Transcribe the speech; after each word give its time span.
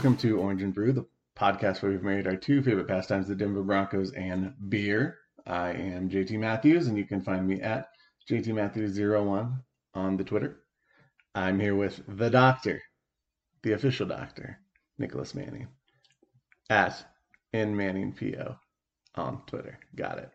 welcome 0.00 0.16
to 0.16 0.38
Orange 0.38 0.62
and 0.62 0.72
Brew, 0.72 0.94
the 0.94 1.04
podcast 1.38 1.82
where 1.82 1.92
we've 1.92 2.02
married 2.02 2.26
our 2.26 2.34
two 2.34 2.62
favorite 2.62 2.88
pastimes, 2.88 3.28
the 3.28 3.34
Denver 3.34 3.62
Broncos 3.62 4.12
and 4.12 4.54
beer. 4.70 5.18
I 5.46 5.72
am 5.72 6.08
JT 6.08 6.38
Matthews, 6.38 6.86
and 6.86 6.96
you 6.96 7.04
can 7.04 7.20
find 7.20 7.46
me 7.46 7.60
at 7.60 7.90
JT 8.26 8.46
Matthews01 8.46 9.60
on 9.92 10.16
the 10.16 10.24
Twitter. 10.24 10.60
I'm 11.34 11.60
here 11.60 11.76
with 11.76 12.02
the 12.08 12.30
doctor, 12.30 12.80
the 13.62 13.72
official 13.72 14.06
doctor, 14.06 14.58
Nicholas 14.96 15.34
Manning, 15.34 15.68
at 16.70 17.04
N 17.52 17.76
Manning 17.76 18.14
PO 18.14 18.56
on 19.16 19.42
Twitter. 19.44 19.78
Got 19.94 20.16
it. 20.16 20.30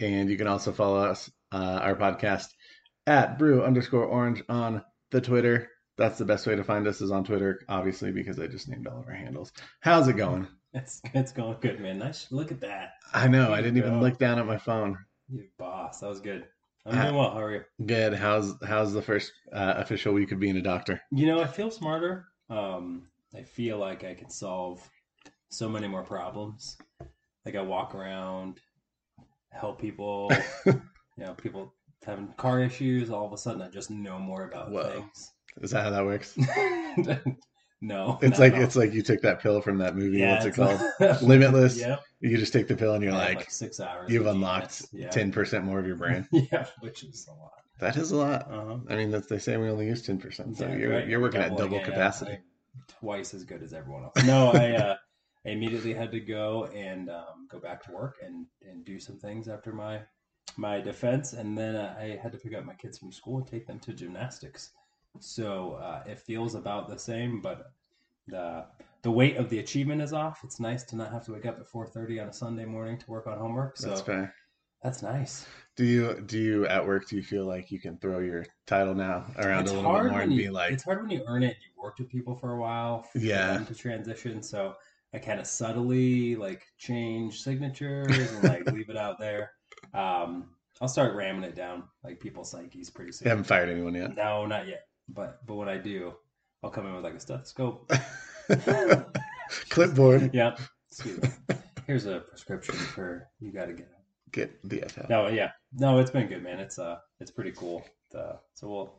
And 0.00 0.28
you 0.28 0.36
can 0.36 0.48
also 0.48 0.70
follow 0.70 1.02
us, 1.02 1.30
uh, 1.50 1.80
our 1.82 1.96
podcast, 1.96 2.48
at 3.06 3.38
Brew 3.38 3.62
underscore 3.62 4.04
Orange 4.04 4.42
on 4.50 4.84
the 5.12 5.22
Twitter 5.22 5.70
that's 5.96 6.18
the 6.18 6.24
best 6.24 6.46
way 6.46 6.56
to 6.56 6.64
find 6.64 6.86
us 6.86 7.00
is 7.00 7.10
on 7.10 7.24
Twitter, 7.24 7.60
obviously, 7.68 8.12
because 8.12 8.38
I 8.38 8.46
just 8.46 8.68
named 8.68 8.86
all 8.86 9.00
of 9.00 9.06
our 9.06 9.14
handles. 9.14 9.52
How's 9.80 10.08
it 10.08 10.16
going? 10.16 10.48
It's 10.74 11.02
it's 11.12 11.32
going 11.32 11.58
good, 11.60 11.80
man. 11.80 11.98
Nice. 11.98 12.28
Look 12.30 12.50
at 12.50 12.62
that. 12.62 12.92
I 13.12 13.28
know. 13.28 13.52
I 13.52 13.60
didn't 13.60 13.76
even 13.76 13.96
go. 13.96 14.00
look 14.00 14.18
down 14.18 14.38
at 14.38 14.46
my 14.46 14.56
phone. 14.56 14.96
You 15.28 15.44
boss. 15.58 16.00
That 16.00 16.08
was 16.08 16.20
good. 16.22 16.46
I'm 16.86 16.98
doing 16.98 17.14
well. 17.14 17.30
How 17.30 17.42
are 17.42 17.52
you? 17.52 17.64
Good. 17.84 18.14
How's 18.14 18.54
how's 18.66 18.94
the 18.94 19.02
first 19.02 19.32
uh, 19.52 19.74
official 19.76 20.14
week 20.14 20.32
of 20.32 20.40
being 20.40 20.56
a 20.56 20.62
doctor? 20.62 21.02
You 21.10 21.26
know, 21.26 21.42
I 21.42 21.46
feel 21.46 21.70
smarter. 21.70 22.24
Um, 22.48 23.08
I 23.36 23.42
feel 23.42 23.76
like 23.76 24.02
I 24.04 24.14
can 24.14 24.30
solve 24.30 24.80
so 25.50 25.68
many 25.68 25.88
more 25.88 26.04
problems. 26.04 26.78
Like 27.44 27.54
I 27.54 27.60
walk 27.60 27.94
around, 27.94 28.58
help 29.50 29.78
people. 29.78 30.32
you 30.64 30.80
know, 31.18 31.34
people 31.34 31.74
having 32.04 32.28
car 32.38 32.62
issues. 32.62 33.10
All 33.10 33.26
of 33.26 33.32
a 33.34 33.36
sudden, 33.36 33.60
I 33.60 33.68
just 33.68 33.90
know 33.90 34.18
more 34.18 34.44
about 34.44 34.70
Whoa. 34.70 34.90
things. 34.90 35.32
Is 35.60 35.70
that 35.72 35.82
how 35.84 35.90
that 35.90 36.04
works? 36.04 36.36
no, 37.80 38.18
It's 38.22 38.38
like 38.38 38.54
it's 38.54 38.76
like 38.76 38.92
you 38.92 39.02
took 39.02 39.20
that 39.22 39.40
pill 39.40 39.60
from 39.60 39.78
that 39.78 39.96
movie. 39.96 40.18
yeah, 40.18 40.34
What's 40.34 40.46
it 40.46 40.54
called? 40.54 40.80
like- 41.00 41.22
Limitless. 41.22 41.78
Yep. 41.78 42.02
You 42.20 42.38
just 42.38 42.52
take 42.52 42.68
the 42.68 42.76
pill 42.76 42.94
and 42.94 43.02
you're 43.02 43.12
I 43.12 43.26
have 43.30 43.34
like, 43.36 43.50
six 43.50 43.80
hours. 43.80 44.10
you've 44.10 44.26
unlocked 44.26 44.90
genius. 44.90 45.06
Yeah. 45.06 45.10
ten 45.10 45.32
percent 45.32 45.64
more 45.64 45.78
of 45.80 45.86
your 45.86 45.96
brain. 45.96 46.26
yeah, 46.32 46.66
which 46.80 47.02
is 47.02 47.26
a 47.28 47.32
lot. 47.34 47.50
That 47.80 47.96
is 47.96 48.12
a 48.12 48.16
lot. 48.16 48.50
Uh-huh. 48.52 48.78
I 48.88 48.94
mean, 48.96 49.10
that's 49.10 49.26
they 49.26 49.38
say 49.40 49.56
we 49.56 49.68
only 49.68 49.86
use 49.86 50.02
ten 50.02 50.18
percent, 50.18 50.56
so 50.56 50.66
Yeah, 50.68 50.76
you're 50.76 50.90
right. 50.92 51.08
you're 51.08 51.20
working 51.20 51.40
at 51.40 51.56
double 51.56 51.78
yeah. 51.78 51.84
capacity. 51.84 52.32
I'm 52.32 52.84
twice 53.00 53.34
as 53.34 53.42
good 53.44 53.62
as 53.62 53.72
everyone 53.72 54.04
else. 54.04 54.24
No, 54.24 54.52
I, 54.52 54.72
uh, 54.76 54.96
I 55.44 55.48
immediately 55.50 55.92
had 55.92 56.12
to 56.12 56.20
go 56.20 56.66
and 56.66 57.10
um, 57.10 57.48
go 57.50 57.58
back 57.58 57.82
to 57.84 57.92
work 57.92 58.14
and, 58.24 58.46
and 58.62 58.84
do 58.84 58.98
some 59.00 59.18
things 59.18 59.48
after 59.48 59.72
my 59.72 60.00
my 60.56 60.80
defense, 60.80 61.32
and 61.32 61.58
then 61.58 61.74
uh, 61.74 61.96
I 61.98 62.18
had 62.22 62.30
to 62.32 62.38
pick 62.38 62.54
up 62.54 62.64
my 62.64 62.74
kids 62.74 62.98
from 62.98 63.10
school 63.10 63.38
and 63.38 63.46
take 63.48 63.66
them 63.66 63.80
to 63.80 63.92
gymnastics. 63.92 64.70
So 65.20 65.74
uh, 65.74 66.02
it 66.06 66.18
feels 66.18 66.54
about 66.54 66.88
the 66.88 66.98
same, 66.98 67.40
but 67.40 67.72
the 68.28 68.66
the 69.02 69.10
weight 69.10 69.36
of 69.36 69.50
the 69.50 69.58
achievement 69.58 70.00
is 70.00 70.12
off. 70.12 70.40
It's 70.44 70.60
nice 70.60 70.84
to 70.84 70.96
not 70.96 71.12
have 71.12 71.24
to 71.26 71.32
wake 71.32 71.46
up 71.46 71.58
at 71.58 71.66
four 71.66 71.86
thirty 71.86 72.18
on 72.20 72.28
a 72.28 72.32
Sunday 72.32 72.64
morning 72.64 72.98
to 72.98 73.10
work 73.10 73.26
on 73.26 73.38
homework. 73.38 73.76
So 73.76 73.88
That's 73.88 74.00
fair. 74.00 74.34
that's 74.82 75.02
nice. 75.02 75.46
Do 75.76 75.84
you 75.84 76.20
do 76.26 76.38
you 76.38 76.66
at 76.66 76.86
work? 76.86 77.08
Do 77.08 77.16
you 77.16 77.22
feel 77.22 77.46
like 77.46 77.70
you 77.70 77.80
can 77.80 77.96
throw 77.98 78.20
your 78.20 78.44
title 78.66 78.94
now 78.94 79.24
around 79.38 79.62
it's 79.62 79.72
a 79.72 79.74
little 79.74 79.92
bit 79.92 80.04
more 80.10 80.20
and 80.20 80.32
you, 80.32 80.42
be 80.42 80.50
like, 80.50 80.72
it's 80.72 80.84
hard 80.84 81.00
when 81.02 81.10
you 81.10 81.24
earn 81.26 81.42
it. 81.42 81.56
You 81.62 81.82
worked 81.82 81.98
with 81.98 82.08
people 82.08 82.34
for 82.36 82.52
a 82.52 82.60
while. 82.60 83.02
For 83.02 83.18
Yeah. 83.18 83.58
to 83.58 83.74
transition. 83.74 84.42
So 84.42 84.74
I 85.14 85.18
kind 85.18 85.40
of 85.40 85.46
subtly 85.46 86.36
like 86.36 86.62
change 86.78 87.42
signatures 87.42 88.16
and 88.18 88.42
like 88.42 88.66
leave 88.70 88.88
it 88.88 88.96
out 88.96 89.18
there. 89.18 89.52
Um, 89.94 90.50
I'll 90.80 90.88
start 90.88 91.14
ramming 91.14 91.44
it 91.44 91.54
down 91.54 91.84
like 92.02 92.18
people's 92.18 92.50
psyches 92.50 92.90
pretty 92.90 93.08
you 93.08 93.12
soon. 93.12 93.28
haven't 93.28 93.44
fired 93.44 93.68
anyone 93.68 93.94
yet? 93.94 94.14
No, 94.16 94.46
not 94.46 94.66
yet. 94.66 94.86
But 95.08 95.44
but 95.46 95.54
when 95.54 95.68
I 95.68 95.78
do, 95.78 96.14
I'll 96.62 96.70
come 96.70 96.86
in 96.86 96.94
with 96.94 97.04
like 97.04 97.14
a 97.14 97.20
stethoscope. 97.20 97.90
Clipboard. 99.68 100.30
yeah. 100.34 100.56
Excuse 100.90 101.22
me. 101.22 101.28
Here's 101.86 102.06
a 102.06 102.20
prescription 102.20 102.74
for 102.74 103.28
you. 103.40 103.52
Got 103.52 103.66
to 103.66 103.72
get 103.72 103.86
it. 103.86 104.32
Get 104.32 104.68
the 104.68 104.82
F 104.82 104.98
out. 104.98 105.10
No, 105.10 105.28
yeah, 105.28 105.50
no, 105.74 105.98
it's 105.98 106.10
been 106.10 106.26
good, 106.26 106.42
man. 106.42 106.58
It's 106.58 106.78
uh, 106.78 106.98
it's 107.20 107.30
pretty 107.30 107.52
cool. 107.52 107.84
Uh, 108.16 108.34
so 108.54 108.68
we'll 108.68 108.94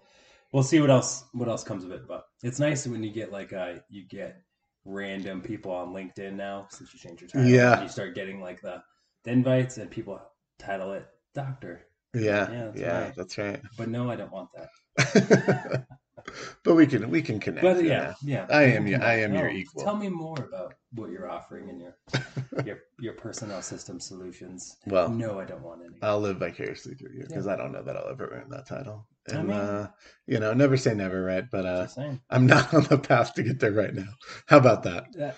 we'll 0.51 0.63
see 0.63 0.79
what 0.79 0.91
else 0.91 1.23
what 1.33 1.47
else 1.47 1.63
comes 1.63 1.83
of 1.83 1.91
it. 1.91 2.07
But 2.07 2.25
it's 2.43 2.59
nice 2.59 2.85
when 2.85 3.03
you 3.03 3.11
get 3.11 3.31
like 3.31 3.51
uh, 3.53 3.75
you 3.89 4.05
get 4.07 4.41
random 4.85 5.41
people 5.41 5.71
on 5.71 5.93
LinkedIn 5.93 6.33
now 6.33 6.67
since 6.69 6.93
you 6.93 6.99
changed 6.99 7.21
your 7.21 7.29
title. 7.29 7.47
Yeah. 7.47 7.81
you 7.81 7.89
start 7.89 8.15
getting 8.15 8.41
like 8.41 8.61
the, 8.61 8.83
the 9.23 9.31
invites 9.31 9.77
and 9.77 9.89
people 9.89 10.21
title 10.59 10.93
it 10.93 11.07
doctor. 11.33 11.87
Yeah, 12.13 12.49
Yeah, 12.51 12.71
yeah, 12.75 12.99
that's 12.99 13.17
that's, 13.17 13.37
right. 13.37 13.51
right. 13.53 13.61
But 13.77 13.89
no, 13.89 14.09
I 14.11 14.15
don't 14.15 14.31
want 14.31 14.49
that. 14.53 15.85
but 16.63 16.75
we 16.75 16.85
can 16.85 17.09
we 17.09 17.21
can 17.21 17.39
connect. 17.39 17.63
But 17.63 17.83
you 17.83 17.89
yeah, 17.89 18.13
yeah. 18.23 18.45
I 18.49 18.63
am 18.63 18.85
your- 18.87 19.03
I 19.03 19.15
am 19.15 19.33
your 19.33 19.49
equal. 19.49 19.83
Tell 19.83 19.95
me 19.95 20.09
more 20.09 20.37
about 20.37 20.75
what 20.93 21.09
you're 21.09 21.29
offering 21.29 21.69
in 21.69 21.79
your 21.79 21.95
your 22.65 22.79
your 22.99 23.13
personnel 23.13 23.61
system 23.61 23.99
solutions. 23.99 24.77
Well, 24.85 25.09
no, 25.09 25.39
I 25.39 25.45
don't 25.45 25.63
want 25.63 25.81
any. 25.85 25.97
I'll 26.01 26.19
live 26.19 26.37
vicariously 26.37 26.93
through 26.95 27.13
you 27.15 27.25
because 27.27 27.45
Yeah. 27.47 27.53
I 27.53 27.55
don't 27.55 27.71
know 27.71 27.83
that 27.83 27.97
I'll 27.97 28.09
ever 28.09 28.27
earn 28.31 28.49
that 28.51 28.67
title. 28.67 29.07
I 29.31 29.35
And 29.35 29.47
mean- 29.47 29.57
uh, 29.57 29.87
you 30.27 30.39
know, 30.39 30.53
never 30.53 30.77
say 30.77 30.93
never, 30.93 31.23
right? 31.23 31.45
But 31.49 31.65
uh, 31.65 31.87
I'm 32.29 32.45
not 32.45 32.73
on 32.75 32.83
the 32.83 32.97
path 32.97 33.33
to 33.35 33.43
get 33.43 33.59
there 33.59 33.71
right 33.73 33.93
now. 33.93 34.13
How 34.47 34.57
about 34.57 34.83
that? 34.83 35.05
That, 35.17 35.37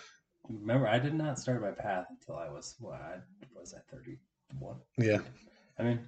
remember, 0.49 0.87
I 0.87 0.99
did 0.99 1.13
not 1.13 1.39
start 1.39 1.61
my 1.61 1.71
path 1.71 2.07
until 2.09 2.35
I 2.35 2.49
was 2.49 2.75
what 2.79 2.99
I 3.01 3.15
was 3.57 3.73
at 3.73 3.87
thirty 3.89 4.19
one. 4.59 4.77
Yeah, 4.97 5.19
I 5.79 5.83
mean, 5.83 5.99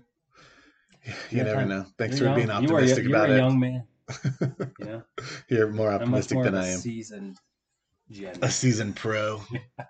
you 1.31 1.37
Yeah, 1.39 1.43
never 1.43 1.65
know. 1.65 1.85
Thanks 1.97 2.19
you're 2.19 2.29
for 2.29 2.35
being 2.35 2.47
young. 2.47 2.63
You 2.63 2.69
are- 2.69 2.73
optimistic 2.75 3.03
you're, 3.05 3.15
about 3.15 3.29
a 3.29 3.33
it. 3.33 3.37
young 3.37 3.59
man. 3.59 3.83
You 4.79 4.85
know, 4.85 5.03
You're 5.49 5.71
more 5.71 5.91
optimistic 5.91 6.35
more 6.35 6.43
than 6.45 6.55
I 6.55 6.67
a 6.67 6.73
am. 6.73 6.79
seasoned 6.79 7.37
gen 8.09 8.35
A 8.41 8.49
seasoned 8.49 8.95
pro, 8.95 9.41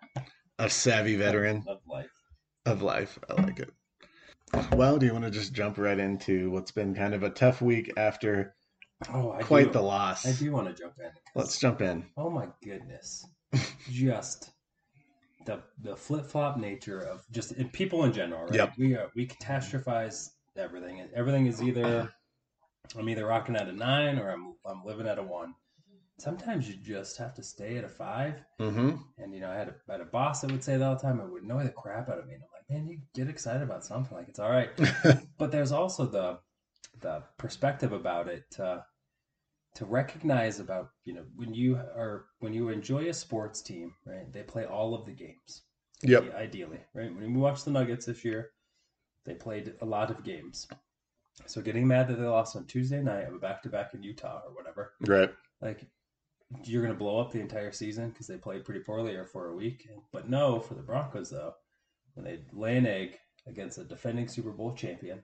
a 0.60 0.70
savvy 0.70 1.16
veteran 1.16 1.64
of 1.68 1.80
life. 1.88 2.10
of 2.66 2.82
life. 2.82 3.20
I 3.30 3.42
like 3.42 3.60
it. 3.60 3.70
Well, 4.74 4.98
do 4.98 5.06
you 5.06 5.14
want 5.14 5.26
to 5.26 5.30
just 5.32 5.54
jump 5.54 5.78
right 5.78 6.00
into 6.00 6.50
what's 6.50 6.72
been 6.72 6.96
kind 6.96 7.14
of 7.14 7.22
a 7.24 7.30
tough 7.30 7.62
week 7.62 7.92
after 7.98 8.56
Oh, 9.14 9.34
I 9.34 9.44
quite 9.44 9.68
do. 9.68 9.74
the 9.74 9.82
loss? 9.82 10.26
I 10.26 10.32
do 10.32 10.52
want 10.52 10.68
to 10.68 10.74
jump 10.74 10.94
in. 11.00 11.12
Let's 11.36 11.60
jump 11.60 11.82
in. 11.82 12.06
Oh 12.18 12.32
my 12.32 12.48
goodness, 12.64 13.24
just 13.92 14.50
the 15.46 15.62
the 15.84 15.96
flip 15.96 16.26
flop 16.26 16.58
nature 16.58 17.02
of 17.02 17.24
just 17.30 17.54
people 17.74 18.04
in 18.06 18.14
general. 18.14 18.46
Right? 18.46 18.56
Yep. 18.56 18.74
We 18.80 18.96
are 18.96 19.12
we 19.16 19.28
catastrophize 19.28 20.30
everything. 20.58 21.08
Everything 21.16 21.48
is 21.48 21.62
either 21.62 22.12
I'm 22.96 23.10
either 23.10 23.26
rocking 23.26 23.56
at 23.56 23.68
a 23.68 23.74
nine 23.74 24.20
or 24.20 24.30
I'm 24.30 24.56
I'm 24.66 24.84
living 24.86 25.08
at 25.08 25.20
a 25.20 25.24
one. 25.24 25.54
Sometimes 26.20 26.68
you 26.68 26.76
just 26.76 27.18
have 27.18 27.36
to 27.36 27.44
stay 27.44 27.78
at 27.78 27.84
a 27.84 27.90
five. 27.90 28.36
Mm-hmm. 28.60 28.96
And 29.18 29.34
you 29.34 29.42
know, 29.42 29.52
I 29.52 29.56
had 29.56 29.70
a, 29.70 29.92
had 29.92 30.02
a 30.02 30.06
boss 30.06 30.42
that 30.42 30.52
would 30.52 30.64
say 30.64 30.78
that 30.78 30.84
all 30.84 30.96
the 30.96 31.02
time. 31.02 31.20
It 31.20 31.30
would 31.30 31.44
annoy 31.44 31.64
the 31.64 31.70
crap 31.70 32.10
out 32.10 32.18
of 32.18 32.28
me. 32.28 32.34
And 32.34 32.44
I'm 32.44 32.50
like, 32.54 32.70
man, 32.70 32.88
you 32.88 33.00
get 33.14 33.30
excited 33.30 33.62
about 33.62 33.86
something. 33.86 34.16
Like 34.16 34.30
it's 34.30 34.40
all 34.40 34.50
right. 34.50 34.70
but 35.38 35.52
there's 35.52 35.72
also 35.72 36.06
the 36.06 36.40
the 37.02 37.24
perspective 37.38 37.92
about 37.92 38.28
it 38.28 38.44
to 38.52 38.84
to 39.76 39.86
recognize 39.86 40.60
about 40.60 40.90
you 41.06 41.14
know 41.14 41.24
when 41.36 41.54
you 41.54 41.76
are 41.76 42.26
when 42.40 42.54
you 42.54 42.70
enjoy 42.70 43.10
a 43.10 43.14
sports 43.14 43.62
team, 43.62 43.94
right? 44.06 44.32
They 44.32 44.44
play 44.44 44.66
all 44.66 44.96
of 44.96 45.06
the 45.06 45.14
games. 45.14 45.64
Yep. 46.04 46.36
Ideally, 46.36 46.80
right? 46.94 47.14
When 47.14 47.34
we 47.34 47.40
watched 47.40 47.66
the 47.66 47.72
Nuggets 47.72 48.06
this 48.06 48.24
year, 48.24 48.52
they 49.28 49.36
played 49.36 49.74
a 49.82 49.86
lot 49.86 50.10
of 50.10 50.24
games. 50.24 50.68
So 51.46 51.62
getting 51.62 51.86
mad 51.88 52.08
that 52.08 52.16
they 52.16 52.26
lost 52.26 52.56
on 52.56 52.66
Tuesday 52.66 53.02
night 53.04 53.28
of 53.28 53.36
a 53.36 53.38
back 53.38 53.62
to 53.64 53.70
back 53.70 53.94
in 53.94 54.02
Utah 54.02 54.42
or 54.48 54.56
whatever, 54.56 54.94
Right. 55.02 55.32
like 55.62 55.86
you're 56.64 56.82
going 56.82 56.94
to 56.94 56.98
blow 56.98 57.20
up 57.20 57.32
the 57.32 57.42
entire 57.42 57.72
season 57.74 58.10
because 58.10 58.26
they 58.26 58.38
played 58.38 58.64
pretty 58.66 58.80
poorly 58.80 59.14
or 59.16 59.26
for 59.26 59.50
a 59.50 59.56
week. 59.56 59.88
But 60.12 60.30
no, 60.30 60.60
for 60.60 60.74
the 60.74 60.82
Broncos 60.82 61.30
though, 61.30 61.54
when 62.16 62.26
they 62.26 62.40
lay 62.54 62.78
an 62.78 62.88
egg 62.88 63.20
against 63.46 63.78
a 63.78 63.84
defending 63.84 64.28
Super 64.28 64.52
Bowl 64.52 64.74
champion, 64.74 65.22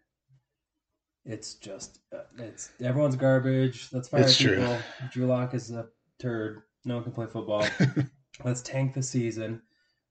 it's 1.26 1.56
just 1.56 2.00
uh, 2.14 2.24
it's 2.38 2.72
everyone's 2.82 3.16
garbage. 3.16 3.88
Let's 3.94 4.10
fire 4.10 4.22
It's 4.22 4.38
true. 4.38 4.58
people. 4.58 4.78
Drew 5.12 5.26
Lock 5.26 5.54
is 5.54 5.72
a 5.72 5.88
turd. 6.20 6.64
No 6.86 6.96
one 6.96 7.04
can 7.06 7.14
play 7.14 7.28
football. 7.28 7.66
Let's 8.44 8.62
tank 8.62 8.94
the 8.94 9.02
season. 9.02 9.62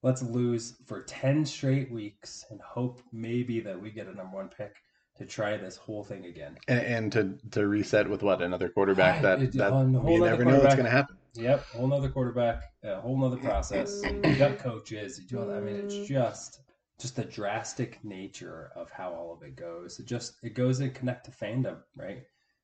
Let's 0.03 0.21
lose 0.21 0.75
for 0.85 1.01
ten 1.03 1.45
straight 1.45 1.89
weeks 1.91 2.43
and 2.51 2.59
hope 2.61 3.01
maybe 3.11 3.61
that 3.61 3.81
we 3.81 3.89
get 3.89 4.07
a 4.07 4.13
number 4.13 4.35
one 4.37 4.49
pick 4.49 4.75
to 5.17 5.25
try 5.25 5.55
this 5.57 5.77
whole 5.77 6.03
thing 6.03 6.25
again. 6.25 6.57
and, 6.67 6.79
and 6.81 7.11
to 7.13 7.37
to 7.51 7.67
reset 7.67 8.09
with 8.09 8.21
what 8.21 8.41
another 8.41 8.67
quarterback 8.69 9.21
that 9.23 9.41
it- 9.41 9.53
that 9.53 9.71
on 9.71 9.95
a 9.95 9.99
whole 9.99 10.11
you 10.17 10.23
never 10.25 10.43
know 10.43 10.59
what's 10.59 10.75
going 10.75 10.85
to 10.85 10.91
happen. 10.91 11.17
Yep, 11.35 11.65
whole 11.67 11.87
nother 11.87 12.09
quarterback, 12.09 12.61
a 12.83 12.99
whole 13.01 13.17
nother 13.17 13.37
process. 13.37 14.03
You 14.03 14.35
got 14.35 14.59
coaches, 14.59 15.17
you 15.19 15.25
do 15.27 15.39
all 15.39 15.47
that. 15.47 15.57
I 15.57 15.61
mean, 15.61 15.75
it's 15.77 16.07
just 16.07 16.59
just 16.99 17.15
the 17.15 17.23
drastic 17.23 17.99
nature 18.03 18.71
of 18.75 18.91
how 18.91 19.11
all 19.13 19.33
of 19.33 19.41
it 19.41 19.55
goes. 19.55 19.99
It 19.99 20.05
just 20.05 20.35
it 20.43 20.53
goes 20.53 20.79
and 20.79 20.93
connect 20.93 21.25
to 21.25 21.31
fandom, 21.31 21.77
right? 21.95 22.23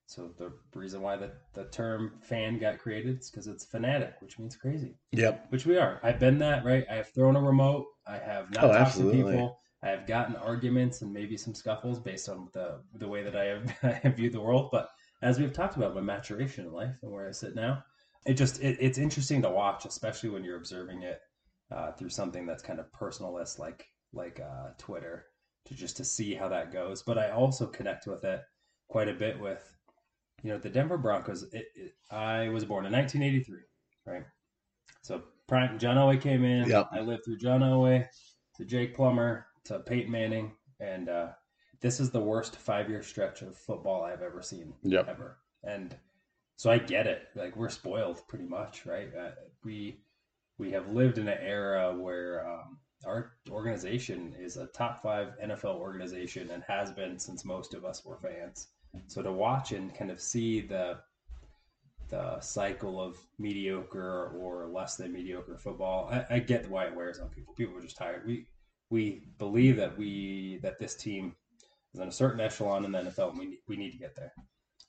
So 0.09 0.31
the 0.39 0.51
reason 0.73 1.01
why 1.03 1.17
the, 1.17 1.33
the 1.53 1.65
term 1.65 2.13
fan 2.19 2.57
got 2.57 2.79
created 2.79 3.19
is 3.19 3.29
because 3.29 3.45
it's 3.45 3.63
fanatic, 3.63 4.15
which 4.21 4.39
means 4.39 4.55
crazy, 4.55 4.97
Yep. 5.11 5.45
which 5.51 5.67
we 5.67 5.77
are. 5.77 5.99
I've 6.01 6.19
been 6.19 6.39
that, 6.39 6.65
right? 6.65 6.83
I 6.89 6.95
have 6.95 7.09
thrown 7.13 7.35
a 7.35 7.41
remote. 7.41 7.85
I 8.07 8.17
have 8.17 8.49
not 8.49 8.63
Oh, 8.63 8.67
talked 8.69 8.77
absolutely. 8.87 9.21
to 9.21 9.27
people. 9.27 9.59
I 9.83 9.89
have 9.89 10.07
gotten 10.07 10.35
arguments 10.35 11.03
and 11.03 11.13
maybe 11.13 11.37
some 11.37 11.53
scuffles 11.53 11.99
based 11.99 12.27
on 12.27 12.49
the 12.53 12.81
the 12.95 13.07
way 13.07 13.21
that 13.21 13.35
I 13.35 13.43
have, 13.45 13.77
I 13.83 13.91
have 14.01 14.15
viewed 14.15 14.33
the 14.33 14.41
world. 14.41 14.69
But 14.71 14.89
as 15.21 15.39
we've 15.39 15.53
talked 15.53 15.77
about, 15.77 15.93
my 15.93 16.01
maturation 16.01 16.65
in 16.65 16.73
life 16.73 16.97
and 17.03 17.11
where 17.11 17.27
I 17.27 17.31
sit 17.31 17.53
now, 17.53 17.83
it 18.25 18.33
just 18.33 18.63
it, 18.63 18.77
it's 18.79 18.97
interesting 18.97 19.43
to 19.43 19.49
watch, 19.51 19.85
especially 19.85 20.29
when 20.31 20.43
you're 20.43 20.57
observing 20.57 21.03
it 21.03 21.19
uh, 21.71 21.91
through 21.91 22.09
something 22.09 22.47
that's 22.47 22.63
kind 22.63 22.79
of 22.79 22.91
personalist, 22.99 23.59
like 23.59 23.85
like 24.11 24.39
uh, 24.39 24.69
Twitter, 24.79 25.25
to 25.65 25.75
just 25.75 25.97
to 25.97 26.03
see 26.03 26.33
how 26.33 26.49
that 26.49 26.73
goes. 26.73 27.03
But 27.03 27.19
I 27.19 27.29
also 27.29 27.67
connect 27.67 28.07
with 28.07 28.23
it 28.23 28.41
quite 28.89 29.07
a 29.07 29.13
bit 29.13 29.39
with, 29.39 29.63
you 30.43 30.51
know, 30.51 30.57
the 30.57 30.69
Denver 30.69 30.97
Broncos. 30.97 31.43
It, 31.53 31.65
it, 31.75 31.93
I 32.11 32.49
was 32.49 32.65
born 32.65 32.85
in 32.85 32.91
1983, 32.91 33.59
right? 34.05 34.23
So 35.01 35.23
prime 35.47 35.79
John 35.79 35.97
Elway 35.97 36.21
came 36.21 36.43
in. 36.43 36.67
Yep. 36.69 36.89
I 36.91 37.01
lived 37.01 37.25
through 37.25 37.37
John 37.37 37.61
Elway 37.61 38.07
to 38.57 38.65
Jake 38.65 38.95
Plummer 38.95 39.47
to 39.65 39.79
Peyton 39.79 40.11
Manning, 40.11 40.53
and 40.79 41.09
uh, 41.09 41.27
this 41.81 41.99
is 41.99 42.11
the 42.11 42.21
worst 42.21 42.55
five 42.55 42.89
year 42.89 43.03
stretch 43.03 43.41
of 43.41 43.57
football 43.57 44.03
I've 44.03 44.21
ever 44.21 44.41
seen 44.41 44.73
Yep. 44.83 45.07
ever. 45.09 45.37
And 45.63 45.95
so 46.55 46.69
I 46.69 46.77
get 46.77 47.07
it. 47.07 47.27
Like 47.35 47.55
we're 47.55 47.69
spoiled 47.69 48.21
pretty 48.27 48.45
much, 48.45 48.85
right? 48.85 49.09
Uh, 49.15 49.31
we 49.63 50.01
we 50.57 50.71
have 50.71 50.89
lived 50.89 51.17
in 51.17 51.27
an 51.27 51.37
era 51.41 51.95
where 51.97 52.45
um, 52.47 52.77
our 53.05 53.31
organization 53.49 54.35
is 54.37 54.57
a 54.57 54.67
top 54.67 55.01
five 55.01 55.29
NFL 55.43 55.75
organization 55.77 56.49
and 56.51 56.63
has 56.67 56.91
been 56.91 57.17
since 57.17 57.45
most 57.45 57.73
of 57.73 57.85
us 57.85 58.03
were 58.03 58.17
fans. 58.17 58.67
So 59.07 59.21
to 59.21 59.31
watch 59.31 59.71
and 59.71 59.93
kind 59.93 60.11
of 60.11 60.19
see 60.19 60.61
the 60.61 60.99
the 62.09 62.39
cycle 62.41 62.99
of 62.99 63.17
mediocre 63.37 64.31
or 64.35 64.67
less 64.67 64.95
than 64.95 65.13
mediocre 65.13 65.57
football, 65.57 66.09
I, 66.11 66.25
I 66.35 66.39
get 66.39 66.69
why 66.69 66.85
it 66.85 66.95
wears 66.95 67.19
on 67.19 67.29
people. 67.29 67.53
People 67.53 67.77
are 67.77 67.81
just 67.81 67.97
tired. 67.97 68.25
We 68.25 68.47
we 68.89 69.27
believe 69.37 69.75
that 69.77 69.97
we 69.97 70.59
that 70.63 70.79
this 70.79 70.95
team 70.95 71.35
is 71.93 71.99
in 71.99 72.07
a 72.07 72.11
certain 72.11 72.39
echelon 72.39 72.85
in 72.85 72.91
the 72.91 72.99
NFL. 72.99 73.31
And 73.31 73.39
we 73.39 73.59
we 73.67 73.77
need 73.77 73.91
to 73.91 73.97
get 73.97 74.15
there. 74.15 74.33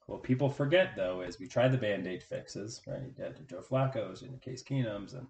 What 0.06 0.22
people 0.22 0.48
forget 0.48 0.96
though 0.96 1.20
is 1.20 1.38
we 1.38 1.46
tried 1.46 1.72
the 1.72 1.78
band 1.78 2.06
aid 2.06 2.22
fixes, 2.22 2.80
right? 2.86 3.02
You 3.16 3.24
had 3.24 3.48
Joe 3.48 3.62
Flacco's 3.62 4.22
and 4.22 4.40
Case 4.40 4.62
Keenums 4.62 5.16
and 5.16 5.26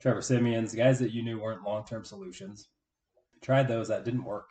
Trevor 0.00 0.22
Siemian's, 0.22 0.74
guys 0.74 0.98
that 0.98 1.12
you 1.12 1.22
knew 1.22 1.40
weren't 1.40 1.64
long 1.64 1.84
term 1.84 2.04
solutions. 2.04 2.68
We 3.34 3.40
tried 3.40 3.68
those, 3.68 3.88
that 3.88 4.04
didn't 4.04 4.24
work. 4.24 4.50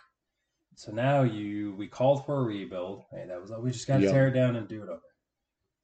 So 0.80 0.94
now 0.94 1.24
you 1.24 1.76
we 1.76 1.90
called 1.90 2.26
for 2.26 2.38
a 2.38 2.44
rebuild. 2.44 3.04
Hey, 3.12 3.26
that 3.28 3.42
was 3.42 3.52
all. 3.52 3.60
we 3.62 3.70
just 3.70 3.86
got 3.86 3.98
to 3.98 4.04
Yeah. 4.04 4.12
tear 4.14 4.30
it 4.30 4.32
down 4.32 4.56
and 4.56 4.66
do 4.66 4.82
it 4.82 4.88
over. 4.88 5.02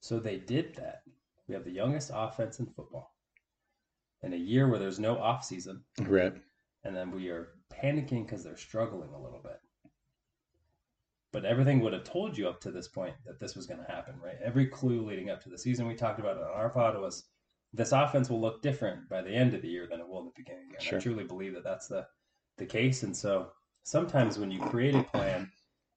So 0.00 0.18
they 0.18 0.38
did 0.38 0.74
that. 0.76 1.02
We 1.46 1.54
have 1.54 1.64
the 1.64 1.70
youngest 1.70 2.10
offense 2.14 2.60
in 2.60 2.66
football. 2.66 3.14
In 4.22 4.32
a 4.32 4.36
year 4.38 4.66
where 4.70 4.78
there's 4.78 4.98
no 4.98 5.18
off 5.18 5.44
season, 5.44 5.84
Right. 6.00 6.32
and 6.84 6.96
then 6.96 7.10
we 7.10 7.28
are 7.28 7.58
panicking 7.70 8.24
because 8.24 8.42
they're 8.42 8.56
struggling 8.56 9.12
a 9.12 9.20
little 9.22 9.40
bit. 9.42 9.60
But 11.30 11.44
everything 11.44 11.80
would 11.80 11.92
have 11.92 12.04
told 12.04 12.38
you 12.38 12.48
up 12.48 12.62
to 12.62 12.70
this 12.70 12.88
point 12.88 13.16
that 13.26 13.38
this 13.38 13.54
was 13.54 13.66
going 13.66 13.80
to 13.84 13.92
happen, 13.92 14.18
right? 14.18 14.38
Every 14.40 14.66
clue 14.66 15.04
leading 15.04 15.28
up 15.28 15.42
to 15.42 15.50
the 15.50 15.58
season 15.58 15.86
we 15.86 15.94
talked 15.94 16.20
about 16.20 16.38
it 16.38 16.42
on 16.42 16.48
our 16.52 16.70
pod 16.70 16.98
was 16.98 17.28
this 17.74 17.92
offense 17.92 18.30
will 18.30 18.40
look 18.40 18.62
different 18.62 19.10
by 19.10 19.20
the 19.20 19.30
end 19.34 19.52
of 19.52 19.60
the 19.60 19.68
year 19.68 19.86
than 19.86 20.00
it 20.00 20.08
will 20.08 20.20
in 20.20 20.24
the 20.24 20.32
beginning. 20.34 20.72
And 20.72 20.82
Sure. 20.82 20.98
I 20.98 21.02
truly 21.02 21.24
believe 21.24 21.52
that 21.52 21.64
that's 21.64 21.86
the 21.86 22.08
the 22.56 22.64
case. 22.64 23.02
And 23.02 23.14
so 23.14 23.52
sometimes 23.86 24.36
when 24.36 24.50
you 24.50 24.58
create 24.58 24.96
a 24.96 25.02
plan, 25.04 25.48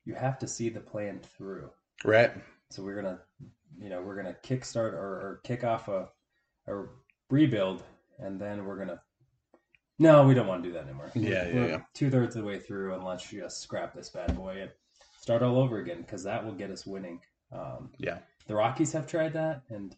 you 0.06 0.14
have 0.14 0.38
to 0.38 0.48
see 0.48 0.70
the 0.70 0.80
plan 0.80 1.20
through. 1.20 1.72
Right. 2.06 2.32
So 2.70 2.84
we're 2.84 2.96
gonna, 2.96 3.20
you 3.82 3.90
know, 3.90 4.02
we're 4.02 4.16
gonna 4.16 4.36
kickstart 4.44 4.94
or, 4.94 4.98
or 5.00 5.42
kick 5.44 5.64
off 5.64 5.88
a, 5.88 6.08
a 6.68 6.84
rebuild, 7.30 7.84
and 8.20 8.40
then 8.40 8.64
we're 8.66 8.78
gonna. 8.78 9.02
No, 9.98 10.26
we 10.26 10.36
don't 10.36 10.48
want 10.48 10.64
to 10.64 10.70
do 10.70 10.74
that 10.74 10.84
anymore. 10.84 11.12
Yeah, 11.16 11.50
yeah, 11.50 11.66
yeah. 11.66 11.78
Two 11.94 12.10
thirds 12.10 12.36
of 12.36 12.44
the 12.44 12.48
way 12.48 12.60
through, 12.60 12.94
and 12.94 13.04
let's 13.04 13.28
just 13.30 13.60
scrap 13.60 13.94
this 13.94 14.10
bad 14.10 14.36
boy 14.36 14.62
and 14.62 14.72
start 15.20 15.42
all 15.42 15.58
over 15.58 15.80
again 15.80 16.02
because 16.02 16.24
that 16.24 16.46
will 16.46 16.54
get 16.54 16.70
us 16.70 16.86
winning. 16.86 17.20
Um, 17.52 17.90
Yeah. 17.98 18.20
the 18.48 18.56
Rockies 18.56 18.94
have 18.94 19.08
tried 19.08 19.34
that, 19.34 19.64
and 19.70 19.96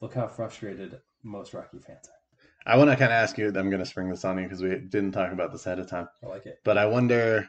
look 0.00 0.14
how 0.14 0.28
frustrated 0.28 1.00
most 1.24 1.52
Rocky 1.52 1.80
fans 1.80 2.08
are. 2.08 2.15
I 2.66 2.76
want 2.76 2.90
to 2.90 2.96
kind 2.96 3.12
of 3.12 3.16
ask 3.16 3.38
you. 3.38 3.46
I'm 3.46 3.70
going 3.70 3.78
to 3.78 3.86
spring 3.86 4.10
this 4.10 4.24
on 4.24 4.38
you 4.38 4.44
because 4.44 4.62
we 4.62 4.70
didn't 4.70 5.12
talk 5.12 5.32
about 5.32 5.52
this 5.52 5.66
ahead 5.66 5.78
of 5.78 5.88
time. 5.88 6.08
I 6.22 6.26
like 6.26 6.46
it. 6.46 6.58
But 6.64 6.78
I 6.78 6.86
wonder 6.86 7.48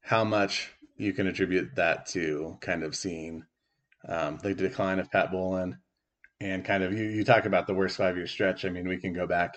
how 0.00 0.24
much 0.24 0.70
you 0.96 1.12
can 1.12 1.26
attribute 1.26 1.74
that 1.76 2.06
to 2.06 2.56
kind 2.60 2.82
of 2.82 2.96
seeing 2.96 3.44
um, 4.08 4.38
the 4.42 4.54
decline 4.54 4.98
of 4.98 5.10
Pat 5.10 5.30
Bowlen 5.30 5.78
and 6.40 6.64
kind 6.64 6.82
of 6.82 6.92
you, 6.92 7.04
you 7.04 7.24
talk 7.24 7.44
about 7.44 7.66
the 7.66 7.74
worst 7.74 7.96
five 7.96 8.16
year 8.16 8.26
stretch. 8.26 8.64
I 8.64 8.70
mean, 8.70 8.88
we 8.88 8.96
can 8.98 9.12
go 9.12 9.26
back 9.26 9.56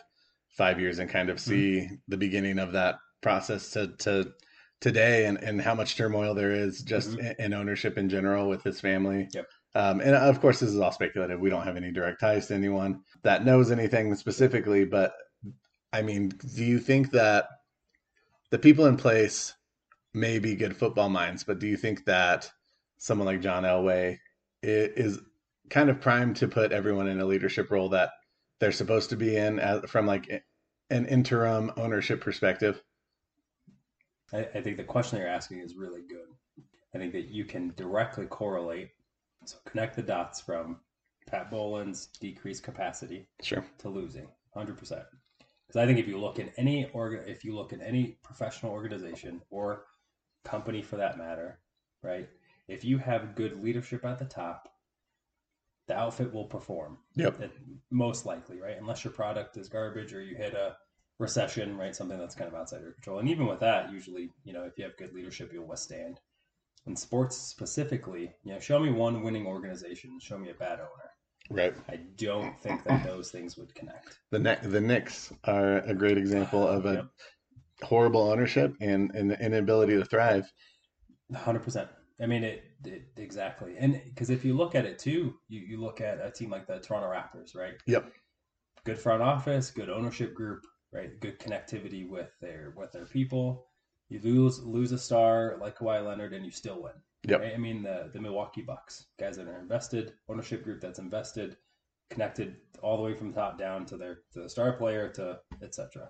five 0.49 0.79
years 0.79 0.99
and 0.99 1.09
kind 1.09 1.29
of 1.29 1.39
see 1.39 1.87
the 2.07 2.17
beginning 2.17 2.59
of 2.59 2.73
that 2.73 2.95
process 3.21 3.71
to, 3.71 3.87
to 3.99 4.33
today 4.81 5.25
and, 5.25 5.41
and 5.43 5.61
how 5.61 5.75
much 5.75 5.95
turmoil 5.95 6.33
there 6.33 6.51
is 6.51 6.81
just 6.81 7.11
Mhm. 7.11 7.35
in, 7.39 7.45
in 7.45 7.53
ownership 7.53 7.97
in 7.97 8.09
general 8.09 8.47
with 8.49 8.63
his 8.63 8.79
family. 8.79 9.27
Yep. 9.33 9.45
Um, 9.77 9.99
and 9.99 10.15
of 10.15 10.41
course, 10.41 10.59
this 10.59 10.71
is 10.71 10.79
all 10.79 10.91
speculative. 10.91 11.39
We 11.39 11.51
don't 11.51 11.61
have 11.61 11.77
any 11.77 11.91
direct 11.91 12.19
ties 12.19 12.47
to 12.47 12.55
anyone 12.55 13.01
that 13.21 13.45
knows 13.45 13.69
anything 13.69 14.15
specifically. 14.15 14.85
But 14.85 15.13
I 15.93 16.01
mean, 16.01 16.29
do 16.55 16.65
you 16.65 16.79
think 16.79 17.11
that 17.11 17.45
the 18.49 18.57
people 18.57 18.87
in 18.87 18.97
place 18.97 19.53
may 20.15 20.39
be 20.39 20.55
good 20.55 20.75
football 20.75 21.09
minds, 21.09 21.43
but 21.43 21.59
do 21.59 21.67
you 21.67 21.77
think 21.77 22.05
that 22.05 22.49
someone 22.97 23.27
like 23.27 23.41
John 23.41 23.65
Elway 23.65 24.17
is 24.63 25.19
kind 25.69 25.91
of 25.91 26.01
primed 26.01 26.37
to 26.37 26.47
put 26.47 26.71
everyone 26.71 27.07
in 27.07 27.19
a 27.19 27.25
leadership 27.25 27.69
role 27.69 27.89
that 27.89 28.09
they're 28.59 28.71
supposed 28.71 29.11
to 29.11 29.15
be 29.15 29.37
in 29.37 29.59
as, 29.59 29.87
from 29.87 30.07
like 30.07 30.43
an 30.89 31.05
interim 31.05 31.71
ownership 31.77 32.19
perspective? 32.19 32.81
I, 34.33 34.39
I 34.55 34.61
think 34.61 34.77
the 34.77 34.83
question 34.83 35.19
you're 35.19 35.27
asking 35.27 35.59
is 35.59 35.75
really 35.75 36.01
good. 36.01 36.65
I 36.95 36.97
think 36.97 37.13
that 37.13 37.27
you 37.27 37.45
can 37.45 37.73
directly 37.75 38.25
correlate, 38.25 38.89
so 39.47 39.57
connect 39.65 39.95
the 39.95 40.01
dots 40.01 40.41
from 40.41 40.79
Pat 41.25 41.49
Bowlen's 41.49 42.07
decreased 42.19 42.63
capacity 42.63 43.27
Sure. 43.41 43.65
to 43.79 43.89
losing, 43.89 44.27
hundred 44.53 44.77
percent. 44.77 45.03
Because 45.67 45.81
I 45.81 45.85
think 45.85 45.99
if 45.99 46.07
you 46.07 46.17
look 46.17 46.39
in 46.39 46.49
any 46.57 46.89
org, 46.91 47.27
if 47.27 47.43
you 47.43 47.53
look 47.55 47.73
in 47.73 47.81
any 47.81 48.17
professional 48.23 48.71
organization 48.71 49.41
or 49.49 49.85
company 50.45 50.81
for 50.81 50.97
that 50.97 51.17
matter, 51.17 51.59
right? 52.01 52.29
If 52.67 52.85
you 52.85 52.97
have 52.97 53.35
good 53.35 53.61
leadership 53.61 54.05
at 54.05 54.19
the 54.19 54.25
top, 54.25 54.69
the 55.87 55.97
outfit 55.97 56.33
will 56.33 56.45
perform. 56.45 56.97
Yep. 57.15 57.41
It, 57.41 57.51
most 57.91 58.25
likely, 58.25 58.59
right? 58.61 58.77
Unless 58.79 59.03
your 59.03 59.13
product 59.13 59.57
is 59.57 59.69
garbage 59.69 60.13
or 60.13 60.21
you 60.21 60.35
hit 60.35 60.53
a 60.53 60.75
recession, 61.19 61.77
right? 61.77 61.95
Something 61.95 62.17
that's 62.17 62.35
kind 62.35 62.49
of 62.49 62.55
outside 62.55 62.81
your 62.81 62.91
control. 62.91 63.19
And 63.19 63.29
even 63.29 63.47
with 63.47 63.59
that, 63.61 63.91
usually, 63.91 64.29
you 64.43 64.53
know, 64.53 64.63
if 64.63 64.77
you 64.77 64.83
have 64.83 64.97
good 64.97 65.13
leadership, 65.13 65.51
you'll 65.53 65.67
withstand. 65.67 66.19
In 66.87 66.95
sports 66.95 67.35
specifically, 67.37 68.33
you 68.43 68.53
know, 68.53 68.59
show 68.59 68.79
me 68.79 68.91
one 68.91 69.21
winning 69.21 69.45
organization, 69.45 70.17
show 70.21 70.37
me 70.37 70.49
a 70.49 70.53
bad 70.53 70.79
owner. 70.79 71.11
Right. 71.49 71.73
I 71.89 71.97
don't 72.15 72.59
think 72.61 72.83
that 72.85 73.03
those 73.03 73.29
things 73.29 73.57
would 73.57 73.75
connect. 73.75 74.19
The 74.31 74.39
ne- 74.39 74.59
the 74.63 74.81
Knicks 74.81 75.33
are 75.43 75.79
a 75.79 75.93
great 75.93 76.17
example 76.17 76.65
of 76.65 76.85
a 76.85 76.93
Yep. 76.93 77.05
horrible 77.83 78.21
ownership 78.21 78.75
and 78.79 79.11
an 79.15 79.31
inability 79.31 79.95
to 79.97 80.05
thrive. 80.05 80.51
Hundred 81.35 81.63
percent. 81.63 81.89
I 82.21 82.25
mean, 82.25 82.43
it, 82.43 82.63
it 82.85 83.03
exactly, 83.17 83.75
and 83.77 84.01
because 84.05 84.29
if 84.29 84.43
you 84.43 84.55
look 84.55 84.73
at 84.73 84.85
it 84.85 84.97
too, 84.97 85.35
you, 85.49 85.59
you 85.59 85.79
look 85.79 86.01
at 86.01 86.25
a 86.25 86.31
team 86.31 86.49
like 86.49 86.67
the 86.67 86.79
Toronto 86.79 87.07
Raptors, 87.09 87.55
right? 87.55 87.75
Yep. 87.85 88.11
Good 88.85 88.97
front 88.97 89.21
office, 89.21 89.69
good 89.69 89.89
ownership 89.89 90.33
group, 90.33 90.65
right? 90.91 91.19
Good 91.19 91.37
connectivity 91.39 92.09
with 92.09 92.31
their 92.41 92.73
with 92.75 92.91
their 92.93 93.05
people. 93.05 93.67
You 94.09 94.19
lose 94.21 94.63
lose 94.63 94.91
a 94.91 94.97
star 94.97 95.57
like 95.59 95.77
Kawhi 95.77 96.05
Leonard, 96.05 96.33
and 96.33 96.45
you 96.45 96.51
still 96.51 96.81
win. 96.81 96.93
Yep. 97.27 97.41
Right? 97.41 97.53
I 97.53 97.57
mean, 97.57 97.83
the 97.83 98.09
the 98.13 98.21
Milwaukee 98.21 98.61
Bucks 98.61 99.07
guys 99.19 99.37
that 99.37 99.47
are 99.47 99.59
invested, 99.59 100.13
ownership 100.29 100.63
group 100.63 100.79
that's 100.81 100.99
invested, 100.99 101.57
connected 102.09 102.57
all 102.81 102.97
the 102.97 103.03
way 103.03 103.13
from 103.13 103.31
the 103.31 103.39
top 103.39 103.57
down 103.57 103.85
to 103.87 103.97
their 103.97 104.19
to 104.33 104.41
the 104.43 104.49
star 104.49 104.73
player 104.73 105.09
to 105.09 105.39
etc. 105.61 106.09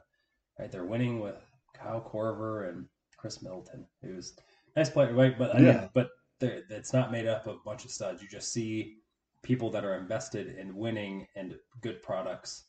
Right? 0.60 0.72
They're 0.72 0.86
winning 0.86 1.20
with 1.20 1.42
Kyle 1.74 2.01
Korver 2.01 2.70
and 2.70 2.86
Khris 3.18 3.42
Middleton, 3.42 3.86
who's 4.01 4.36
nice 4.75 4.89
player, 4.89 5.13
right? 5.13 5.38
But 5.38 5.56
Yeah. 5.56 5.66
yeah. 5.66 5.88
but 5.94 6.10
it's 6.39 6.94
not 6.94 7.12
made 7.12 7.25
up 7.25 7.48
of 7.48 7.56
a 7.56 7.60
bunch 7.66 7.84
of 7.86 7.92
studs. 7.92 8.22
You 8.22 8.27
just 8.27 8.54
see 8.54 8.98
people 9.42 9.72
that 9.72 9.86
are 9.86 9.96
invested 9.96 10.56
in 10.58 10.75
winning 10.75 11.27
and 11.36 11.56
good 11.82 12.01
products. 12.04 12.66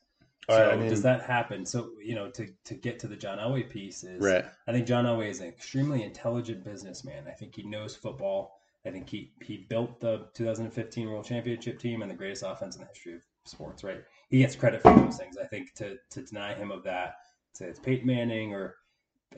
So 0.50 0.70
I 0.70 0.76
mean, 0.76 0.88
does 0.88 1.02
that 1.02 1.22
happen? 1.22 1.66
So 1.66 1.90
you 2.02 2.14
know, 2.14 2.30
to 2.30 2.48
to 2.64 2.74
get 2.74 2.98
to 3.00 3.06
the 3.06 3.16
John 3.16 3.38
Elway 3.38 3.68
piece 3.68 4.02
is, 4.02 4.20
right. 4.22 4.44
I 4.66 4.72
think 4.72 4.86
John 4.86 5.04
Elway 5.04 5.28
is 5.28 5.40
an 5.40 5.48
extremely 5.48 6.02
intelligent 6.02 6.64
businessman. 6.64 7.24
I 7.28 7.32
think 7.32 7.54
he 7.54 7.62
knows 7.64 7.94
football. 7.94 8.58
I 8.86 8.90
think 8.90 9.10
he 9.10 9.32
he 9.42 9.66
built 9.68 10.00
the 10.00 10.26
2015 10.34 11.10
World 11.10 11.26
Championship 11.26 11.78
team 11.78 12.00
and 12.00 12.10
the 12.10 12.14
greatest 12.14 12.44
offense 12.46 12.76
in 12.76 12.82
the 12.82 12.88
history 12.88 13.16
of 13.16 13.22
sports. 13.44 13.84
Right, 13.84 14.02
he 14.30 14.38
gets 14.38 14.56
credit 14.56 14.80
for 14.80 14.94
those 14.94 15.18
things. 15.18 15.36
I 15.36 15.46
think 15.46 15.74
to 15.74 15.96
to 16.10 16.22
deny 16.22 16.54
him 16.54 16.70
of 16.70 16.82
that, 16.84 17.16
say 17.52 17.66
it's 17.66 17.78
Peyton 17.78 18.06
Manning 18.06 18.54
or 18.54 18.76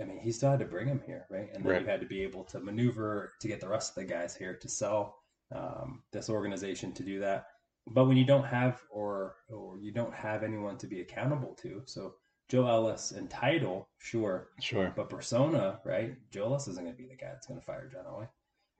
I 0.00 0.04
mean, 0.04 0.18
he 0.18 0.30
still 0.30 0.50
had 0.50 0.60
to 0.60 0.64
bring 0.64 0.86
him 0.86 1.02
here, 1.04 1.26
right? 1.30 1.50
And 1.52 1.64
then 1.64 1.72
right. 1.72 1.82
you 1.82 1.88
had 1.88 2.00
to 2.00 2.06
be 2.06 2.22
able 2.22 2.44
to 2.44 2.60
maneuver 2.60 3.32
to 3.40 3.48
get 3.48 3.60
the 3.60 3.68
rest 3.68 3.90
of 3.90 3.94
the 3.96 4.04
guys 4.04 4.36
here 4.36 4.54
to 4.54 4.68
sell 4.68 5.16
um, 5.52 6.02
this 6.12 6.30
organization 6.30 6.92
to 6.92 7.02
do 7.02 7.18
that. 7.20 7.46
But 7.86 8.06
when 8.06 8.16
you 8.16 8.24
don't 8.24 8.44
have 8.44 8.80
or 8.90 9.36
or 9.48 9.78
you 9.78 9.92
don't 9.92 10.14
have 10.14 10.42
anyone 10.42 10.76
to 10.78 10.86
be 10.86 11.00
accountable 11.00 11.54
to, 11.62 11.82
so 11.86 12.14
Joe 12.48 12.66
Ellis 12.66 13.12
and 13.12 13.30
title, 13.30 13.88
sure, 13.98 14.48
sure, 14.60 14.92
but 14.96 15.08
persona, 15.08 15.80
right? 15.84 16.16
Joe 16.30 16.46
Ellis 16.46 16.68
isn't 16.68 16.84
going 16.84 16.94
to 16.94 17.02
be 17.02 17.08
the 17.08 17.16
guy 17.16 17.28
that's 17.32 17.46
going 17.46 17.60
to 17.60 17.66
fire 17.66 17.88
John 17.90 18.04
Elway. 18.04 18.28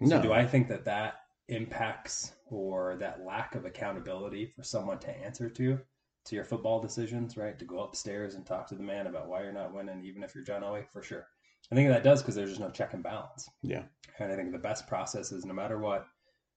So 0.02 0.16
no. 0.16 0.22
do 0.22 0.32
I 0.32 0.46
think 0.46 0.68
that 0.68 0.84
that 0.86 1.20
impacts 1.48 2.32
or 2.46 2.96
that 3.00 3.24
lack 3.24 3.54
of 3.54 3.64
accountability 3.64 4.46
for 4.46 4.62
someone 4.62 4.98
to 5.00 5.16
answer 5.18 5.48
to 5.50 5.78
to 6.26 6.34
your 6.34 6.44
football 6.44 6.80
decisions, 6.80 7.36
right? 7.36 7.58
To 7.58 7.64
go 7.64 7.80
upstairs 7.80 8.34
and 8.34 8.44
talk 8.44 8.66
to 8.68 8.74
the 8.74 8.82
man 8.82 9.06
about 9.06 9.28
why 9.28 9.42
you're 9.42 9.52
not 9.52 9.72
winning, 9.72 10.04
even 10.04 10.22
if 10.22 10.34
you're 10.34 10.44
John 10.44 10.62
Elway, 10.62 10.86
for 10.92 11.02
sure. 11.02 11.26
I 11.70 11.74
think 11.74 11.88
that 11.88 12.02
does 12.02 12.22
because 12.22 12.34
there's 12.34 12.50
just 12.50 12.60
no 12.60 12.70
check 12.70 12.94
and 12.94 13.02
balance. 13.02 13.48
Yeah. 13.62 13.82
And 14.18 14.32
I 14.32 14.36
think 14.36 14.52
the 14.52 14.58
best 14.58 14.86
process 14.86 15.32
is 15.32 15.44
no 15.44 15.54
matter 15.54 15.78
what, 15.78 16.06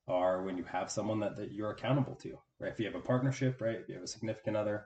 are 0.08 0.44
when 0.44 0.58
you 0.58 0.64
have 0.66 0.92
someone 0.92 1.20
that, 1.22 1.36
that 1.38 1.52
you're 1.52 1.72
accountable 1.72 2.16
to, 2.16 2.38
right? 2.60 2.72
If 2.72 2.80
you 2.80 2.86
have 2.86 2.96
a 2.96 3.00
partnership, 3.00 3.62
right? 3.62 3.80
If 3.80 3.88
you 3.88 3.96
have 3.96 4.04
a 4.04 4.08
significant 4.08 4.58
other, 4.58 4.86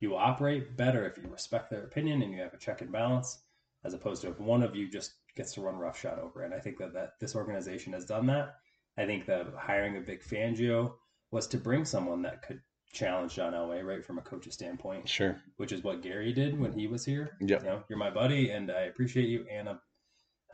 you 0.00 0.10
will 0.10 0.18
operate 0.18 0.76
better 0.76 1.06
if 1.06 1.16
you 1.16 1.28
respect 1.30 1.70
their 1.70 1.84
opinion 1.84 2.22
and 2.22 2.32
you 2.32 2.40
have 2.40 2.54
a 2.54 2.58
check 2.58 2.80
and 2.80 2.92
balance, 2.92 3.38
as 3.84 3.94
opposed 3.94 4.22
to 4.22 4.30
if 4.30 4.40
one 4.40 4.62
of 4.62 4.74
you 4.74 4.88
just 4.88 5.12
gets 5.36 5.52
to 5.54 5.60
run 5.60 5.78
roughshod 5.78 6.18
over. 6.18 6.42
And 6.42 6.52
I 6.52 6.58
think 6.58 6.78
that, 6.78 6.92
that 6.94 7.12
this 7.20 7.36
organization 7.36 7.92
has 7.92 8.04
done 8.04 8.26
that. 8.26 8.56
I 8.98 9.06
think 9.06 9.26
the 9.26 9.52
hiring 9.56 9.96
of 9.96 10.06
Vic 10.06 10.24
Fangio 10.24 10.94
was 11.30 11.46
to 11.48 11.58
bring 11.58 11.84
someone 11.84 12.22
that 12.22 12.42
could 12.42 12.60
challenge 12.92 13.34
John 13.34 13.52
Elway, 13.52 13.84
right, 13.84 14.04
from 14.04 14.18
a 14.18 14.22
coach's 14.22 14.54
standpoint. 14.54 15.08
Sure. 15.08 15.40
Which 15.56 15.72
is 15.72 15.82
what 15.82 16.02
Gary 16.02 16.32
did 16.32 16.58
when 16.58 16.72
he 16.72 16.86
was 16.86 17.04
here. 17.04 17.36
Yeah. 17.40 17.58
You 17.60 17.66
know, 17.66 17.82
you're 17.88 17.98
my 17.98 18.10
buddy, 18.10 18.50
and 18.50 18.70
I 18.70 18.82
appreciate 18.82 19.28
you, 19.28 19.44
and 19.50 19.68
I'm, 19.68 19.80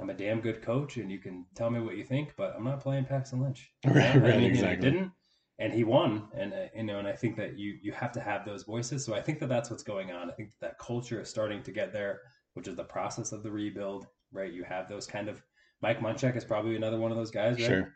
I'm 0.03 0.11
a 0.11 0.15
damn 0.15 0.41
good 0.41 0.63
coach, 0.63 0.97
and 0.97 1.11
you 1.11 1.19
can 1.19 1.47
tell 1.55 1.71
me 1.71 1.81
what 1.81 1.97
you 1.97 2.05
think, 2.05 2.35
but 2.37 2.55
I'm 2.57 2.65
not 2.65 2.81
playing 2.81 3.05
Paxton 3.05 3.41
Lynch. 3.41 3.71
Right. 3.87 4.15
right 4.15 4.35
I 4.35 4.37
mean, 4.37 4.51
exactly. 4.51 4.91
Know, 4.91 4.97
didn't, 4.97 5.13
and 5.59 5.73
he 5.73 5.85
won, 5.85 6.29
and 6.35 6.53
uh, 6.53 6.67
you 6.75 6.83
know, 6.83 6.99
and 6.99 7.09
I 7.09 7.13
think 7.13 7.37
that 7.37 7.59
you 7.59 7.79
you 7.83 7.93
have 7.93 8.13
to 8.13 8.21
have 8.21 8.45
those 8.45 8.65
voices. 8.65 9.05
So 9.05 9.15
I 9.15 9.21
think 9.21 9.39
that 9.41 9.49
that's 9.49 9.71
what's 9.71 9.83
going 9.83 10.11
on. 10.11 10.31
I 10.31 10.35
think 10.35 10.51
that, 10.51 10.61
that 10.61 10.79
culture 10.79 11.21
is 11.21 11.31
starting 11.31 11.63
to 11.63 11.73
get 11.73 11.93
there, 11.93 12.21
which 12.55 12.69
is 12.69 12.77
the 12.77 12.85
process 12.85 13.33
of 13.33 13.43
the 13.43 13.51
rebuild. 13.51 14.07
Right. 14.33 14.53
You 14.53 14.65
have 14.65 14.89
those 14.89 15.07
kind 15.07 15.29
of. 15.29 15.43
Mike 15.81 16.01
Munchak 16.01 16.37
is 16.37 16.45
probably 16.45 16.77
another 16.77 16.99
one 16.99 17.11
of 17.11 17.17
those 17.17 17.31
guys. 17.31 17.59
Right? 17.59 17.67
Sure. 17.67 17.95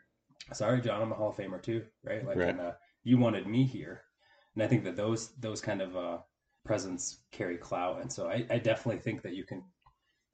Sorry, 0.53 0.81
John, 0.81 1.01
I'm 1.01 1.11
a 1.11 1.15
Hall 1.15 1.29
of 1.29 1.37
Famer 1.37 1.61
too. 1.61 1.83
Right. 2.03 2.25
Like, 2.25 2.37
right. 2.37 2.49
And, 2.49 2.59
uh, 2.59 2.71
you 3.03 3.17
wanted 3.17 3.47
me 3.47 3.63
here 3.63 4.01
and 4.57 4.63
I 4.63 4.67
think 4.67 4.83
that 4.85 4.95
those 4.95 5.29
those 5.39 5.61
kind 5.61 5.83
of 5.83 5.95
uh, 5.95 6.17
presents 6.65 7.19
carry 7.31 7.57
clout, 7.57 8.01
and 8.01 8.11
so 8.11 8.27
I, 8.27 8.43
I 8.49 8.57
definitely 8.57 8.99
think 8.99 9.21
that 9.21 9.35
you 9.35 9.43
can 9.43 9.63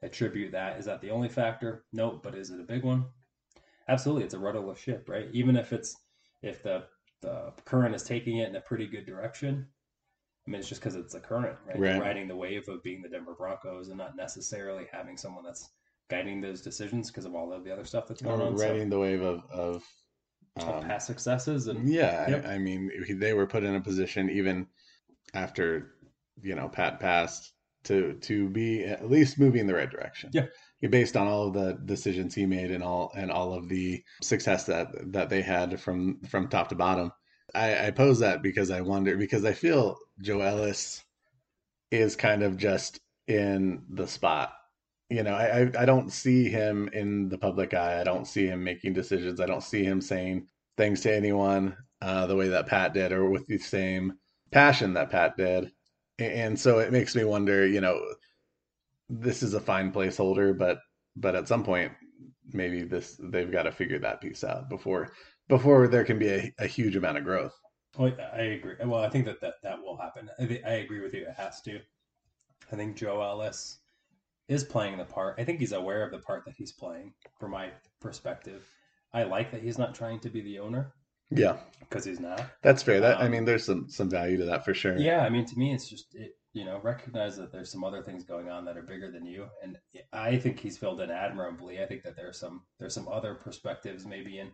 attribute 0.03 0.51
that. 0.51 0.77
Is 0.77 0.85
that 0.85 1.01
the 1.01 1.11
only 1.11 1.29
factor? 1.29 1.85
No, 1.93 2.19
but 2.21 2.35
is 2.35 2.49
it 2.49 2.59
a 2.59 2.63
big 2.63 2.83
one? 2.83 3.05
Absolutely, 3.87 4.23
it's 4.23 4.33
a 4.33 4.39
rudderless 4.39 4.79
ship, 4.79 5.09
right? 5.09 5.27
Even 5.33 5.55
if 5.55 5.73
it's 5.73 5.95
if 6.41 6.63
the 6.63 6.85
the 7.21 7.53
current 7.65 7.95
is 7.95 8.03
taking 8.03 8.37
it 8.37 8.49
in 8.49 8.55
a 8.55 8.61
pretty 8.61 8.85
good 8.85 9.05
direction. 9.05 9.67
I 10.45 10.51
mean, 10.51 10.59
it's 10.59 10.67
just 10.67 10.81
because 10.81 10.95
it's 10.95 11.13
a 11.13 11.21
current, 11.21 11.57
right? 11.65 11.79
right. 11.79 12.01
Riding 12.01 12.27
the 12.27 12.35
wave 12.35 12.67
of 12.67 12.83
being 12.83 13.01
the 13.01 13.07
Denver 13.07 13.33
Broncos 13.33 13.87
and 13.87 13.97
not 13.97 14.17
necessarily 14.17 14.85
having 14.91 15.15
someone 15.15 15.45
that's 15.45 15.69
guiding 16.09 16.41
those 16.41 16.61
decisions 16.61 17.09
because 17.09 17.23
of 17.23 17.33
all 17.33 17.53
of 17.53 17.63
the 17.63 17.71
other 17.71 17.85
stuff 17.85 18.07
that's 18.07 18.21
going 18.21 18.41
or 18.41 18.47
on. 18.47 18.55
Riding 18.55 18.87
so, 18.87 18.89
the 18.89 18.99
wave 18.99 19.21
of, 19.21 19.41
of 19.49 19.83
um, 20.57 20.83
past 20.83 21.07
successes 21.07 21.67
and 21.67 21.89
yeah 21.89 22.29
yep. 22.29 22.45
I, 22.45 22.53
I, 22.53 22.57
mean 22.59 22.91
they 23.09 23.33
were 23.33 23.47
put 23.47 23.63
in 23.63 23.73
a 23.73 23.81
position 23.81 24.29
even 24.29 24.67
after 25.33 25.95
you 26.41 26.53
know 26.53 26.69
pat 26.69 26.99
passed 26.99 27.53
to 27.83 28.13
to 28.21 28.49
be 28.49 28.83
at 28.83 29.09
least 29.09 29.39
moving 29.39 29.61
in 29.61 29.67
the 29.67 29.73
right 29.73 29.89
direction 29.89 30.29
yeah 30.33 30.45
based 30.89 31.15
on 31.15 31.27
all 31.27 31.47
of 31.47 31.53
the 31.53 31.79
decisions 31.85 32.35
he 32.35 32.45
made 32.45 32.71
and 32.71 32.83
all 32.83 33.11
and 33.15 33.31
all 33.31 33.53
of 33.53 33.69
the 33.69 34.03
success 34.21 34.65
that 34.65 34.87
that 35.11 35.29
they 35.29 35.41
had 35.41 35.79
from 35.79 36.19
from 36.29 36.47
top 36.47 36.69
to 36.69 36.75
bottom 36.75 37.11
i 37.55 37.87
i 37.87 37.91
pose 37.91 38.19
that 38.19 38.41
because 38.41 38.69
i 38.69 38.81
wonder 38.81 39.15
because 39.17 39.45
i 39.45 39.53
feel 39.53 39.97
joe 40.21 40.41
ellis 40.41 41.03
is 41.91 42.15
kind 42.15 42.43
of 42.43 42.57
just 42.57 42.99
in 43.27 43.81
the 43.89 44.07
spot 44.07 44.53
you 45.13 45.21
know, 45.21 45.35
I, 45.35 45.69
I 45.79 45.85
don't 45.85 46.11
see 46.11 46.49
him 46.49 46.89
in 46.91 47.29
the 47.29 47.37
public 47.37 47.75
eye. 47.75 48.01
I 48.01 48.03
don't 48.03 48.25
see 48.25 48.47
him 48.47 48.63
making 48.63 48.93
decisions. 48.93 49.39
I 49.39 49.45
don't 49.45 49.63
see 49.63 49.83
him 49.83 50.01
saying 50.01 50.47
things 50.75 51.01
to 51.01 51.13
anyone 51.13 51.77
uh, 52.01 52.25
the 52.25 52.35
way 52.35 52.47
that 52.49 52.65
Pat 52.67 52.95
did, 52.95 53.11
or 53.11 53.29
with 53.29 53.45
the 53.45 53.59
same 53.59 54.13
passion 54.51 54.93
that 54.95 55.11
Pat 55.11 55.37
did. 55.37 55.71
And 56.19 56.59
so 56.59 56.79
it 56.79 56.91
makes 56.91 57.15
me 57.15 57.23
wonder. 57.23 57.67
You 57.67 57.81
know, 57.81 57.99
this 59.09 59.43
is 59.43 59.53
a 59.53 59.59
fine 59.59 59.91
placeholder, 59.91 60.57
but 60.57 60.79
but 61.15 61.35
at 61.35 61.47
some 61.47 61.63
point, 61.63 61.91
maybe 62.51 62.83
this 62.83 63.19
they've 63.21 63.51
got 63.51 63.63
to 63.63 63.71
figure 63.71 63.99
that 63.99 64.21
piece 64.21 64.43
out 64.43 64.69
before 64.69 65.11
before 65.47 65.87
there 65.87 66.03
can 66.03 66.19
be 66.19 66.29
a, 66.29 66.53
a 66.59 66.67
huge 66.67 66.95
amount 66.95 67.17
of 67.17 67.23
growth. 67.23 67.53
I 67.99 68.41
agree. 68.41 68.75
Well, 68.83 69.03
I 69.03 69.09
think 69.09 69.25
that 69.25 69.39
that, 69.41 69.55
that 69.61 69.79
will 69.79 69.97
happen. 69.97 70.29
I, 70.39 70.61
I 70.65 70.73
agree 70.75 71.01
with 71.01 71.13
you. 71.13 71.27
It 71.27 71.35
has 71.37 71.61
to. 71.61 71.79
I 72.71 72.75
think 72.75 72.95
Joe 72.95 73.21
Ellis 73.21 73.79
is 74.47 74.63
playing 74.63 74.97
the 74.97 75.05
part. 75.05 75.35
I 75.37 75.43
think 75.43 75.59
he's 75.59 75.73
aware 75.73 76.03
of 76.03 76.11
the 76.11 76.19
part 76.19 76.43
that 76.45 76.55
he's 76.57 76.71
playing, 76.71 77.13
from 77.39 77.51
my 77.51 77.69
perspective. 77.99 78.63
I 79.13 79.23
like 79.23 79.51
that 79.51 79.61
he's 79.61 79.77
not 79.77 79.93
trying 79.93 80.19
to 80.21 80.29
be 80.29 80.41
the 80.41 80.59
owner. 80.59 80.93
Yeah, 81.35 81.57
because 81.79 82.05
he's 82.05 82.19
not. 82.19 82.41
That's 82.61 82.83
fair. 82.83 82.99
That 82.99 83.17
um, 83.17 83.23
I 83.23 83.29
mean, 83.29 83.45
there's 83.45 83.65
some 83.65 83.89
some 83.89 84.09
value 84.09 84.37
to 84.37 84.45
that 84.45 84.65
for 84.65 84.73
sure. 84.73 84.97
Yeah, 84.97 85.21
I 85.21 85.29
mean, 85.29 85.45
to 85.45 85.57
me, 85.57 85.73
it's 85.73 85.89
just 85.89 86.13
it. 86.15 86.31
You 86.53 86.65
know, 86.65 86.79
recognize 86.83 87.35
that 87.37 87.51
there's 87.51 87.71
some 87.71 87.83
other 87.83 88.03
things 88.03 88.23
going 88.23 88.47
on 88.47 88.63
that 88.65 88.77
are 88.77 88.83
bigger 88.83 89.09
than 89.09 89.25
you, 89.25 89.47
and 89.63 89.77
I 90.11 90.37
think 90.37 90.59
he's 90.59 90.77
filled 90.77 91.01
in 91.01 91.09
admirably. 91.09 91.81
I 91.81 91.87
think 91.87 92.03
that 92.03 92.15
there's 92.15 92.39
some 92.39 92.61
there's 92.79 92.93
some 92.93 93.07
other 93.07 93.33
perspectives 93.33 94.05
maybe 94.05 94.39
in 94.39 94.51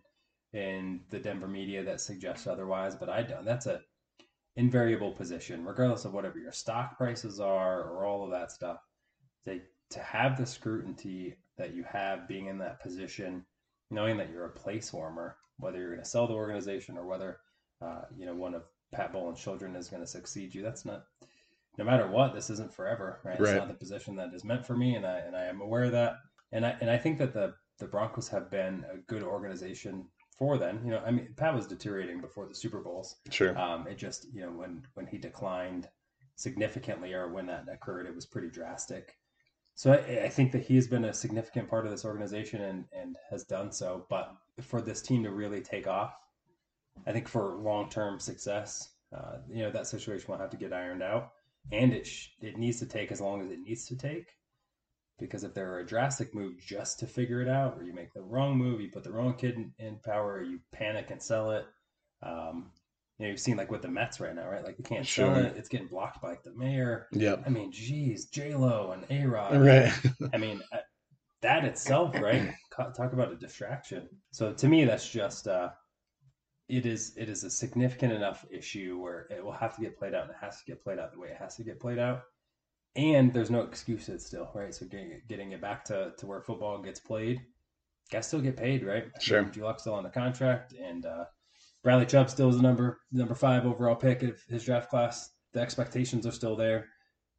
in 0.54 1.02
the 1.10 1.20
Denver 1.20 1.48
media 1.48 1.84
that 1.84 2.00
suggest 2.00 2.48
otherwise, 2.48 2.96
but 2.96 3.10
I 3.10 3.24
don't. 3.24 3.46
That's 3.46 3.66
a 3.66 3.82
invariable 4.56 5.12
position, 5.12 5.66
regardless 5.66 6.06
of 6.06 6.14
whatever 6.14 6.40
your 6.40 6.52
stock 6.52 6.98
prices 6.98 7.40
are 7.40 7.82
or 7.84 8.06
all 8.06 8.24
of 8.24 8.32
that 8.32 8.52
stuff. 8.52 8.78
They 9.46 9.62
to 9.92 10.00
have 10.00 10.38
the 10.38 10.46
scrutiny 10.46 11.36
that 11.58 11.74
you 11.74 11.84
have 11.84 12.28
being 12.28 12.48
in 12.48 12.58
that 12.60 12.82
position, 12.82 13.46
knowing 13.92 14.18
that 14.18 14.30
you're 14.30 14.46
a 14.46 14.52
place 14.52 14.94
warmer, 14.94 15.38
whether 15.58 15.80
you're 15.80 15.92
going 15.92 16.04
to 16.04 16.10
sell 16.10 16.28
the 16.28 16.34
organization 16.34 16.98
or 16.98 17.06
whether 17.06 17.38
uh, 17.82 18.02
you 18.18 18.26
know 18.26 18.36
one 18.36 18.54
of 18.54 18.64
Pat 18.92 19.14
Bowlen's 19.14 19.42
children 19.42 19.76
is 19.76 19.90
going 19.90 20.02
to 20.02 20.08
succeed 20.08 20.54
you. 20.54 20.62
That's 20.62 20.86
not 20.86 21.04
no 21.78 21.86
matter 21.86 22.08
what. 22.08 22.34
This 22.34 22.50
isn't 22.50 22.74
forever, 22.74 23.20
right? 23.24 23.40
right? 23.40 23.50
It's 23.50 23.58
not 23.58 23.68
the 23.68 23.74
position 23.74 24.16
that 24.18 24.34
is 24.34 24.44
meant 24.44 24.66
for 24.66 24.76
me, 24.76 24.96
and 24.96 25.06
I 25.06 25.20
and 25.20 25.36
I 25.36 25.46
am 25.46 25.62
aware 25.62 25.86
of 25.86 25.92
that. 25.94 26.18
And 26.52 26.66
I 26.66 26.76
and 26.82 26.90
I 26.90 26.98
think 26.98 27.18
that 27.20 27.34
the 27.34 27.54
the 27.80 27.88
Broncos 27.88 28.28
have 28.30 28.52
been 28.52 28.86
a 28.92 28.98
good 29.08 29.24
organization 29.24 30.06
for 30.38 30.58
them. 30.58 30.82
You 30.84 30.92
know, 30.92 31.04
I 31.06 31.12
mean, 31.12 31.34
Pat 31.36 31.54
was 31.54 31.68
deteriorating 31.68 32.22
before 32.22 32.48
the 32.48 32.56
Super 32.56 32.80
Bowls. 32.80 33.18
Sure. 33.30 33.58
Um, 33.58 33.88
it 33.88 33.98
just 33.98 34.28
you 34.34 34.42
know 34.42 34.52
when 34.52 34.84
when 34.96 35.06
he 35.06 35.18
declined 35.18 35.88
significantly 36.36 37.14
or 37.14 37.32
when 37.32 37.46
that 37.48 37.66
occurred, 37.72 38.08
it 38.08 38.16
was 38.16 38.26
pretty 38.26 38.50
drastic. 38.50 39.16
So 39.80 39.94
I, 39.94 40.26
I, 40.26 40.28
think 40.28 40.52
that 40.52 40.64
he 40.64 40.76
has 40.76 40.88
been 40.88 41.06
a 41.06 41.14
significant 41.14 41.70
part 41.70 41.86
of 41.86 41.92
this 41.92 42.04
organization 42.04 42.62
and, 42.62 42.84
and 42.92 43.16
has 43.30 43.46
done 43.46 43.72
so. 43.72 44.06
But 44.10 44.36
for 44.60 44.82
this 44.82 45.02
team 45.02 45.24
to 45.24 45.32
really 45.32 45.62
take 45.62 45.88
off, 45.88 46.14
I 47.08 47.14
think 47.14 47.30
for 47.30 47.56
long 47.56 47.90
term 47.90 48.20
success, 48.20 48.90
uh, 49.16 49.38
you 49.50 49.64
know 49.64 49.72
that 49.72 49.88
situation 49.88 50.30
will 50.30 50.38
have 50.38 50.50
to 50.50 50.58
get 50.58 50.74
ironed 50.74 51.02
out, 51.02 51.30
and 51.72 51.94
it 51.94 52.06
sh- 52.06 52.28
it 52.42 52.58
needs 52.58 52.80
to 52.80 52.88
take 52.88 53.10
as 53.10 53.22
long 53.22 53.42
as 53.42 53.52
it 53.52 53.60
needs 53.62 53.86
to 53.86 53.96
take. 53.96 54.28
Because 55.18 55.46
if 55.46 55.54
there 55.54 55.72
are 55.72 55.80
a 55.80 55.88
drastic 55.88 56.36
move 56.36 56.60
just 56.60 57.00
to 57.00 57.08
figure 57.08 57.42
it 57.42 57.48
out, 57.48 57.78
or 57.78 57.84
you 57.84 57.94
make 57.94 58.14
the 58.14 58.22
wrong 58.22 58.58
move, 58.58 58.82
you 58.82 58.92
put 58.92 59.06
the 59.06 59.14
wrong 59.14 59.36
kid 59.36 59.56
in, 59.56 59.72
in 59.80 59.96
power, 60.04 60.44
you 60.44 60.60
panic 60.74 61.10
and 61.10 61.24
sell 61.24 61.52
it, 61.52 61.66
um, 62.22 62.72
you 63.20 63.26
know, 63.26 63.32
you've 63.32 63.40
seen 63.40 63.58
like 63.58 63.70
with 63.70 63.82
the 63.82 63.90
Mets 63.90 64.22
right 64.22 64.34
now, 64.34 64.48
right? 64.48 64.64
Like 64.64 64.78
they 64.78 64.84
can't 64.84 65.06
sure. 65.06 65.34
sell 65.34 65.46
it; 65.46 65.56
it's 65.58 65.68
getting 65.68 65.88
blocked 65.88 66.22
by 66.22 66.30
like 66.30 66.44
the 66.44 66.54
mayor. 66.56 67.08
Yeah. 67.12 67.36
I 67.46 67.50
mean, 67.50 67.72
geez, 67.72 68.26
J 68.26 68.56
Lo 68.56 68.92
and 68.92 69.06
A 69.10 69.28
Rod. 69.28 69.60
Right. 69.60 69.92
I 70.34 70.38
mean, 70.38 70.62
uh, 70.72 70.78
that 71.42 71.66
itself, 71.66 72.16
right? 72.16 72.54
Talk 72.76 73.14
about 73.14 73.32
a 73.32 73.36
distraction. 73.36 74.08
So 74.32 74.54
to 74.54 74.68
me, 74.68 74.86
that's 74.86 75.08
just 75.08 75.50
uh, 75.50 75.70
it 76.70 76.86
is 76.86 77.14
it 77.18 77.28
is 77.28 77.44
a 77.44 77.50
significant 77.50 78.14
enough 78.14 78.46
issue 78.50 78.98
where 78.98 79.28
it 79.30 79.44
will 79.44 79.52
have 79.52 79.76
to 79.76 79.82
get 79.82 80.00
played 80.00 80.14
out, 80.14 80.24
and 80.24 80.32
it 80.32 80.38
has 80.40 80.60
to 80.60 80.66
get 80.66 80.82
played 80.82 80.98
out 80.98 81.12
the 81.12 81.20
way 81.20 81.28
it 81.28 81.38
has 81.38 81.58
to 81.58 81.64
get 81.64 81.80
played 81.80 82.00
out. 82.00 82.22
And 82.96 83.34
there's 83.34 83.52
no 83.52 83.62
excuses 83.62 84.26
still, 84.26 84.50
right? 84.56 84.74
So 84.74 84.86
getting 84.86 85.22
getting 85.28 85.52
it 85.52 85.62
back 85.62 85.84
to 85.86 86.14
to 86.18 86.26
where 86.26 86.42
football 86.42 86.82
gets 86.82 87.02
played 87.02 87.42
guys 88.10 88.28
still 88.28 88.42
get 88.42 88.58
paid, 88.58 88.84
right? 88.84 89.06
Sure. 89.20 89.44
Drew 89.44 89.64
Lock's 89.64 89.84
still 89.84 89.94
on 89.94 90.04
the 90.04 90.10
contract, 90.10 90.74
and 90.74 91.06
uh, 91.06 91.26
Bradley 91.84 92.06
Chubb 92.06 92.30
still 92.30 92.50
is 92.50 92.58
the 92.58 92.62
number 92.62 93.00
number 93.12 93.36
five 93.36 93.66
overall 93.66 93.96
pick 93.96 94.24
of 94.24 94.42
his 94.50 94.66
draft 94.66 94.90
class. 94.90 95.32
The 95.54 95.62
expectations 95.62 96.28
are 96.28 96.32
still 96.32 96.56
there. 96.56 96.88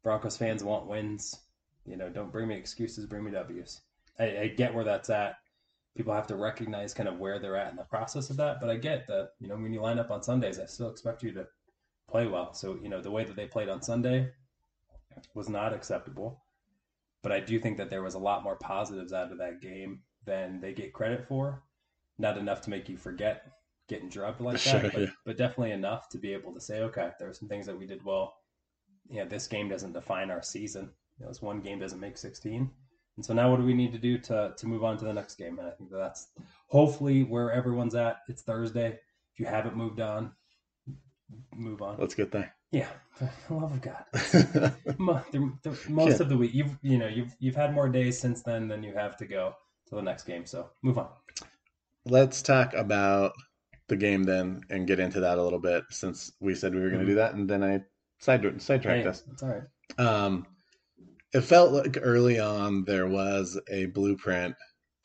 Broncos 0.03 0.37
fans 0.37 0.65
want 0.65 0.87
wins. 0.87 1.35
You 1.85 1.97
know, 1.97 2.09
don't 2.09 2.33
bring 2.33 2.49
me 2.49 2.57
excuses, 2.57 3.07
bring 3.07 3.25
me 3.25 3.31
W's. 3.31 3.83
I, 4.19 4.25
I 4.39 4.49
get 4.49 4.75
where 4.75 4.85
that's 4.85 5.11
at. 5.11 5.35
People 5.97 6.15
have 6.15 6.27
to 6.29 6.37
recognize 6.37 6.95
kind 6.95 7.09
of 7.09 7.19
where 7.19 7.39
they're 7.39 7.57
at 7.57 7.71
in 7.71 7.77
the 7.77 7.85
process 7.85 8.31
of 8.31 8.37
that. 8.39 8.61
But 8.61 8.71
I 8.71 8.77
get 8.77 9.07
that, 9.09 9.31
you 9.41 9.49
know, 9.49 9.57
when 9.57 9.73
you 9.73 9.81
line 9.81 9.99
up 9.99 10.11
on 10.11 10.23
Sundays, 10.23 10.59
I 10.59 10.67
still 10.67 10.91
expect 10.91 11.23
you 11.23 11.33
to 11.33 11.47
play 12.09 12.27
well. 12.27 12.55
So, 12.55 12.79
you 12.83 12.89
know, 12.89 13.03
the 13.03 13.11
way 13.11 13.25
that 13.25 13.37
they 13.37 13.47
played 13.47 13.69
on 13.69 13.83
Sunday 13.83 14.31
was 15.35 15.49
not 15.49 15.75
acceptable. 15.75 16.43
But 17.23 17.33
I 17.33 17.41
do 17.41 17.59
think 17.59 17.77
that 17.77 17.91
there 17.91 18.03
was 18.03 18.15
a 18.15 18.19
lot 18.19 18.45
more 18.45 18.57
positives 18.57 19.13
out 19.13 19.33
of 19.33 19.39
that 19.39 19.61
game 19.61 20.01
than 20.25 20.61
they 20.61 20.73
get 20.73 20.95
credit 20.95 21.27
for. 21.27 21.63
Not 22.19 22.39
enough 22.39 22.63
to 22.63 22.71
make 22.71 22.89
you 22.89 22.97
forget 22.97 23.43
getting 23.91 24.09
drubbed 24.09 24.41
like 24.41 24.57
Sure, 24.59 24.81
that, 24.81 24.93
but, 24.93 25.01
yeah. 25.03 25.11
but 25.27 25.37
definitely 25.37 25.73
enough 25.73 26.09
to 26.11 26.19
be 26.19 26.33
able 26.33 26.55
to 26.55 26.61
say, 26.61 26.81
okay, 26.81 27.11
there 27.19 27.29
are 27.29 27.35
some 27.35 27.49
things 27.49 27.67
that 27.67 27.79
we 27.79 27.87
did 27.87 28.03
well. 28.05 28.35
Yeah, 29.11 29.25
this 29.25 29.47
game 29.47 29.69
doesn't 29.69 29.93
define 29.93 30.31
our 30.31 30.43
season. 30.43 30.91
You 31.19 31.25
know, 31.27 31.31
this 31.31 31.43
one 31.43 31.61
game 31.61 31.79
doesn't 31.79 32.01
make 32.01 32.17
16. 32.17 32.71
And 33.17 33.27
so 33.27 33.35
now 33.35 33.51
what 33.51 33.59
do 33.61 33.67
we 33.67 33.75
need 33.75 33.93
to 33.93 33.99
do 33.99 34.17
to, 34.19 34.55
to 34.57 34.67
move 34.67 34.85
on 34.85 34.97
to 34.99 35.05
the 35.05 35.13
next 35.13 35.35
game? 35.37 35.59
And 35.59 35.69
I 35.69 35.73
think 35.73 35.91
that's 35.91 36.29
hopefully 36.69 37.25
where 37.25 37.53
everyone's 37.53 37.95
at. 37.95 38.19
It's 38.29 38.43
Thursday. 38.43 38.99
If 39.35 39.41
you 39.41 39.47
haven't 39.47 39.77
moved 39.77 40.01
on, 40.01 40.33
move 41.55 41.83
on. 41.83 41.97
Let's 41.99 42.15
get 42.15 42.31
there. 42.33 42.55
Yeah, 42.73 42.89
for 43.11 43.29
the 43.49 43.55
love 43.55 43.73
of 43.73 43.81
God. 43.83 44.05
Mo- 44.99 45.25
the, 45.33 45.53
the, 45.65 45.77
most 45.91 46.17
Yeah. 46.17 46.23
of 46.23 46.29
the 46.29 46.37
week, 46.37 46.55
you've 46.55 46.79
you 46.83 46.99
know 46.99 47.09
you've 47.09 47.35
you've 47.41 47.57
had 47.57 47.75
more 47.75 47.89
days 47.89 48.19
since 48.21 48.43
then 48.45 48.69
than 48.69 48.85
you 48.85 48.95
have 48.95 49.17
to 49.17 49.27
go 49.27 49.55
to 49.89 49.97
the 49.97 50.03
next 50.03 50.23
game. 50.23 50.47
So 50.47 50.71
move 50.83 50.97
on. 50.97 51.09
Let's 52.07 52.43
talk 52.43 52.73
about 52.75 53.33
the 53.91 53.97
game 53.97 54.23
then 54.23 54.63
and 54.71 54.87
get 54.87 54.99
into 54.99 55.21
that 55.21 55.37
a 55.37 55.43
little 55.43 55.59
bit 55.59 55.85
since 55.91 56.33
we 56.41 56.55
said 56.55 56.75
we 56.75 56.81
were 56.81 56.89
going 56.89 57.01
to 57.03 57.07
do 57.07 57.17
that 57.17 57.35
and 57.35 57.49
then 57.51 57.63
I 57.63 57.83
side 58.21 58.43
sidetracked 58.63 59.07
us. 59.07 59.23
it's 59.31 59.43
all 59.43 59.51
right. 59.51 59.63
Um, 59.99 60.47
it 61.33 61.43
felt 61.43 61.73
like 61.73 61.99
early 62.01 62.39
on 62.41 62.85
there 62.85 63.07
was 63.07 63.59
a 63.71 63.87
blueprint 63.87 64.55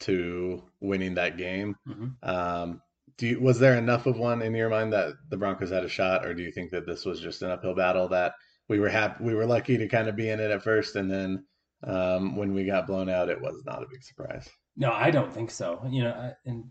to 0.01 0.63
winning 0.81 1.15
that 1.15 1.37
game. 1.37 1.75
Mhm. 1.87 2.15
Um, 2.23 2.81
do 3.17 3.27
you, 3.27 3.39
was 3.39 3.59
there 3.59 3.77
enough 3.77 4.05
of 4.07 4.17
one 4.17 4.41
in 4.41 4.53
your 4.53 4.69
mind 4.69 4.91
that 4.93 5.13
the 5.29 5.37
Broncos 5.37 5.69
had 5.69 5.85
a 5.85 5.89
shot, 5.89 6.25
or 6.25 6.33
do 6.33 6.43
you 6.43 6.51
think 6.51 6.71
that 6.71 6.85
this 6.85 7.05
was 7.05 7.21
just 7.21 7.41
an 7.43 7.51
uphill 7.51 7.75
battle 7.75 8.09
that 8.09 8.33
we 8.67 8.79
were 8.79 8.89
happy, 8.89 9.23
we 9.23 9.33
were 9.35 9.45
lucky 9.45 9.77
to 9.77 9.87
kind 9.87 10.07
of 10.09 10.15
be 10.15 10.29
in 10.29 10.39
it 10.39 10.51
at 10.51 10.63
first, 10.63 10.95
and 10.95 11.09
then 11.09 11.45
um, 11.83 12.35
when 12.35 12.53
we 12.53 12.65
got 12.65 12.87
blown 12.87 13.07
out, 13.09 13.29
it 13.29 13.39
was 13.39 13.63
not 13.65 13.83
a 13.83 13.87
big 13.89 14.03
surprise. 14.03 14.49
No, 14.75 14.91
I 14.91 15.11
don't 15.11 15.31
think 15.31 15.51
so. 15.51 15.85
You 15.89 16.03
know, 16.03 16.11
I, 16.11 16.33
and 16.49 16.65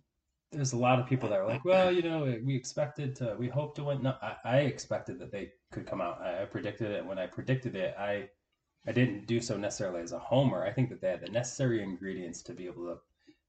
there's 0.55 0.73
a 0.73 0.79
lot 0.79 0.99
of 0.99 1.07
people 1.07 1.29
that 1.29 1.39
are 1.39 1.47
like, 1.47 1.65
well, 1.65 1.93
you 1.93 2.03
know, 2.03 2.25
we 2.45 2.55
expected 2.55 3.15
to, 3.17 3.37
we 3.39 3.49
hoped 3.49 3.77
to 3.77 3.85
win. 3.85 4.03
No, 4.03 4.15
I, 4.23 4.37
I 4.45 4.57
expected 4.59 5.19
that 5.19 5.33
they 5.33 5.51
could 5.73 5.87
come 5.87 6.01
out. 6.01 6.21
I, 6.23 6.43
I 6.43 6.45
predicted 6.47 6.91
it. 6.91 7.05
When 7.05 7.19
I 7.19 7.27
predicted 7.27 7.77
it, 7.77 7.95
I 7.99 8.29
I 8.87 8.93
didn't 8.93 9.27
do 9.27 9.41
so 9.41 9.57
necessarily 9.57 10.03
as 10.03 10.13
a 10.13 10.19
homer. 10.19 10.65
I 10.65 10.73
think 10.73 10.91
that 10.91 11.01
they 11.01 11.09
had 11.09 11.21
the 11.21 11.31
necessary 11.31 11.83
ingredients 11.83 12.43
to 12.43 12.53
be 12.53 12.67
able 12.67 12.87
to 12.87 12.99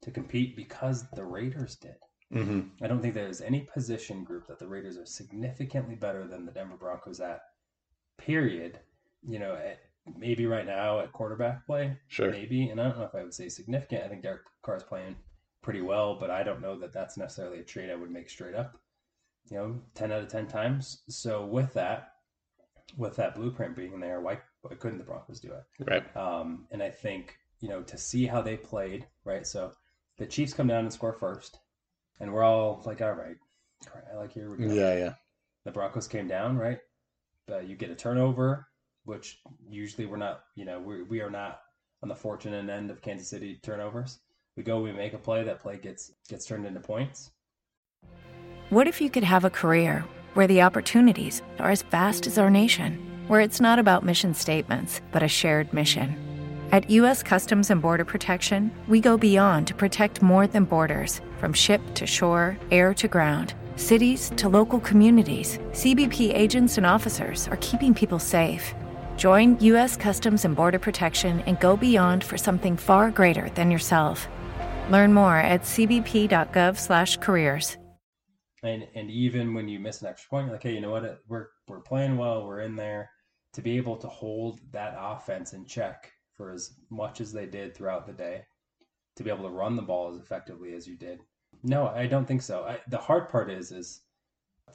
to 0.03 0.11
compete 0.11 0.55
because 0.55 1.05
the 1.11 1.23
Raiders 1.25 1.75
did. 1.75 1.95
Mm-hmm. 2.33 2.83
I 2.83 2.87
don't 2.87 3.01
think 3.01 3.13
there's 3.13 3.41
any 3.41 3.61
position 3.61 4.23
group 4.23 4.47
that 4.47 4.59
the 4.59 4.67
Raiders 4.67 4.97
are 4.97 5.05
significantly 5.05 5.95
better 5.95 6.27
than 6.27 6.45
the 6.45 6.51
Denver 6.51 6.77
Broncos 6.77 7.19
at. 7.19 7.41
Period. 8.17 8.79
You 9.27 9.39
know, 9.39 9.55
at, 9.55 9.79
maybe 10.17 10.45
right 10.45 10.65
now 10.65 10.99
at 10.99 11.11
quarterback 11.11 11.65
play, 11.65 11.97
Sure. 12.07 12.29
maybe, 12.29 12.69
and 12.69 12.79
I 12.79 12.83
don't 12.87 12.99
know 12.99 13.05
if 13.05 13.15
I 13.15 13.23
would 13.23 13.33
say 13.33 13.49
significant. 13.49 14.03
I 14.03 14.07
think 14.07 14.21
Derek 14.21 14.41
Carr's 14.61 14.83
playing 14.83 15.15
pretty 15.65 15.81
well, 15.81 16.15
but 16.15 16.29
I 16.29 16.43
don't 16.43 16.61
know 16.61 16.77
that 16.77 16.93
that's 16.93 17.17
necessarily 17.17 17.59
a 17.59 17.63
trade 17.63 17.89
I 17.89 17.95
would 17.95 18.11
make 18.11 18.29
straight 18.29 18.53
up. 18.53 18.77
You 19.49 19.57
know, 19.57 19.81
ten 19.95 20.11
out 20.11 20.21
of 20.21 20.29
ten 20.29 20.45
times. 20.47 21.01
So 21.09 21.43
with 21.43 21.73
that, 21.73 22.11
with 22.97 23.15
that 23.15 23.35
blueprint 23.35 23.75
being 23.75 23.99
there, 23.99 24.21
why 24.21 24.37
why 24.61 24.75
couldn't 24.75 24.99
the 24.99 25.03
Broncos 25.03 25.39
do 25.39 25.51
it? 25.51 25.89
Right. 25.89 26.15
Um, 26.15 26.67
and 26.69 26.83
I 26.83 26.91
think, 26.91 27.37
you 27.61 27.69
know, 27.69 27.81
to 27.81 27.97
see 27.97 28.27
how 28.27 28.41
they 28.41 28.57
played, 28.57 29.07
right? 29.23 29.45
So 29.45 29.71
the 30.17 30.27
Chiefs 30.27 30.53
come 30.53 30.67
down 30.67 30.83
and 30.83 30.93
score 30.93 31.13
first, 31.13 31.57
and 32.19 32.31
we're 32.31 32.43
all 32.43 32.83
like, 32.85 33.01
all 33.01 33.11
right, 33.11 33.37
like 34.15 34.33
here 34.33 34.51
we 34.51 34.67
go. 34.67 34.71
Yeah. 34.71 34.95
Yeah. 34.95 35.13
The 35.63 35.71
Broncos 35.71 36.07
came 36.07 36.27
down, 36.27 36.57
right? 36.57 36.79
Uh, 37.51 37.59
you 37.59 37.75
get 37.75 37.89
a 37.89 37.95
turnover, 37.95 38.67
which 39.03 39.39
usually 39.67 40.05
we're 40.05 40.17
not, 40.17 40.43
you 40.55 40.65
know, 40.65 40.79
we, 40.79 41.01
we 41.01 41.21
are 41.21 41.31
not 41.31 41.61
on 42.03 42.09
the 42.09 42.15
fortunate 42.15 42.69
end 42.69 42.91
of 42.91 43.01
Kansas 43.01 43.27
City 43.27 43.59
turnovers. 43.63 44.19
We 44.57 44.63
go, 44.63 44.79
we 44.79 44.93
make 44.93 45.13
a 45.13 45.17
play, 45.17 45.43
that 45.43 45.61
play 45.61 45.77
gets 45.77 46.13
gets 46.29 46.45
turned 46.45 46.65
into 46.65 46.79
points. 46.79 47.31
What 48.69 48.87
if 48.87 49.01
you 49.01 49.09
could 49.09 49.23
have 49.23 49.43
a 49.43 49.49
career 49.49 50.05
where 50.33 50.47
the 50.47 50.61
opportunities 50.61 51.41
are 51.59 51.71
as 51.71 51.81
vast 51.81 52.25
as 52.25 52.37
our 52.37 52.49
nation, 52.49 52.97
where 53.27 53.41
it's 53.41 53.59
not 53.59 53.79
about 53.79 54.05
mission 54.05 54.33
statements, 54.33 55.01
but 55.11 55.21
a 55.21 55.27
shared 55.27 55.73
mission? 55.73 56.15
At 56.71 56.89
U.S. 56.89 57.21
Customs 57.21 57.69
and 57.69 57.81
Border 57.81 58.05
Protection, 58.05 58.71
we 58.87 59.01
go 59.01 59.17
beyond 59.17 59.67
to 59.67 59.75
protect 59.75 60.21
more 60.21 60.47
than 60.47 60.63
borders 60.63 61.19
from 61.37 61.51
ship 61.51 61.81
to 61.95 62.07
shore, 62.07 62.57
air 62.71 62.93
to 62.93 63.09
ground. 63.09 63.53
Cities 63.75 64.31
to 64.37 64.47
local 64.47 64.79
communities, 64.79 65.59
CBP 65.71 66.33
agents 66.33 66.77
and 66.77 66.85
officers 66.85 67.49
are 67.49 67.57
keeping 67.57 67.93
people 67.93 68.19
safe. 68.19 68.73
Join 69.17 69.59
U.S. 69.59 69.95
Customs 69.97 70.45
and 70.45 70.55
Border 70.55 70.79
Protection 70.79 71.41
and 71.41 71.59
go 71.59 71.77
beyond 71.77 72.23
for 72.23 72.37
something 72.37 72.77
far 72.77 73.11
greater 73.11 73.49
than 73.49 73.69
yourself. 73.69 74.27
Learn 74.89 75.13
more 75.13 75.37
at 75.37 75.61
cbp.gov/careers. 75.61 77.77
And 78.63 78.87
and 78.95 79.11
even 79.11 79.53
when 79.53 79.67
you 79.67 79.79
miss 79.79 80.01
an 80.01 80.07
extra 80.07 80.29
point, 80.29 80.45
you're 80.47 80.55
like, 80.55 80.63
hey, 80.63 80.73
you 80.73 80.81
know 80.81 80.89
what? 80.91 81.19
We're 81.27 81.47
we're 81.67 81.81
playing 81.81 82.17
well. 82.17 82.47
We're 82.47 82.61
in 82.61 82.75
there 82.75 83.09
to 83.53 83.61
be 83.61 83.77
able 83.77 83.95
to 83.97 84.07
hold 84.07 84.59
that 84.71 84.95
offense 84.99 85.53
in 85.53 85.65
check 85.65 86.11
for 86.33 86.51
as 86.51 86.73
much 86.89 87.21
as 87.21 87.31
they 87.31 87.45
did 87.45 87.73
throughout 87.73 88.05
the 88.05 88.11
day, 88.13 88.43
to 89.15 89.23
be 89.23 89.29
able 89.29 89.43
to 89.45 89.49
run 89.49 89.75
the 89.77 89.81
ball 89.81 90.13
as 90.13 90.19
effectively 90.19 90.73
as 90.73 90.85
you 90.87 90.95
did. 90.97 91.21
No, 91.63 91.87
I 91.87 92.05
don't 92.07 92.25
think 92.27 92.41
so. 92.41 92.63
I, 92.65 92.79
the 92.89 92.97
hard 92.97 93.29
part 93.29 93.49
is 93.49 93.71
is 93.71 94.01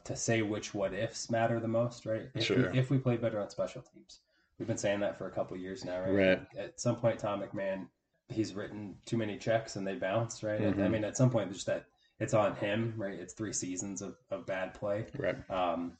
to 0.05 0.16
say 0.16 0.40
which 0.42 0.73
what 0.73 0.94
ifs 0.94 1.31
matter 1.31 1.61
the 1.61 1.68
most, 1.68 2.07
right? 2.07 2.29
If, 2.35 2.44
Sure. 2.44 2.70
we, 2.73 2.79
if 2.79 2.88
we 2.90 2.96
play 2.99 3.16
better 3.18 3.38
on 3.40 3.51
special 3.51 3.83
teams, 3.83 4.20
we've 4.59 4.68
been 4.68 4.79
saying 4.79 5.01
that 5.01 5.18
for 5.18 5.27
a 5.27 5.31
couple 5.31 5.55
of 5.57 5.61
years 5.62 5.85
now, 5.85 6.01
right? 6.01 6.11
Right. 6.12 6.40
At 6.57 6.81
some 6.81 6.96
point, 6.96 7.18
Tom 7.18 7.42
McMahon, 7.42 7.87
he's 8.30 8.54
written 8.54 8.96
too 9.06 9.16
many 9.16 9.36
checks 9.36 9.76
and 9.76 9.86
they 9.86 9.94
bounce, 9.94 10.42
right? 10.42 10.60
And 10.60 10.82
I 10.82 10.88
mean, 10.88 11.04
at 11.04 11.16
some 11.16 11.30
point, 11.30 11.50
there's 11.50 11.64
that 11.64 11.86
it's 12.18 12.34
on 12.34 12.54
him, 12.56 12.94
right? 12.96 13.18
It's 13.18 13.32
three 13.32 13.52
seasons 13.52 14.02
of, 14.02 14.16
of 14.30 14.46
bad 14.46 14.74
play. 14.74 15.06
Right. 15.18 15.36
Um, 15.50 15.96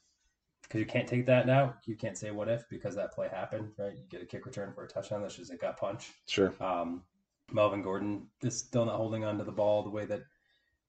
because 0.61 0.79
you 0.79 0.85
can't 0.85 1.07
take 1.07 1.25
that 1.25 1.47
now. 1.47 1.73
You 1.85 1.95
can't 1.95 2.17
say 2.17 2.31
what 2.31 2.47
if 2.47 2.69
because 2.69 2.95
that 2.95 3.13
play 3.13 3.27
happened, 3.27 3.71
right? 3.77 3.91
You 3.91 4.03
get 4.09 4.21
a 4.21 4.25
kick 4.25 4.45
return 4.45 4.71
for 4.73 4.85
a 4.85 4.87
touchdown. 4.87 5.21
That's 5.21 5.35
just 5.35 5.51
a 5.51 5.57
gut 5.57 5.75
punch. 5.75 6.13
Sure. 6.27 6.53
Um, 6.61 7.03
Melvin 7.51 7.81
Gordon 7.81 8.27
is 8.41 8.57
still 8.57 8.85
not 8.85 8.95
holding 8.95 9.25
on 9.25 9.37
to 9.37 9.43
the 9.43 9.51
ball 9.51 9.83
the 9.83 9.89
way 9.89 10.05
that 10.05 10.21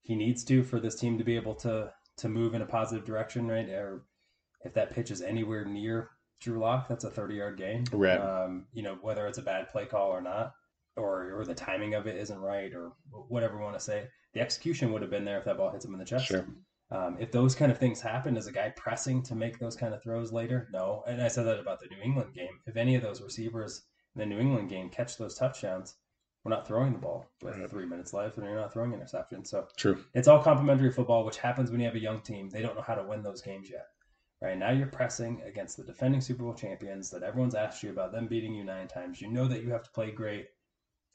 he 0.03 0.15
needs 0.15 0.45
to 0.45 0.63
for 0.63 0.79
this 0.79 0.95
team 0.95 1.19
to 1.19 1.25
be 1.25 1.35
able 1.35 1.55
to 1.57 1.93
to 2.19 2.29
move 2.29 2.55
in 2.55 2.63
a 2.63 2.67
positive 2.67 3.05
direction, 3.05 3.49
right? 3.49 3.69
Or 3.71 4.05
if 4.65 4.75
that 4.75 4.93
pitch 4.95 5.11
is 5.11 5.23
anywhere 5.23 5.65
near 5.65 6.11
Drew 6.41 6.61
Lock, 6.61 6.87
that's 6.87 7.05
a 7.05 7.11
30 7.11 7.35
yard 7.35 7.57
gain. 7.57 7.85
Right. 7.91 8.19
Um, 8.19 8.67
you 8.73 8.83
know, 8.83 8.99
whether 9.01 9.27
it's 9.27 9.39
a 9.39 9.43
bad 9.43 9.69
play 9.71 9.87
call 9.87 10.11
or 10.11 10.21
not, 10.21 10.55
or 10.97 11.39
or 11.39 11.45
the 11.45 11.55
timing 11.55 11.95
of 11.95 12.07
it 12.07 12.17
isn't 12.17 12.39
right, 12.41 12.73
or 12.75 12.93
whatever 13.29 13.57
we 13.57 13.63
want 13.65 13.79
to 13.79 13.85
say. 13.85 14.07
The 14.35 14.41
execution 14.41 14.93
would 14.93 15.03
have 15.03 15.11
been 15.11 15.25
there 15.25 15.39
if 15.39 15.45
that 15.45 15.57
ball 15.59 15.71
hits 15.71 15.85
him 15.85 15.93
in 15.93 15.99
the 15.99 16.05
chest. 16.07 16.27
Sure. 16.27 16.47
Um, 16.91 17.17
if 17.19 17.33
those 17.33 17.55
kind 17.55 17.73
of 17.73 17.79
things 17.79 18.01
happen, 18.01 18.37
is 18.37 18.47
a 18.47 18.53
guy 18.53 18.71
pressing 18.77 19.23
to 19.25 19.35
make 19.35 19.59
those 19.59 19.77
kind 19.77 19.95
of 19.95 20.03
throws 20.03 20.31
later? 20.33 20.69
No. 20.73 21.03
And 21.07 21.23
I 21.23 21.29
said 21.29 21.47
that 21.47 21.59
about 21.59 21.81
the 21.81 21.87
New 21.89 22.03
England 22.03 22.35
game. 22.35 22.61
If 22.67 22.77
any 22.77 22.95
of 22.95 23.03
those 23.03 23.23
receivers 23.23 23.83
in 24.15 24.21
the 24.21 24.27
New 24.27 24.39
England 24.39 24.69
game 24.69 24.91
catch 24.91 25.17
those 25.17 25.35
touchdowns, 25.35 25.97
we're 26.45 26.51
not 26.51 26.67
throwing 26.67 26.93
the 26.93 26.99
ball 26.99 27.27
with 27.41 27.57
Right. 27.57 27.71
three 27.71 27.87
minutes 27.87 28.13
left, 28.13 28.37
and 28.37 28.45
you're 28.47 28.57
not 28.57 28.73
throwing 28.73 28.93
interceptions. 28.93 29.47
So 29.47 29.69
True. 29.77 30.05
it's 30.13 30.29
all 30.29 30.43
complementary 30.43 30.91
football, 30.93 31.25
which 31.25 31.39
happens 31.39 31.71
when 31.71 31.81
you 31.81 31.87
have 31.87 31.95
a 31.95 32.01
young 32.01 32.21
team. 32.21 32.51
They 32.51 32.61
don't 32.63 32.75
know 32.75 32.83
how 32.83 32.95
to 32.97 33.05
win 33.05 33.23
those 33.23 33.41
games 33.41 33.71
yet. 33.71 33.87
Right 34.43 34.59
now, 34.59 34.71
you're 34.73 34.89
pressing 34.89 35.41
against 35.43 35.77
the 35.77 35.85
defending 35.85 36.21
Super 36.21 36.43
Bowl 36.43 36.53
champions 36.55 37.09
that 37.11 37.23
everyone's 37.23 37.55
asked 37.55 37.83
you 37.83 37.91
about 37.91 38.13
them 38.13 38.27
beating 38.27 38.55
you 38.55 38.65
nine 38.65 38.89
times. 38.89 39.21
You 39.21 39.31
know 39.31 39.47
that 39.47 39.63
you 39.63 39.71
have 39.71 39.85
to 39.85 39.91
play 39.93 40.11
great, 40.11 40.49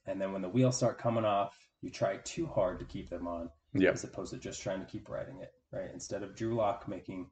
and 0.07 0.19
then 0.19 0.31
when 0.33 0.41
the 0.41 0.49
wheels 0.49 0.77
start 0.77 0.97
coming 0.97 1.25
off, 1.25 1.57
you 1.81 1.89
try 1.91 2.17
too 2.17 2.47
hard 2.47 2.79
to 2.79 2.85
keep 2.85 3.09
them 3.09 3.27
on 3.27 3.49
Yeah. 3.73 3.91
as 3.91 4.03
opposed 4.03 4.33
to 4.33 4.39
just 4.39 4.61
trying 4.61 4.79
to 4.79 4.85
keep 4.85 5.09
riding 5.09 5.39
it, 5.41 5.51
right? 5.71 5.91
Instead 5.93 6.23
of 6.23 6.35
Drew 6.35 6.55
Lock 6.55 6.87
making 6.87 7.29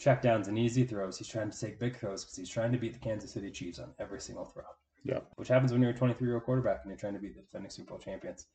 checkdowns 0.00 0.46
and 0.46 0.58
easy 0.58 0.84
throws, 0.84 1.18
he's 1.18 1.26
trying 1.28 1.50
to 1.50 1.58
take 1.58 1.80
big 1.80 1.96
throws 1.96 2.24
because 2.24 2.36
he's 2.36 2.50
trying 2.50 2.70
to 2.72 2.78
beat 2.78 2.92
the 2.92 2.98
Kansas 3.00 3.32
City 3.32 3.50
Chiefs 3.50 3.78
on 3.80 3.92
every 3.98 4.20
single 4.20 4.44
throw. 4.44 4.62
Yeah. 5.02 5.20
Which 5.36 5.48
happens 5.48 5.72
when 5.72 5.80
you're 5.82 5.90
a 5.90 5.96
23 5.96 6.26
year 6.26 6.36
old 6.36 6.44
quarterback 6.44 6.80
and 6.82 6.90
you're 6.90 6.98
trying 6.98 7.14
to 7.14 7.18
beat 7.18 7.34
the 7.34 7.42
defending 7.42 7.70
Super 7.70 7.90
Bowl 7.90 7.98
champions. 7.98 8.46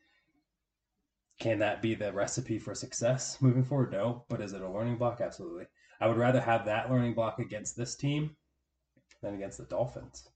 Can 1.39 1.59
that 1.59 1.81
be 1.81 1.95
the 1.95 2.13
recipe 2.13 2.59
for 2.59 2.75
success 2.75 3.41
moving 3.41 3.63
forward? 3.63 3.91
No. 3.91 4.23
But 4.29 4.39
is 4.41 4.53
it 4.53 4.61
a 4.61 4.69
learning 4.69 4.97
block? 4.97 5.19
Absolutely. 5.19 5.65
I 5.99 6.07
would 6.07 6.17
rather 6.17 6.39
have 6.39 6.65
that 6.65 6.89
learning 6.91 7.15
block 7.15 7.39
against 7.39 7.75
this 7.75 7.95
team 7.95 8.35
than 9.21 9.33
against 9.33 9.57
the 9.57 9.65
Dolphins. 9.65 10.29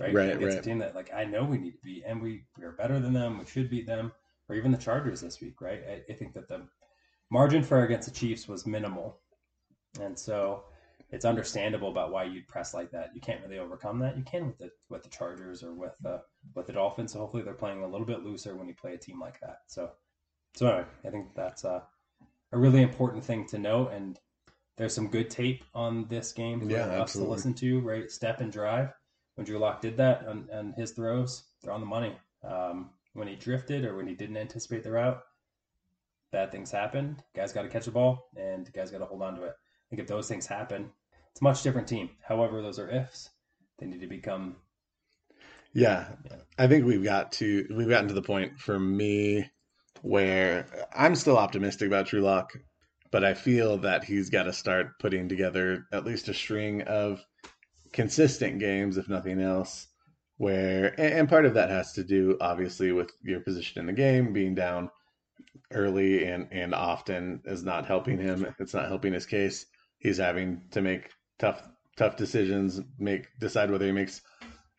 Right? 0.00 0.14
Right, 0.14 0.28
Against 0.36 0.56
right. 0.56 0.58
a 0.58 0.68
team 0.68 0.78
that 0.78 0.94
like 0.94 1.12
I 1.14 1.24
know 1.24 1.44
we 1.44 1.58
need 1.58 1.72
to 1.72 1.82
beat 1.82 2.04
and 2.06 2.22
we, 2.22 2.44
we 2.58 2.64
are 2.64 2.72
better 2.72 2.98
than 2.98 3.12
them. 3.12 3.38
We 3.38 3.46
should 3.46 3.70
beat 3.70 3.86
them 3.86 4.12
or 4.48 4.56
even 4.56 4.72
the 4.72 4.78
Chargers 4.78 5.20
this 5.20 5.40
week, 5.40 5.60
right? 5.60 5.80
I, 5.88 6.12
I 6.12 6.16
think 6.16 6.34
that 6.34 6.48
the 6.48 6.62
margin 7.30 7.62
for 7.62 7.84
against 7.84 8.08
the 8.08 8.14
Chiefs 8.14 8.48
was 8.48 8.66
minimal, 8.66 9.20
and 10.00 10.18
so 10.18 10.64
it's 11.10 11.24
understandable 11.24 11.90
about 11.90 12.12
why 12.12 12.24
you'd 12.24 12.48
press 12.48 12.72
like 12.74 12.90
that. 12.92 13.10
You 13.14 13.20
can't 13.20 13.40
really 13.42 13.58
overcome 13.58 13.98
that. 14.00 14.16
You 14.16 14.24
can 14.24 14.46
with 14.46 14.58
the 14.58 14.70
with 14.88 15.02
the 15.02 15.08
Chargers 15.08 15.62
or 15.62 15.72
with 15.74 15.92
the 16.00 16.22
with 16.54 16.66
the 16.66 16.72
Dolphins. 16.72 17.12
So 17.12 17.18
hopefully 17.20 17.42
they're 17.42 17.54
playing 17.54 17.82
a 17.82 17.88
little 17.88 18.06
bit 18.06 18.22
looser 18.24 18.56
when 18.56 18.68
you 18.68 18.74
play 18.74 18.94
a 18.94 18.98
team 18.98 19.20
like 19.20 19.40
that. 19.40 19.58
So 19.66 19.90
so 20.54 20.66
anyway, 20.66 20.84
I 21.04 21.10
think 21.10 21.34
that's 21.34 21.64
a, 21.64 21.82
a 22.52 22.58
really 22.58 22.82
important 22.82 23.24
thing 23.24 23.46
to 23.48 23.58
note. 23.58 23.92
And 23.92 24.18
there's 24.76 24.94
some 24.94 25.08
good 25.08 25.30
tape 25.30 25.64
on 25.74 26.06
this 26.08 26.32
game 26.32 26.60
for 26.60 26.66
Yeah, 26.70 26.86
us 26.86 27.00
absolutely. 27.02 27.28
to 27.28 27.34
listen 27.36 27.54
to. 27.54 27.80
Right, 27.80 28.10
step 28.10 28.40
and 28.40 28.52
drive. 28.52 28.92
When 29.34 29.44
Drew 29.44 29.58
Lock 29.58 29.80
did 29.80 29.96
that 29.96 30.26
on, 30.26 30.48
on 30.52 30.72
his 30.76 30.92
throws, 30.92 31.44
they're 31.62 31.72
on 31.72 31.80
the 31.80 31.86
money. 31.86 32.16
Um, 32.44 32.90
when 33.14 33.28
he 33.28 33.36
drifted 33.36 33.84
or 33.84 33.96
when 33.96 34.06
he 34.06 34.14
didn't 34.14 34.36
anticipate 34.36 34.82
the 34.82 34.92
route, 34.92 35.22
bad 36.32 36.52
things 36.52 36.70
happened. 36.70 37.22
Guys 37.34 37.52
got 37.52 37.62
to 37.62 37.68
catch 37.68 37.86
the 37.86 37.90
ball, 37.90 38.28
and 38.36 38.72
guys 38.72 38.90
got 38.90 38.98
to 38.98 39.04
hold 39.06 39.22
on 39.22 39.36
to 39.36 39.42
it. 39.44 39.52
I 39.52 39.86
think 39.90 40.02
if 40.02 40.08
those 40.08 40.28
things 40.28 40.46
happen, 40.46 40.90
it's 41.30 41.40
a 41.40 41.44
much 41.44 41.62
different 41.62 41.88
team. 41.88 42.10
However, 42.22 42.62
those 42.62 42.78
are 42.78 42.90
ifs. 42.90 43.30
They 43.78 43.86
need 43.86 44.00
to 44.00 44.06
become 44.06 44.56
Yeah, 45.72 46.08
Yeah. 46.24 46.36
I 46.58 46.66
think 46.66 46.84
we've 46.84 47.04
got 47.04 47.32
to 47.32 47.66
we've 47.74 47.88
gotten 47.88 48.08
to 48.08 48.14
the 48.14 48.22
point 48.22 48.58
for 48.58 48.78
me 48.78 49.48
where 50.02 50.66
I'm 50.94 51.14
still 51.14 51.36
optimistic 51.38 51.88
about 51.88 52.06
Drew 52.06 52.20
Lock, 52.20 52.52
but 53.10 53.24
I 53.24 53.34
feel 53.34 53.78
that 53.78 54.04
he's 54.04 54.30
got 54.30 54.44
to 54.44 54.52
start 54.52 54.98
putting 54.98 55.28
together 55.28 55.86
at 55.92 56.04
least 56.04 56.28
a 56.28 56.34
string 56.34 56.82
of 56.82 57.24
consistent 57.92 58.58
games, 58.58 58.96
if 58.96 59.08
nothing 59.08 59.40
else. 59.40 59.86
Where 60.36 60.98
and 60.98 61.28
part 61.28 61.44
of 61.44 61.54
that 61.54 61.68
has 61.68 61.92
to 61.92 62.04
do 62.04 62.38
obviously 62.40 62.92
with 62.92 63.12
your 63.22 63.40
position 63.40 63.80
in 63.80 63.86
the 63.86 63.92
game, 63.92 64.32
being 64.32 64.54
down 64.54 64.90
early 65.72 66.24
and 66.24 66.48
and 66.50 66.74
often 66.74 67.42
is 67.44 67.62
not 67.62 67.86
helping 67.86 68.18
him. 68.18 68.46
It's 68.58 68.74
not 68.74 68.88
helping 68.88 69.12
his 69.12 69.26
case. 69.26 69.66
He's 69.98 70.16
having 70.16 70.62
to 70.70 70.80
make 70.80 71.10
tough 71.38 71.62
tough 71.96 72.16
decisions, 72.16 72.80
make 72.98 73.26
decide 73.38 73.70
whether 73.70 73.86
he 73.86 73.92
makes 73.92 74.22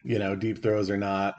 you 0.03 0.17
know 0.17 0.35
deep 0.35 0.63
throws 0.63 0.89
or 0.89 0.97
not. 0.97 1.35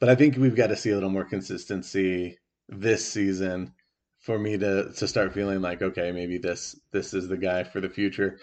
But 0.00 0.08
I 0.08 0.14
think 0.14 0.36
we've 0.36 0.56
got 0.56 0.68
to 0.68 0.76
see 0.76 0.90
a 0.90 0.94
little 0.94 1.10
more 1.10 1.24
consistency 1.24 2.38
this 2.68 3.06
season 3.06 3.74
for 4.20 4.38
me 4.38 4.56
to 4.58 4.92
to 4.96 5.08
start 5.08 5.34
feeling 5.34 5.60
like 5.60 5.82
okay, 5.82 6.12
maybe 6.12 6.38
this 6.38 6.74
this 6.92 7.14
is 7.14 7.28
the 7.28 7.36
guy 7.36 7.64
for 7.64 7.80
the 7.80 7.88
future. 7.88 8.38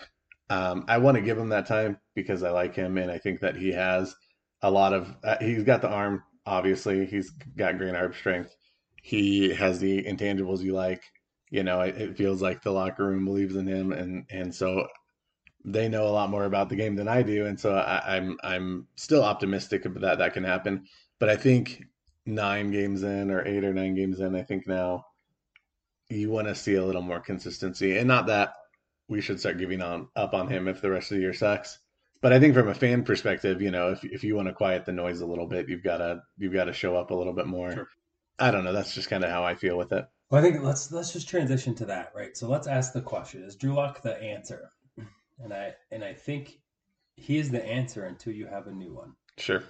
Um, 0.49 0.85
I 0.87 0.99
want 0.99 1.15
to 1.15 1.21
give 1.21 1.37
him 1.37 1.49
that 1.49 1.65
time 1.65 1.99
because 2.13 2.43
I 2.43 2.51
like 2.51 2.75
him 2.75 2.97
and 2.97 3.11
I 3.11 3.17
think 3.17 3.39
that 3.39 3.55
he 3.55 3.71
has 3.71 4.15
a 4.61 4.69
lot 4.69 4.93
of 4.93 5.13
uh, 5.23 5.37
he's 5.39 5.63
got 5.63 5.81
the 5.81 5.89
arm 5.89 6.23
obviously. 6.45 7.05
He's 7.05 7.29
got 7.29 7.77
great 7.77 7.95
arm 7.95 8.13
strength. 8.13 8.55
He 9.01 9.53
has 9.53 9.79
the 9.79 10.03
intangibles 10.03 10.61
you 10.61 10.73
like. 10.73 11.03
You 11.49 11.63
know 11.63 11.81
it, 11.81 11.97
it 11.97 12.17
feels 12.17 12.41
like 12.41 12.61
the 12.61 12.71
locker 12.71 13.05
room 13.05 13.25
believes 13.25 13.55
in 13.55 13.67
him 13.67 13.91
and 13.91 14.25
and 14.29 14.53
so 14.53 14.87
they 15.63 15.89
know 15.89 16.07
a 16.07 16.09
lot 16.09 16.29
more 16.29 16.45
about 16.45 16.69
the 16.69 16.75
game 16.75 16.95
than 16.95 17.07
I 17.07 17.23
do 17.23 17.45
and 17.45 17.59
so 17.59 17.75
I, 17.75 18.17
I'm 18.17 18.37
I'm 18.43 18.87
still 18.95 19.23
optimistic 19.23 19.83
that 19.83 20.17
that 20.19 20.33
can 20.33 20.43
happen. 20.43 20.85
But 21.19 21.29
I 21.29 21.37
think 21.37 21.83
nine 22.25 22.71
games 22.71 23.03
in 23.03 23.31
or 23.31 23.45
eight 23.47 23.63
or 23.63 23.73
nine 23.73 23.95
games 23.95 24.19
in 24.19 24.35
I 24.35 24.43
think 24.43 24.67
now 24.67 25.05
you 26.09 26.29
want 26.29 26.47
to 26.47 26.55
see 26.55 26.75
a 26.75 26.85
little 26.85 27.01
more 27.01 27.19
consistency 27.19 27.97
and 27.97 28.07
not 28.07 28.27
that 28.27 28.53
we 29.07 29.21
should 29.21 29.39
start 29.39 29.57
giving 29.57 29.81
on 29.81 30.07
up 30.15 30.33
on 30.33 30.47
him 30.47 30.67
if 30.67 30.81
the 30.81 30.89
rest 30.89 31.11
of 31.11 31.17
the 31.17 31.21
year 31.21 31.33
sucks 31.33 31.79
but 32.25 32.33
I 32.33 32.39
think 32.39 32.55
from 32.55 32.69
a 32.69 32.73
fan 32.73 33.03
perspective, 33.03 33.61
you 33.61 33.69
know, 33.69 33.91
if 33.91 34.03
if 34.03 34.23
you 34.23 34.35
want 34.35 34.47
to 34.47 34.53
quiet 34.55 34.83
the 34.83 34.91
noise 34.91 35.21
a 35.21 35.27
little 35.27 35.45
bit, 35.45 35.69
you've 35.69 35.83
got 35.83 35.97
to 35.97 36.23
you've 36.39 36.53
got 36.53 36.65
to 36.65 36.73
show 36.73 36.97
up 36.97 37.11
a 37.11 37.13
little 37.13 37.33
bit 37.33 37.45
more. 37.45 37.71
Sure. 37.71 37.87
I 38.39 38.49
don't 38.49 38.63
know. 38.63 38.73
That's 38.73 38.95
just 38.95 39.11
kind 39.11 39.23
of 39.23 39.29
how 39.29 39.43
I 39.43 39.53
feel 39.53 39.77
with 39.77 39.91
it. 39.91 40.07
Well, 40.31 40.43
I 40.43 40.43
think 40.43 40.63
let's 40.63 40.91
let's 40.91 41.13
just 41.13 41.29
transition 41.29 41.75
to 41.75 41.85
that, 41.85 42.13
right? 42.15 42.35
So 42.35 42.47
let's 42.47 42.65
ask 42.65 42.93
the 42.93 43.01
question: 43.01 43.43
Is 43.43 43.55
Drew 43.55 43.75
Lock 43.75 44.01
the 44.01 44.19
answer? 44.19 44.71
And 45.37 45.53
I 45.53 45.75
and 45.91 46.03
I 46.03 46.13
think 46.13 46.61
he 47.15 47.37
is 47.37 47.51
the 47.51 47.63
answer 47.63 48.05
until 48.05 48.33
you 48.33 48.47
have 48.47 48.65
a 48.65 48.71
new 48.71 48.95
one. 48.95 49.13
Sure. 49.37 49.63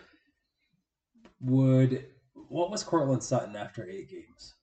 Would 1.41 2.05
what 2.47 2.71
was 2.71 2.83
Courtland 2.83 3.21
Sutton 3.21 3.57
after 3.57 3.85
eight 3.85 4.09
games? 4.09 4.53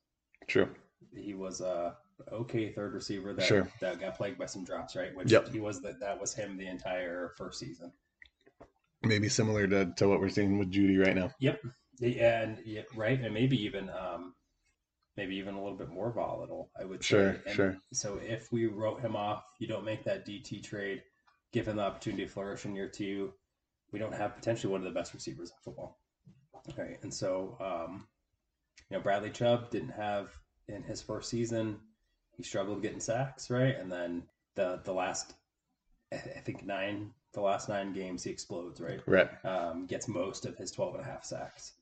True. 0.46 0.70
He 1.14 1.34
was 1.34 1.60
a 1.60 1.96
okay 2.32 2.72
third 2.72 2.94
receiver 2.94 3.32
that 3.34 3.44
Sure. 3.46 3.68
that 3.80 4.00
got 4.00 4.16
plagued 4.16 4.38
by 4.38 4.46
some 4.46 4.64
drops, 4.64 4.94
right? 4.96 5.14
Which 5.14 5.30
Yep. 5.32 5.48
he 5.48 5.60
was 5.60 5.80
that 5.82 6.00
that 6.00 6.20
was 6.20 6.34
him 6.34 6.56
the 6.56 6.66
entire 6.66 7.32
first 7.36 7.58
season. 7.58 7.92
Maybe 9.04 9.28
similar 9.28 9.66
to, 9.66 9.92
to 9.96 10.08
what 10.08 10.20
we're 10.20 10.28
seeing 10.28 10.58
with 10.58 10.70
Jeudy 10.70 10.96
right 11.04 11.16
now. 11.16 11.32
Yep. 11.40 11.60
And 12.02 12.58
yeah, 12.64 12.82
right, 12.94 13.20
and 13.20 13.34
maybe 13.34 13.60
even 13.64 13.90
um, 13.90 14.34
maybe 15.16 15.36
even 15.36 15.54
a 15.54 15.62
little 15.62 15.76
bit 15.78 15.88
more 15.90 16.12
volatile. 16.12 16.70
I 16.80 16.84
would 16.84 17.02
Sure, 17.02 17.34
say. 17.34 17.40
And 17.46 17.54
sure. 17.54 17.76
So 17.92 18.18
if 18.22 18.50
we 18.52 18.66
wrote 18.66 19.00
him 19.00 19.16
off, 19.16 19.44
you 19.58 19.66
don't 19.66 19.84
make 19.84 20.04
that 20.04 20.26
DT 20.26 20.62
trade, 20.62 21.02
give 21.52 21.66
him 21.68 21.76
the 21.76 21.82
opportunity 21.82 22.24
to 22.24 22.30
flourish 22.30 22.64
in 22.64 22.74
year 22.74 22.88
two. 22.88 23.32
We 23.92 23.98
don't 23.98 24.14
have 24.14 24.34
potentially 24.36 24.70
one 24.72 24.80
of 24.80 24.92
the 24.92 24.98
best 24.98 25.12
receivers 25.14 25.50
in 25.50 25.56
football. 25.64 26.00
Okay, 26.70 26.96
and 27.02 27.12
so 27.12 27.56
um, 27.60 28.06
you 28.90 28.96
know 28.96 29.02
Bradley 29.02 29.30
Chubb 29.30 29.70
didn't 29.70 29.90
have 29.90 30.28
in 30.68 30.82
his 30.84 31.02
first 31.02 31.28
season. 31.28 31.80
He 32.36 32.42
struggled 32.42 32.82
getting 32.82 33.00
sacks, 33.00 33.50
right? 33.50 33.76
And 33.76 33.90
then 33.90 34.22
the 34.54 34.80
the 34.84 34.92
last, 34.92 35.34
I 36.12 36.16
think 36.16 36.64
nine, 36.64 37.10
the 37.34 37.40
last 37.40 37.68
nine 37.68 37.92
games 37.92 38.24
he 38.24 38.30
explodes, 38.30 38.80
right? 38.80 39.00
Right. 39.06 39.28
um, 39.44 39.86
gets 39.86 40.08
most 40.08 40.46
of 40.46 40.56
his 40.56 40.70
12 40.70 40.96
and 40.96 41.04
a 41.04 41.06
half 41.06 41.24
sacks. 41.24 41.72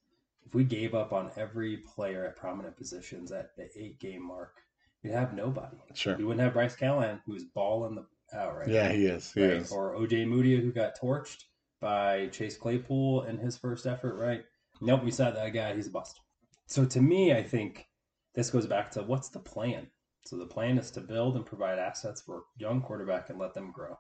If 0.46 0.54
we 0.54 0.64
gave 0.64 0.94
up 0.94 1.12
on 1.12 1.30
every 1.36 1.76
player 1.78 2.24
at 2.26 2.36
prominent 2.36 2.76
positions 2.76 3.30
at 3.32 3.54
the 3.56 3.68
eight 3.76 3.98
game 4.00 4.22
mark, 4.22 4.56
we'd 5.02 5.12
have 5.12 5.34
nobody. 5.34 5.76
Sure. 5.94 6.16
We 6.16 6.24
wouldn't 6.24 6.42
have 6.42 6.54
Bryce 6.54 6.74
Callahan, 6.76 7.20
who's 7.26 7.44
balling 7.44 7.94
the 7.94 8.06
out 8.36 8.56
right 8.56 8.68
Yeah, 8.68 8.88
now, 8.88 8.94
he 8.94 9.06
is. 9.06 9.32
He 9.32 9.42
right? 9.42 9.50
is. 9.52 9.70
Or 9.72 9.94
Ojemudia, 9.94 10.60
who 10.60 10.72
got 10.72 10.98
torched 11.00 11.44
by 11.80 12.28
Chase 12.28 12.56
Claypool 12.56 13.22
in 13.24 13.38
his 13.38 13.56
first 13.58 13.86
effort, 13.86 14.14
right? 14.16 14.44
Nope, 14.80 15.04
we 15.04 15.10
saw 15.10 15.30
that 15.30 15.52
guy. 15.52 15.74
He's 15.74 15.86
a 15.88 15.90
bust. 15.90 16.20
So 16.66 16.84
to 16.84 17.00
me, 17.00 17.32
I 17.32 17.42
think 17.42 17.86
this 18.34 18.50
goes 18.50 18.66
back 18.66 18.90
to 18.92 19.02
what's 19.02 19.28
the 19.28 19.40
plan? 19.40 19.88
So 20.24 20.37
the 20.37 20.46
plan 20.46 20.78
is 20.78 20.90
to 20.92 21.00
build 21.00 21.37
and 21.37 21.46
provide 21.46 21.78
assets 21.78 22.20
for 22.20 22.44
young 22.59 22.83
quarterback 22.83 23.30
and 23.30 23.38
let 23.38 23.54
them 23.54 23.72
grow. 23.72 23.98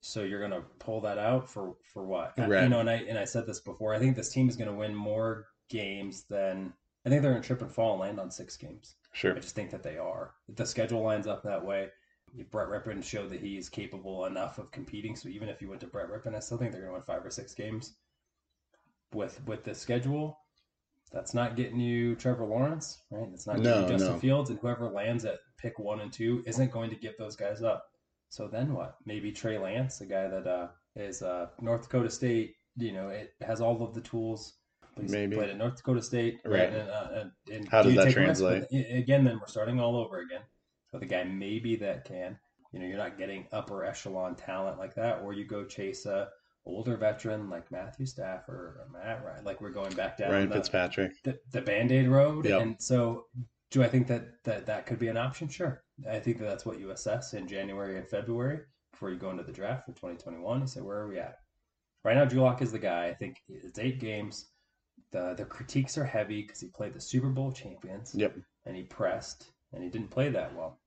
So 0.00 0.22
you're 0.22 0.40
gonna 0.40 0.64
pull 0.78 1.02
that 1.02 1.18
out 1.18 1.48
for 1.48 1.76
for 1.92 2.04
what? 2.04 2.32
Right. 2.38 2.62
You 2.62 2.68
know, 2.68 2.80
and 2.80 2.88
I 2.88 2.96
and 2.96 3.18
I 3.18 3.24
said 3.24 3.46
this 3.46 3.60
before. 3.60 3.94
I 3.94 3.98
think 3.98 4.16
this 4.16 4.32
team 4.32 4.48
is 4.48 4.56
gonna 4.56 4.74
win 4.74 4.94
more 4.94 5.46
games 5.68 6.24
than 6.24 6.72
I 7.04 7.10
think 7.10 7.22
they're 7.22 7.32
gonna 7.32 7.44
trip 7.44 7.60
and 7.60 7.70
fall 7.70 7.92
and 7.92 8.00
land 8.00 8.20
on 8.20 8.30
six 8.30 8.56
games. 8.56 8.96
Sure. 9.12 9.36
I 9.36 9.40
just 9.40 9.54
think 9.54 9.70
that 9.70 9.82
they 9.82 9.98
are. 9.98 10.34
The 10.48 10.64
schedule 10.64 11.02
lines 11.02 11.26
up 11.26 11.42
that 11.42 11.64
way. 11.64 11.90
Brett 12.50 12.68
Rypien 12.68 13.02
showed 13.02 13.30
that 13.30 13.40
he's 13.40 13.68
capable 13.68 14.26
enough 14.26 14.58
of 14.58 14.70
competing. 14.70 15.16
So 15.16 15.28
even 15.28 15.48
if 15.48 15.60
you 15.60 15.68
went 15.68 15.80
to 15.80 15.88
Brett 15.88 16.08
Rypien, 16.08 16.36
I 16.36 16.40
still 16.40 16.58
think 16.58 16.72
they're 16.72 16.80
going 16.82 16.92
to 16.92 16.98
win 16.98 17.02
five 17.02 17.24
or 17.24 17.30
six 17.30 17.54
games. 17.54 17.96
With 19.12 19.44
with 19.46 19.64
the 19.64 19.74
schedule, 19.74 20.38
that's 21.12 21.34
not 21.34 21.56
getting 21.56 21.80
you 21.80 22.14
Trevor 22.14 22.44
Lawrence, 22.44 23.02
right? 23.10 23.28
It's 23.32 23.46
not 23.46 23.56
getting 23.56 23.70
No, 23.72 23.82
you 23.82 23.88
Justin 23.88 24.12
no. 24.14 24.18
Fields, 24.18 24.50
and 24.50 24.58
whoever 24.60 24.88
lands 24.88 25.24
at 25.24 25.38
pick 25.58 25.78
one 25.78 26.00
and 26.00 26.12
two 26.12 26.42
isn't 26.46 26.70
going 26.70 26.90
to 26.90 26.96
give 26.96 27.14
those 27.18 27.36
guys 27.36 27.62
up. 27.62 27.84
So 28.28 28.46
then 28.46 28.72
what? 28.72 28.96
Maybe 29.04 29.32
Trey 29.32 29.58
Lance, 29.58 30.00
a 30.00 30.06
guy 30.06 30.28
that 30.28 30.46
uh, 30.46 30.68
is 30.94 31.22
uh, 31.22 31.48
North 31.60 31.82
Dakota 31.82 32.10
State. 32.10 32.54
You 32.76 32.92
know, 32.92 33.08
it 33.08 33.32
has 33.40 33.60
all 33.60 33.82
of 33.82 33.92
the 33.92 34.00
tools. 34.00 34.54
he's 35.00 35.10
Maybe. 35.10 35.36
played 35.36 35.50
at 35.50 35.58
North 35.58 35.76
Dakota 35.76 36.02
State, 36.02 36.40
Right. 36.44 36.72
And, 36.72 36.88
uh, 36.88 37.24
and, 37.50 37.68
How 37.68 37.82
does 37.82 37.96
that 37.96 38.12
translate? 38.12 38.64
Again, 38.72 39.24
then 39.24 39.40
we're 39.40 39.48
starting 39.48 39.80
all 39.80 39.96
over 39.96 40.20
again 40.20 40.42
with 40.92 41.02
a 41.02 41.06
guy 41.06 41.24
maybe 41.24 41.76
that 41.76 42.04
can. 42.04 42.38
You 42.72 42.78
know, 42.78 42.86
you're 42.86 42.98
not 42.98 43.18
getting 43.18 43.46
upper 43.52 43.84
echelon 43.84 44.36
talent 44.36 44.78
like 44.78 44.94
that, 44.94 45.22
or 45.22 45.32
you 45.32 45.44
go 45.44 45.64
chase 45.64 46.06
a 46.06 46.28
older 46.66 46.96
veteran 46.96 47.48
like 47.48 47.70
Matthew 47.70 48.06
Stafford 48.06 48.76
or 48.76 48.86
Matt 48.92 49.24
Ryan. 49.24 49.44
Like 49.44 49.60
we're 49.60 49.70
going 49.70 49.94
back 49.94 50.18
down 50.18 50.30
Ryan 50.32 50.48
the, 50.48 50.54
Fitzpatrick. 50.56 51.12
the, 51.24 51.38
the 51.52 51.60
Band 51.62 51.92
Aid 51.92 52.08
road. 52.08 52.46
Yep. 52.46 52.60
And 52.62 52.76
so, 52.80 53.26
do 53.70 53.82
I 53.82 53.88
think 53.88 54.06
that, 54.08 54.42
that 54.44 54.66
that 54.66 54.86
could 54.86 54.98
be 54.98 55.08
an 55.08 55.16
option? 55.16 55.48
Sure. 55.48 55.82
I 56.08 56.18
think 56.18 56.38
that 56.38 56.44
that's 56.44 56.66
what 56.66 56.78
you 56.78 56.90
assess 56.90 57.34
in 57.34 57.46
January 57.46 57.96
and 57.96 58.08
February 58.08 58.60
before 58.92 59.10
you 59.10 59.16
go 59.18 59.30
into 59.30 59.42
the 59.44 59.52
draft 59.52 59.86
for 59.86 59.92
2021. 59.92 60.60
You 60.60 60.66
say, 60.66 60.80
where 60.80 60.98
are 60.98 61.08
we 61.08 61.18
at? 61.18 61.36
Right 62.04 62.16
now, 62.16 62.24
Drew 62.24 62.40
Lock 62.40 62.62
is 62.62 62.72
the 62.72 62.78
guy. 62.78 63.06
I 63.06 63.14
think 63.14 63.36
it's 63.48 63.78
eight 63.78 64.00
games. 64.00 64.50
The 65.12 65.34
the 65.36 65.44
critiques 65.44 65.98
are 65.98 66.04
heavy 66.04 66.42
because 66.42 66.60
he 66.60 66.68
played 66.68 66.94
the 66.94 67.00
Super 67.00 67.28
Bowl 67.30 67.52
champions 67.52 68.14
Yep. 68.14 68.36
and 68.66 68.76
he 68.76 68.82
pressed 68.84 69.50
and 69.72 69.82
he 69.82 69.88
didn't 69.90 70.10
play 70.10 70.28
that 70.30 70.54
well. 70.54 70.80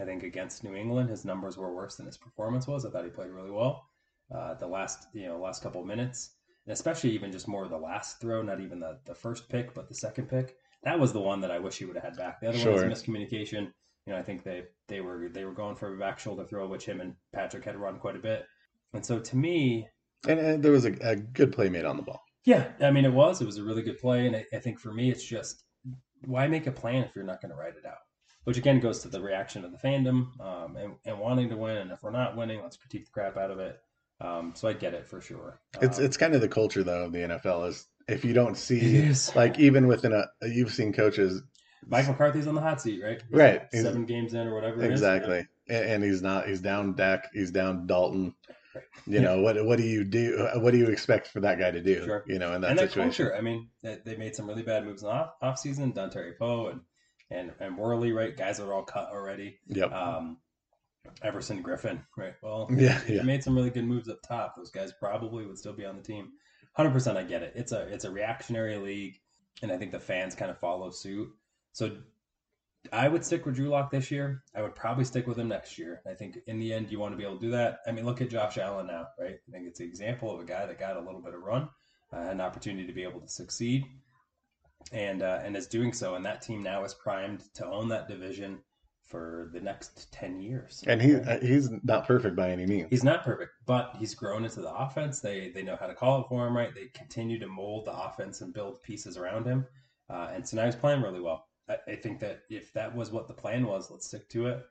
I 0.00 0.04
think 0.04 0.22
against 0.22 0.62
New 0.64 0.74
England, 0.74 1.10
his 1.10 1.24
numbers 1.24 1.56
were 1.56 1.74
worse 1.74 1.96
than 1.96 2.06
his 2.06 2.16
performance 2.16 2.66
was. 2.68 2.84
I 2.84 2.90
thought 2.90 3.04
he 3.04 3.10
played 3.10 3.30
really 3.30 3.50
well. 3.50 3.87
Uh, 4.34 4.54
the 4.54 4.66
last, 4.66 5.06
you 5.14 5.26
know, 5.26 5.38
last 5.38 5.62
couple 5.62 5.80
of 5.80 5.86
minutes, 5.86 6.30
and 6.66 6.72
especially 6.72 7.10
even 7.10 7.32
just 7.32 7.48
more 7.48 7.64
of 7.64 7.70
the 7.70 7.78
last 7.78 8.20
throw, 8.20 8.42
not 8.42 8.60
even 8.60 8.78
the, 8.78 8.98
the 9.06 9.14
first 9.14 9.48
pick, 9.48 9.72
but 9.74 9.88
the 9.88 9.94
second 9.94 10.28
pick. 10.28 10.56
That 10.84 11.00
was 11.00 11.12
the 11.12 11.20
one 11.20 11.40
that 11.40 11.50
I 11.50 11.58
wish 11.58 11.78
he 11.78 11.86
would 11.86 11.96
have 11.96 12.04
had 12.04 12.16
back. 12.16 12.40
The 12.40 12.48
other 12.48 12.58
one 12.58 12.72
was 12.72 12.82
a 12.82 12.86
miscommunication. 12.86 13.72
You 14.06 14.12
know, 14.12 14.18
I 14.18 14.22
think 14.22 14.42
they 14.42 14.64
they 14.86 15.00
were 15.00 15.28
they 15.32 15.44
were 15.44 15.52
going 15.54 15.76
for 15.76 15.94
a 15.94 15.98
back 15.98 16.18
shoulder 16.18 16.44
throw, 16.44 16.68
which 16.68 16.84
him 16.84 17.00
and 17.00 17.14
Patrick 17.32 17.64
had 17.64 17.76
run 17.76 17.98
quite 17.98 18.16
a 18.16 18.20
bit. 18.20 18.44
And 18.92 19.04
so 19.04 19.18
to 19.18 19.36
me, 19.36 19.88
And, 20.28 20.38
and 20.38 20.62
there 20.62 20.72
was 20.72 20.84
a, 20.84 20.92
a 21.02 21.16
good 21.16 21.52
play 21.52 21.68
made 21.68 21.84
on 21.84 21.96
the 21.96 22.02
ball. 22.02 22.20
yeah, 22.44 22.68
I 22.80 22.90
mean, 22.90 23.04
it 23.04 23.12
was. 23.12 23.40
It 23.40 23.46
was 23.46 23.58
a 23.58 23.64
really 23.64 23.82
good 23.82 23.98
play, 23.98 24.26
and 24.26 24.36
I, 24.36 24.44
I 24.52 24.58
think 24.58 24.78
for 24.78 24.92
me, 24.92 25.10
it's 25.10 25.24
just 25.24 25.64
why 26.26 26.46
make 26.48 26.66
a 26.66 26.72
plan 26.72 27.04
if 27.04 27.14
you're 27.14 27.24
not 27.24 27.40
going 27.40 27.50
to 27.50 27.56
write 27.56 27.76
it 27.76 27.86
out? 27.86 27.98
Which 28.44 28.56
again 28.56 28.80
goes 28.80 29.00
to 29.00 29.08
the 29.08 29.20
reaction 29.20 29.64
of 29.64 29.72
the 29.72 29.78
fandom 29.78 30.38
um, 30.40 30.76
and, 30.76 30.94
and 31.04 31.18
wanting 31.18 31.48
to 31.50 31.56
win. 31.56 31.76
And 31.78 31.90
if 31.92 32.02
we're 32.02 32.10
not 32.10 32.36
winning, 32.36 32.62
let's 32.62 32.76
critique 32.76 33.04
the 33.04 33.10
crap 33.12 33.36
out 33.36 33.50
of 33.50 33.58
it. 33.58 33.78
Um, 34.20 34.52
so 34.56 34.66
I 34.68 34.72
get 34.72 34.94
it 34.94 35.06
for 35.06 35.20
sure. 35.20 35.60
It's 35.80 35.98
Um, 35.98 36.04
it's 36.04 36.16
kind 36.16 36.34
of 36.34 36.40
the 36.40 36.48
culture 36.48 36.82
though 36.82 37.04
of 37.04 37.12
the 37.12 37.18
NFL 37.20 37.68
is 37.68 37.86
if 38.08 38.24
you 38.24 38.32
don't 38.32 38.56
see 38.56 39.12
like 39.34 39.58
even 39.58 39.86
within 39.86 40.12
a 40.12 40.26
you've 40.42 40.72
seen 40.72 40.92
coaches 40.92 41.42
Mike 41.86 42.08
McCarthy's 42.08 42.46
on 42.48 42.54
the 42.56 42.60
hot 42.60 42.80
seat, 42.80 43.00
right? 43.02 43.22
Right. 43.30 43.62
He's- 43.70 43.84
Seven 43.84 44.04
games 44.06 44.34
in 44.34 44.46
or 44.48 44.54
whatever. 44.54 44.82
exactly 44.82 45.46
and, 45.68 45.84
and 45.84 46.04
he's 46.04 46.22
not 46.22 46.48
he's 46.48 46.60
down 46.60 46.94
Dak 46.94 47.28
he's 47.32 47.50
down 47.52 47.86
Dalton. 47.86 48.34
Right. 48.74 48.84
You 49.06 49.20
know 49.20 49.40
what 49.40 49.64
what 49.64 49.78
do 49.78 49.84
you 49.84 50.04
do? 50.04 50.48
What 50.56 50.72
do 50.72 50.78
you 50.78 50.86
expect 50.86 51.28
for 51.28 51.40
that 51.40 51.58
guy 51.58 51.70
to 51.70 51.80
do? 51.80 52.04
Sure. 52.04 52.24
You 52.26 52.38
know 52.38 52.54
in 52.54 52.60
that 52.62 52.70
and 52.70 52.78
that 52.78 52.90
situation. 52.90 53.26
culture. 53.26 53.36
I 53.36 53.40
mean, 53.40 53.68
they, 53.82 53.98
they 54.04 54.16
made 54.16 54.34
some 54.36 54.46
really 54.46 54.62
bad 54.62 54.84
moves 54.84 55.02
in 55.02 55.08
the 55.08 55.14
off, 55.14 55.30
off 55.40 55.58
season. 55.58 55.92
Dontari 55.92 56.36
Poe 56.36 56.68
and 56.68 56.80
and 57.30 57.52
and 57.60 57.76
Worley, 57.78 58.12
right? 58.12 58.36
Guys 58.36 58.58
that 58.58 58.64
are 58.66 58.72
all 58.74 58.82
cut 58.84 59.08
already. 59.10 59.58
Yep. 59.68 59.90
Um, 59.92 60.36
Everson 61.22 61.62
Griffen, 61.62 62.00
right? 62.16 62.34
Well, 62.42 62.68
Yeah, 62.76 63.00
yeah. 63.08 63.22
made 63.22 63.42
some 63.42 63.54
really 63.56 63.70
good 63.70 63.84
moves 63.84 64.08
up 64.08 64.22
top. 64.22 64.54
Those 64.56 64.70
guys 64.70 64.92
probably 64.98 65.46
would 65.46 65.58
still 65.58 65.72
be 65.72 65.84
on 65.84 65.96
the 65.96 66.02
team. 66.02 66.30
Hundred 66.74 66.92
percent, 66.92 67.18
I 67.18 67.24
get 67.24 67.42
it. 67.42 67.52
It's 67.56 67.72
a 67.72 67.80
it's 67.92 68.04
a 68.04 68.10
reactionary 68.10 68.76
league, 68.76 69.18
and 69.62 69.72
I 69.72 69.76
think 69.76 69.90
the 69.92 69.98
fans 69.98 70.34
kind 70.34 70.50
of 70.50 70.58
follow 70.58 70.90
suit. 70.90 71.28
So 71.72 71.96
I 72.92 73.08
would 73.08 73.24
stick 73.24 73.44
with 73.44 73.56
Drew 73.56 73.68
Lock 73.68 73.90
this 73.90 74.10
year. 74.10 74.42
I 74.54 74.62
would 74.62 74.74
probably 74.76 75.04
stick 75.04 75.26
with 75.26 75.38
him 75.38 75.48
next 75.48 75.76
year. 75.78 76.00
I 76.08 76.14
think 76.14 76.38
in 76.46 76.58
the 76.60 76.72
end, 76.72 76.90
you 76.90 77.00
want 77.00 77.12
to 77.12 77.16
be 77.18 77.24
able 77.24 77.36
to 77.36 77.44
do 77.44 77.50
that. 77.50 77.80
I 77.86 77.90
mean, 77.92 78.04
look 78.04 78.20
at 78.22 78.30
Josh 78.30 78.58
Allen 78.58 78.86
now, 78.86 79.08
right? 79.18 79.36
I 79.48 79.50
think 79.52 79.66
it's 79.66 79.80
an 79.80 79.86
example 79.86 80.32
of 80.32 80.40
a 80.40 80.44
guy 80.44 80.66
that 80.66 80.78
got 80.78 80.96
a 80.96 81.00
little 81.00 81.20
bit 81.20 81.34
of 81.34 81.42
run, 81.42 81.68
uh, 82.12 82.18
an 82.18 82.40
opportunity 82.40 82.86
to 82.86 82.92
be 82.92 83.02
able 83.02 83.20
to 83.20 83.28
succeed, 83.28 83.84
and 84.92 85.22
uh, 85.22 85.40
and 85.42 85.56
is 85.56 85.66
doing 85.66 85.92
so. 85.92 86.14
And 86.14 86.24
that 86.24 86.42
team 86.42 86.62
now 86.62 86.84
is 86.84 86.94
primed 86.94 87.42
to 87.54 87.66
own 87.66 87.88
that 87.88 88.06
division 88.08 88.60
for 89.08 89.50
the 89.52 89.60
next 89.60 90.12
ten 90.12 90.40
years. 90.40 90.84
And 90.86 91.00
he 91.00 91.18
he's 91.40 91.70
not 91.82 92.06
perfect 92.06 92.36
by 92.36 92.50
any 92.50 92.66
means. 92.66 92.88
He's 92.90 93.04
not 93.04 93.24
perfect, 93.24 93.52
but 93.66 93.96
he's 93.98 94.14
grown 94.14 94.44
into 94.44 94.60
the 94.60 94.72
offense. 94.72 95.20
They 95.20 95.50
they 95.50 95.62
know 95.62 95.76
how 95.80 95.86
to 95.86 95.94
call 95.94 96.20
it 96.20 96.26
for 96.28 96.46
him, 96.46 96.56
right? 96.56 96.74
They 96.74 96.88
continue 96.94 97.38
to 97.38 97.48
mold 97.48 97.86
the 97.86 97.92
offense 97.92 98.42
and 98.42 98.52
build 98.52 98.82
pieces 98.82 99.16
around 99.16 99.46
him. 99.46 99.66
Uh, 100.10 100.30
and 100.32 100.46
so 100.46 100.56
now 100.56 100.64
he's 100.66 100.76
playing 100.76 101.02
really 101.02 101.20
well. 101.20 101.46
I, 101.68 101.76
I 101.86 101.96
think 101.96 102.20
that 102.20 102.42
if 102.50 102.72
that 102.74 102.94
was 102.94 103.10
what 103.10 103.28
the 103.28 103.34
plan 103.34 103.66
was, 103.66 103.90
let's 103.90 104.06
stick 104.06 104.28
to 104.30 104.46
it. 104.46 104.66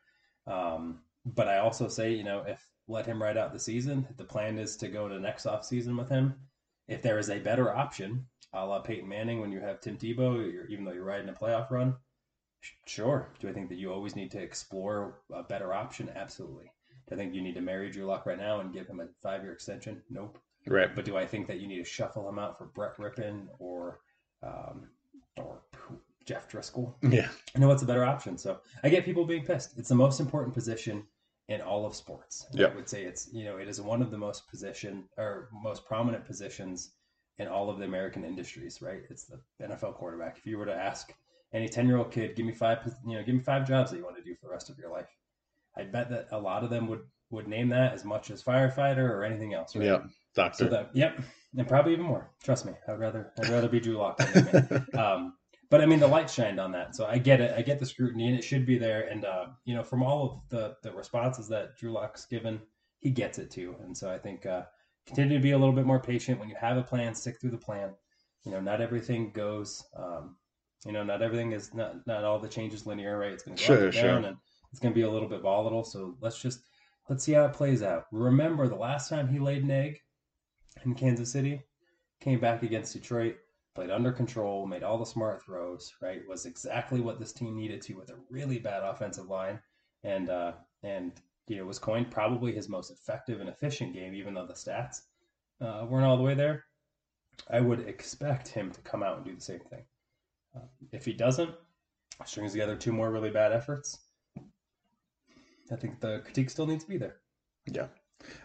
Um, 0.46 1.00
but 1.26 1.48
I 1.48 1.58
also 1.58 1.88
say, 1.88 2.14
you 2.14 2.24
know, 2.24 2.44
if 2.48 2.64
let 2.88 3.06
him 3.06 3.22
ride 3.22 3.38
out 3.38 3.52
the 3.52 3.60
season, 3.60 4.08
the 4.18 4.24
plan 4.24 4.58
is 4.58 4.78
to 4.78 4.88
go 4.88 5.10
to 5.10 5.20
next 5.20 5.46
off 5.46 5.66
season 5.66 5.98
with 5.98 6.10
him. 6.10 6.36
If 6.88 7.02
there 7.02 7.20
is 7.20 7.30
a 7.30 7.40
better 7.40 7.76
option, 7.76 8.26
a 8.54 8.66
la 8.66 8.80
Peyton 8.80 9.10
Manning, 9.10 9.42
when 9.42 9.52
you 9.52 9.60
have 9.60 9.82
Tim 9.82 9.98
Tebow, 9.98 10.52
you're, 10.52 10.68
even 10.68 10.86
though 10.86 10.94
you're 10.94 11.04
riding 11.04 11.28
a 11.28 11.34
playoff 11.34 11.70
run, 11.70 11.96
sure. 12.86 13.30
Do 13.40 13.50
I 13.50 13.54
think 13.54 13.70
that 13.70 13.78
you 13.78 13.92
always 13.92 14.16
need 14.16 14.32
to 14.32 14.42
explore 14.42 15.20
a 15.34 15.44
better 15.44 15.74
option? 15.74 16.10
Absolutely. 16.16 16.72
Do 17.08 17.16
I 17.16 17.18
think 17.18 17.34
you 17.34 17.42
need 17.42 17.56
to 17.56 17.62
marry 17.62 17.90
Drew 17.90 18.06
Lock 18.06 18.26
right 18.26 18.38
now 18.38 18.60
and 18.60 18.74
give 18.74 18.88
him 18.88 19.00
a 19.00 19.08
five 19.24 19.44
year 19.44 19.54
extension? 19.54 20.02
Nope. 20.10 20.38
Right. 20.68 20.94
But 20.94 21.06
do 21.06 21.18
I 21.18 21.26
think 21.26 21.48
that 21.48 21.60
you 21.60 21.68
need 21.68 21.78
to 21.78 21.86
shuffle 21.86 22.28
him 22.28 22.40
out 22.40 22.58
for 22.58 22.66
Brett 22.66 22.98
Rypien 22.98 23.48
or 23.60 24.00
um, 24.44 24.90
or 25.38 25.62
Jeff 26.26 26.52
Driskel? 26.52 26.94
Yeah. 27.02 27.30
I 27.56 27.60
know 27.60 27.70
what's 27.70 27.84
a 27.84 27.86
better 27.86 28.04
option. 28.04 28.38
So 28.38 28.60
I 28.84 28.90
get 28.90 29.06
people 29.06 29.26
being 29.26 29.46
pissed. 29.46 29.78
It's 29.78 29.90
the 29.90 29.96
most 29.96 30.20
important 30.20 30.54
position 30.54 31.06
in 31.48 31.62
all 31.62 31.86
of 31.86 31.96
sports. 31.96 32.46
Yeah. 32.52 32.68
I 32.68 32.76
would 32.76 32.90
say 32.90 33.04
it's 33.04 33.30
you 33.32 33.46
know 33.46 33.58
it 33.58 33.68
is 33.68 33.80
one 33.80 34.02
of 34.02 34.12
the 34.12 34.18
most 34.18 34.50
position 34.50 35.06
or 35.18 35.50
most 35.54 35.86
prominent 35.86 36.26
positions 36.26 36.92
in 37.40 37.48
all 37.48 37.70
of 37.70 37.78
the 37.78 37.86
American 37.86 38.26
industries. 38.26 38.82
Right? 38.82 39.02
It's 39.10 39.26
the 39.26 39.40
NFL 39.66 39.96
quarterback. 39.96 40.38
If 40.38 40.46
you 40.46 40.58
were 40.58 40.66
to 40.66 40.76
ask 40.76 41.14
any 41.54 41.68
ten 41.68 41.88
year 41.88 41.98
old 41.98 42.12
kid, 42.12 42.36
give 42.36 42.46
me 42.46 42.54
five 42.54 42.80
you 43.06 43.18
know 43.18 43.24
give 43.24 43.36
me 43.36 43.42
five 43.42 43.68
jobs 43.68 43.92
that 43.92 43.98
you 43.98 44.04
want 44.04 44.18
to 44.18 44.24
do 44.24 44.36
for 44.36 44.48
the 44.48 44.52
rest 44.52 44.70
of 44.70 44.78
your 44.78 44.92
life, 44.92 45.08
I 45.76 45.84
bet 45.84 46.10
that 46.10 46.28
a 46.32 46.40
lot 46.40 46.64
of 46.64 46.70
them 46.70 46.88
would 46.88 47.02
would 47.30 47.48
name 47.48 47.70
that 47.70 47.94
as 47.94 48.06
much 48.06 48.32
as 48.32 48.44
firefighter 48.44 49.10
or 49.10 49.24
anything 49.24 49.54
else. 49.54 49.76
Right? 49.76 49.86
Yep. 49.86 50.06
Doctor. 50.36 50.66
So 50.66 50.70
that, 50.70 50.90
yep, 50.94 51.20
and 51.58 51.68
probably 51.68 51.94
even 51.94 52.06
more. 52.06 52.30
Trust 52.44 52.66
me, 52.66 52.74
I'd 52.88 53.00
rather 53.00 53.32
I'd 53.40 53.50
rather 53.50 53.68
be 53.68 53.80
Drew 53.80 53.98
Lock 53.98 54.22
um, 54.94 55.34
but 55.70 55.82
I 55.82 55.86
mean, 55.86 56.00
the 56.00 56.08
light 56.08 56.30
shined 56.30 56.60
on 56.60 56.72
that, 56.72 56.96
so 56.96 57.06
I 57.06 57.18
get 57.18 57.42
it. 57.42 57.54
I 57.58 57.62
get 57.62 57.80
the 57.80 57.86
scrutiny, 57.86 58.28
and 58.28 58.38
it 58.38 58.44
should 58.44 58.66
be 58.66 58.78
there. 58.78 59.02
And 59.08 59.26
uh, 59.26 59.48
you 59.66 59.76
know, 59.76 59.84
from 59.84 60.02
all 60.02 60.24
of 60.24 60.50
the 60.50 60.76
the 60.82 60.96
responses 60.96 61.50
that 61.50 61.78
Drew 61.78 61.92
Lock's 61.92 62.26
given, 62.26 62.62
he 63.00 63.12
gets 63.12 63.38
it 63.38 63.52
too. 63.52 63.76
And 63.84 63.98
so 63.98 64.10
I 64.10 64.18
think 64.18 64.46
uh, 64.46 64.64
continue 65.06 65.38
to 65.38 65.44
be 65.44 65.52
a 65.52 65.58
little 65.58 65.76
bit 65.76 65.86
more 65.86 66.00
patient 66.00 66.40
when 66.40 66.50
you 66.50 66.56
have 66.60 66.78
a 66.78 66.84
plan. 66.84 67.16
Stick 67.16 67.42
through 67.42 67.52
the 67.52 67.58
plan. 67.58 67.90
You 68.46 68.52
know, 68.52 68.62
not 68.62 68.80
everything 68.80 69.32
goes. 69.32 69.84
Um, 69.98 70.38
you 70.86 70.92
know, 70.92 71.04
not 71.04 71.22
everything 71.22 71.52
is 71.52 71.74
not 71.74 72.06
not 72.08 72.24
all 72.24 72.40
the 72.40 72.48
changes 72.48 72.86
linear, 72.86 73.18
right? 73.18 73.32
It's 73.32 73.44
going 73.44 73.58
to 73.58 73.64
go 73.64 73.68
Sure, 73.68 73.78
up 73.78 73.84
and 73.84 73.94
sure. 73.94 74.04
down, 74.04 74.26
and 74.26 74.38
it's 74.72 74.80
going 74.80 74.94
to 74.94 74.98
be 74.98 75.06
a 75.06 75.10
little 75.10 75.28
bit 75.30 75.42
volatile. 75.42 75.84
So 75.84 76.16
let's 76.22 76.40
just 76.42 76.60
let's 77.10 77.24
see 77.24 77.34
how 77.34 77.46
it 77.46 77.54
plays 77.54 77.84
out. 77.84 78.06
Remember 78.12 78.68
the 78.68 78.76
last 78.76 79.10
time 79.10 79.28
he 79.28 79.40
laid 79.40 79.64
an 79.64 79.72
egg 79.72 80.00
in 80.86 80.94
Kansas 80.94 81.32
City, 81.32 81.64
came 82.22 82.40
back 82.40 82.64
against 82.64 82.94
Detroit, 82.94 83.36
played 83.76 83.90
under 83.90 84.12
control, 84.12 84.66
made 84.68 84.84
all 84.84 84.98
the 84.98 85.06
smart 85.06 85.44
throws, 85.44 85.94
right? 86.02 86.22
Was 86.28 86.46
exactly 86.46 87.00
what 87.00 87.20
this 87.20 87.34
team 87.34 87.56
needed 87.56 87.82
to 87.84 87.94
with 87.96 88.10
a 88.10 88.20
really 88.30 88.60
bad 88.60 88.84
offensive 88.84 89.28
line. 89.28 89.60
And 90.04 90.30
uh 90.30 90.54
and 90.84 91.12
you 91.48 91.58
know, 91.58 91.66
was 91.66 91.80
coined 91.80 92.12
probably 92.12 92.52
his 92.54 92.68
most 92.70 92.92
effective 92.92 93.40
and 93.40 93.50
efficient 93.50 93.94
game, 93.94 94.14
even 94.14 94.34
though 94.34 94.46
the 94.46 94.54
stats 94.54 95.02
uh, 95.62 95.86
weren't 95.88 96.06
all 96.06 96.18
the 96.18 96.24
way 96.24 96.34
there. 96.34 96.66
I 97.50 97.62
would 97.62 97.88
expect 97.88 98.50
him 98.50 98.72
to 98.72 98.82
come 98.82 99.02
out 99.02 99.18
and 99.18 99.26
do 99.26 99.34
the 99.34 99.42
same 99.42 99.62
thing. 99.62 99.84
If 100.92 101.06
he 101.06 101.14
doesn't, 101.14 101.52
strings 102.26 102.52
together 102.52 102.76
two 102.76 102.94
more 102.94 103.12
really 103.12 103.30
bad 103.30 103.52
efforts. 103.52 104.00
I 105.72 105.76
think 105.76 106.00
the 106.00 106.22
critique 106.24 106.50
still 106.50 106.66
needs 106.68 106.84
to 106.86 106.90
be 106.90 106.98
there. 106.98 107.18
Yeah. 107.72 107.88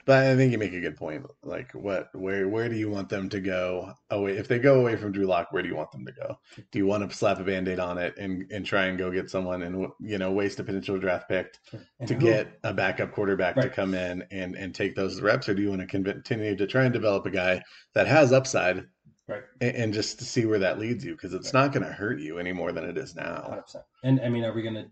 But 0.04 0.26
I 0.26 0.36
think 0.36 0.52
you 0.52 0.58
make 0.58 0.74
a 0.74 0.80
good 0.80 0.98
point. 0.98 1.24
Like, 1.42 1.72
what, 1.72 2.14
where, 2.14 2.46
where 2.46 2.68
do 2.68 2.76
you 2.76 2.90
want 2.90 3.08
them 3.08 3.30
to 3.30 3.40
go 3.40 3.94
away? 4.10 4.36
If 4.36 4.46
they 4.46 4.58
go 4.58 4.78
away 4.80 4.96
from 4.96 5.12
Drew 5.12 5.24
Lock, 5.24 5.50
where 5.50 5.62
do 5.62 5.68
you 5.68 5.74
want 5.76 5.90
them 5.92 6.04
to 6.04 6.12
go? 6.12 6.38
Do 6.70 6.78
you 6.78 6.86
want 6.86 7.08
to 7.08 7.16
slap 7.16 7.40
a 7.40 7.44
band-aid 7.44 7.78
on 7.80 7.96
it 7.96 8.14
and, 8.18 8.44
and 8.52 8.66
try 8.66 8.86
and 8.86 8.98
go 8.98 9.10
get 9.10 9.30
someone 9.30 9.62
and 9.62 9.88
you 10.00 10.18
know 10.18 10.30
waste 10.30 10.60
a 10.60 10.64
potential 10.64 10.98
draft 10.98 11.26
pick 11.28 11.54
And 12.00 12.08
to 12.08 12.14
who- 12.14 12.20
get 12.20 12.58
a 12.64 12.74
backup 12.74 13.12
quarterback 13.12 13.54
to 13.56 13.70
come 13.70 13.94
in 13.94 14.24
and 14.30 14.56
and 14.56 14.74
take 14.74 14.94
those 14.94 15.22
reps, 15.22 15.48
or 15.48 15.54
do 15.54 15.62
you 15.62 15.70
want 15.70 15.80
to 15.80 15.86
continue 15.86 16.54
to 16.54 16.66
try 16.66 16.84
and 16.84 16.92
develop 16.92 17.24
a 17.24 17.30
guy 17.30 17.62
that 17.94 18.06
has 18.06 18.30
upside 18.30 18.84
right. 19.32 19.42
and, 19.60 19.76
and 19.76 19.94
just 19.94 20.18
to 20.18 20.24
see 20.24 20.46
where 20.46 20.58
that 20.60 20.78
leads 20.78 21.04
you? 21.04 21.12
Because 21.12 21.34
it's 21.34 21.52
not 21.52 21.72
going 21.72 21.84
to 21.86 21.92
hurt 21.92 22.20
you 22.20 22.38
any 22.38 22.52
more 22.52 22.72
than 22.72 22.84
it 22.84 22.96
is 22.96 23.14
now. 23.14 23.42
Hundred 23.48 23.62
percent. 23.62 23.84
And 24.04 24.20
I 24.20 24.28
mean, 24.28 24.44
are 24.44 24.52
we 24.52 24.62
gonna? 24.62 24.86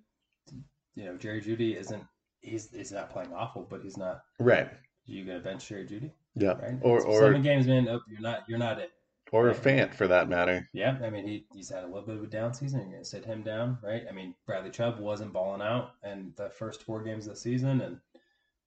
You 0.95 1.05
know, 1.05 1.17
Jerry 1.17 1.41
Jeudy 1.41 1.77
isn't. 1.77 2.03
He's 2.41 2.71
he's 2.75 2.93
not 2.93 3.11
playing 3.11 3.33
awful, 3.35 3.67
but 3.69 3.83
he's 3.83 3.97
not. 3.97 4.23
Right. 4.39 4.69
You 5.07 5.25
gonna 5.25 5.41
bench 5.41 5.67
Jerry 5.69 5.87
Jeudy, 5.87 6.11
Yeah. 6.37 6.53
right? 6.61 6.79
Or 6.83 6.97
It's 6.99 7.07
or 7.07 7.21
seven 7.21 7.43
games, 7.43 7.67
man. 7.67 7.85
Nope, 7.85 8.03
you're 8.09 8.21
not. 8.21 8.41
You're 8.49 8.59
not 8.59 8.79
it. 8.79 8.91
or 9.33 9.49
a 9.49 9.53
Right. 9.53 9.63
Fant 9.63 9.95
for 9.95 10.07
that 10.09 10.29
matter. 10.29 10.69
Yeah, 10.73 10.99
I 11.03 11.11
mean, 11.11 11.27
he 11.27 11.47
he's 11.55 11.69
had 11.71 11.85
a 11.85 11.87
little 11.87 12.03
bit 12.07 12.17
of 12.17 12.23
a 12.23 12.27
down 12.27 12.53
season. 12.55 12.81
You're 12.81 12.93
gonna 12.93 13.05
sit 13.05 13.25
him 13.25 13.43
down, 13.43 13.79
right? 13.83 14.03
I 14.09 14.13
mean, 14.13 14.35
Bradley 14.47 14.71
Chubb 14.71 14.99
wasn't 14.99 15.33
balling 15.33 15.63
out, 15.63 15.93
in 16.05 16.33
the 16.37 16.51
first 16.51 16.83
four 16.83 17.03
games 17.03 17.27
of 17.27 17.35
the 17.35 17.41
season, 17.41 17.81
and 17.81 17.99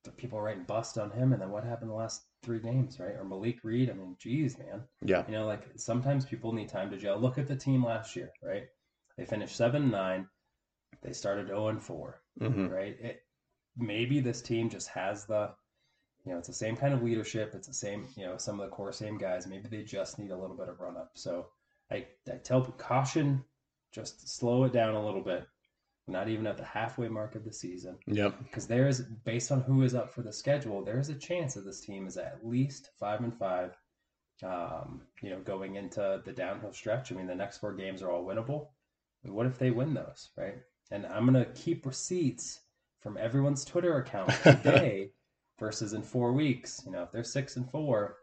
the 0.04 0.12
people 0.12 0.38
are 0.40 0.44
writing 0.44 0.64
bust 0.64 0.98
on 0.98 1.12
him. 1.12 1.34
And 1.34 1.42
then 1.42 1.50
what 1.52 1.64
happened 1.64 1.90
the 1.90 1.96
last 1.96 2.22
three 2.44 2.60
games, 2.60 3.00
right? 3.00 3.16
Or 3.16 3.24
Malik 3.24 3.64
Reed. 3.64 3.90
I 3.90 3.94
mean, 3.94 4.16
geez, 4.20 4.58
man. 4.58 4.84
Yeah. 5.04 5.24
You 5.28 5.34
know, 5.34 5.46
like 5.48 5.64
sometimes 5.78 6.26
people 6.26 6.54
need 6.54 6.70
time 6.70 6.92
to 6.92 6.98
gel. 6.98 7.20
Look 7.20 7.38
at 7.38 7.48
the 7.48 7.56
team 7.56 7.84
last 7.86 8.16
year, 8.16 8.32
right? 8.44 8.66
They 9.18 9.26
finished 9.26 9.56
seven 9.56 9.90
nine. 9.90 10.28
They 11.02 11.14
started 11.14 11.48
zero 11.48 11.68
and 11.70 11.82
four. 11.82 12.22
hmm 12.40 12.68
right? 12.68 12.96
It, 13.00 13.22
maybe 13.78 14.20
this 14.20 14.42
team 14.42 14.70
just 14.70 14.88
has 14.90 15.26
the, 15.26 15.52
you 16.26 16.32
know, 16.32 16.38
it's 16.38 16.48
the 16.48 16.54
same 16.54 16.76
kind 16.76 16.94
of 16.94 17.04
leadership. 17.04 17.54
It's 17.56 17.68
the 17.68 17.74
same, 17.74 18.08
you 18.16 18.26
know, 18.26 18.38
some 18.38 18.60
of 18.60 18.70
the 18.70 18.76
core 18.76 18.92
same 18.92 19.18
guys. 19.18 19.48
Maybe 19.48 19.68
they 19.68 19.84
just 19.84 20.20
need 20.20 20.32
a 20.32 20.38
little 20.38 20.56
bit 20.56 20.70
of 20.70 20.80
run 20.80 20.98
up. 20.98 21.12
So 21.16 21.48
I, 21.92 22.06
I 22.32 22.38
tell 22.44 22.62
caution, 22.64 23.44
just 23.92 24.28
slow 24.38 24.64
it 24.64 24.74
down 24.74 24.96
a 24.96 25.06
little 25.06 25.22
bit. 25.24 25.46
Not 26.08 26.28
even 26.28 26.46
at 26.48 26.58
the 26.58 26.66
halfway 26.66 27.08
mark 27.08 27.36
of 27.36 27.46
the 27.46 27.54
season 27.54 27.98
Yep. 28.08 28.36
because 28.44 28.68
there 28.68 28.88
is, 28.88 29.02
based 29.24 29.52
on 29.54 29.62
who 29.62 29.84
is 29.84 29.96
up 29.96 30.10
for 30.14 30.22
the 30.22 30.34
schedule, 30.34 30.84
there 30.84 31.00
is 31.00 31.08
a 31.10 31.16
chance 31.16 31.54
that 31.54 31.64
this 31.66 31.80
team 31.80 32.08
is 32.08 32.18
at 32.18 32.40
least 32.46 32.90
five 33.00 33.22
and 33.22 33.34
five. 33.34 33.78
Um, 34.44 35.04
you 35.22 35.30
know, 35.30 35.40
going 35.40 35.76
into 35.76 36.22
the 36.26 36.34
downhill 36.34 36.74
stretch. 36.74 37.12
I 37.12 37.16
mean, 37.16 37.28
the 37.28 37.36
next 37.36 37.60
four 37.60 37.74
games 37.74 38.02
are 38.02 38.12
all 38.12 38.26
winnable. 38.26 38.68
What 39.22 39.46
if 39.46 39.58
they 39.58 39.72
win 39.72 39.94
those, 39.94 40.32
right? 40.36 40.56
And 40.92 41.06
I'm 41.06 41.26
gonna 41.26 41.46
keep 41.46 41.86
receipts 41.86 42.60
from 43.00 43.16
everyone's 43.16 43.64
Twitter 43.64 43.98
account 43.98 44.32
today 44.44 45.12
versus 45.60 45.94
in 45.94 46.02
four 46.02 46.34
weeks. 46.34 46.82
You 46.86 46.92
know, 46.92 47.04
if 47.04 47.12
they're 47.14 47.24
six 47.24 47.56
and 47.56 47.70
four, 47.70 48.18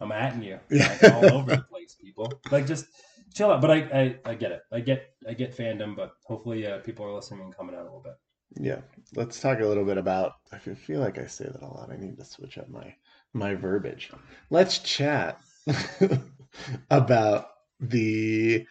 I'm 0.00 0.10
atting 0.10 0.44
you 0.44 0.60
like, 0.70 1.02
all 1.14 1.32
over 1.38 1.56
the 1.56 1.62
place, 1.62 1.96
people. 2.00 2.32
Like 2.50 2.66
just 2.66 2.86
chill 3.34 3.50
out. 3.50 3.60
But 3.60 3.70
I, 3.70 3.76
I, 3.76 4.30
I 4.30 4.34
get 4.34 4.52
it. 4.52 4.62
I 4.72 4.80
get, 4.80 5.10
I 5.28 5.34
get 5.34 5.56
fandom. 5.56 5.96
But 5.96 6.12
hopefully, 6.24 6.66
uh, 6.66 6.78
people 6.78 7.04
are 7.06 7.12
listening 7.12 7.42
and 7.42 7.56
coming 7.56 7.74
out 7.74 7.82
a 7.82 7.84
little 7.84 8.02
bit. 8.02 8.14
Yeah. 8.56 8.80
Let's 9.14 9.40
talk 9.40 9.60
a 9.60 9.66
little 9.66 9.84
bit 9.84 9.98
about. 9.98 10.32
I 10.52 10.58
feel- 10.58 11.00
like 11.00 11.18
I 11.18 11.26
say 11.26 11.44
that 11.44 11.62
a 11.62 11.66
lot. 11.66 11.90
I 11.92 11.96
need 11.96 12.16
to 12.18 12.24
switch 12.24 12.58
up 12.58 12.68
my 12.68 12.94
my 13.34 13.54
verbiage. 13.54 14.10
Let's 14.50 14.78
chat 14.78 15.38
about 16.90 17.46
the 17.80 18.66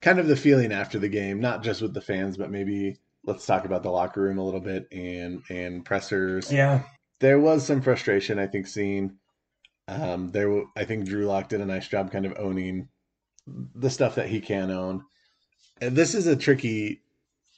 kind 0.00 0.18
of 0.18 0.26
the 0.28 0.36
feeling 0.36 0.72
after 0.72 0.98
the 0.98 1.08
game, 1.08 1.40
not 1.40 1.62
just 1.62 1.82
with 1.82 1.94
the 1.94 2.00
fans, 2.00 2.36
but 2.36 2.50
maybe 2.50 2.98
let's 3.24 3.46
talk 3.46 3.64
about 3.64 3.82
the 3.82 3.90
locker 3.90 4.22
room 4.22 4.38
a 4.38 4.44
little 4.44 4.60
bit 4.60 4.88
and 4.92 5.42
and 5.50 5.84
pressers. 5.84 6.52
Yeah, 6.52 6.82
there 7.20 7.38
was 7.38 7.64
some 7.64 7.82
frustration 7.82 8.38
I 8.38 8.46
think 8.46 8.66
seeing. 8.66 9.18
Um, 9.86 10.30
there, 10.32 10.64
I 10.76 10.84
think 10.84 11.06
Drew 11.06 11.24
Lock 11.24 11.48
did 11.48 11.62
a 11.62 11.66
nice 11.66 11.88
job 11.88 12.12
kind 12.12 12.26
of 12.26 12.34
owning 12.38 12.88
the 13.74 13.90
stuff 13.90 14.14
that 14.16 14.28
he 14.28 14.40
can 14.40 14.70
own. 14.70 15.04
And 15.80 15.96
this 15.96 16.14
is 16.14 16.26
a 16.26 16.36
tricky 16.36 17.02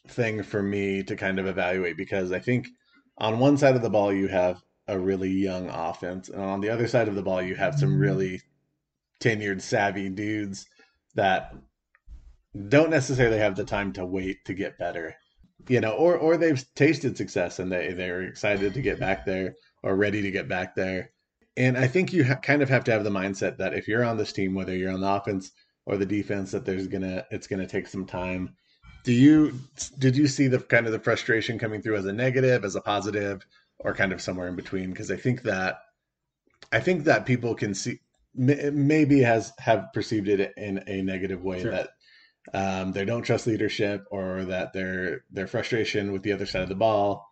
thing 0.09 0.43
for 0.43 0.63
me 0.63 1.03
to 1.05 1.17
kind 1.17 1.39
of 1.39 1.47
evaluate 1.47 1.97
because 1.97 2.33
I 2.33 2.39
think 2.39 2.69
on 3.19 3.39
one 3.39 3.57
side 3.57 3.77
of 3.77 3.83
the 3.83 3.91
ball 3.91 4.13
you 4.13 4.29
have 4.29 4.63
a 4.89 4.99
really 4.99 5.31
young 5.31 5.69
offense, 5.69 6.29
and 6.29 6.43
on 6.43 6.61
the 6.61 6.71
other 6.71 6.89
side 6.89 7.09
of 7.09 7.15
the 7.15 7.23
ball 7.23 7.41
you 7.43 7.55
have 7.55 7.79
some 7.79 7.99
really 7.99 8.41
tenured, 9.21 9.61
savvy 9.61 10.09
dudes 10.09 10.67
that 11.15 11.55
don't 12.69 12.91
necessarily 12.91 13.39
have 13.39 13.55
the 13.55 13.65
time 13.65 13.93
to 13.93 14.05
wait 14.05 14.45
to 14.45 14.55
get 14.55 14.79
better 14.79 15.15
you 15.69 15.81
know 15.81 15.93
or 15.93 16.17
or 16.17 16.37
they've 16.37 16.65
tasted 16.75 17.17
success 17.17 17.59
and 17.59 17.71
they 17.71 17.93
they're 17.93 18.23
excited 18.23 18.73
to 18.75 18.83
get 18.83 18.99
back 18.99 19.25
there 19.25 19.55
or 19.83 19.97
ready 19.97 20.23
to 20.23 20.31
get 20.31 20.49
back 20.49 20.75
there 20.75 21.11
and 21.57 21.77
i 21.77 21.87
think 21.87 22.13
you 22.13 22.25
ha- 22.25 22.37
kind 22.37 22.63
of 22.63 22.69
have 22.69 22.85
to 22.85 22.93
have 22.93 23.05
the 23.05 23.11
mindset 23.11 23.57
that 23.59 23.75
if 23.75 23.87
you're 23.87 24.05
on 24.05 24.17
this 24.17 24.33
team 24.33 24.55
whether 24.55 24.77
you're 24.77 24.93
on 24.93 25.01
the 25.01 25.09
offense 25.09 25.53
or 25.87 25.97
the 25.97 26.07
defense 26.07 26.53
that 26.53 26.65
there's 26.65 26.87
gonna 26.87 27.25
it's 27.31 27.47
gonna 27.47 27.67
take 27.67 27.87
some 27.87 28.07
time. 28.07 28.57
Do 29.05 29.13
you 29.13 29.59
did 29.99 30.17
you 30.17 30.27
see 30.27 30.49
the 30.49 30.59
kind 30.59 30.87
of 30.87 30.93
the 30.93 31.01
frustration 31.01 31.59
coming 31.59 31.83
through 31.83 31.97
as 31.97 32.07
a 32.07 32.13
negative 32.13 32.65
as 32.65 32.77
a 32.77 32.81
positive 32.81 33.45
or 33.79 33.95
kind 33.95 34.13
of 34.13 34.21
somewhere 34.21 34.49
in 34.49 34.57
between? 34.57 34.91
Because 34.91 35.11
i 35.11 35.17
think 35.17 35.43
that 35.43 35.79
i 36.73 36.81
think 36.81 37.05
that 37.05 37.27
people 37.27 37.55
can 37.55 37.75
see 37.75 37.99
maybe 38.35 39.21
has 39.21 39.53
have 39.59 39.89
perceived 39.93 40.29
it 40.29 40.53
in 40.57 40.85
a 40.87 41.03
negative 41.03 41.43
way 41.43 41.63
sure. 41.63 41.73
that 41.73 41.91
um, 42.55 42.93
they 42.93 43.05
don't 43.05 43.23
trust 43.23 43.47
leadership 43.47 44.05
or 44.11 44.45
that 44.45 44.73
their 44.73 45.25
their 45.31 45.47
frustration 45.47 46.13
with 46.13 46.23
the 46.23 46.33
other 46.33 46.47
side 46.47 46.63
of 46.63 46.69
the 46.69 46.75
ball 46.75 47.27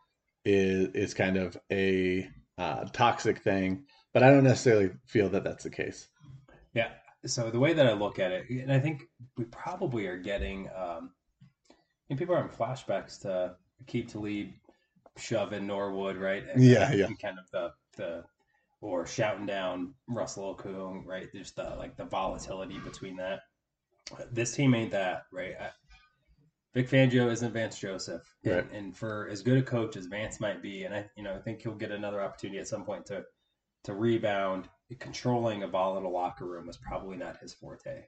is 0.44 0.88
is 0.94 1.14
kind 1.14 1.36
of 1.36 1.56
a 1.70 2.28
uh, 2.56 2.84
toxic 2.92 3.38
thing. 3.40 3.84
But 4.14 4.22
i 4.22 4.30
don't 4.30 4.44
necessarily 4.44 4.90
feel 5.06 5.28
that 5.30 5.44
that's 5.44 5.64
the 5.64 5.70
case. 5.70 6.08
Yeah 6.74 6.88
so 7.26 7.50
the 7.50 7.58
way 7.58 7.72
that 7.72 7.86
i 7.86 7.92
look 7.92 8.18
at 8.18 8.30
it 8.30 8.48
and 8.48 8.72
i 8.72 8.78
think 8.78 9.02
we 9.36 9.44
probably 9.44 10.06
are 10.06 10.18
getting 10.18 10.68
um, 10.76 11.10
and 12.10 12.18
people 12.18 12.34
are 12.34 12.42
having 12.42 12.56
flashbacks 12.56 13.20
to 13.22 13.54
Aqib 13.84 14.10
Talib 14.10 14.48
shoving 15.16 15.66
Norwood, 15.66 16.16
right? 16.16 16.44
And, 16.50 16.62
yeah, 16.62 16.92
yeah. 16.92 17.08
Kind 17.20 17.38
of 17.38 17.50
the 17.50 17.72
the 17.96 18.24
or 18.80 19.06
shouting 19.06 19.46
down 19.46 19.94
Russell 20.08 20.54
Okung, 20.54 21.04
right? 21.04 21.28
There's 21.32 21.52
the 21.52 21.74
like 21.78 21.96
the 21.96 22.04
volatility 22.04 22.78
between 22.78 23.16
that. 23.16 23.40
This 24.32 24.54
team 24.54 24.74
ain't 24.74 24.92
that, 24.92 25.24
right? 25.32 25.54
I, 25.60 25.70
Vic 26.74 26.88
Fangio 26.88 27.30
isn't 27.30 27.52
Vance 27.52 27.78
Joseph, 27.78 28.22
and, 28.44 28.54
right. 28.54 28.72
and, 28.72 28.96
for 28.96 29.28
as 29.30 29.42
good 29.42 29.58
a 29.58 29.62
coach 29.62 29.96
as 29.96 30.06
Vance 30.06 30.38
might 30.38 30.62
be, 30.62 30.84
and 30.84 30.94
I, 30.94 31.10
you 31.16 31.22
know, 31.22 31.34
I 31.34 31.38
think 31.38 31.62
he'll 31.62 31.74
get 31.74 31.90
another 31.90 32.22
opportunity 32.22 32.58
at 32.58 32.68
some 32.68 32.84
point 32.84 33.06
to 33.06 33.24
to 33.84 33.94
rebound. 33.94 34.68
Controlling 34.98 35.62
a 35.62 35.68
volatile 35.68 36.12
locker 36.12 36.46
room 36.46 36.66
was 36.66 36.78
probably 36.78 37.16
not 37.16 37.38
his 37.38 37.52
forte. 37.52 38.04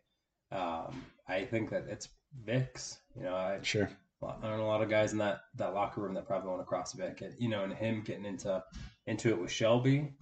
Um, 0.50 1.04
I 1.28 1.44
think 1.44 1.70
that 1.70 1.84
it's 1.88 2.08
Vic's. 2.44 2.98
You 3.16 3.24
know, 3.24 3.34
I 3.34 3.58
sure. 3.62 3.90
I 4.22 4.48
know 4.48 4.62
a 4.62 4.66
lot 4.66 4.82
of 4.82 4.90
guys 4.90 5.12
in 5.12 5.18
that 5.18 5.40
that 5.56 5.74
locker 5.74 6.00
room 6.00 6.14
that 6.14 6.26
probably 6.26 6.50
want 6.50 6.60
to 6.60 6.66
cross 6.66 6.92
Vic, 6.92 7.20
and 7.22 7.34
you 7.38 7.48
know, 7.48 7.64
and 7.64 7.72
him 7.72 8.02
getting 8.02 8.24
into 8.26 8.62
into 9.06 9.30
it 9.30 9.40
with 9.40 9.50
Shelby. 9.50 10.12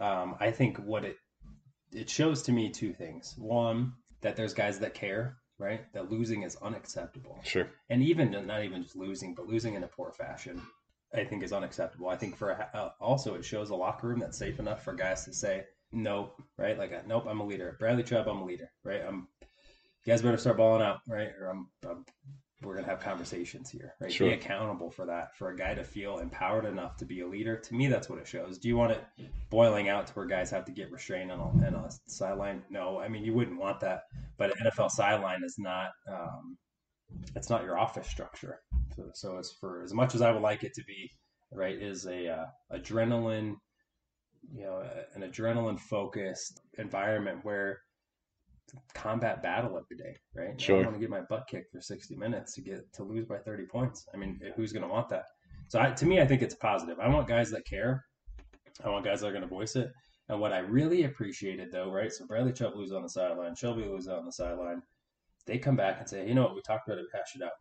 Um, 0.00 0.36
I 0.40 0.50
think 0.50 0.78
what 0.78 1.04
it 1.04 1.16
it 1.92 2.10
shows 2.10 2.42
to 2.42 2.52
me 2.52 2.70
two 2.70 2.92
things. 2.92 3.34
One, 3.38 3.94
that 4.20 4.36
there's 4.36 4.54
guys 4.54 4.78
that 4.80 4.94
care, 4.94 5.38
right? 5.58 5.90
That 5.92 6.10
losing 6.10 6.42
is 6.42 6.56
unacceptable. 6.56 7.40
Sure. 7.44 7.68
And 7.88 8.02
even 8.02 8.30
not 8.46 8.64
even 8.64 8.82
just 8.82 8.96
losing, 8.96 9.34
but 9.34 9.46
losing 9.46 9.74
in 9.74 9.84
a 9.84 9.88
poor 9.88 10.12
fashion, 10.12 10.60
I 11.14 11.24
think 11.24 11.42
is 11.42 11.52
unacceptable. 11.52 12.08
I 12.08 12.16
think 12.16 12.36
for 12.36 12.52
uh, 12.74 12.90
also 13.00 13.34
it 13.34 13.44
shows 13.44 13.70
a 13.70 13.76
locker 13.76 14.08
room 14.08 14.20
that's 14.20 14.38
safe 14.38 14.58
enough 14.58 14.82
for 14.82 14.92
guys 14.92 15.24
to 15.24 15.32
say 15.32 15.64
nope, 15.96 16.40
right? 16.58 16.78
Like 16.78 17.06
nope, 17.06 17.26
I'm 17.28 17.40
a 17.40 17.46
leader. 17.46 17.76
Bradley 17.78 18.04
Chubb, 18.04 18.28
I'm 18.28 18.38
a 18.38 18.44
leader, 18.44 18.70
right? 18.84 19.02
I'm 19.06 19.28
you 19.40 20.12
guys 20.12 20.22
better 20.22 20.36
start 20.36 20.56
balling 20.56 20.82
out, 20.82 21.00
right? 21.08 21.30
Or 21.40 21.48
I'm, 21.48 21.68
I'm 21.88 22.04
we're 22.62 22.74
gonna 22.74 22.86
have 22.86 23.00
conversations 23.00 23.70
here, 23.70 23.94
right? 24.00 24.12
Sure. 24.12 24.28
Be 24.28 24.34
accountable 24.34 24.90
for 24.90 25.04
that. 25.06 25.36
For 25.36 25.50
a 25.50 25.56
guy 25.56 25.74
to 25.74 25.84
feel 25.84 26.18
empowered 26.18 26.64
enough 26.64 26.96
to 26.98 27.04
be 27.04 27.20
a 27.20 27.26
leader, 27.26 27.56
to 27.56 27.74
me, 27.74 27.86
that's 27.88 28.08
what 28.08 28.18
it 28.18 28.26
shows. 28.26 28.58
Do 28.58 28.68
you 28.68 28.76
want 28.76 28.92
it 28.92 29.04
boiling 29.50 29.88
out 29.88 30.06
to 30.06 30.12
where 30.14 30.26
guys 30.26 30.50
have 30.50 30.64
to 30.66 30.72
get 30.72 30.90
restrained 30.90 31.30
on 31.30 31.40
a, 31.40 31.66
on 31.66 31.74
a 31.74 31.90
sideline? 32.06 32.62
No, 32.70 33.00
I 33.00 33.08
mean 33.08 33.24
you 33.24 33.34
wouldn't 33.34 33.58
want 33.58 33.80
that. 33.80 34.02
But 34.38 34.56
NFL 34.58 34.90
sideline 34.90 35.42
is 35.44 35.56
not, 35.58 35.90
um, 36.10 36.56
it's 37.34 37.50
not 37.50 37.64
your 37.64 37.78
office 37.78 38.08
structure. 38.08 38.60
So, 38.94 39.10
so 39.12 39.38
as 39.38 39.52
for 39.60 39.82
as 39.82 39.92
much 39.92 40.14
as 40.14 40.22
I 40.22 40.30
would 40.30 40.42
like 40.42 40.62
it 40.62 40.72
to 40.74 40.84
be, 40.86 41.10
right, 41.52 41.76
is 41.76 42.06
a 42.06 42.28
uh, 42.28 42.44
adrenaline, 42.72 43.56
you 44.54 44.64
know, 44.64 44.82
an 45.14 45.22
adrenaline 45.22 45.78
focused 45.78 46.60
environment 46.78 47.40
where 47.42 47.78
combat 48.94 49.42
battle 49.42 49.78
every 49.78 49.96
day, 49.96 50.16
right? 50.34 50.60
Sure. 50.60 50.80
I 50.80 50.82
want 50.82 50.94
to 50.94 51.00
get 51.00 51.10
my 51.10 51.22
butt 51.28 51.46
kicked 51.48 51.72
for 51.72 51.80
60 51.80 52.16
minutes 52.16 52.54
to 52.54 52.62
get 52.62 52.92
to 52.94 53.04
lose 53.04 53.24
by 53.26 53.38
30 53.38 53.66
points. 53.66 54.06
I 54.12 54.16
mean, 54.16 54.40
eh, 54.44 54.50
who's 54.56 54.72
going 54.72 54.82
to 54.82 54.88
want 54.88 55.08
that? 55.10 55.24
So 55.68 55.80
I, 55.80 55.90
to 55.90 56.06
me, 56.06 56.20
I 56.20 56.26
think 56.26 56.42
it's 56.42 56.54
positive. 56.54 56.98
I 57.00 57.08
want 57.08 57.28
guys 57.28 57.50
that 57.50 57.66
care. 57.66 58.04
I 58.84 58.88
want 58.88 59.04
guys 59.04 59.20
that 59.20 59.28
are 59.28 59.32
going 59.32 59.42
to 59.42 59.48
voice 59.48 59.76
it. 59.76 59.90
And 60.28 60.40
what 60.40 60.52
I 60.52 60.58
really 60.58 61.04
appreciated, 61.04 61.68
though, 61.72 61.90
right? 61.90 62.12
So 62.12 62.26
Bradley 62.26 62.52
Chubb 62.52 62.74
loses 62.74 62.94
on 62.94 63.02
the 63.02 63.08
sideline, 63.08 63.54
Shelby 63.54 63.84
loses 63.84 64.08
on 64.08 64.24
the 64.24 64.32
sideline. 64.32 64.82
They 65.46 65.58
come 65.58 65.76
back 65.76 66.00
and 66.00 66.08
say, 66.08 66.26
you 66.26 66.34
know 66.34 66.42
what, 66.42 66.56
we 66.56 66.62
talked 66.62 66.88
about 66.88 66.98
it, 66.98 67.06
hash 67.12 67.36
it 67.36 67.42
out. 67.42 67.52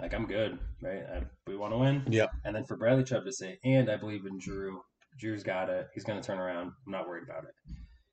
Like 0.00 0.14
I'm 0.14 0.26
good, 0.26 0.58
right? 0.82 1.02
I, 1.12 1.22
we 1.46 1.56
want 1.56 1.72
to 1.72 1.78
win. 1.78 2.02
Yeah. 2.08 2.26
And 2.44 2.54
then 2.54 2.64
for 2.64 2.76
Bradley 2.76 3.04
Chubb 3.04 3.24
to 3.24 3.32
say, 3.32 3.58
and 3.64 3.90
I 3.90 3.96
believe 3.96 4.26
in 4.26 4.38
Drew. 4.38 4.80
Drew's 5.18 5.42
got 5.42 5.68
it. 5.68 5.88
He's 5.94 6.04
going 6.04 6.20
to 6.20 6.26
turn 6.26 6.38
around. 6.38 6.72
I'm 6.86 6.92
not 6.92 7.08
worried 7.08 7.24
about 7.24 7.44
it. 7.44 7.54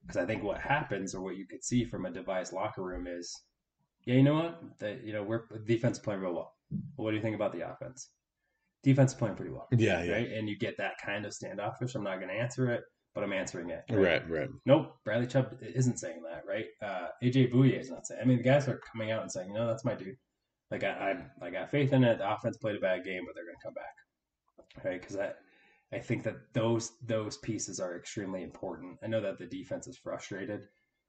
Because 0.02 0.22
I 0.22 0.26
think 0.26 0.44
what 0.44 0.60
happens, 0.60 1.16
or 1.16 1.22
what 1.22 1.38
you 1.38 1.48
could 1.48 1.64
see 1.64 1.84
from 1.84 2.06
a 2.06 2.12
device 2.12 2.54
locker 2.54 2.84
room, 2.84 3.08
is, 3.08 3.34
yeah, 4.06 4.16
you 4.16 4.24
know 4.24 4.36
what? 4.36 4.62
That 4.80 5.04
you 5.04 5.14
know 5.14 5.24
we're 5.24 5.44
defense 5.66 5.98
playing 5.98 6.22
real 6.22 6.34
well. 6.34 6.54
What 6.96 7.12
do 7.12 7.18
you 7.18 7.24
think 7.24 7.36
about 7.36 7.54
the 7.54 7.68
offense? 7.68 8.10
Defense 8.84 9.16
playing 9.16 9.36
pretty 9.36 9.52
well. 9.52 9.68
Yeah, 9.72 10.04
yeah. 10.04 10.14
Right, 10.14 10.32
and 10.32 10.48
you 10.48 10.58
get 10.58 10.78
that 10.78 10.94
kind 11.04 11.26
of 11.26 11.34
standoffish. 11.34 11.96
I'm 11.96 12.04
not 12.04 12.18
going 12.18 12.30
to 12.30 12.40
answer 12.40 12.72
it, 12.72 12.84
but 13.16 13.24
I'm 13.24 13.34
answering 13.34 13.72
it. 13.72 13.84
Right, 13.90 14.00
right. 14.00 14.30
right. 14.30 14.50
Nope, 14.68 14.96
Bradley 15.04 15.26
Chubb 15.26 15.56
isn't 15.62 15.98
saying 15.98 16.22
that, 16.30 16.44
right? 16.48 16.66
Uh, 16.84 17.08
AJ 17.24 17.52
Bouye 17.52 17.80
is 17.80 17.90
not 17.90 18.06
saying. 18.06 18.22
I 18.22 18.26
mean, 18.26 18.38
the 18.38 18.44
guys 18.44 18.68
are 18.68 18.80
coming 18.92 19.10
out 19.10 19.24
and 19.24 19.32
saying, 19.32 19.48
you 19.48 19.56
know, 19.56 19.66
that's 19.66 19.86
my 19.86 19.96
dude. 19.96 20.18
Like 20.70 20.84
I, 20.84 21.18
I, 21.42 21.46
I 21.48 21.50
got 21.50 21.72
faith 21.72 21.94
in 21.94 22.04
it. 22.04 22.20
The 22.20 22.32
offense 22.32 22.58
played 22.58 22.76
a 22.76 22.80
bad 22.80 23.04
game, 23.04 23.24
but 23.26 23.34
they're 23.34 23.46
going 23.46 23.56
to 23.56 23.64
come 23.64 23.74
back, 23.74 24.84
right? 24.84 25.00
Because 25.00 25.16
that 25.16 25.38
I 25.96 26.00
think 26.00 26.24
that 26.24 26.54
those 26.54 26.92
those 27.08 27.38
pieces 27.38 27.80
are 27.80 27.96
extremely 27.96 28.44
important. 28.44 29.00
I 29.02 29.08
know 29.08 29.22
that 29.22 29.38
the 29.38 29.46
defense 29.46 29.88
is 29.88 29.98
frustrated. 29.98 30.68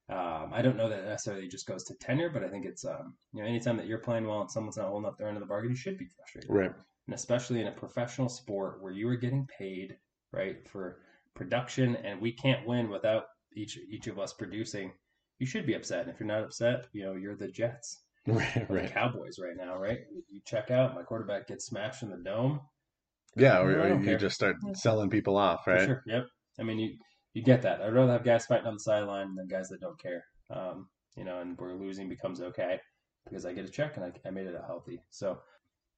Um, 0.08 0.52
I 0.52 0.62
don't 0.62 0.76
know 0.76 0.88
that 0.88 1.04
necessarily 1.04 1.48
just 1.48 1.66
goes 1.66 1.82
to 1.84 1.94
tenure, 1.94 2.30
but 2.30 2.44
I 2.44 2.48
think 2.48 2.64
it's 2.64 2.84
um, 2.84 3.14
you 3.32 3.42
know 3.42 3.48
anytime 3.48 3.76
that 3.78 3.86
you're 3.86 3.98
playing 3.98 4.28
well 4.28 4.42
and 4.42 4.50
someone's 4.50 4.76
not 4.76 4.86
holding 4.86 5.08
up 5.08 5.18
their 5.18 5.26
end 5.26 5.36
of 5.36 5.40
the 5.40 5.48
bargain, 5.48 5.70
you 5.70 5.76
should 5.76 5.98
be 5.98 6.06
frustrated, 6.06 6.50
right? 6.50 6.72
And 7.08 7.14
especially 7.14 7.60
in 7.60 7.66
a 7.66 7.72
professional 7.72 8.28
sport 8.28 8.80
where 8.80 8.92
you 8.92 9.08
are 9.08 9.16
getting 9.16 9.48
paid 9.58 9.96
right 10.32 10.56
for 10.68 11.00
production, 11.34 11.96
and 11.96 12.20
we 12.20 12.30
can't 12.30 12.64
win 12.64 12.88
without 12.88 13.24
each 13.56 13.78
each 13.90 14.06
of 14.06 14.20
us 14.20 14.32
producing. 14.32 14.92
You 15.40 15.46
should 15.46 15.66
be 15.66 15.74
upset, 15.74 16.02
and 16.02 16.10
if 16.10 16.20
you're 16.20 16.28
not 16.28 16.44
upset, 16.44 16.86
you 16.92 17.04
know 17.04 17.14
you're 17.14 17.36
the 17.36 17.48
Jets, 17.48 18.02
right? 18.28 18.70
right. 18.70 18.86
The 18.86 18.88
Cowboys 18.88 19.40
right 19.40 19.56
now, 19.56 19.76
right? 19.76 19.98
You 20.30 20.40
check 20.46 20.70
out, 20.70 20.94
my 20.94 21.02
quarterback 21.02 21.48
gets 21.48 21.66
smashed 21.66 22.04
in 22.04 22.10
the 22.10 22.18
dome 22.18 22.60
yeah, 23.36 23.60
or, 23.60 23.80
or 23.80 23.88
you 23.88 24.04
care. 24.04 24.18
just 24.18 24.34
start 24.34 24.56
selling 24.74 25.10
people 25.10 25.36
off, 25.36 25.66
right? 25.66 25.86
Sure. 25.86 26.02
Yep. 26.06 26.26
I 26.58 26.62
mean, 26.62 26.78
you 26.78 26.96
you 27.34 27.42
get 27.42 27.62
that. 27.62 27.82
I'd 27.82 27.92
rather 27.92 28.12
have 28.12 28.24
guys 28.24 28.46
fighting 28.46 28.66
on 28.66 28.74
the 28.74 28.80
sideline 28.80 29.34
than 29.34 29.46
guys 29.46 29.68
that 29.68 29.80
don't 29.80 30.00
care. 30.00 30.24
Um, 30.50 30.88
you 31.16 31.24
know, 31.24 31.40
and 31.40 31.58
where 31.58 31.74
losing 31.74 32.08
becomes 32.08 32.40
okay 32.40 32.80
because 33.24 33.44
I 33.44 33.52
get 33.52 33.64
a 33.64 33.70
check 33.70 33.96
and 33.96 34.04
I, 34.04 34.12
I 34.26 34.30
made 34.30 34.46
it 34.46 34.54
healthy. 34.66 35.02
So, 35.10 35.38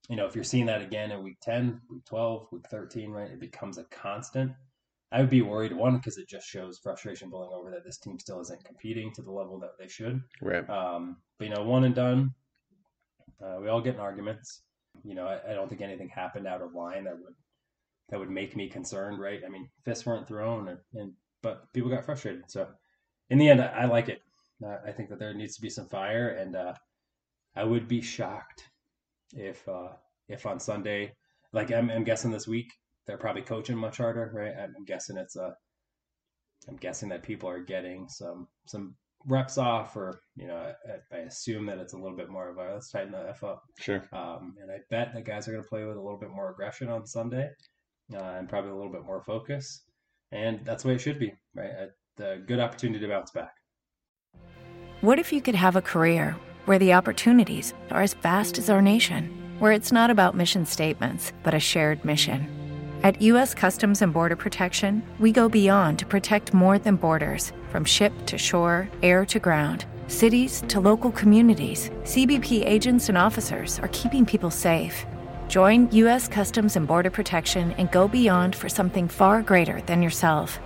you 0.09 0.16
know, 0.16 0.26
if 0.26 0.34
you're 0.34 0.45
seeing 0.45 0.66
that 0.66 0.80
again 0.80 1.11
in 1.11 1.22
week 1.22 1.36
10, 1.43 1.80
week 1.91 2.05
12, 2.07 2.49
week 2.53 2.64
13, 2.70 3.11
right, 3.11 3.30
it 3.30 3.41
becomes 3.41 3.78
a 3.78 3.84
constant. 3.84 4.53
I 5.12 5.20
would 5.20 5.30
be 5.30 5.43
worried, 5.43 5.72
one, 5.72 5.97
because 5.97 6.18
it 6.18 6.28
just 6.28 6.47
shows 6.47 6.78
frustration 6.78 7.30
blowing 7.30 7.51
over 7.53 7.70
that 7.70 7.84
this 7.84 7.99
team 7.99 8.18
still 8.18 8.41
isn't 8.41 8.64
competing 8.64 9.12
to 9.14 9.22
the 9.22 9.30
level 9.30 9.59
that 9.61 9.78
they 9.78 9.89
should. 9.89 10.20
Right. 10.43 10.68
Um, 10.68 11.18
but, 11.39 11.49
you 11.49 11.55
know, 11.55 11.62
one 11.62 11.84
and 11.84 11.95
done, 11.95 12.34
uh, 13.43 13.59
we 13.61 13.68
all 13.68 13.80
get 13.80 13.95
in 13.95 14.01
arguments 14.01 14.62
you 15.05 15.14
know, 15.14 15.26
I, 15.26 15.51
I, 15.51 15.55
don't 15.55 15.68
think 15.68 15.80
anything 15.80 16.09
happened 16.09 16.46
out 16.46 16.62
of 16.62 16.74
line 16.74 17.05
that 17.05 17.18
would 17.18 17.34
that 18.09 18.18
would 18.18 18.30
make 18.30 18.57
me 18.57 18.68
concerned, 18.68 19.20
right? 19.20 19.40
I 19.44 19.49
mean, 19.49 19.68
fists 19.84 20.07
weren't 20.07 20.26
thrown, 20.26 20.68
and, 20.68 20.78
and 20.94 21.12
but 21.42 21.72
people 21.72 21.90
got 21.90 22.05
frustrated. 22.05 22.51
So 22.51 22.68
in 23.30 23.38
the 23.38 23.49
end, 23.49 23.61
I, 23.61 23.66
I 23.66 23.84
like 23.84 24.09
it. 24.09 24.22
Uh, 24.64 24.76
I 24.86 24.92
think 24.92 25.09
that 25.11 25.18
there 25.18 25.34
needs 25.34 25.57
to 25.57 25.62
be 25.62 25.70
some 25.70 25.86
fire, 25.86 26.30
and 26.30 26.57
uh, 26.57 26.74
I 27.55 27.64
would 27.64 27.88
be 27.88 28.01
shocked 28.01 28.64
if 29.34 29.66
uh, 29.68 29.88
if 30.28 30.46
on 30.46 30.61
Sunday, 30.61 31.14
like 31.53 31.70
I'm, 31.70 31.90
I'm, 31.90 32.05
guessing 32.05 32.30
this 32.30 32.49
week, 32.49 32.72
they're 33.07 33.18
probably 33.18 33.42
coaching 33.42 33.76
much 33.76 33.99
harder, 33.99 34.30
right? 34.34 34.55
I'm, 34.59 34.74
I'm 34.76 34.84
guessing 34.84 35.16
it's 35.16 35.36
a, 35.36 35.55
I'm 36.68 36.76
guessing 36.76 37.09
that 37.11 37.22
people 37.22 37.49
are 37.49 37.62
getting 37.62 38.09
some 38.09 38.49
some 38.66 38.94
reps 39.27 39.59
off, 39.59 39.97
or 39.97 40.21
you 40.37 40.47
know, 40.47 40.57
I, 40.57 41.16
I, 41.16 41.19
assume 41.21 41.66
that 41.66 41.79
it's 41.79 41.93
a 41.93 41.99
little 41.99 42.16
bit 42.16 42.29
more 42.29 42.49
of 42.49 42.59
a 42.59 42.75
let's 42.75 42.91
tighten 42.91 43.12
the 43.12 43.29
f 43.29 43.43
up. 43.43 43.64
Sure. 43.79 44.03
Um, 44.12 44.55
and 44.61 44.71
I 44.71 44.79
bet 44.91 45.12
that 45.14 45.25
guys 45.25 45.49
are 45.49 45.53
going 45.53 45.62
to 45.62 45.69
play 45.69 45.85
with 45.85 45.97
a 45.97 46.01
little 46.01 46.19
bit 46.19 46.31
more 46.31 46.51
aggression 46.51 46.89
on 46.89 47.07
Sunday, 47.07 47.51
uh, 48.14 48.19
and 48.19 48.49
probably 48.49 48.71
a 48.71 48.75
little 48.75 48.93
bit 48.93 49.05
more 49.05 49.23
focus, 49.23 49.83
and 50.33 50.61
that's 50.64 50.83
the 50.83 50.89
way 50.89 50.95
it 50.95 51.01
should 51.01 51.19
be, 51.19 51.33
right? 51.55 51.71
A, 52.19 52.25
a 52.25 52.39
good 52.39 52.61
opportunity 52.61 53.01
to 53.01 53.09
bounce 53.09 53.31
back. 53.31 53.55
What 55.01 55.19
if 55.19 55.33
you 55.33 55.41
could 55.41 55.55
have 55.55 55.77
a 55.77 55.83
career 55.83 56.37
where 56.64 56.79
the 56.79 56.93
opportunities 56.93 57.73
are 57.91 58.03
as 58.03 58.14
vast 58.14 58.59
as 58.59 58.69
our 58.69 58.83
nation, 58.83 59.57
where 59.59 59.73
it's 59.73 59.93
not 59.93 60.11
about 60.11 60.37
mission 60.37 60.66
statements, 60.66 61.33
but 61.43 61.55
a 61.55 61.61
shared 61.61 62.05
mission? 62.05 62.57
At 63.05 63.22
U.S. 63.22 63.55
Customs 63.55 64.03
and 64.03 64.12
Border 64.12 64.34
Protection, 64.34 65.05
we 65.20 65.30
go 65.30 65.49
beyond 65.49 66.01
to 66.01 66.07
protect 66.07 66.53
more 66.53 66.80
than 66.80 66.96
borders 66.96 67.53
from 67.70 67.84
ship 67.84 68.12
to 68.26 68.36
shore, 68.36 68.88
air 69.05 69.24
to 69.26 69.38
ground, 69.38 69.84
cities 70.09 70.64
to 70.66 70.80
local 70.80 71.12
communities. 71.12 71.90
CBP 72.03 72.66
agents 72.66 73.09
and 73.09 73.16
officers 73.16 73.78
are 73.80 73.88
keeping 73.92 74.26
people 74.26 74.51
safe. 74.51 75.07
Join 75.46 75.88
U.S. 75.92 76.26
Customs 76.26 76.74
and 76.74 76.88
Border 76.88 77.11
Protection 77.11 77.70
and 77.78 77.88
go 77.92 78.09
beyond 78.09 78.57
for 78.57 78.68
something 78.68 79.07
far 79.07 79.42
greater 79.42 79.80
than 79.82 80.03
yourself. 80.03 80.59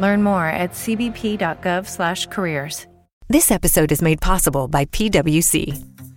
Learn 0.00 0.22
more 0.22 0.46
at 0.46 0.72
cbp.gov/careers. 0.72 2.86
This 3.28 3.50
episode 3.50 3.92
is 3.92 4.00
made 4.00 4.22
possible 4.22 4.68
by 4.68 4.86
PwC. 4.86 5.74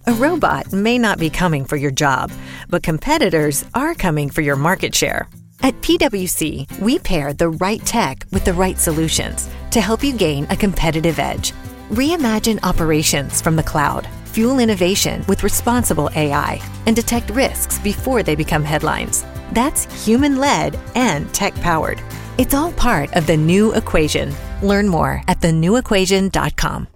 A 0.07 0.13
robot 0.13 0.71
may 0.71 0.97
not 0.97 1.19
be 1.19 1.29
coming 1.29 1.65
for 1.65 1.75
your 1.75 1.91
job, 1.91 2.31
but 2.69 2.81
competitors 2.81 3.65
are 3.73 3.93
coming 3.93 4.29
for 4.29 4.39
your 4.41 4.55
market 4.55 4.95
share. 4.95 5.27
At 5.61 5.75
PwC, 5.81 6.79
we 6.79 6.99
pair 6.99 7.33
the 7.33 7.49
right 7.49 7.85
tech 7.85 8.25
with 8.31 8.45
the 8.45 8.53
right 8.53 8.77
solutions 8.77 9.49
to 9.71 9.81
help 9.81 10.03
you 10.03 10.13
gain 10.13 10.47
a 10.49 10.55
competitive 10.55 11.19
edge. 11.19 11.51
Reimagine 11.89 12.59
operations 12.63 13.41
from 13.41 13.57
the 13.57 13.63
cloud, 13.63 14.07
fuel 14.25 14.59
innovation 14.59 15.23
with 15.27 15.43
responsible 15.43 16.09
AI, 16.15 16.61
and 16.85 16.95
detect 16.95 17.29
risks 17.31 17.77
before 17.79 18.23
they 18.23 18.35
become 18.35 18.63
headlines. 18.63 19.25
That's 19.51 20.05
human 20.05 20.37
led 20.37 20.79
and 20.95 21.31
tech 21.33 21.53
powered. 21.55 22.01
It's 22.37 22.53
all 22.53 22.71
part 22.71 23.13
of 23.17 23.27
the 23.27 23.35
new 23.35 23.73
equation. 23.73 24.33
Learn 24.63 24.87
more 24.87 25.21
at 25.27 25.41
thenewequation.com. 25.41 26.87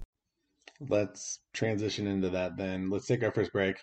Let's 0.88 1.40
transition 1.52 2.06
into 2.06 2.30
that 2.30 2.56
then. 2.56 2.88
Let's 2.88 3.06
take 3.06 3.22
our 3.22 3.32
first 3.32 3.52
break 3.52 3.76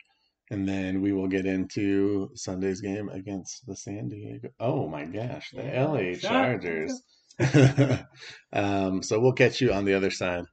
and 0.52 0.68
then 0.68 1.02
we 1.02 1.14
will 1.14 1.30
get 1.30 1.46
into 1.46 2.30
Sunday's 2.36 2.82
game 2.82 3.08
against 3.08 3.66
the 3.66 3.76
San 3.76 4.10
Diego. 4.10 4.50
Oh 4.60 4.88
my 4.88 5.06
gosh, 5.06 5.50
the 5.52 5.64
LA 5.64 6.16
Chargers. 6.20 7.02
um, 8.54 9.02
so 9.02 9.20
we'll 9.20 9.32
catch 9.32 9.62
you 9.62 9.72
on 9.72 9.86
the 9.86 9.94
other 9.94 10.12
side. 10.12 10.44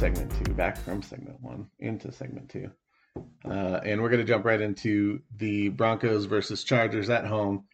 Back 0.00 0.78
from 0.78 1.02
segment 1.02 1.36
one 1.42 1.66
into 1.78 2.10
segment 2.10 2.48
two. 2.48 2.70
Uh, 3.44 3.80
and 3.84 4.00
we're 4.00 4.08
going 4.08 4.24
to 4.24 4.30
jump 4.30 4.46
right 4.46 4.60
into 4.60 5.20
the 5.36 5.68
Broncos 5.68 6.24
versus 6.24 6.64
Chargers 6.64 7.10
at 7.10 7.26
home. 7.26 7.64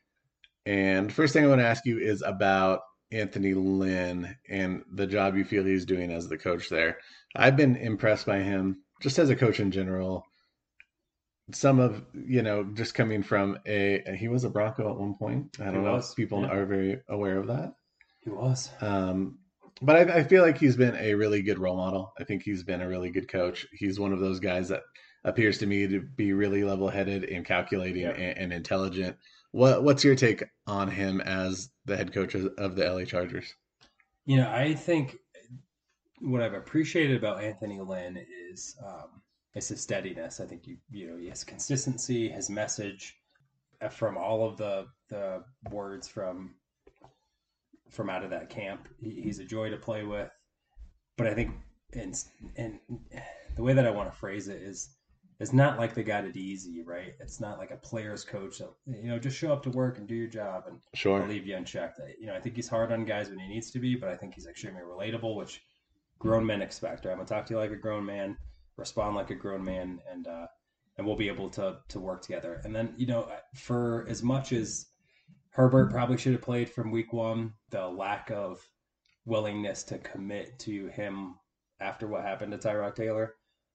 And 0.64 1.12
first 1.12 1.32
thing 1.32 1.44
I 1.44 1.46
want 1.46 1.60
to 1.60 1.66
ask 1.66 1.86
you 1.86 2.00
is 2.00 2.22
about 2.22 2.80
Anthony 3.12 3.54
Lynn 3.54 4.36
and 4.48 4.82
the 4.92 5.06
job 5.06 5.36
you 5.36 5.44
feel 5.44 5.64
he's 5.64 5.84
doing 5.84 6.10
as 6.10 6.28
the 6.28 6.36
coach 6.36 6.68
there. 6.68 6.98
I've 7.36 7.56
been 7.56 7.76
impressed 7.76 8.26
by 8.26 8.40
him 8.40 8.82
just 9.00 9.20
as 9.20 9.30
a 9.30 9.36
coach 9.36 9.60
in 9.60 9.70
general. 9.70 10.24
Some 11.52 11.78
of 11.78 12.02
you 12.12 12.42
know, 12.42 12.64
just 12.74 12.94
coming 12.94 13.22
from 13.22 13.58
a 13.66 14.02
he 14.18 14.26
was 14.26 14.42
a 14.42 14.50
Bronco 14.50 14.90
at 14.90 14.98
one 14.98 15.14
point. 15.14 15.58
I 15.60 15.66
don't 15.66 15.74
he 15.74 15.80
know 15.80 15.92
was. 15.92 16.10
if 16.10 16.16
people 16.16 16.42
yeah. 16.42 16.48
are 16.48 16.66
very 16.66 17.00
aware 17.08 17.38
of 17.38 17.46
that. 17.46 17.74
He 18.24 18.30
was. 18.30 18.68
Um, 18.80 19.38
but 19.82 19.96
I, 19.96 20.18
I, 20.18 20.24
feel 20.24 20.42
like 20.42 20.58
he's 20.58 20.76
been 20.76 20.96
a 20.96 21.14
really 21.14 21.42
good 21.42 21.58
role 21.58 21.76
model. 21.76 22.12
I 22.18 22.24
think 22.24 22.42
he's 22.42 22.62
been 22.62 22.80
a 22.80 22.88
really 22.88 23.10
good 23.10 23.28
coach. 23.28 23.66
He's 23.72 24.00
one 24.00 24.12
of 24.12 24.20
those 24.20 24.40
guys 24.40 24.68
that 24.68 24.82
appears 25.24 25.58
to 25.58 25.66
me 25.66 25.86
to 25.86 26.00
be 26.00 26.32
really 26.32 26.64
level-headed 26.64 27.24
and 27.24 27.44
calculating 27.44 28.02
yeah. 28.02 28.10
and, 28.10 28.38
and, 28.38 28.52
intelligent. 28.52 29.16
What 29.52 29.82
What's 29.82 30.04
your 30.04 30.14
take 30.14 30.44
on 30.66 30.88
him 30.88 31.20
as 31.20 31.70
the 31.84 31.96
head 31.96 32.12
coach 32.12 32.34
of 32.34 32.76
the 32.76 32.90
LA 32.90 33.04
Chargers? 33.04 33.52
You 34.24 34.38
know, 34.38 34.50
I 34.50 34.74
think 34.74 35.16
what 36.20 36.42
I've 36.42 36.54
appreciated 36.54 37.16
about 37.16 37.42
Anthony 37.42 37.80
Lynn 37.80 38.18
is 38.50 38.76
um, 38.84 39.22
is 39.54 39.68
his 39.68 39.80
steadiness. 39.80 40.40
I 40.40 40.46
think 40.46 40.66
you 40.66 40.76
you 40.90 41.08
know 41.08 41.16
his 41.16 41.44
consistency, 41.44 42.28
his 42.28 42.50
message 42.50 43.16
from 43.90 44.16
all 44.16 44.46
of 44.46 44.56
the 44.56 44.86
the 45.08 45.44
words 45.70 46.08
from 46.08 46.54
from 47.90 48.10
out 48.10 48.24
of 48.24 48.30
that 48.30 48.50
camp. 48.50 48.88
He, 48.98 49.20
he's 49.22 49.38
a 49.38 49.44
joy 49.44 49.70
to 49.70 49.76
play 49.76 50.04
with. 50.04 50.30
But 51.16 51.26
I 51.26 51.34
think, 51.34 51.52
and 51.94 52.14
and 52.56 52.78
the 53.56 53.62
way 53.62 53.72
that 53.72 53.86
I 53.86 53.90
want 53.90 54.12
to 54.12 54.18
phrase 54.18 54.48
it 54.48 54.60
is, 54.60 54.90
it's 55.40 55.52
not 55.52 55.78
like 55.78 55.94
they 55.94 56.02
got 56.02 56.24
it 56.24 56.36
easy, 56.36 56.82
right? 56.82 57.14
It's 57.20 57.40
not 57.40 57.58
like 57.58 57.70
a 57.70 57.76
player's 57.76 58.24
coach 58.24 58.58
that 58.58 58.70
you 58.86 59.08
know 59.08 59.18
just 59.18 59.36
show 59.36 59.52
up 59.52 59.62
to 59.64 59.70
work 59.70 59.98
and 59.98 60.06
do 60.06 60.14
your 60.14 60.28
job 60.28 60.64
and 60.66 60.78
sure. 60.94 61.22
I'll 61.22 61.28
leave 61.28 61.46
you 61.46 61.56
unchecked. 61.56 62.00
You 62.18 62.26
know, 62.26 62.34
I 62.34 62.40
think 62.40 62.56
he's 62.56 62.68
hard 62.68 62.92
on 62.92 63.04
guys 63.04 63.28
when 63.28 63.38
he 63.38 63.48
needs 63.48 63.70
to 63.70 63.78
be, 63.78 63.94
but 63.94 64.08
I 64.08 64.16
think 64.16 64.34
he's 64.34 64.46
extremely 64.46 64.82
relatable, 64.82 65.36
which 65.36 65.62
grown 66.18 66.44
men 66.44 66.62
expect. 66.62 67.04
Right? 67.04 67.12
I'm 67.12 67.18
gonna 67.18 67.28
talk 67.28 67.46
to 67.46 67.54
you 67.54 67.58
like 67.58 67.70
a 67.70 67.76
grown 67.76 68.04
man, 68.04 68.36
respond 68.76 69.16
like 69.16 69.30
a 69.30 69.34
grown 69.34 69.64
man, 69.64 70.00
and 70.10 70.26
uh, 70.26 70.46
and 70.98 71.06
we'll 71.06 71.16
be 71.16 71.28
able 71.28 71.48
to 71.50 71.78
to 71.88 72.00
work 72.00 72.22
together. 72.22 72.60
And 72.64 72.74
then 72.74 72.94
you 72.96 73.06
know, 73.06 73.30
for 73.54 74.06
as 74.08 74.22
much 74.22 74.52
as 74.52 74.86
Herbert 75.56 75.90
probably 75.90 76.18
should 76.18 76.32
have 76.32 76.42
played 76.42 76.68
from 76.68 76.90
week 76.90 77.14
one. 77.14 77.54
The 77.70 77.88
lack 77.88 78.30
of 78.30 78.60
willingness 79.24 79.84
to 79.84 79.96
commit 79.96 80.58
to 80.60 80.88
him 80.88 81.36
after 81.80 82.06
what 82.06 82.24
happened 82.24 82.52
to 82.52 82.58
Tyrod 82.58 82.94
Taylor, 82.94 83.34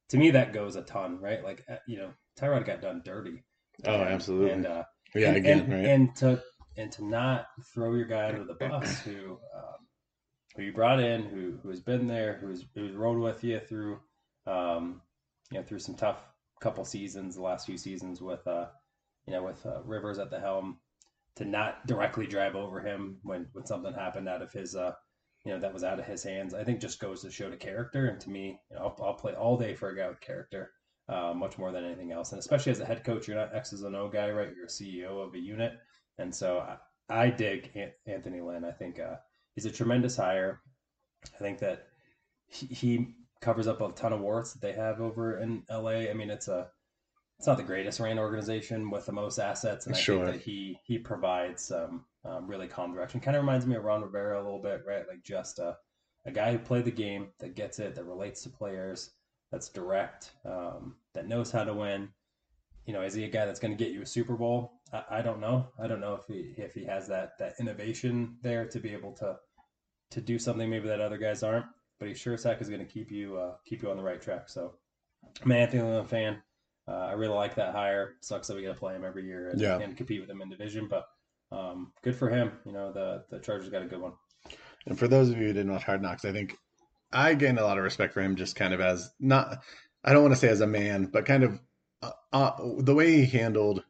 to 0.10 0.18
me, 0.18 0.30
that 0.30 0.54
goes 0.54 0.76
a 0.76 0.84
ton, 0.84 1.20
right? 1.20 1.44
Like, 1.44 1.64
uh, 1.68 1.78
you 1.88 1.98
know, 1.98 2.12
Tyrod 2.40 2.68
got 2.68 2.82
done 2.82 3.02
dirty. 3.04 3.44
Oh, 3.84 3.96
absolutely. 3.96 4.52
And, 4.52 4.68
uh, 4.68 4.84
yeah, 5.16 5.30
and, 5.30 5.38
again, 5.38 5.60
and, 5.60 5.74
right? 5.74 5.86
and 5.86 6.16
to 6.18 6.44
and 6.78 6.92
to 6.92 7.04
not 7.04 7.48
throw 7.74 7.96
your 7.96 8.06
guy 8.06 8.30
under 8.30 8.44
the 8.44 8.54
bus 8.54 9.00
who 9.00 9.40
um, 9.56 9.88
who 10.56 10.62
you 10.62 10.74
brought 10.74 11.00
in, 11.00 11.24
who 11.24 11.58
who 11.64 11.70
has 11.70 11.82
been 11.82 12.06
there, 12.08 12.38
who's 12.40 12.64
who's 12.76 12.94
rode 12.94 13.18
with 13.18 13.44
you 13.44 13.60
through, 13.60 14.00
um, 14.46 15.02
you 15.52 15.58
know, 15.58 15.64
through 15.64 15.80
some 15.80 15.96
tough 15.96 16.22
couple 16.62 16.86
seasons, 16.86 17.36
the 17.36 17.42
last 17.42 17.66
few 17.66 17.78
seasons 17.78 18.22
with, 18.22 18.46
uh, 18.46 18.68
you 19.26 19.34
know, 19.34 19.42
with 19.42 19.66
uh, 19.66 19.82
Rivers 19.84 20.20
at 20.20 20.30
the 20.30 20.40
helm 20.40 20.78
to 21.38 21.46
not 21.46 21.86
directly 21.88 22.28
drive 22.28 22.56
over 22.56 22.82
him 22.82 23.18
when 23.24 23.48
when 23.54 23.66
something 23.66 23.94
happened 23.94 24.28
out 24.28 24.42
of 24.42 24.52
his 24.52 24.76
uh 24.76 24.94
you 25.46 25.52
know 25.52 25.60
that 25.60 25.74
was 25.74 25.84
out 25.84 26.00
of 26.00 26.06
his 26.06 26.24
hands. 26.24 26.54
I 26.54 26.64
think 26.64 26.80
just 26.80 27.00
goes 27.00 27.22
to 27.22 27.32
show 27.32 27.50
the 27.50 27.58
character. 27.58 28.08
And 28.08 28.20
to 28.22 28.30
me, 28.30 28.60
you 28.70 28.76
know, 28.76 28.84
I'll, 28.84 29.06
I'll 29.06 29.14
play 29.14 29.34
all 29.34 29.58
day 29.58 29.74
for 29.74 29.90
a 29.90 29.96
guy 29.96 30.08
with 30.08 30.22
character, 30.22 30.72
uh, 31.10 31.34
much 31.36 31.58
more 31.58 31.72
than 31.72 31.84
anything 31.84 32.12
else. 32.12 32.32
And 32.32 32.40
especially 32.40 32.72
as 32.72 32.80
a 32.80 32.86
head 32.86 33.04
coach, 33.04 33.28
you're 33.28 33.38
not 33.38 33.56
X's 33.56 33.82
and 33.82 33.96
O 33.96 34.08
guy, 34.08 34.30
right? 34.30 34.52
You're 34.56 34.66
a 34.66 34.68
CEO 34.68 35.26
of 35.26 35.34
a 35.34 35.40
unit, 35.40 35.74
and 36.20 36.34
so 36.34 36.60
I, 36.60 37.24
I 37.24 37.30
dig 37.30 37.72
Anthony 38.06 38.42
Lynn. 38.42 38.64
I 38.64 38.72
think 38.72 39.00
uh, 39.00 39.16
he's 39.56 39.66
a 39.66 39.72
tremendous 39.72 40.16
hire. 40.16 40.62
I 41.36 41.44
think 41.44 41.60
that 41.60 41.88
he, 42.48 42.68
he 42.68 43.16
covers 43.42 43.68
up 43.68 43.82
a 43.82 43.92
ton 43.94 44.14
of 44.14 44.22
warts 44.22 44.54
that 44.54 44.62
they 44.62 44.74
have 44.74 45.02
over 45.02 45.40
in 45.40 45.64
LA. 45.70 46.10
I 46.10 46.14
mean, 46.14 46.30
it's 46.30 46.48
a 46.48 46.68
it's 47.42 47.48
not 47.48 47.58
the 47.58 47.64
greatest 47.64 48.00
ran 48.00 48.20
organization 48.20 48.92
with 48.92 49.08
the 49.08 49.12
most 49.12 49.40
assets, 49.40 49.88
and 49.88 49.96
I 49.96 49.98
sure. 49.98 50.24
think 50.24 50.38
that 50.38 50.44
he 50.44 50.78
he 50.84 51.00
provides 51.00 51.72
um, 51.72 52.06
um, 52.24 52.46
really 52.46 52.68
calm 52.68 52.94
direction. 52.94 53.20
Kind 53.20 53.36
of 53.36 53.42
reminds 53.42 53.66
me 53.66 53.76
of 53.76 53.84
Ron 53.84 54.04
Rivera 54.04 54.40
a 54.40 54.44
little 54.44 54.62
bit, 54.62 54.84
right? 54.88 55.08
Like 55.10 55.24
just 55.24 55.58
a 55.58 55.76
a 56.28 56.32
guy 56.32 56.52
who 56.52 56.60
played 56.60 56.86
the 56.86 56.92
game, 56.92 57.30
that 57.40 57.56
gets 57.56 57.80
it, 57.80 57.96
that 57.96 58.04
relates 58.06 58.44
to 58.44 58.50
players, 58.52 59.14
that's 59.52 59.70
direct, 59.70 60.34
um, 60.46 60.98
that 61.16 61.28
knows 61.28 61.50
how 61.50 61.64
to 61.64 61.74
win. 61.74 62.10
You 62.86 62.94
know, 62.94 63.02
is 63.02 63.16
he 63.16 63.24
a 63.24 63.28
guy 63.28 63.48
that's 63.48 63.60
going 63.60 63.76
to 63.76 63.84
get 63.84 63.92
you 63.92 64.04
a 64.04 64.06
Super 64.06 64.36
Bowl? 64.36 64.74
I, 64.94 65.04
I, 65.10 65.22
don't 65.24 65.40
know. 65.40 65.66
I 65.82 65.88
don't 65.88 66.00
know 66.00 66.14
if 66.14 66.28
he 66.28 66.54
if 66.62 66.76
he 66.76 66.86
has 66.86 67.08
that 67.08 67.40
that 67.40 67.56
innovation 67.60 68.38
there 68.44 68.68
to 68.68 68.80
be 68.80 68.94
able 68.94 69.14
to 69.14 69.38
to 70.12 70.22
do 70.22 70.38
something 70.38 70.70
maybe 70.70 70.90
that 70.90 71.02
other 71.02 71.18
guys 71.18 71.42
aren't. 71.42 71.66
But 71.98 72.08
he 72.08 72.14
sure 72.14 72.36
as 72.36 72.44
heck 72.44 72.62
is 72.62 72.70
going 72.70 72.86
to 72.86 72.94
keep 72.94 73.10
you 73.10 73.38
uh, 73.38 73.56
keep 73.66 73.82
you 73.82 73.90
on 73.90 73.98
the 73.98 74.04
right 74.04 74.22
track. 74.22 74.48
So, 74.48 74.76
I'm 75.44 75.50
an 75.50 75.58
Anthony 75.58 75.82
Lynn 75.82 76.06
fan. 76.06 76.44
Uh, 76.92 77.08
I 77.10 77.14
really 77.14 77.36
like 77.36 77.56
that 77.56 77.74
hire. 77.74 78.16
Sucks 78.22 78.48
that 78.48 78.56
we 78.56 78.64
got 78.64 78.74
to 78.74 78.80
play 78.80 78.96
him 78.96 79.06
every 79.06 79.26
year 79.26 79.50
and, 79.50 79.62
yeah. 79.62 79.80
and, 79.80 79.96
compete 79.96 80.20
with 80.20 80.30
him 80.30 80.42
in 80.42 80.50
division, 80.50 80.90
but 80.90 81.08
um, 81.52 81.94
good 82.02 82.16
for 82.16 82.30
him. 82.30 82.52
You 82.66 82.74
know, 82.74 82.92
the 82.92 83.24
the 83.30 83.40
Chargers 83.40 83.70
got 83.70 83.84
a 83.84 83.86
good 83.86 84.02
one. 84.02 84.14
And 84.86 84.98
for 85.00 85.08
those 85.08 85.30
of 85.30 85.38
you 85.38 85.48
who 85.48 85.54
didn't 85.54 85.72
watch 85.72 85.84
Hard 85.84 86.02
Knocks, 86.02 86.26
I 86.26 86.32
think 86.32 86.58
I 87.14 87.34
gained 87.34 87.60
a 87.60 87.64
lot 87.64 87.78
of 87.78 87.84
respect 87.84 88.14
for 88.14 88.22
him 88.22 88.36
just 88.36 88.56
kind 88.56 88.74
of 88.74 88.82
as 88.82 89.12
not, 89.20 89.64
I 90.04 90.12
don't 90.12 90.24
want 90.24 90.34
to 90.34 90.40
say 90.40 90.50
as 90.50 90.62
a 90.62 90.68
man, 90.68 91.06
but 91.06 91.26
kind 91.26 91.44
of 91.44 91.60
uh, 92.02 92.12
uh, 92.34 92.52
the 92.80 92.96
way 92.96 93.24
he 93.24 93.38
handled 93.38 93.84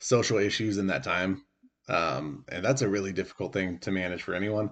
social 0.00 0.38
issues 0.38 0.76
in 0.76 0.88
that 0.88 1.04
time. 1.04 1.44
Um, 1.88 2.44
and 2.48 2.64
that's 2.64 2.82
a 2.82 2.88
really 2.88 3.12
difficult 3.12 3.52
thing 3.52 3.78
to 3.80 3.90
manage 3.90 4.22
for 4.22 4.34
anyone. 4.34 4.70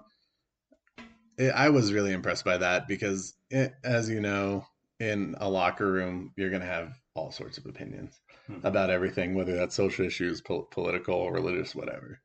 It, 1.38 1.50
I 1.50 1.68
was 1.70 1.92
really 1.92 2.12
impressed 2.12 2.44
by 2.44 2.58
that 2.58 2.88
because, 2.88 3.34
it, 3.50 3.72
as 3.84 4.08
you 4.08 4.20
know, 4.20 4.66
in 4.98 5.36
a 5.38 5.48
locker 5.48 5.90
room, 5.90 6.32
you're 6.36 6.50
going 6.50 6.62
to 6.62 6.68
have 6.68 6.92
all 7.14 7.30
sorts 7.30 7.58
of 7.58 7.66
opinions 7.66 8.20
hmm. 8.46 8.64
about 8.64 8.90
everything, 8.90 9.34
whether 9.34 9.54
that's 9.54 9.74
social 9.74 10.06
issues, 10.06 10.40
po- 10.40 10.68
political, 10.70 11.30
religious, 11.30 11.74
whatever. 11.74 12.20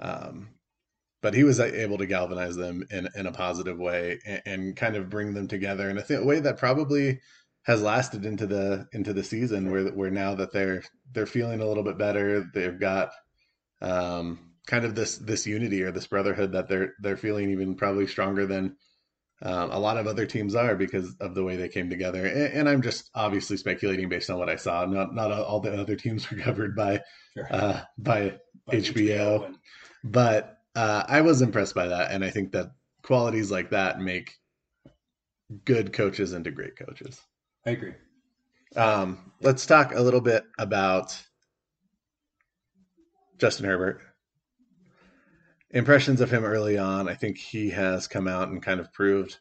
Um, 0.00 0.50
but 1.20 1.34
he 1.34 1.42
was 1.42 1.58
able 1.58 1.98
to 1.98 2.06
galvanize 2.06 2.54
them 2.56 2.84
in, 2.90 3.08
in 3.16 3.26
a 3.26 3.32
positive 3.32 3.78
way 3.78 4.20
and, 4.24 4.42
and 4.46 4.76
kind 4.76 4.96
of 4.96 5.10
bring 5.10 5.34
them 5.34 5.48
together 5.48 5.90
in 5.90 5.98
a 5.98 6.02
th- 6.02 6.20
way 6.20 6.40
that 6.40 6.58
probably 6.58 7.20
has 7.64 7.82
lasted 7.82 8.24
into 8.24 8.46
the 8.46 8.86
into 8.92 9.12
the 9.12 9.24
season 9.24 9.70
where 9.70 9.88
where 9.88 10.10
now 10.10 10.34
that 10.34 10.52
they're 10.52 10.82
they're 11.12 11.26
feeling 11.26 11.60
a 11.60 11.66
little 11.66 11.82
bit 11.82 11.98
better 11.98 12.48
they've 12.54 12.78
got 12.78 13.10
um, 13.82 14.52
kind 14.66 14.84
of 14.84 14.94
this 14.94 15.18
this 15.18 15.46
unity 15.46 15.82
or 15.82 15.90
this 15.90 16.06
brotherhood 16.06 16.52
that 16.52 16.68
they're 16.68 16.94
they're 17.00 17.16
feeling 17.16 17.50
even 17.50 17.74
probably 17.74 18.06
stronger 18.06 18.46
than 18.46 18.76
um, 19.42 19.70
a 19.70 19.78
lot 19.78 19.96
of 19.96 20.06
other 20.06 20.26
teams 20.26 20.54
are 20.54 20.74
because 20.74 21.14
of 21.20 21.34
the 21.34 21.44
way 21.44 21.56
they 21.56 21.68
came 21.68 21.88
together. 21.88 22.26
And, 22.26 22.52
and, 22.52 22.68
I'm 22.68 22.82
just 22.82 23.10
obviously 23.14 23.56
speculating 23.56 24.08
based 24.08 24.30
on 24.30 24.38
what 24.38 24.48
I 24.48 24.56
saw. 24.56 24.84
Not 24.84 25.14
not 25.14 25.30
all 25.30 25.60
the 25.60 25.80
other 25.80 25.94
teams 25.94 26.28
were 26.30 26.38
covered 26.42 26.74
by 26.74 27.00
sure. 27.34 27.46
uh, 27.50 27.80
by, 27.98 28.38
by 28.66 28.74
HBO, 28.74 28.82
HBO 28.82 29.46
and... 29.46 29.58
but 30.04 30.58
uh, 30.74 31.04
I 31.08 31.20
was 31.20 31.42
impressed 31.42 31.74
by 31.74 31.88
that, 31.88 32.10
and 32.10 32.24
I 32.24 32.30
think 32.30 32.52
that 32.52 32.72
qualities 33.02 33.50
like 33.50 33.70
that 33.70 34.00
make 34.00 34.34
good 35.64 35.92
coaches 35.92 36.32
into 36.32 36.50
great 36.50 36.76
coaches. 36.76 37.20
I 37.66 37.70
agree. 37.70 37.94
Um, 38.76 39.32
let's 39.40 39.66
talk 39.66 39.94
a 39.94 40.00
little 40.00 40.20
bit 40.20 40.44
about 40.58 41.20
Justin 43.38 43.66
Herbert. 43.66 44.00
Impressions 45.70 46.20
of 46.20 46.30
him 46.30 46.44
early 46.44 46.78
on. 46.78 47.08
I 47.08 47.14
think 47.14 47.36
he 47.36 47.70
has 47.70 48.08
come 48.08 48.26
out 48.26 48.48
and 48.48 48.62
kind 48.62 48.80
of 48.80 48.92
proved 48.92 49.38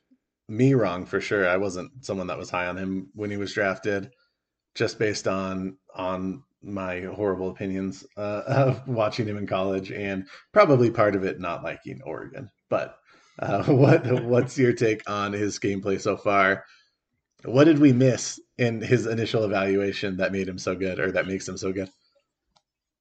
me 0.49 0.73
wrong 0.73 1.05
for 1.05 1.21
sure. 1.21 1.47
I 1.47 1.57
wasn't 1.57 2.05
someone 2.05 2.27
that 2.27 2.37
was 2.37 2.49
high 2.49 2.67
on 2.67 2.77
him 2.77 3.09
when 3.13 3.31
he 3.31 3.37
was 3.37 3.53
drafted, 3.53 4.11
just 4.75 4.99
based 4.99 5.27
on 5.27 5.77
on 5.95 6.43
my 6.61 7.01
horrible 7.01 7.49
opinions 7.49 8.05
uh, 8.17 8.43
of 8.47 8.87
watching 8.87 9.27
him 9.27 9.37
in 9.37 9.47
college, 9.47 9.91
and 9.91 10.27
probably 10.51 10.91
part 10.91 11.15
of 11.15 11.23
it 11.23 11.39
not 11.39 11.63
liking 11.63 12.01
Oregon. 12.03 12.49
But 12.69 12.97
uh, 13.39 13.63
what 13.71 14.23
what's 14.23 14.57
your 14.57 14.73
take 14.73 15.09
on 15.09 15.33
his 15.33 15.59
gameplay 15.59 15.99
so 15.99 16.17
far? 16.17 16.65
What 17.45 17.65
did 17.65 17.79
we 17.79 17.93
miss 17.93 18.39
in 18.57 18.81
his 18.81 19.05
initial 19.05 19.43
evaluation 19.43 20.17
that 20.17 20.31
made 20.31 20.49
him 20.49 20.57
so 20.57 20.75
good, 20.75 20.99
or 20.99 21.11
that 21.11 21.27
makes 21.27 21.47
him 21.47 21.57
so 21.57 21.71
good? 21.71 21.89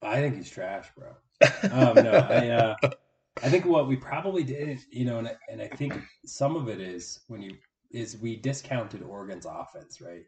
I 0.02 0.20
think 0.20 0.36
he's 0.36 0.50
trash, 0.50 0.86
bro. 0.96 1.08
Um, 1.70 1.94
no, 2.04 2.12
I 2.12 2.48
uh, 2.48 2.76
I 3.42 3.50
think 3.50 3.64
what 3.64 3.88
we 3.88 3.96
probably 3.96 4.44
did, 4.44 4.80
you 4.90 5.04
know, 5.04 5.18
and 5.18 5.36
and 5.50 5.60
I 5.60 5.68
think 5.68 5.94
some 6.24 6.56
of 6.56 6.68
it 6.68 6.80
is 6.80 7.20
when 7.28 7.42
you 7.42 7.56
is 7.90 8.16
we 8.16 8.36
discounted 8.36 9.02
Oregon's 9.02 9.46
offense, 9.46 10.00
right? 10.00 10.24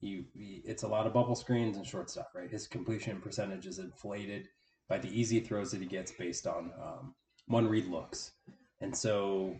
You, 0.00 0.24
it's 0.34 0.82
a 0.82 0.88
lot 0.88 1.06
of 1.06 1.12
bubble 1.12 1.36
screens 1.36 1.76
and 1.76 1.86
short 1.86 2.10
stuff, 2.10 2.26
right? 2.34 2.50
His 2.50 2.66
completion 2.66 3.20
percentage 3.20 3.66
is 3.66 3.78
inflated 3.78 4.48
by 4.88 4.98
the 4.98 5.08
easy 5.08 5.38
throws 5.38 5.70
that 5.70 5.80
he 5.80 5.86
gets 5.86 6.10
based 6.10 6.46
on 6.46 6.72
um, 6.82 7.14
one 7.46 7.68
read 7.68 7.86
looks, 7.86 8.32
and 8.80 8.96
so 8.96 9.56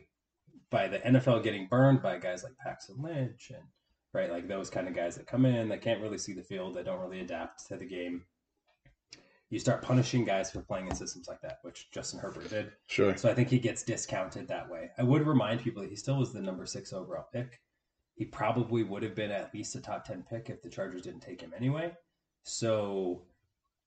by 0.70 0.88
the 0.88 0.98
NFL 1.00 1.44
getting 1.44 1.66
burned 1.66 2.03
by 2.03 2.18
guys 2.18 2.42
like 2.42 2.57
Paxton 2.59 3.00
Lynch 3.00 3.53
and 3.55 3.62
right, 4.14 4.30
like 4.30 4.48
those 4.48 4.70
kind 4.70 4.88
of 4.88 4.94
guys 4.94 5.16
that 5.16 5.26
come 5.26 5.46
in 5.46 5.68
that 5.68 5.82
can't 5.82 6.00
really 6.00 6.18
see 6.18 6.32
the 6.32 6.42
field, 6.42 6.74
that 6.74 6.84
don't 6.84 7.00
really 7.00 7.20
adapt 7.20 7.66
to 7.68 7.76
the 7.76 7.84
game. 7.84 8.24
You 9.53 9.61
start 9.61 9.82
punishing 9.82 10.24
guys 10.24 10.50
for 10.50 10.62
playing 10.62 10.88
in 10.88 10.94
systems 10.94 11.28
like 11.28 11.40
that, 11.42 11.59
which 11.62 11.90
Justin 11.92 12.18
Herbert 12.18 12.50
did. 12.50 12.72
Sure. 12.86 13.16
So 13.16 13.28
I 13.28 13.34
think 13.34 13.48
he 13.48 13.59
gets 13.59 13.82
discounted 13.82 14.48
that 14.48 14.68
way. 14.68 14.90
I 14.98 15.03
would 15.03 15.26
remind 15.26 15.61
people 15.61 15.82
that 15.82 15.90
he 15.90 15.96
still 15.96 16.16
was 16.16 16.32
the 16.32 16.40
number 16.40 16.66
six 16.66 16.92
overall 16.92 17.26
pick 17.32 17.61
he 18.14 18.24
probably 18.24 18.82
would 18.82 19.03
have 19.03 19.14
been 19.14 19.30
at 19.30 19.53
least 19.55 19.74
a 19.74 19.80
top 19.80 20.05
10 20.05 20.24
pick 20.28 20.50
if 20.50 20.62
the 20.62 20.68
Chargers 20.68 21.03
didn't 21.03 21.20
take 21.20 21.40
him 21.40 21.53
anyway. 21.57 21.92
So 22.44 23.22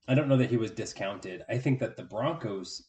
I 0.07 0.16
don't 0.16 0.28
know 0.28 0.38
that 0.38 0.49
he 0.49 0.57
was 0.57 0.72
discounted. 0.72 1.43
I 1.49 1.57
think 1.57 1.80
that 1.80 1.95
the 1.95 2.03
Broncos, 2.03 2.84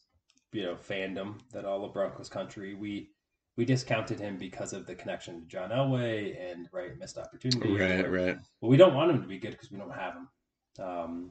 you 0.53 0.62
know, 0.62 0.74
fandom, 0.74 1.41
that 1.53 1.64
all 1.64 1.85
of 1.85 1.93
Broncos 1.93 2.29
country, 2.29 2.74
we 2.74 3.11
we 3.57 3.64
discounted 3.64 4.20
him 4.20 4.37
because 4.37 4.72
of 4.72 4.87
the 4.87 4.95
connection 4.95 5.41
to 5.41 5.47
John 5.47 5.70
Elway 5.70 6.37
and 6.51 6.68
right 6.72 6.99
missed 6.99 7.16
opportunity. 7.16 7.77
Right, 7.77 8.11
right. 8.11 8.39
But 8.61 8.68
we 8.68 8.77
don't 8.77 8.95
want 8.95 9.11
him 9.11 9.22
to 9.22 9.29
be 9.29 9.39
good 9.39 9.53
because 9.53 9.70
we 9.70 9.79
don't 9.79 9.95
have 9.95 10.14
him. 10.14 10.29
Um, 10.85 11.31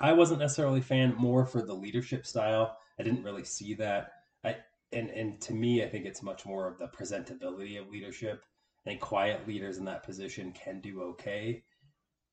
I 0.00 0.12
wasn't 0.12 0.40
necessarily 0.40 0.80
a 0.80 0.82
fan 0.82 1.14
more 1.16 1.44
for 1.44 1.62
the 1.62 1.74
leadership 1.74 2.26
style. 2.26 2.76
I 2.98 3.02
didn't 3.02 3.24
really 3.24 3.44
see 3.44 3.74
that. 3.74 4.12
I 4.44 4.56
and 4.92 5.10
and 5.10 5.40
to 5.42 5.52
me, 5.52 5.82
I 5.82 5.88
think 5.88 6.06
it's 6.06 6.22
much 6.22 6.46
more 6.46 6.68
of 6.68 6.78
the 6.78 6.88
presentability 6.88 7.80
of 7.80 7.88
leadership 7.88 8.44
think 8.88 9.00
quiet 9.00 9.46
leaders 9.46 9.76
in 9.76 9.84
that 9.84 10.02
position 10.02 10.52
can 10.52 10.80
do 10.80 11.02
okay, 11.02 11.62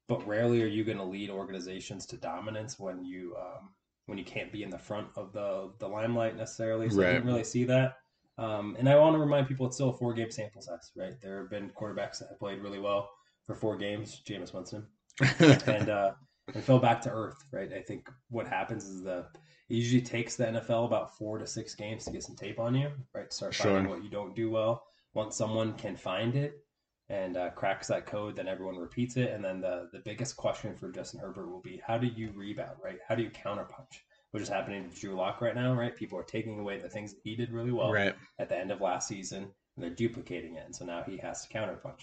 but 0.07 0.25
rarely 0.25 0.63
are 0.63 0.67
you 0.67 0.83
going 0.85 0.97
to 0.97 1.03
lead 1.03 1.29
organizations 1.29 2.05
to 2.07 2.17
dominance 2.17 2.79
when 2.79 3.03
you 3.03 3.35
um, 3.37 3.69
when 4.05 4.17
you 4.17 4.23
can't 4.23 4.51
be 4.51 4.63
in 4.63 4.69
the 4.69 4.77
front 4.77 5.07
of 5.15 5.33
the 5.33 5.71
the 5.79 5.87
limelight 5.87 6.37
necessarily. 6.37 6.89
So 6.89 7.01
right. 7.01 7.09
I 7.09 7.13
didn't 7.13 7.27
really 7.27 7.43
see 7.43 7.65
that. 7.65 7.97
Um, 8.37 8.75
and 8.79 8.87
I 8.89 8.95
want 8.95 9.15
to 9.15 9.19
remind 9.19 9.47
people 9.47 9.65
it's 9.65 9.75
still 9.75 9.89
a 9.89 9.97
four 9.97 10.13
game 10.13 10.31
sample 10.31 10.61
size, 10.61 10.91
right? 10.95 11.13
There 11.21 11.39
have 11.39 11.49
been 11.49 11.71
quarterbacks 11.71 12.19
that 12.19 12.29
have 12.29 12.39
played 12.39 12.59
really 12.59 12.79
well 12.79 13.09
for 13.45 13.55
four 13.55 13.77
games, 13.77 14.21
Jameis 14.27 14.53
Winston, 14.53 14.85
and 15.39 15.89
uh, 15.89 16.11
and 16.53 16.63
fell 16.63 16.79
back 16.79 17.01
to 17.01 17.09
earth, 17.09 17.43
right? 17.51 17.71
I 17.73 17.81
think 17.81 18.09
what 18.29 18.47
happens 18.47 18.85
is 18.85 19.03
the 19.03 19.25
it 19.67 19.75
usually 19.75 20.01
takes 20.01 20.35
the 20.35 20.45
NFL 20.45 20.85
about 20.85 21.17
four 21.17 21.39
to 21.39 21.47
six 21.47 21.73
games 21.73 22.05
to 22.05 22.11
get 22.11 22.23
some 22.23 22.35
tape 22.35 22.59
on 22.59 22.75
you, 22.75 22.91
right? 23.15 23.33
Start 23.33 23.55
finding 23.55 23.85
sure. 23.85 23.95
what 23.95 24.03
you 24.03 24.09
don't 24.09 24.35
do 24.35 24.51
well 24.51 24.83
once 25.15 25.35
someone 25.35 25.73
can 25.73 25.95
find 25.95 26.35
it 26.35 26.61
and 27.09 27.37
uh, 27.37 27.49
cracks 27.51 27.87
that 27.87 28.05
code, 28.05 28.35
then 28.35 28.47
everyone 28.47 28.77
repeats 28.77 29.17
it. 29.17 29.31
And 29.31 29.43
then 29.43 29.61
the 29.61 29.89
the 29.91 29.99
biggest 29.99 30.37
question 30.37 30.75
for 30.75 30.91
Justin 30.91 31.19
Herbert 31.19 31.49
will 31.49 31.61
be 31.61 31.81
how 31.85 31.97
do 31.97 32.07
you 32.07 32.31
rebound, 32.35 32.77
right? 32.83 32.99
How 33.07 33.15
do 33.15 33.23
you 33.23 33.29
counterpunch? 33.29 34.01
Which 34.31 34.43
is 34.43 34.49
happening 34.49 34.89
to 34.89 34.99
Drew 34.99 35.15
Lock 35.15 35.39
right 35.39 35.55
now, 35.55 35.73
right? 35.73 35.95
People 35.95 36.19
are 36.19 36.23
taking 36.23 36.59
away 36.59 36.79
the 36.79 36.89
things 36.89 37.15
he 37.23 37.35
did 37.35 37.51
really 37.51 37.71
well 37.71 37.91
right. 37.91 38.15
at 38.37 38.49
the 38.49 38.57
end 38.57 38.69
of 38.69 38.81
last 38.81 39.07
season, 39.07 39.43
and 39.43 39.83
they're 39.83 39.89
duplicating 39.89 40.55
it, 40.55 40.65
and 40.65 40.75
so 40.75 40.83
now 40.83 41.03
he 41.07 41.17
has 41.17 41.45
to 41.45 41.53
counterpunch. 41.53 42.01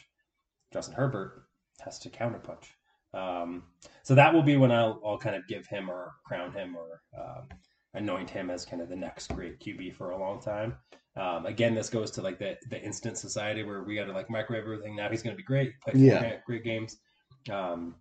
Justin 0.72 0.94
Herbert 0.94 1.44
has 1.80 1.98
to 1.98 2.08
counterpunch. 2.08 2.64
Um, 3.14 3.64
so 4.02 4.14
that 4.14 4.32
will 4.32 4.42
be 4.42 4.56
when 4.56 4.72
I'll, 4.72 5.00
I'll 5.04 5.18
kind 5.18 5.36
of 5.36 5.46
give 5.46 5.66
him 5.66 5.90
or 5.90 6.12
crown 6.24 6.52
him 6.52 6.76
or 6.76 7.02
um, 7.18 7.48
anoint 7.94 8.30
him 8.30 8.50
as 8.50 8.64
kind 8.64 8.82
of 8.82 8.88
the 8.88 8.96
next 8.96 9.28
great 9.34 9.60
QB 9.60 9.94
for 9.94 10.10
a 10.10 10.18
long 10.18 10.40
time. 10.40 10.74
Um, 11.14 11.44
again, 11.44 11.74
this 11.74 11.90
goes 11.90 12.10
to 12.12 12.22
like 12.22 12.38
the 12.38 12.56
the 12.70 12.80
instant 12.82 13.18
society 13.18 13.62
where 13.64 13.82
we 13.82 13.96
got 13.96 14.06
to 14.06 14.12
like 14.12 14.30
microwave 14.30 14.64
everything. 14.64 14.96
Now 14.96 15.10
he's 15.10 15.22
going 15.22 15.34
to 15.34 15.36
be 15.36 15.42
great, 15.42 15.78
play 15.80 15.92
yeah. 16.00 16.36
great 16.46 16.64
games. 16.64 16.96
Um, 17.50 17.96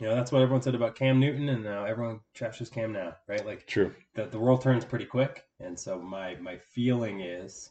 you 0.00 0.06
know, 0.06 0.14
that's 0.14 0.30
what 0.30 0.42
everyone 0.42 0.62
said 0.62 0.74
about 0.74 0.94
Cam 0.94 1.18
Newton, 1.18 1.48
and 1.48 1.62
now 1.64 1.84
everyone 1.84 2.20
trashes 2.36 2.70
Cam 2.70 2.92
now, 2.92 3.16
right? 3.28 3.44
Like, 3.44 3.66
true. 3.66 3.92
The 4.14 4.26
the 4.26 4.38
world 4.38 4.62
turns 4.62 4.84
pretty 4.84 5.04
quick, 5.04 5.44
and 5.60 5.78
so 5.78 6.00
my 6.00 6.36
my 6.36 6.56
feeling 6.56 7.20
is 7.20 7.70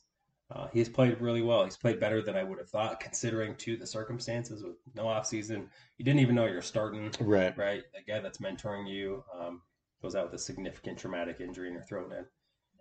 uh, 0.49 0.67
he's 0.71 0.89
played 0.89 1.19
really 1.19 1.41
well. 1.41 1.65
He's 1.65 1.77
played 1.77 1.99
better 1.99 2.21
than 2.21 2.35
I 2.35 2.43
would 2.43 2.57
have 2.59 2.69
thought, 2.69 2.99
considering 2.99 3.55
to 3.55 3.75
the 3.75 3.87
circumstances 3.87 4.63
with 4.63 4.75
no 4.95 5.07
off 5.07 5.25
season. 5.25 5.69
You 5.97 6.05
didn't 6.05 6.21
even 6.21 6.35
know 6.35 6.45
you're 6.45 6.61
starting, 6.61 7.11
right? 7.19 7.57
Right. 7.57 7.83
The 7.93 8.11
guy 8.11 8.19
that's 8.19 8.37
mentoring 8.37 8.89
you 8.89 9.23
um, 9.37 9.61
goes 10.01 10.15
out 10.15 10.25
with 10.25 10.39
a 10.39 10.43
significant 10.43 10.97
traumatic 10.97 11.41
injury 11.41 11.67
and 11.67 11.75
you're 11.75 11.83
thrown 11.83 12.11
in 12.11 12.25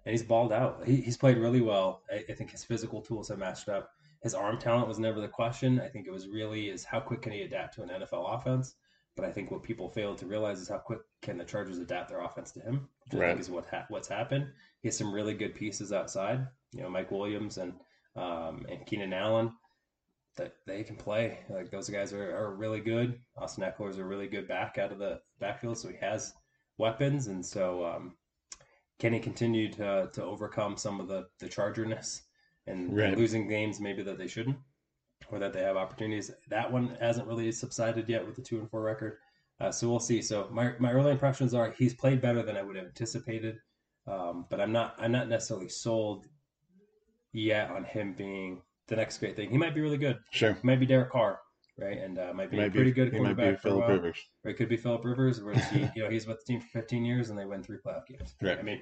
and 0.07 0.13
he's 0.13 0.23
balled 0.23 0.53
out. 0.53 0.87
He, 0.87 0.97
he's 0.97 1.17
played 1.17 1.37
really 1.37 1.61
well. 1.61 2.03
I, 2.11 2.25
I, 2.29 2.35
think 2.35 2.53
his 2.53 2.65
physical 2.65 3.03
tools 3.03 3.29
have 3.29 3.39
matched 3.39 3.69
up. 3.69 3.91
His 4.23 4.35
arm 4.35 4.57
talent 4.57 4.89
was 4.89 5.01
never 5.01 5.21
the 5.21 5.29
question. 5.29 5.81
I 5.81 5.89
think 5.89 6.07
it 6.07 6.13
was 6.13 6.29
really 6.29 6.69
is 6.69 6.85
how 6.85 7.01
quick 7.01 7.23
can 7.23 7.33
he 7.33 7.43
adapt 7.43 7.75
to 7.75 7.83
an 7.83 7.89
NFL 7.89 8.39
offense. 8.39 8.77
But 9.17 9.25
I 9.25 9.33
think 9.33 9.51
what 9.51 9.63
people 9.63 9.89
fail 9.89 10.15
to 10.15 10.27
realize 10.27 10.61
is 10.61 10.69
how 10.69 10.79
quick 10.79 11.01
can 11.23 11.39
the 11.39 11.45
Chargers 11.45 11.79
adapt 11.79 12.11
their 12.11 12.21
offense 12.21 12.53
to 12.53 12.61
him, 12.61 12.89
which 13.05 13.19
right. 13.19 13.25
I 13.25 13.29
think 13.31 13.41
is 13.41 13.51
what 13.51 13.67
ha- 13.67 13.87
what's 13.89 14.09
happened. 14.09 14.47
He 14.83 14.89
has 14.89 14.97
some 14.97 15.13
really 15.13 15.35
good 15.35 15.55
pieces 15.55 15.93
outside. 15.93 16.47
You 16.73 16.83
know, 16.83 16.91
Mike 16.91 17.11
Williams 17.11 17.59
and 17.59 17.73
um, 18.17 18.67
and 18.69 18.85
Keenan 18.87 19.13
Allen 19.13 19.53
that 20.37 20.55
they 20.67 20.83
can 20.83 20.97
play. 20.97 21.39
Like 21.49 21.71
those 21.71 21.89
guys 21.89 22.13
are, 22.13 22.37
are 22.37 22.55
really 22.55 22.81
good. 22.81 23.19
Austin 23.37 23.65
Ekeler 23.65 23.91
is 23.91 23.99
a 23.99 24.05
really 24.05 24.27
good 24.27 24.47
back 24.47 24.79
out 24.79 24.93
of 24.93 24.99
the 24.99 25.21
backfield, 25.41 25.79
so 25.79 25.89
he 25.89 25.97
has 26.01 26.35
weapons, 26.79 27.29
and 27.29 27.45
so 27.45 27.85
um, 27.85 28.17
can 28.99 29.13
he 29.13 29.19
continue 29.19 29.71
to 29.73 30.11
to 30.13 30.23
overcome 30.23 30.77
some 30.77 31.01
of 31.01 31.09
the 31.09 31.27
the 31.41 31.49
chargerness 31.49 32.23
and, 32.67 32.97
right. 32.97 33.09
and 33.09 33.19
losing 33.19 33.49
games 33.49 33.81
maybe 33.81 34.03
that 34.03 34.19
they 34.19 34.29
shouldn't 34.29 34.57
or 35.31 35.39
that 35.39 35.53
they 35.53 35.63
have 35.63 35.77
opportunities? 35.77 36.31
That 36.49 36.71
one 36.71 36.97
hasn't 37.01 37.27
really 37.27 37.51
subsided 37.53 38.09
yet 38.09 38.27
with 38.27 38.37
the 38.37 38.43
two 38.43 38.59
and 38.59 38.71
four 38.71 38.83
record. 38.83 39.19
Uh, 39.59 39.73
so 39.73 39.89
we'll 39.89 40.01
see. 40.01 40.21
So 40.21 40.49
my, 40.51 40.73
my 40.79 40.93
early 40.93 41.13
impressions 41.13 41.55
are 41.55 41.75
he's 41.79 41.95
played 41.95 42.21
better 42.21 42.43
than 42.43 42.57
I 42.57 42.63
would 42.63 42.77
have 42.77 42.87
anticipated, 42.87 43.57
um, 44.07 44.45
but 44.51 44.61
I'm 44.61 44.73
not 44.73 44.95
I'm 44.99 45.13
not 45.13 45.29
necessarily 45.29 45.69
sold 45.69 46.27
yet 47.37 47.71
on 47.71 47.85
him 47.85 48.15
being 48.15 48.63
the 48.89 48.97
next 48.97 49.19
great 49.19 49.37
thing. 49.37 49.51
He 49.51 49.59
might 49.59 49.75
be 49.75 49.81
really 49.81 49.99
good. 49.99 50.19
Sure. 50.31 50.53
He 50.55 50.67
might 50.67 50.81
be 50.81 50.87
Derek 50.87 51.11
Carr, 51.11 51.41
right? 51.79 51.99
And 51.99 52.19
uh, 52.19 52.33
might 52.35 52.51
be 52.51 52.57
Might 52.57 52.73
pretty 52.73 52.91
be, 52.91 52.95
good 52.95 53.13
he 53.13 53.19
might 53.21 53.37
quarterback 53.37 53.63
be 53.63 53.69
Philip. 53.69 53.89
Rivers. 53.89 54.19
Or 54.45 54.51
it 54.51 54.55
could 54.55 54.69
be 54.69 54.77
Philip 54.77 55.05
Rivers, 55.05 55.43
where 55.43 55.55
he, 55.55 55.81
you 55.97 56.05
know, 56.05 56.11
he's 56.11 56.27
with 56.27 56.39
the 56.41 56.45
team 56.53 56.61
for 56.61 56.69
15 56.69 57.05
years 57.05 57.31
and 57.31 57.39
they 57.39 57.45
win 57.45 57.63
three 57.63 57.79
playoff 57.85 58.07
games. 58.07 58.35
Right. 58.41 58.59
I 58.59 58.63
mean, 58.63 58.81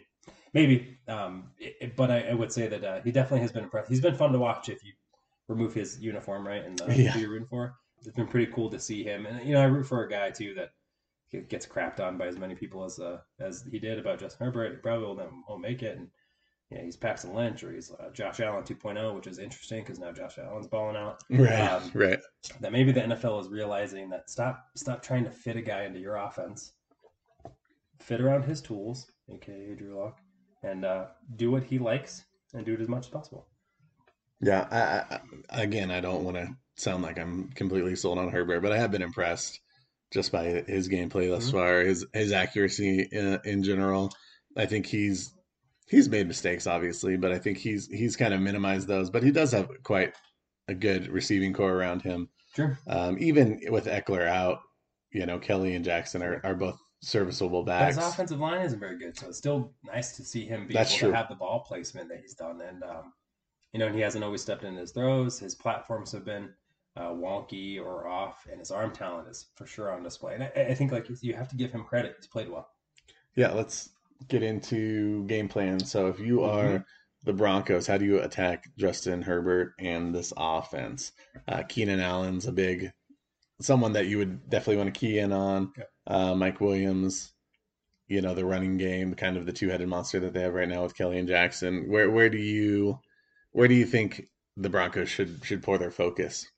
maybe. 0.53 0.99
Um, 1.09 1.51
it- 1.59 1.97
but 1.97 2.11
I, 2.11 2.21
I 2.31 2.35
would 2.35 2.53
say 2.53 2.67
that 2.69 2.85
uh, 2.85 3.01
he 3.03 3.11
definitely 3.13 3.41
has 3.41 3.53
been 3.53 3.65
impressed. 3.65 3.89
He's 3.89 4.01
been 4.01 4.15
fun 4.17 4.33
to 4.33 4.39
watch 4.39 4.69
if 4.69 4.85
you 4.85 4.93
remove 5.49 5.75
his 5.75 5.99
uniform, 6.01 6.47
right? 6.47 6.65
And 6.65 6.81
uh, 6.81 6.87
Yeah. 6.89 7.11
who 7.13 7.21
you're 7.21 7.31
rooting 7.31 7.49
for. 7.49 7.75
It's 8.07 8.15
been 8.15 8.27
pretty 8.27 8.53
cool 8.53 8.69
to 8.71 8.79
see 8.79 9.03
him. 9.03 9.25
And, 9.27 9.47
you 9.47 9.55
know, 9.55 9.63
I 9.63 9.65
root 9.65 9.85
for 9.87 10.05
a 10.05 10.09
guy, 10.11 10.31
too, 10.31 10.55
that 10.55 10.73
gets 11.49 11.67
crapped 11.67 12.01
on 12.01 12.19
by 12.19 12.27
as 12.27 12.39
many 12.39 12.55
people 12.55 12.85
as 12.85 12.99
uh, 12.99 13.19
as 13.41 13.65
he 13.71 13.79
did 13.79 13.99
about 13.99 14.21
Justin 14.21 14.47
Herbert. 14.47 14.71
He 14.73 14.77
probably 14.79 15.07
won't, 15.07 15.33
won't 15.49 15.63
make 15.63 15.83
it. 15.83 15.97
And, 15.97 16.09
yeah, 16.71 16.83
he's 16.83 16.97
Paxton 16.97 17.35
Lynch 17.35 17.63
or 17.63 17.73
he's 17.73 17.91
uh, 17.93 18.11
Josh 18.13 18.41
Allen 18.41 18.65
2.0, 18.65 19.15
which 19.15 19.27
is 19.27 19.39
interesting 19.39 19.81
because 19.83 19.99
now 19.99 20.13
Josh 20.13 20.39
Allen's 20.39 20.67
balling 20.67 20.97
out 20.97 21.23
Right. 21.31 21.61
Um, 21.61 21.91
right. 21.95 22.19
that 22.61 22.73
maybe 22.73 22.91
the 22.93 23.03
NFL 23.03 23.41
is 23.43 23.49
realizing 23.49 24.11
that 24.11 24.29
stop 24.31 24.65
stop 24.77 25.03
trying 25.03 25.25
to 25.25 25.31
fit 25.31 25.57
a 25.57 25.63
guy 25.63 25.85
into 25.85 26.01
your 26.01 26.17
offense. 26.17 26.73
Fit 28.01 28.21
around 28.21 28.45
his 28.45 28.61
tools, 28.61 29.07
aka 29.33 29.75
Drew 29.75 29.99
Lock, 29.99 30.19
and 30.63 30.85
uh, 30.85 31.07
do 31.37 31.51
what 31.51 31.63
he 31.65 31.79
likes 31.79 32.25
and 32.53 32.65
do 32.67 32.75
it 32.75 32.81
as 32.81 32.89
much 32.89 33.07
as 33.07 33.11
possible. 33.11 33.47
Yeah. 34.41 34.67
I, 34.71 35.17
I, 35.57 35.63
again, 35.63 35.91
I 35.91 36.01
don't 36.01 36.25
want 36.25 36.37
to 36.37 36.49
sound 36.77 37.03
like 37.03 37.19
I'm 37.19 37.51
completely 37.51 37.97
sold 37.97 38.19
on 38.19 38.31
Herbert, 38.31 38.61
but 38.61 38.73
I 38.73 38.79
have 38.79 38.91
been 38.91 39.01
impressed 39.03 39.59
just 40.13 40.33
by 40.33 40.45
his 40.67 40.89
gameplay 40.89 41.31
thus 41.31 41.49
Mhm. 41.49 41.53
far, 41.53 41.81
his 41.81 42.05
his 42.13 42.33
accuracy 42.33 43.09
in, 43.11 43.41
in 43.45 43.63
general. 43.63 44.13
I 44.57 44.67
think 44.67 44.87
he's 44.87 45.33
he's 45.87 46.09
made 46.09 46.27
mistakes, 46.27 46.67
obviously, 46.67 47.17
but 47.17 47.33
I 47.33 47.39
think 47.39 47.59
he's 47.59 47.89
he's 47.89 48.17
kind 48.17 48.35
of 48.35 48.41
minimized 48.41 48.89
those. 48.89 49.11
But 49.11 49.23
he 49.23 49.31
does 49.31 49.53
have 49.53 49.71
quite 49.83 50.15
a 50.69 50.75
good 50.75 51.09
receiving 51.09 51.53
corps 51.53 51.75
around 51.75 52.03
him. 52.03 52.29
Sure. 52.57 52.79
Um, 52.87 53.17
even 53.19 53.61
with 53.71 53.87
Ekeler 53.87 54.27
out, 54.27 54.61
you 55.13 55.27
know, 55.27 55.39
Kelley 55.39 55.75
and 55.75 55.85
Jackson 55.85 56.23
are, 56.23 56.41
are 56.45 56.55
both 56.55 56.79
serviceable 57.03 57.63
But 57.65 57.79
backs. 57.79 57.97
his 57.97 58.07
offensive 58.07 58.41
line 58.41 58.63
isn't 58.63 58.79
very 58.81 58.99
good, 58.99 59.19
so 59.19 59.29
it's 59.29 59.39
still 59.39 59.73
nice 59.85 60.17
to 60.17 60.25
see 60.25 60.45
him 60.47 60.67
be 60.67 60.75
That's 60.75 60.93
able 60.93 60.99
true. 60.99 61.11
to 61.11 61.17
have 61.17 61.29
the 61.29 61.35
ball 61.35 61.61
placement 61.61 62.09
that 62.09 62.21
he's 62.21 62.35
done. 62.35 62.61
And 62.61 62.83
um, 62.83 63.13
you 63.73 63.81
know, 63.81 63.87
and 63.87 63.95
he 63.95 64.01
hasn't 64.01 64.25
always 64.25 64.41
stepped 64.41 64.65
in 64.65 64.77
his 64.77 64.93
throws. 64.93 65.39
His 65.39 65.55
platforms 65.55 66.13
have 66.13 66.25
been 66.25 66.51
uh, 66.97 67.11
wonky 67.11 67.81
or 67.81 68.07
off, 68.09 68.47
and 68.51 68.61
his 68.61 68.71
arm 68.71 68.93
talent 68.93 69.29
is 69.29 69.47
for 69.57 69.67
sure 69.67 69.93
on 69.93 70.03
display. 70.03 70.35
And 70.35 70.45
I, 70.45 70.71
I 70.71 70.75
think 70.75 70.93
like 70.93 71.07
you 71.23 71.35
have 71.35 71.49
to 71.49 71.57
give 71.57 71.73
him 71.73 71.85
credit; 71.85 72.15
he's 72.17 72.29
played 72.29 72.49
well. 72.49 72.69
Yeah, 73.37 73.51
let's 73.51 73.91
get 74.29 74.43
into 74.43 75.25
game 75.27 75.49
plan. 75.49 75.81
So 75.85 76.09
if 76.09 76.19
you 76.21 76.43
are 76.45 76.81
Mhm. 76.81 76.85
the 77.25 77.33
Broncos, 77.33 77.87
how 77.87 77.99
do 77.99 78.05
you 78.05 78.21
attack 78.21 78.65
Justin 78.77 79.23
Herbert 79.23 79.75
and 79.79 80.15
this 80.15 80.33
offense? 80.37 81.13
Uh, 81.49 81.63
Keenan 81.65 82.01
Allen's 82.01 82.47
a 82.47 82.53
big 82.53 82.93
someone 83.61 83.93
that 83.93 84.07
you 84.07 84.19
would 84.19 84.49
definitely 84.51 84.77
want 84.79 84.93
to 84.95 84.99
key 84.99 85.19
in 85.19 85.33
on. 85.33 85.73
Uh, 86.07 86.35
Mike 86.35 86.61
Williams, 86.61 87.33
you 88.09 88.21
know, 88.21 88.35
the 88.35 88.45
running 88.45 88.77
game, 88.77 89.15
kind 89.15 89.37
of 89.37 89.47
the 89.47 89.53
two 89.53 89.69
headed 89.69 89.89
monster 89.89 90.21
that 90.21 90.35
they 90.35 90.43
have 90.43 90.55
right 90.55 90.69
now 90.69 90.83
with 90.83 90.97
Kelley 90.97 91.19
and 91.19 91.29
Jackson. 91.29 91.89
Where 91.89 92.11
where 92.11 92.29
do 92.31 92.39
you 92.39 92.99
where 93.53 93.69
do 93.69 93.75
you 93.75 93.87
think 93.87 94.29
the 94.57 94.71
Broncos 94.71 95.09
should 95.09 95.45
should 95.45 95.63
pour 95.63 95.79
their 95.79 95.91
focus? 95.91 96.51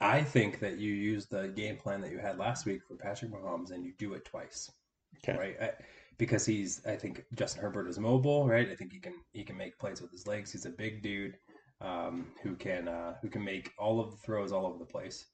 I 0.00 0.22
think 0.22 0.58
that 0.60 0.78
you 0.78 0.92
use 0.92 1.26
the 1.26 1.48
game 1.48 1.76
plan 1.76 2.00
that 2.02 2.10
you 2.10 2.18
had 2.18 2.36
last 2.38 2.66
week 2.66 2.82
for 2.86 2.96
Patrick 2.96 3.30
Mahomes 3.30 3.70
and 3.70 3.84
you 3.84 3.94
do 3.96 4.12
it 4.14 4.24
twice, 4.24 4.70
Okay. 5.18 5.38
right? 5.38 5.56
I, 5.60 5.72
because 6.18 6.46
he's, 6.46 6.84
I 6.86 6.96
think 6.96 7.24
Justin 7.34 7.62
Herbert 7.62 7.88
is 7.88 7.98
mobile, 7.98 8.46
right? 8.46 8.70
I 8.70 8.74
think 8.74 8.92
he 8.92 9.00
can 9.00 9.14
he 9.32 9.44
can 9.44 9.56
make 9.56 9.78
plays 9.78 10.00
with 10.00 10.10
his 10.12 10.26
legs. 10.26 10.52
He's 10.52 10.66
a 10.66 10.70
big 10.70 11.02
dude 11.02 11.36
um, 11.80 12.32
who 12.42 12.54
can 12.56 12.88
uh, 12.88 13.14
who 13.22 13.28
can 13.28 13.44
make 13.44 13.72
all 13.78 14.00
of 14.00 14.10
the 14.10 14.16
throws 14.18 14.52
all 14.52 14.66
over 14.66 14.78
the 14.78 14.84
place. 14.84 15.26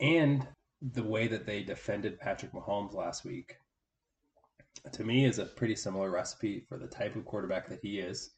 And 0.00 0.46
the 0.80 1.02
way 1.02 1.26
that 1.28 1.46
they 1.46 1.62
defended 1.62 2.18
Patrick 2.18 2.52
Mahomes 2.52 2.94
last 2.94 3.24
week, 3.24 3.54
to 4.92 5.04
me, 5.04 5.26
is 5.26 5.38
a 5.38 5.44
pretty 5.44 5.76
similar 5.76 6.10
recipe 6.10 6.64
for 6.68 6.78
the 6.78 6.88
type 6.88 7.16
of 7.16 7.24
quarterback 7.24 7.68
that 7.68 7.80
he 7.82 7.98
is. 7.98 8.30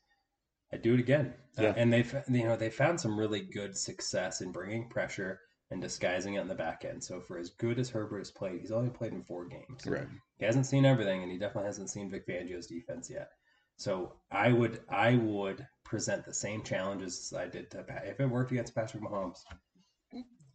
I 0.73 0.79
do 0.79 0.95
it 0.95 1.01
again, 1.01 1.35
Uh, 1.59 1.75
and 1.77 1.93
they've 1.93 2.13
you 2.29 2.45
know 2.45 2.57
they 2.57 2.71
found 2.71 3.01
some 3.01 3.19
really 3.19 3.41
good 3.41 3.77
success 3.77 4.41
in 4.41 4.53
bringing 4.53 4.89
pressure 4.89 5.41
and 5.73 5.81
disguising 5.81 6.35
it 6.35 6.41
in 6.41 6.49
the 6.49 6.55
back 6.55 6.85
end. 6.85 7.03
So 7.03 7.21
for 7.21 7.39
as 7.39 7.51
good 7.51 7.79
as 7.79 7.89
Herbert 7.89 8.19
has 8.19 8.31
played, 8.31 8.61
he's 8.61 8.71
only 8.71 8.91
played 8.91 9.13
in 9.13 9.23
four 9.25 9.47
games. 9.47 9.87
Right. 9.87 10.07
He 10.39 10.45
hasn't 10.45 10.67
seen 10.67 10.85
everything, 10.85 11.23
and 11.23 11.33
he 11.33 11.39
definitely 11.39 11.67
hasn't 11.67 11.91
seen 11.91 12.11
Vic 12.11 12.27
Fangio's 12.27 12.67
defense 12.67 13.11
yet. 13.11 13.31
So 13.79 14.13
I 14.31 14.53
would 14.53 14.81
I 14.89 15.17
would 15.17 15.67
present 15.85 16.25
the 16.25 16.35
same 16.35 16.63
challenges 16.63 17.33
as 17.33 17.39
I 17.39 17.49
did 17.49 17.71
to 17.71 17.83
Pat. 17.83 18.07
If 18.07 18.21
it 18.21 18.27
worked 18.27 18.53
against 18.53 18.75
Patrick 18.75 19.03
Mahomes, 19.03 19.39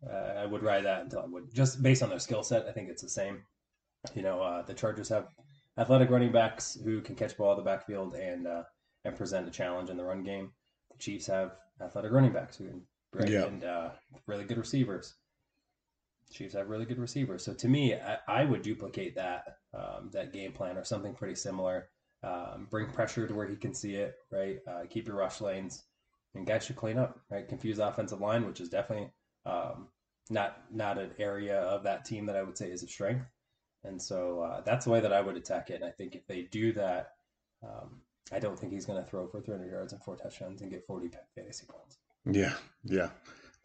uh, 0.08 0.14
I 0.14 0.46
would 0.46 0.64
ride 0.64 0.86
that 0.86 1.02
until 1.02 1.22
I 1.22 1.26
would. 1.26 1.54
Just 1.54 1.82
based 1.82 2.04
on 2.04 2.10
their 2.10 2.20
skill 2.20 2.44
set, 2.44 2.68
I 2.68 2.72
think 2.72 2.90
it's 2.90 3.02
the 3.02 3.10
same. 3.10 3.42
You 4.14 4.22
know, 4.22 4.42
uh, 4.42 4.62
the 4.62 4.74
Chargers 4.74 5.10
have 5.10 5.28
athletic 5.78 6.10
running 6.10 6.32
backs 6.32 6.78
who 6.84 7.02
can 7.02 7.16
catch 7.16 7.36
ball 7.36 7.52
in 7.52 7.58
the 7.58 7.64
backfield 7.64 8.14
and 8.16 8.48
uh, 8.48 8.64
and 9.04 9.18
present 9.18 9.48
a 9.48 9.52
challenge 9.52 9.90
in 9.90 9.98
the 9.98 10.06
run 10.06 10.24
game. 10.24 10.52
The 10.92 10.98
Chiefs 11.00 11.28
have 11.28 11.54
athletic 11.82 12.12
running 12.12 12.34
backs 12.34 12.58
who 12.58 12.68
can 12.68 12.82
right, 13.18 13.30
Yeah. 13.30 13.46
and 13.46 13.64
uh, 13.64 13.90
really 14.26 14.44
good 14.46 14.58
receivers. 14.58 15.16
Chiefs 16.32 16.56
have 16.56 16.68
really 16.70 16.86
good 16.86 17.00
receivers. 17.00 17.44
So 17.44 17.54
to 17.54 17.68
me, 17.70 17.96
I, 17.96 18.18
I 18.28 18.46
would 18.46 18.62
duplicate 18.62 19.16
that 19.16 19.44
um, 19.74 20.10
that 20.12 20.34
game 20.34 20.52
plan 20.52 20.78
or 20.78 20.84
something 20.84 21.14
pretty 21.14 21.36
similar. 21.36 21.90
Um, 22.24 22.68
bring 22.70 22.88
pressure 22.92 23.28
to 23.28 23.34
where 23.34 23.48
he 23.48 23.56
can 23.56 23.74
see 23.74 23.96
it, 23.96 24.16
right? 24.32 24.58
Uh, 24.68 24.82
keep 24.90 25.08
your 25.08 25.16
rush 25.18 25.40
lanes, 25.40 25.84
and 26.36 26.46
guys 26.46 26.66
should 26.66 26.76
clean 26.76 26.98
up, 26.98 27.20
right? 27.30 27.48
Confuse 27.48 27.80
offensive 27.80 28.20
line, 28.20 28.46
which 28.46 28.60
is 28.60 28.70
definitely 28.70 29.10
um, 29.46 29.88
not 30.30 30.58
not 30.74 30.98
an 30.98 31.12
area 31.18 31.60
of 31.62 31.84
that 31.84 32.04
team 32.04 32.26
that 32.26 32.36
I 32.36 32.44
would 32.44 32.58
say 32.58 32.70
is 32.72 32.84
a 32.84 32.88
strength. 32.88 33.26
And 33.84 34.02
so 34.02 34.42
uh, 34.42 34.62
that's 34.66 34.84
the 34.84 34.92
way 34.92 35.00
that 35.00 35.14
I 35.14 35.22
would 35.22 35.38
attack 35.38 35.70
it. 35.70 35.76
And 35.76 35.86
I 35.86 35.92
think 35.92 36.16
if 36.16 36.28
they 36.28 36.42
do 36.42 36.74
that, 36.74 37.14
um, 37.64 38.02
I 38.34 38.40
don't 38.40 38.60
think 38.60 38.74
he's 38.74 38.86
going 38.86 39.02
to 39.02 39.10
throw 39.10 39.28
for 39.28 39.40
300 39.40 39.72
yards 39.72 39.94
and 39.94 40.04
four 40.04 40.18
touchdowns 40.18 40.62
and 40.62 40.70
get 40.72 40.86
40 40.86 41.10
fantasy 41.36 41.66
points. 41.70 42.00
Yeah. 42.32 42.54
Yeah. 42.84 43.10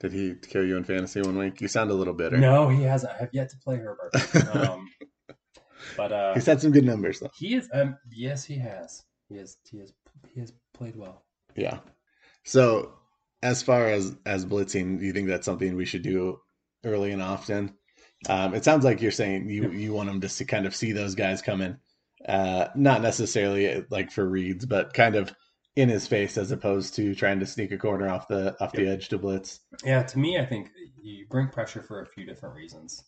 Did 0.01 0.13
he 0.13 0.35
kill 0.35 0.65
you 0.65 0.77
in 0.77 0.85
fantasy 0.85 1.21
one 1.23 1.39
week? 1.39 1.61
You 1.61 1.69
sound 1.69 1.91
a 1.91 1.95
little 1.95 2.15
bitter. 2.15 2.37
No, 2.37 2.69
he 2.69 2.83
hasn't. 2.83 3.13
I 3.13 3.19
have 3.19 3.31
yet 3.33 3.51
to 3.51 3.57
play 3.59 3.77
Herbert. 3.77 4.13
Um, 4.55 4.89
but 5.97 6.13
uh, 6.13 6.35
He's 6.35 6.47
had 6.47 6.61
some 6.61 6.73
good 6.73 6.85
numbers 6.85 7.21
though. 7.21 7.31
he 7.37 7.55
is. 7.55 7.69
Um, 7.73 7.97
yes, 8.11 8.45
he 8.45 8.57
has. 8.59 9.05
He 9.29 9.37
has. 9.37 9.57
He 9.71 9.79
has. 9.79 9.93
He 10.35 10.41
has 10.41 10.53
played 10.75 10.97
well. 10.97 11.23
Yeah. 11.55 11.79
So 12.45 12.93
as 13.43 13.63
far 13.63 13.87
as 13.87 14.17
as 14.27 14.45
blitzing, 14.45 14.99
do 14.99 15.07
you 15.07 15.13
think 15.13 15.29
that's 15.29 15.45
something 15.47 15.77
we 15.77 15.85
should 15.85 16.03
do 16.03 16.39
early 16.85 17.13
and 17.13 17.23
often? 17.23 17.75
Um, 18.29 18.55
it 18.55 18.65
sounds 18.65 18.85
like 18.85 19.03
you're 19.03 19.11
saying 19.13 19.49
you 19.51 19.71
you 19.71 19.93
want 19.93 20.09
them 20.09 20.21
to 20.21 20.29
see, 20.29 20.45
kind 20.45 20.67
of 20.67 20.75
see 20.75 20.93
those 20.93 21.15
guys 21.15 21.43
coming, 21.43 21.77
uh, 22.29 22.69
not 22.75 23.03
necessarily 23.03 23.85
like 23.91 24.11
for 24.11 24.29
reads, 24.29 24.65
but 24.67 24.95
kind 24.95 25.15
of 25.17 25.33
in 25.77 25.89
his 25.89 26.07
face 26.07 26.37
as 26.37 26.51
opposed 26.51 26.95
to 26.95 27.15
trying 27.15 27.41
to 27.41 27.47
sneak 27.47 27.73
a 27.73 27.79
corner 27.79 28.09
off 28.09 28.29
the 28.29 28.57
off 28.63 28.73
the 28.73 28.87
edge 28.89 29.09
to 29.09 29.19
blitz. 29.19 29.61
Yeah, 29.85 30.03
to 30.03 30.19
me, 30.19 30.39
I 30.39 30.45
think 30.45 30.71
you 31.03 31.27
bring 31.29 31.49
pressure 31.49 31.83
for 31.83 32.01
a 32.01 32.07
few 32.07 32.25
different 32.25 32.55
reasons. 32.55 33.03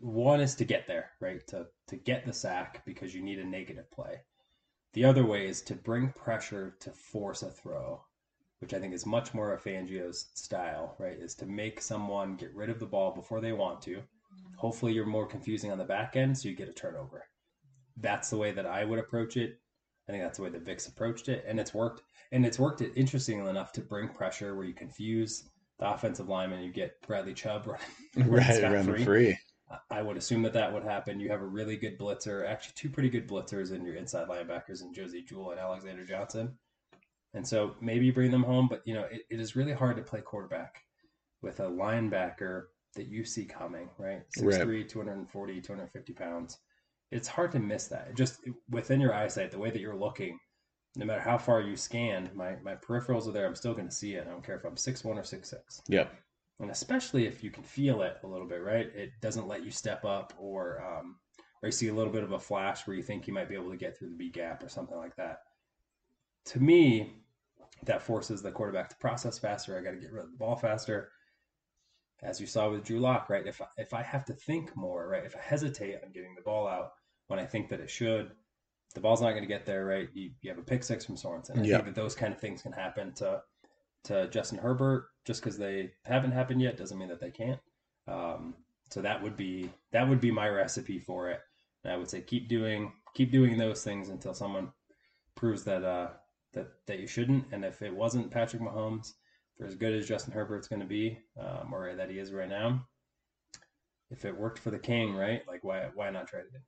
One 0.00 0.40
is 0.40 0.54
to 0.56 0.64
get 0.64 0.86
there, 0.86 1.10
right? 1.20 1.46
To 1.48 1.66
to 1.88 1.96
get 1.96 2.26
the 2.26 2.32
sack 2.32 2.84
because 2.84 3.14
you 3.14 3.22
need 3.22 3.38
a 3.38 3.44
negative 3.44 3.90
play. 3.90 4.20
The 4.92 5.04
other 5.04 5.24
way 5.24 5.46
is 5.46 5.62
to 5.62 5.74
bring 5.74 6.12
pressure 6.12 6.76
to 6.80 6.90
force 6.90 7.42
a 7.42 7.50
throw, 7.50 8.02
which 8.60 8.74
I 8.74 8.78
think 8.78 8.94
is 8.94 9.06
much 9.06 9.34
more 9.34 9.52
of 9.52 9.62
Fangio's 9.62 10.30
style, 10.34 10.96
right? 10.98 11.18
Is 11.18 11.34
to 11.36 11.46
make 11.46 11.80
someone 11.80 12.36
get 12.36 12.54
rid 12.54 12.70
of 12.70 12.80
the 12.80 12.86
ball 12.86 13.14
before 13.14 13.40
they 13.40 13.52
want 13.52 13.80
to. 13.82 14.02
Hopefully, 14.56 14.92
you're 14.92 15.06
more 15.06 15.26
confusing 15.26 15.70
on 15.70 15.78
the 15.78 15.84
back 15.84 16.16
end, 16.16 16.36
so 16.36 16.48
you 16.48 16.56
get 16.56 16.68
a 16.68 16.72
turnover. 16.72 17.24
That's 17.96 18.30
the 18.30 18.36
way 18.36 18.52
that 18.52 18.66
I 18.66 18.84
would 18.84 18.98
approach 18.98 19.36
it. 19.36 19.58
I 20.08 20.12
think 20.12 20.22
that's 20.24 20.38
the 20.38 20.44
way 20.44 20.50
the 20.50 20.58
Vicks 20.58 20.88
approached 20.88 21.28
it, 21.28 21.44
and 21.46 21.60
it's 21.60 21.74
worked. 21.74 22.02
And 22.32 22.44
it's 22.44 22.58
worked 22.58 22.82
interestingly 22.82 23.48
enough 23.48 23.72
to 23.72 23.80
bring 23.80 24.08
pressure 24.08 24.54
where 24.54 24.66
you 24.66 24.74
confuse 24.74 25.48
the 25.78 25.90
offensive 25.90 26.28
lineman. 26.28 26.62
You 26.62 26.72
get 26.72 27.00
Bradley 27.06 27.34
Chubb 27.34 27.66
running, 28.16 28.30
Right, 28.30 28.62
running 28.62 29.04
free. 29.04 29.38
I 29.90 30.00
would 30.00 30.16
assume 30.16 30.42
that 30.42 30.54
that 30.54 30.72
would 30.72 30.82
happen. 30.82 31.20
You 31.20 31.30
have 31.30 31.42
a 31.42 31.46
really 31.46 31.76
good 31.76 31.98
blitzer, 31.98 32.46
actually 32.48 32.72
two 32.74 32.88
pretty 32.88 33.10
good 33.10 33.28
blitzers 33.28 33.72
in 33.72 33.84
your 33.84 33.96
inside 33.96 34.28
linebackers 34.28 34.82
in 34.82 34.94
Josey 34.94 35.22
Jewell 35.22 35.50
and 35.50 35.60
Alexander 35.60 36.04
Johnson. 36.04 36.56
And 37.34 37.46
so 37.46 37.76
maybe 37.80 38.06
you 38.06 38.12
bring 38.12 38.30
them 38.30 38.42
home, 38.42 38.68
but 38.68 38.82
you 38.86 38.94
know 38.94 39.04
it, 39.04 39.22
it 39.30 39.40
is 39.40 39.56
really 39.56 39.72
hard 39.72 39.96
to 39.96 40.02
play 40.02 40.22
quarterback 40.22 40.82
with 41.42 41.60
a 41.60 41.64
linebacker 41.64 42.64
that 42.94 43.08
you 43.08 43.24
see 43.24 43.44
coming, 43.44 43.90
right? 43.98 44.22
6'3", 44.38 44.88
240, 44.88 45.60
250 45.60 46.12
pounds. 46.14 46.58
It's 47.10 47.28
hard 47.28 47.52
to 47.52 47.58
miss 47.58 47.86
that. 47.88 48.14
Just 48.16 48.40
within 48.70 49.00
your 49.00 49.14
eyesight, 49.14 49.50
the 49.50 49.58
way 49.58 49.70
that 49.70 49.80
you're 49.80 49.96
looking, 49.96 50.38
no 50.96 51.06
matter 51.06 51.20
how 51.20 51.38
far 51.38 51.60
you 51.60 51.76
scan, 51.76 52.30
my, 52.34 52.56
my 52.62 52.74
peripherals 52.74 53.26
are 53.28 53.32
there. 53.32 53.46
I'm 53.46 53.54
still 53.54 53.74
going 53.74 53.88
to 53.88 53.94
see 53.94 54.14
it. 54.14 54.26
I 54.26 54.30
don't 54.30 54.44
care 54.44 54.56
if 54.56 54.64
I'm 54.64 54.76
six 54.76 55.04
one 55.04 55.18
or 55.18 55.24
six 55.24 55.50
six. 55.50 55.80
Yeah. 55.88 56.08
and 56.60 56.70
especially 56.70 57.26
if 57.26 57.42
you 57.44 57.50
can 57.50 57.62
feel 57.62 58.02
it 58.02 58.18
a 58.24 58.26
little 58.26 58.46
bit, 58.46 58.62
right? 58.62 58.86
It 58.94 59.12
doesn't 59.20 59.46
let 59.46 59.64
you 59.64 59.70
step 59.70 60.04
up, 60.04 60.32
or 60.38 60.82
um, 60.84 61.16
or 61.62 61.68
you 61.68 61.72
see 61.72 61.88
a 61.88 61.94
little 61.94 62.12
bit 62.12 62.24
of 62.24 62.32
a 62.32 62.38
flash 62.38 62.86
where 62.86 62.96
you 62.96 63.02
think 63.02 63.26
you 63.26 63.32
might 63.34 63.48
be 63.48 63.54
able 63.54 63.70
to 63.70 63.76
get 63.76 63.96
through 63.96 64.10
the 64.10 64.16
B 64.16 64.28
gap 64.30 64.62
or 64.62 64.68
something 64.68 64.96
like 64.96 65.14
that. 65.16 65.38
To 66.46 66.60
me, 66.60 67.12
that 67.84 68.02
forces 68.02 68.42
the 68.42 68.50
quarterback 68.50 68.88
to 68.90 68.96
process 68.96 69.38
faster. 69.38 69.78
I 69.78 69.82
got 69.82 69.92
to 69.92 69.96
get 69.98 70.12
rid 70.12 70.24
of 70.24 70.30
the 70.32 70.36
ball 70.36 70.56
faster. 70.56 71.10
As 72.22 72.40
you 72.40 72.48
saw 72.48 72.68
with 72.70 72.84
Drew 72.84 72.98
Lock, 72.98 73.30
right? 73.30 73.46
If 73.46 73.62
I, 73.62 73.66
if 73.76 73.94
I 73.94 74.02
have 74.02 74.24
to 74.24 74.32
think 74.32 74.74
more, 74.76 75.08
right? 75.08 75.24
If 75.24 75.36
I 75.36 75.40
hesitate 75.40 75.96
I'm 76.04 76.12
getting 76.12 76.34
the 76.34 76.42
ball 76.42 76.66
out 76.66 76.90
when 77.28 77.38
I 77.38 77.46
think 77.46 77.68
that 77.70 77.80
it 77.80 77.90
should, 77.90 78.32
the 78.94 79.00
ball's 79.00 79.22
not 79.22 79.30
going 79.30 79.42
to 79.42 79.48
get 79.48 79.66
there, 79.66 79.84
right? 79.84 80.08
You, 80.12 80.30
you 80.40 80.50
have 80.50 80.58
a 80.58 80.62
pick 80.62 80.82
six 80.82 81.04
from 81.04 81.16
Sorensen. 81.16 81.58
I 81.58 81.62
yeah. 81.62 81.76
think 81.76 81.86
that 81.86 81.94
those 81.94 82.14
kind 82.14 82.32
of 82.32 82.40
things 82.40 82.62
can 82.62 82.72
happen 82.72 83.12
to 83.14 83.42
to 84.04 84.28
Justin 84.28 84.58
Herbert 84.58 85.08
just 85.24 85.42
because 85.42 85.58
they 85.58 85.90
haven't 86.04 86.32
happened 86.32 86.62
yet 86.62 86.76
doesn't 86.76 86.98
mean 86.98 87.08
that 87.08 87.20
they 87.20 87.30
can't. 87.30 87.60
Um, 88.06 88.54
so 88.90 89.02
that 89.02 89.22
would 89.22 89.36
be 89.36 89.70
that 89.92 90.08
would 90.08 90.20
be 90.20 90.30
my 90.30 90.48
recipe 90.48 90.98
for 90.98 91.30
it. 91.30 91.40
And 91.84 91.92
I 91.92 91.96
would 91.96 92.08
say 92.08 92.20
keep 92.20 92.48
doing 92.48 92.92
keep 93.14 93.30
doing 93.30 93.58
those 93.58 93.84
things 93.84 94.08
until 94.08 94.34
someone 94.34 94.72
proves 95.34 95.64
that 95.64 95.84
uh, 95.84 96.08
that 96.54 96.68
that 96.86 97.00
you 97.00 97.06
shouldn't. 97.06 97.46
And 97.52 97.64
if 97.64 97.82
it 97.82 97.94
wasn't 97.94 98.30
Patrick 98.30 98.62
Mahomes, 98.62 99.12
for 99.56 99.66
as 99.66 99.74
good 99.74 99.94
as 99.94 100.08
Justin 100.08 100.32
Herbert's 100.32 100.68
going 100.68 100.80
to 100.80 100.86
be, 100.86 101.18
um, 101.38 101.72
or 101.72 101.94
that 101.94 102.10
he 102.10 102.18
is 102.18 102.32
right 102.32 102.48
now, 102.48 102.86
if 104.10 104.24
it 104.24 104.36
worked 104.36 104.58
for 104.58 104.70
the 104.70 104.78
King, 104.78 105.14
right? 105.14 105.42
Like 105.46 105.64
why 105.64 105.88
why 105.94 106.10
not 106.10 106.28
try 106.28 106.40
it 106.40 106.46
again? 106.48 106.62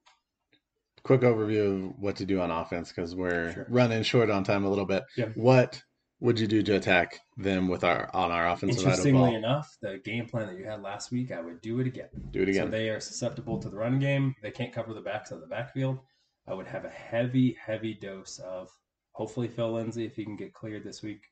Quick 1.02 1.22
overview 1.22 1.90
of 1.90 1.98
what 1.98 2.16
to 2.16 2.26
do 2.26 2.40
on 2.40 2.50
offense 2.50 2.90
because 2.90 3.14
we're 3.14 3.52
sure. 3.52 3.66
running 3.68 4.02
short 4.02 4.30
on 4.30 4.44
time 4.44 4.64
a 4.64 4.68
little 4.68 4.86
bit. 4.86 5.04
Yeah. 5.16 5.26
What 5.34 5.82
would 6.20 6.38
you 6.38 6.46
do 6.46 6.62
to 6.62 6.76
attack 6.76 7.18
them 7.36 7.68
with 7.68 7.84
our 7.84 8.10
on 8.14 8.30
our 8.30 8.48
offensive? 8.48 8.82
Interestingly 8.82 9.34
enough, 9.34 9.76
the 9.80 9.98
game 10.04 10.26
plan 10.26 10.46
that 10.46 10.58
you 10.58 10.64
had 10.64 10.82
last 10.82 11.10
week, 11.10 11.32
I 11.32 11.40
would 11.40 11.60
do 11.62 11.80
it 11.80 11.86
again. 11.86 12.08
Do 12.30 12.42
it 12.42 12.50
again. 12.50 12.66
So 12.66 12.70
they 12.70 12.90
are 12.90 13.00
susceptible 13.00 13.58
to 13.58 13.70
the 13.70 13.76
run 13.76 13.98
game. 13.98 14.34
They 14.42 14.50
can't 14.50 14.72
cover 14.72 14.92
the 14.92 15.00
backs 15.00 15.30
of 15.30 15.40
the 15.40 15.46
backfield. 15.46 15.98
I 16.46 16.54
would 16.54 16.66
have 16.66 16.84
a 16.84 16.90
heavy, 16.90 17.56
heavy 17.64 17.94
dose 17.94 18.38
of 18.38 18.70
hopefully 19.12 19.48
Phil 19.48 19.72
Lindsay 19.72 20.04
if 20.04 20.16
he 20.16 20.24
can 20.24 20.36
get 20.36 20.52
cleared 20.52 20.84
this 20.84 21.02
week. 21.02 21.22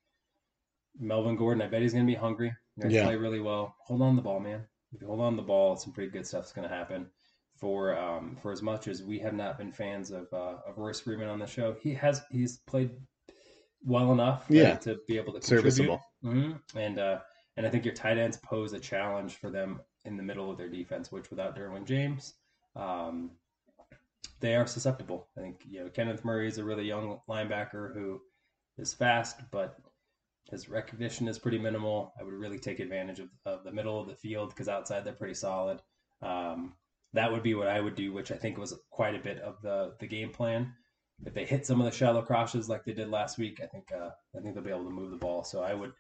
Melvin 0.99 1.37
Gordon, 1.37 1.63
I 1.63 1.67
bet 1.67 1.83
he's 1.83 1.93
going 1.93 2.07
to 2.07 2.11
be 2.13 2.19
hungry. 2.19 2.55
They're 2.77 2.91
yeah. 2.91 3.05
play 3.05 3.17
really 3.17 3.41
well. 3.41 3.77
Hold 3.87 4.03
on 4.03 4.17
the 4.17 4.23
ball, 4.23 4.41
man. 4.41 4.65
If 4.93 5.01
you 5.03 5.07
hold 5.07 5.21
on 5.21 5.37
the 5.37 5.43
ball, 5.43 5.77
some 5.77 5.93
pretty 5.93 6.11
good 6.11 6.27
stuff's 6.27 6.53
going 6.53 6.69
to 6.69 6.75
happen. 6.75 7.07
For 7.61 7.99
um, 7.99 8.37
for 8.41 8.53
as 8.53 8.63
much 8.63 8.87
as 8.87 9.03
we 9.03 9.19
have 9.19 9.35
not 9.35 9.59
been 9.59 9.73
fans 9.73 10.11
of 10.11 10.33
uh, 10.33 10.57
of 10.67 10.79
Royce 10.79 11.01
Freeman 11.01 11.29
on 11.29 11.39
the 11.39 11.47
show, 11.47 11.75
he 11.83 11.93
has 11.95 12.23
he's 12.31 12.59
played 12.59 12.91
well 13.85 14.13
enough 14.13 14.45
yeah. 14.49 14.77
to 14.77 14.99
be 15.07 15.17
able 15.17 15.33
to 15.33 15.41
contribute. 15.41 15.73
Serviceable. 15.73 16.03
Mm-hmm. 16.25 16.79
And 16.79 16.99
uh, 16.99 17.19
and 17.57 17.67
I 17.67 17.71
think 17.71 17.85
your 17.85 17.95
tight 17.95 18.19
ends 18.19 18.37
pose 18.37 18.73
a 18.73 18.79
challenge 18.79 19.37
for 19.37 19.51
them 19.51 19.81
in 20.05 20.17
the 20.17 20.23
middle 20.23 20.51
of 20.51 20.57
their 20.57 20.69
defense, 20.69 21.11
which 21.11 21.31
without 21.31 21.57
Derwin 21.57 21.85
James, 21.85 22.35
um, 22.77 23.33
they 24.41 24.55
are 24.55 24.67
susceptible. 24.67 25.29
I 25.37 25.41
think 25.41 25.65
you 25.69 25.83
know 25.83 25.91
Kenneth 25.91 26.25
Murray 26.25 26.49
is 26.49 26.59
a 26.59 26.65
really 26.65 26.85
young 26.85 27.21
linebacker 27.29 27.93
who 27.95 28.21
is 28.79 28.95
fast, 28.95 29.41
but 29.51 29.77
his 30.51 30.69
recognition 30.69 31.29
is 31.29 31.39
pretty 31.39 31.59
minimal. 31.59 32.13
I 32.19 32.23
would 32.23 32.35
really 32.35 32.59
take 32.59 32.81
advantage 32.81 33.21
of, 33.21 33.29
of 33.45 33.65
the 33.65 33.73
middle 33.73 34.01
of 34.01 34.09
the 34.09 34.15
field 34.15 34.51
because 34.51 34.69
outside 34.69 35.05
they're 35.05 35.13
pretty 35.13 35.35
solid. 35.35 35.81
Um, 36.23 36.75
that 37.15 37.33
would 37.33 37.43
be 37.43 37.55
what 37.55 37.69
I 37.69 37.81
would 37.81 37.95
do, 37.95 38.13
which 38.13 38.31
I 38.31 38.37
think 38.37 38.59
was 38.59 38.75
quite 38.91 39.15
a 39.15 39.21
bit 39.21 39.39
of 39.41 39.61
the 39.63 39.95
the 39.99 40.07
game 40.07 40.31
plan 40.31 40.75
if 41.27 41.35
they 41.35 41.45
hit 41.45 41.67
some 41.67 41.81
of 41.81 41.85
the 41.85 41.97
shallow 41.97 42.23
crosses 42.23 42.69
like 42.69 42.85
they 42.85 42.93
did 42.93 43.09
last 43.09 43.39
week, 43.39 43.61
I 43.63 43.67
think 43.67 43.91
uh, 43.93 44.11
I 44.37 44.41
think 44.41 44.55
they'll 44.55 44.65
be 44.65 44.71
able 44.71 44.85
to 44.85 44.91
move 44.91 45.11
the 45.11 45.17
ball. 45.17 45.43
So 45.45 45.63
I 45.63 45.75
would 45.75 45.93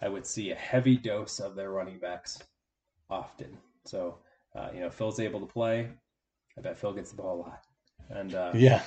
I 0.00 0.08
would 0.08 0.26
see 0.26 0.50
a 0.50 0.56
heavy 0.56 0.96
dose 0.96 1.40
of 1.40 1.56
their 1.56 1.70
running 1.70 1.98
backs 1.98 2.38
often. 3.10 3.56
So 3.84 4.18
uh, 4.54 4.68
you 4.72 4.80
know, 4.80 4.90
Phil's 4.90 5.20
able 5.20 5.40
to 5.40 5.52
play. 5.52 5.90
I 6.56 6.60
bet 6.60 6.78
Phil 6.78 6.92
gets 6.92 7.10
the 7.10 7.16
ball 7.16 7.40
a 7.40 7.42
lot, 7.42 7.60
and 8.10 8.34
uh, 8.34 8.52
yeah, 8.54 8.82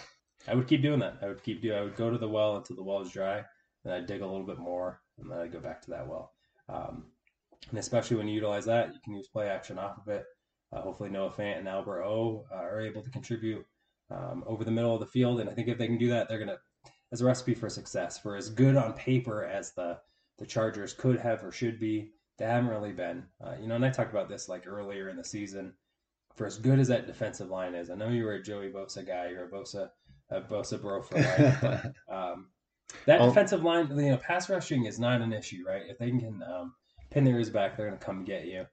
I 0.47 0.55
would 0.55 0.67
keep 0.67 0.81
doing 0.81 0.99
that. 0.99 1.17
I 1.21 1.27
would 1.27 1.43
keep 1.43 1.61
do. 1.61 1.73
I 1.73 1.81
would 1.81 1.97
go 1.97 2.09
to 2.09 2.17
the 2.17 2.29
well 2.29 2.57
until 2.57 2.77
the 2.77 2.83
well 2.83 3.01
is 3.01 3.11
dry, 3.11 3.43
and 3.83 3.93
I'd 3.93 4.07
dig 4.07 4.21
a 4.21 4.27
little 4.27 4.45
bit 4.45 4.59
more, 4.59 5.01
and 5.19 5.29
then 5.29 5.39
I'd 5.39 5.51
go 5.51 5.59
back 5.59 5.81
to 5.81 5.89
that 5.91 6.07
well. 6.07 6.31
Um, 6.69 7.07
and 7.69 7.79
especially 7.79 8.15
when 8.15 8.27
you 8.27 8.35
utilize 8.35 8.65
that, 8.65 8.93
you 8.93 8.99
can 9.03 9.15
use 9.15 9.27
play 9.27 9.49
action 9.49 9.77
off 9.77 9.97
of 9.97 10.07
it. 10.07 10.23
Uh, 10.73 10.81
hopefully, 10.81 11.09
Noah 11.09 11.31
Fant 11.31 11.59
and 11.59 11.67
Albert 11.67 12.03
O 12.03 12.45
uh, 12.51 12.55
are 12.55 12.81
able 12.81 13.01
to 13.01 13.09
contribute 13.09 13.65
um, 14.09 14.43
over 14.45 14.63
the 14.63 14.71
middle 14.71 14.93
of 14.93 14.99
the 14.99 15.05
field. 15.05 15.39
And 15.39 15.49
I 15.49 15.53
think 15.53 15.67
if 15.67 15.77
they 15.77 15.87
can 15.87 15.97
do 15.97 16.09
that, 16.09 16.27
they're 16.27 16.37
going 16.37 16.49
to, 16.49 16.59
as 17.11 17.21
a 17.21 17.25
recipe 17.25 17.53
for 17.53 17.69
success, 17.69 18.17
for 18.17 18.35
as 18.35 18.49
good 18.49 18.75
on 18.75 18.93
paper 18.93 19.45
as 19.45 19.71
the, 19.71 19.99
the 20.37 20.45
Chargers 20.45 20.93
could 20.93 21.19
have 21.19 21.43
or 21.43 21.51
should 21.51 21.79
be, 21.79 22.11
they 22.37 22.45
haven't 22.45 22.69
really 22.69 22.91
been. 22.91 23.25
Uh, 23.43 23.55
you 23.59 23.67
know, 23.67 23.75
and 23.75 23.85
I 23.85 23.89
talked 23.89 24.11
about 24.11 24.29
this 24.29 24.47
like 24.47 24.67
earlier 24.67 25.09
in 25.09 25.17
the 25.17 25.23
season. 25.23 25.73
For 26.35 26.45
as 26.45 26.59
good 26.59 26.77
as 26.79 26.89
that 26.89 27.07
defensive 27.07 27.49
line 27.49 27.73
is, 27.73 27.89
I 27.89 27.95
know 27.95 28.09
you 28.09 28.23
were 28.23 28.33
a 28.33 28.43
Joey 28.43 28.69
Bosa 28.69 29.05
guy, 29.05 29.29
you're 29.29 29.45
a 29.45 29.49
Bosa, 29.49 29.89
a 30.29 30.39
Bosa 30.39 30.79
bro 30.79 31.01
for 31.01 31.15
life, 31.15 31.57
but 31.61 31.85
um, 32.15 32.49
that 33.07 33.21
oh. 33.21 33.27
defensive 33.29 33.63
line, 33.63 33.89
you 33.89 34.11
know, 34.11 34.17
pass 34.17 34.47
rushing 34.47 34.85
is 34.85 34.99
not 34.99 35.21
an 35.21 35.33
issue, 35.33 35.63
right? 35.65 35.81
If 35.89 35.97
they 35.97 36.11
can 36.11 36.43
um, 36.43 36.75
pin 37.09 37.23
their 37.23 37.35
ears 37.35 37.49
back, 37.49 37.75
they're 37.75 37.87
going 37.87 37.97
to 37.97 38.05
come 38.05 38.23
get 38.23 38.45
you. 38.45 38.67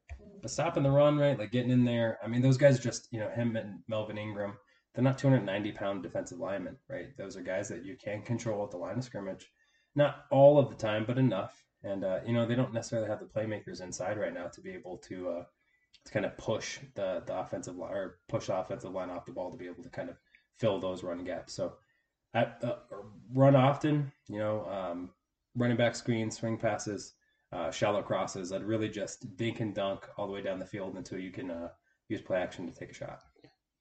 Stopping 0.47 0.83
the 0.83 0.91
run, 0.91 1.17
right, 1.19 1.39
like 1.39 1.53
getting 1.53 1.71
in 1.71 1.85
there, 1.85 2.19
I 2.23 2.29
mean, 2.29 2.43
those 2.43 2.59
guys 2.59 2.79
just, 2.79 3.09
you 3.11 3.21
know, 3.21 3.31
him 3.31 3.57
and 3.57 3.81
Melvin 3.89 4.19
Ingram, 4.19 4.55
they're 4.95 5.05
not 5.05 5.19
290 5.19 5.73
pound 5.73 6.03
defensive 6.03 6.39
linemen, 6.39 6.77
right? 6.89 7.17
Those 7.17 7.37
are 7.37 7.43
guys 7.43 7.69
that 7.69 7.85
you 7.85 7.97
can 7.97 8.23
control 8.23 8.65
at 8.65 8.71
the 8.71 8.77
line 8.77 8.99
of 8.99 9.05
scrimmage. 9.05 9.51
Not 9.95 10.27
all 10.31 10.59
of 10.59 10.69
the 10.69 10.77
time, 10.77 11.05
but 11.07 11.19
enough. 11.19 11.65
And, 11.83 12.05
uh, 12.05 12.21
you 12.27 12.33
know, 12.33 12.47
they 12.47 12.55
don't 12.55 12.73
necessarily 12.73 13.09
have 13.09 13.21
the 13.21 13.27
playmakers 13.27 13.83
inside 13.83 14.19
right 14.19 14.33
now 14.33 14.47
to 14.49 14.61
be 14.61 14.73
able 14.73 14.99
to, 15.09 15.29
uh, 15.31 15.45
to 16.05 16.13
kind 16.13 16.27
of 16.27 16.37
push 16.37 16.79
the, 16.95 17.23
the 17.27 17.39
offensive 17.39 17.77
line 17.77 17.93
or 17.93 18.19
push 18.29 18.47
the 18.47 18.57
offensive 18.57 18.93
line 18.93 19.11
off 19.11 19.27
the 19.27 19.33
ball 19.33 19.51
to 19.51 19.57
be 19.57 19.67
able 19.67 19.83
to 19.83 19.91
kind 19.91 20.11
of 20.11 20.17
fill 20.59 20.79
those 20.81 21.03
run 21.03 21.25
gaps. 21.25 21.55
So, 21.55 21.75
at, 22.35 22.59
uh, 22.63 22.77
run 23.33 23.57
often, 23.57 24.13
you 24.29 24.39
know, 24.39 24.67
um, 24.67 25.11
running 25.57 25.77
back 25.77 25.95
screens, 25.95 26.39
swing 26.39 26.59
passes, 26.59 27.15
uh, 27.55 27.71
shallow 27.71 28.03
crosses. 28.03 28.53
I'd 28.53 28.65
really 28.65 28.89
just 28.89 29.37
dink 29.37 29.61
and 29.61 29.75
dunk 29.75 30.09
all 30.17 30.27
the 30.27 30.33
way 30.33 30.43
down 30.43 30.59
the 30.59 30.67
field 30.67 30.97
until 30.97 31.19
you 31.19 31.31
can 31.31 31.51
uh, 31.51 31.69
use 32.09 32.21
play 32.21 32.39
action 32.39 32.67
to 32.71 32.79
take 32.79 32.91
a 32.91 32.95
shot 32.95 33.21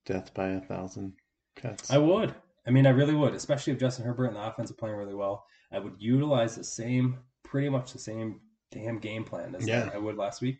death 0.05 0.33
by 0.33 0.49
a 0.49 0.61
thousand 0.61 1.13
cuts. 1.55 1.91
I 1.91 1.97
would. 1.97 2.33
I 2.65 2.71
mean, 2.71 2.85
I 2.85 2.91
really 2.91 3.15
would, 3.15 3.33
especially 3.33 3.73
if 3.73 3.79
Justin 3.79 4.05
Herbert 4.05 4.27
and 4.27 4.35
the 4.35 4.45
offense 4.45 4.71
are 4.71 4.75
playing 4.75 4.95
really 4.95 5.15
well. 5.15 5.45
I 5.71 5.79
would 5.79 5.95
utilize 5.97 6.55
the 6.55 6.63
same, 6.63 7.19
pretty 7.43 7.69
much 7.69 7.91
the 7.91 7.99
same 7.99 8.39
damn 8.71 8.99
game 8.99 9.23
plan 9.23 9.55
as 9.55 9.67
yeah. 9.67 9.89
I 9.93 9.97
would 9.97 10.17
last 10.17 10.41
week. 10.41 10.59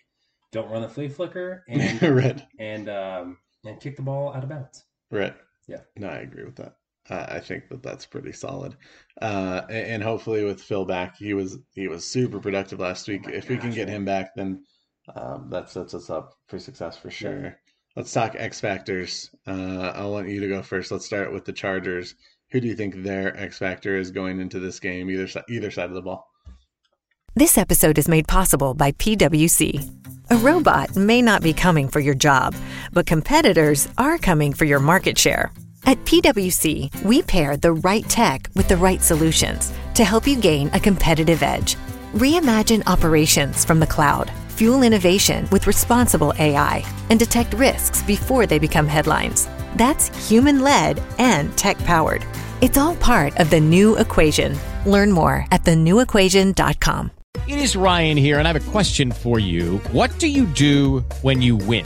Don't 0.52 0.70
run 0.70 0.82
the 0.82 0.90
flea 0.90 1.10
flicker 1.10 1.64
and 1.70 2.02
right. 2.02 2.44
and 2.60 2.90
um, 2.90 3.38
and 3.66 3.80
kick 3.80 3.96
the 3.96 4.02
ball 4.02 4.34
out 4.34 4.44
of 4.44 4.50
bounds. 4.50 4.84
Right. 5.12 5.36
Yeah. 5.68 5.82
No, 5.98 6.10
I 6.10 6.18
agree 6.18 6.44
with 6.44 6.56
that. 6.58 6.76
Uh, 7.10 7.26
I 7.30 7.40
think 7.40 7.68
that 7.70 7.84
that's 7.84 8.06
pretty 8.06 8.32
solid. 8.32 8.78
Uh, 9.22 9.62
and, 9.70 9.88
and, 9.88 10.04
hopefully 10.04 10.46
with 10.46 10.62
Phil 10.62 10.86
back, 10.86 11.18
he 11.18 11.34
was 11.34 11.58
he 11.74 11.88
was 11.88 12.06
super 12.06 12.40
productive 12.40 12.80
last 12.80 13.08
week. 13.08 13.24
Oh 13.28 13.30
if 13.30 13.44
gosh, 13.44 13.50
we 13.50 13.58
can 13.58 13.72
get 13.72 13.90
him 13.90 14.06
back, 14.06 14.34
then 14.36 14.64
um, 15.14 15.50
that 15.50 15.70
sets 15.70 15.94
us 15.94 16.10
up 16.10 16.34
for 16.48 16.60
success 16.60 16.98
for 16.98 17.12
sure. 17.12 17.44
Yeah. 17.44 17.52
Let's 17.96 18.12
talk 18.12 18.36
X 18.36 18.60
factors. 18.60 19.30
Uh, 19.46 19.92
I 19.94 20.06
want 20.06 20.30
you 20.30 20.40
to 20.40 20.48
go 20.48 20.62
first. 20.62 20.92
Let's 20.92 21.06
start 21.06 21.32
with 21.32 21.46
the 21.46 21.54
Chargers. 21.54 22.16
Who 22.52 22.62
do 22.62 22.68
you 22.68 22.76
think 22.76 23.04
their 23.04 23.36
X 23.38 23.58
factor 23.58 23.98
is 23.98 24.10
going 24.10 24.40
into 24.40 24.60
this 24.60 24.80
game, 24.80 25.10
either 25.10 25.28
either 25.50 25.72
side 25.72 25.90
of 25.90 25.96
the 25.96 26.02
ball? 26.02 26.28
This 27.36 27.58
episode 27.58 27.98
is 27.98 28.08
made 28.08 28.28
possible 28.28 28.74
by 28.74 28.92
PwC. 28.94 29.90
A 30.30 30.36
robot 30.38 30.96
may 30.96 31.22
not 31.22 31.42
be 31.42 31.54
coming 31.54 31.88
for 31.88 32.00
your 32.00 32.14
job, 32.14 32.56
but 32.92 33.06
competitors 33.06 33.88
are 33.98 34.18
coming 34.18 34.54
for 34.54 34.66
your 34.66 34.80
market 34.80 35.18
share. 35.18 35.52
At 35.86 36.04
PwC, 36.06 37.04
we 37.04 37.22
pair 37.22 37.58
the 37.58 37.74
right 37.74 38.08
tech 38.08 38.50
with 38.56 38.68
the 38.68 38.78
right 38.78 39.02
solutions 39.02 39.74
to 39.96 40.04
help 40.04 40.28
you 40.28 40.38
gain 40.40 40.70
a 40.74 40.80
competitive 40.80 41.44
edge. 41.44 41.76
Reimagine 42.14 42.84
operations 42.88 43.66
from 43.66 43.80
the 43.80 43.88
cloud 43.88 44.32
fuel 44.54 44.84
innovation 44.84 45.48
with 45.52 45.68
responsible 45.68 46.34
AI, 46.40 46.84
and 47.10 47.20
detect 47.20 47.54
risks 47.56 48.02
before 48.04 48.46
they 48.46 48.60
become 48.60 48.88
headlines. 48.88 49.48
That's 49.76 50.10
human 50.30 50.62
led 50.62 51.02
and 51.18 51.56
tech 51.58 51.78
powered. 51.80 52.26
It's 52.62 52.78
all 52.78 52.96
part 52.96 53.38
of 53.40 53.50
the 53.50 53.60
new 53.60 53.98
equation. 53.98 54.58
Learn 54.86 55.12
more 55.12 55.46
at 55.52 55.64
thenewequation.com. 55.64 57.12
It 57.48 57.58
is 57.58 57.76
Ryan 57.76 58.16
here, 58.16 58.40
and 58.40 58.48
I 58.48 58.54
have 58.54 58.68
a 58.68 58.72
question 58.72 59.12
for 59.12 59.38
you. 59.38 59.80
What 59.92 60.18
do 60.20 60.28
you 60.28 60.46
do 60.46 61.00
when 61.24 61.42
you 61.42 61.58
win? 61.58 61.86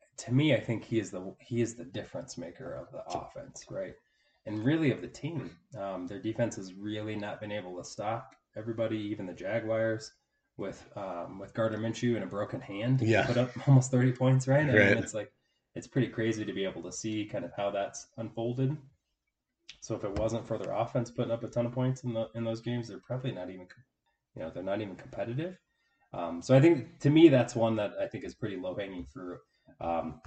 to 0.17 0.33
me, 0.33 0.53
I 0.55 0.59
think 0.59 0.83
he 0.83 0.99
is 0.99 1.11
the 1.11 1.33
he 1.39 1.61
is 1.61 1.75
the 1.75 1.85
difference 1.85 2.37
maker 2.37 2.73
of 2.73 2.91
the 2.91 3.03
offense, 3.07 3.65
right? 3.69 3.95
And 4.45 4.63
really 4.65 4.91
of 4.91 5.01
the 5.01 5.07
team. 5.07 5.51
Um, 5.77 6.07
their 6.07 6.19
defense 6.19 6.55
has 6.55 6.73
really 6.73 7.15
not 7.15 7.39
been 7.39 7.51
able 7.51 7.77
to 7.77 7.83
stop 7.83 8.35
everybody, 8.55 8.97
even 8.97 9.25
the 9.25 9.33
Jaguars, 9.33 10.11
with 10.57 10.85
um, 10.95 11.39
with 11.39 11.53
Gardner 11.53 11.77
Minshew 11.79 12.15
and 12.15 12.23
a 12.23 12.27
broken 12.27 12.61
hand, 12.61 13.01
Yeah. 13.01 13.25
put 13.25 13.37
up 13.37 13.51
almost 13.67 13.91
thirty 13.91 14.11
points, 14.11 14.47
right? 14.47 14.69
I 14.69 14.73
Right. 14.73 14.89
mean, 14.89 14.97
it's 14.97 15.13
like 15.13 15.31
it's 15.75 15.87
pretty 15.87 16.07
crazy 16.09 16.43
to 16.45 16.53
be 16.53 16.65
able 16.65 16.83
to 16.83 16.91
see 16.91 17.25
kind 17.25 17.45
of 17.45 17.51
how 17.55 17.71
that's 17.71 18.07
unfolded. 18.17 18.77
So 19.79 19.95
if 19.95 20.03
it 20.03 20.19
wasn't 20.19 20.45
for 20.45 20.57
their 20.57 20.73
offense 20.73 21.09
putting 21.09 21.31
up 21.31 21.43
a 21.43 21.47
ton 21.47 21.65
of 21.65 21.71
points 21.71 22.03
in 22.03 22.13
the 22.13 22.29
in 22.35 22.43
those 22.43 22.61
games, 22.61 22.87
they're 22.87 22.99
probably 22.99 23.31
not 23.31 23.49
even, 23.49 23.67
you 24.35 24.43
know, 24.43 24.51
they're 24.51 24.63
not 24.63 24.81
even 24.81 24.95
competitive. 24.95 25.57
Um, 26.13 26.41
so 26.41 26.55
I 26.55 26.59
think 26.59 26.99
to 26.99 27.09
me 27.09 27.29
that's 27.29 27.55
one 27.55 27.75
that 27.77 27.93
I 27.99 28.07
think 28.07 28.23
is 28.25 28.35
pretty 28.35 28.57
low 28.57 28.75
hanging 28.75 29.05
fruit. 29.05 29.39
Um, 29.81 30.21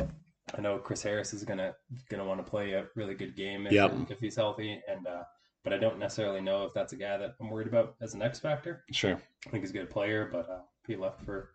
I 0.57 0.61
know 0.61 0.78
Chris 0.78 1.02
Harris 1.02 1.32
is 1.32 1.44
gonna 1.44 1.74
gonna 2.09 2.24
want 2.24 2.44
to 2.44 2.48
play 2.50 2.72
a 2.72 2.86
really 2.94 3.14
good 3.14 3.36
game 3.36 3.66
if, 3.66 3.72
Yep. 3.72 4.11
if 4.11 4.20
he's 4.20 4.36
healthy, 4.36 4.80
and 4.88 5.07
uh, 5.07 5.22
but 5.62 5.72
I 5.72 5.78
don't 5.78 5.98
necessarily 5.98 6.40
know 6.40 6.64
if 6.64 6.74
that's 6.74 6.92
a 6.92 6.96
guy 6.96 7.16
that 7.16 7.34
I'm 7.40 7.50
worried 7.50 7.66
about 7.68 7.96
as 8.00 8.14
an 8.14 8.22
X 8.22 8.38
factor. 8.38 8.84
Sure. 8.92 9.20
I 9.46 9.50
think 9.50 9.62
he's 9.62 9.70
a 9.70 9.74
good 9.74 9.90
player, 9.90 10.28
but 10.30 10.48
uh, 10.48 10.61
he 10.86 10.96
left 10.96 11.24
for 11.24 11.50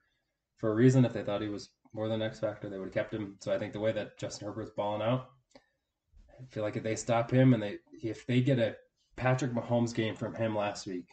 for 0.57 0.71
a 0.71 0.75
reason. 0.75 1.05
If 1.05 1.13
they 1.13 1.23
thought 1.23 1.41
he 1.41 1.49
was 1.49 1.69
more 1.93 2.07
than 2.07 2.21
X 2.21 2.39
factor, 2.39 2.69
they 2.69 2.77
would 2.77 2.85
have 2.87 2.93
kept 2.93 3.13
him. 3.13 3.35
So 3.39 3.53
I 3.53 3.59
think 3.59 3.73
the 3.73 3.79
way 3.79 3.91
that 3.91 4.17
Justin 4.17 4.47
Herbert's 4.47 4.71
balling 4.71 5.01
out, 5.01 5.29
I 5.55 6.45
feel 6.49 6.63
like 6.63 6.75
if 6.75 6.83
they 6.83 6.95
stop 6.95 7.31
him 7.31 7.53
and 7.53 7.61
they 7.61 7.77
if 8.01 8.25
they 8.25 8.41
get 8.41 8.59
a 8.59 8.75
Patrick 9.15 9.51
Mahomes 9.51 9.93
game 9.93 10.15
from 10.15 10.33
him 10.33 10.55
last 10.55 10.87
week, 10.87 11.07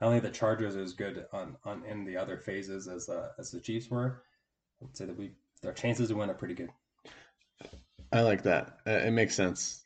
I 0.00 0.04
don't 0.04 0.12
think 0.12 0.24
the 0.24 0.30
Chargers 0.38 0.76
are 0.76 0.82
as 0.82 0.92
good 0.92 1.26
on, 1.32 1.56
on 1.64 1.84
in 1.84 2.04
the 2.04 2.16
other 2.16 2.38
phases 2.38 2.88
as 2.88 3.08
uh, 3.08 3.30
as 3.38 3.50
the 3.50 3.60
Chiefs 3.60 3.90
were. 3.90 4.22
I 4.80 4.84
would 4.84 4.96
say 4.96 5.06
that 5.06 5.18
we 5.18 5.32
our 5.64 5.72
chances 5.72 6.08
to 6.08 6.14
win 6.14 6.30
are 6.30 6.34
pretty 6.34 6.54
good. 6.54 6.70
I 8.12 8.20
like 8.22 8.42
that. 8.44 8.78
Uh, 8.86 8.90
It 8.90 9.10
makes 9.10 9.34
sense, 9.34 9.84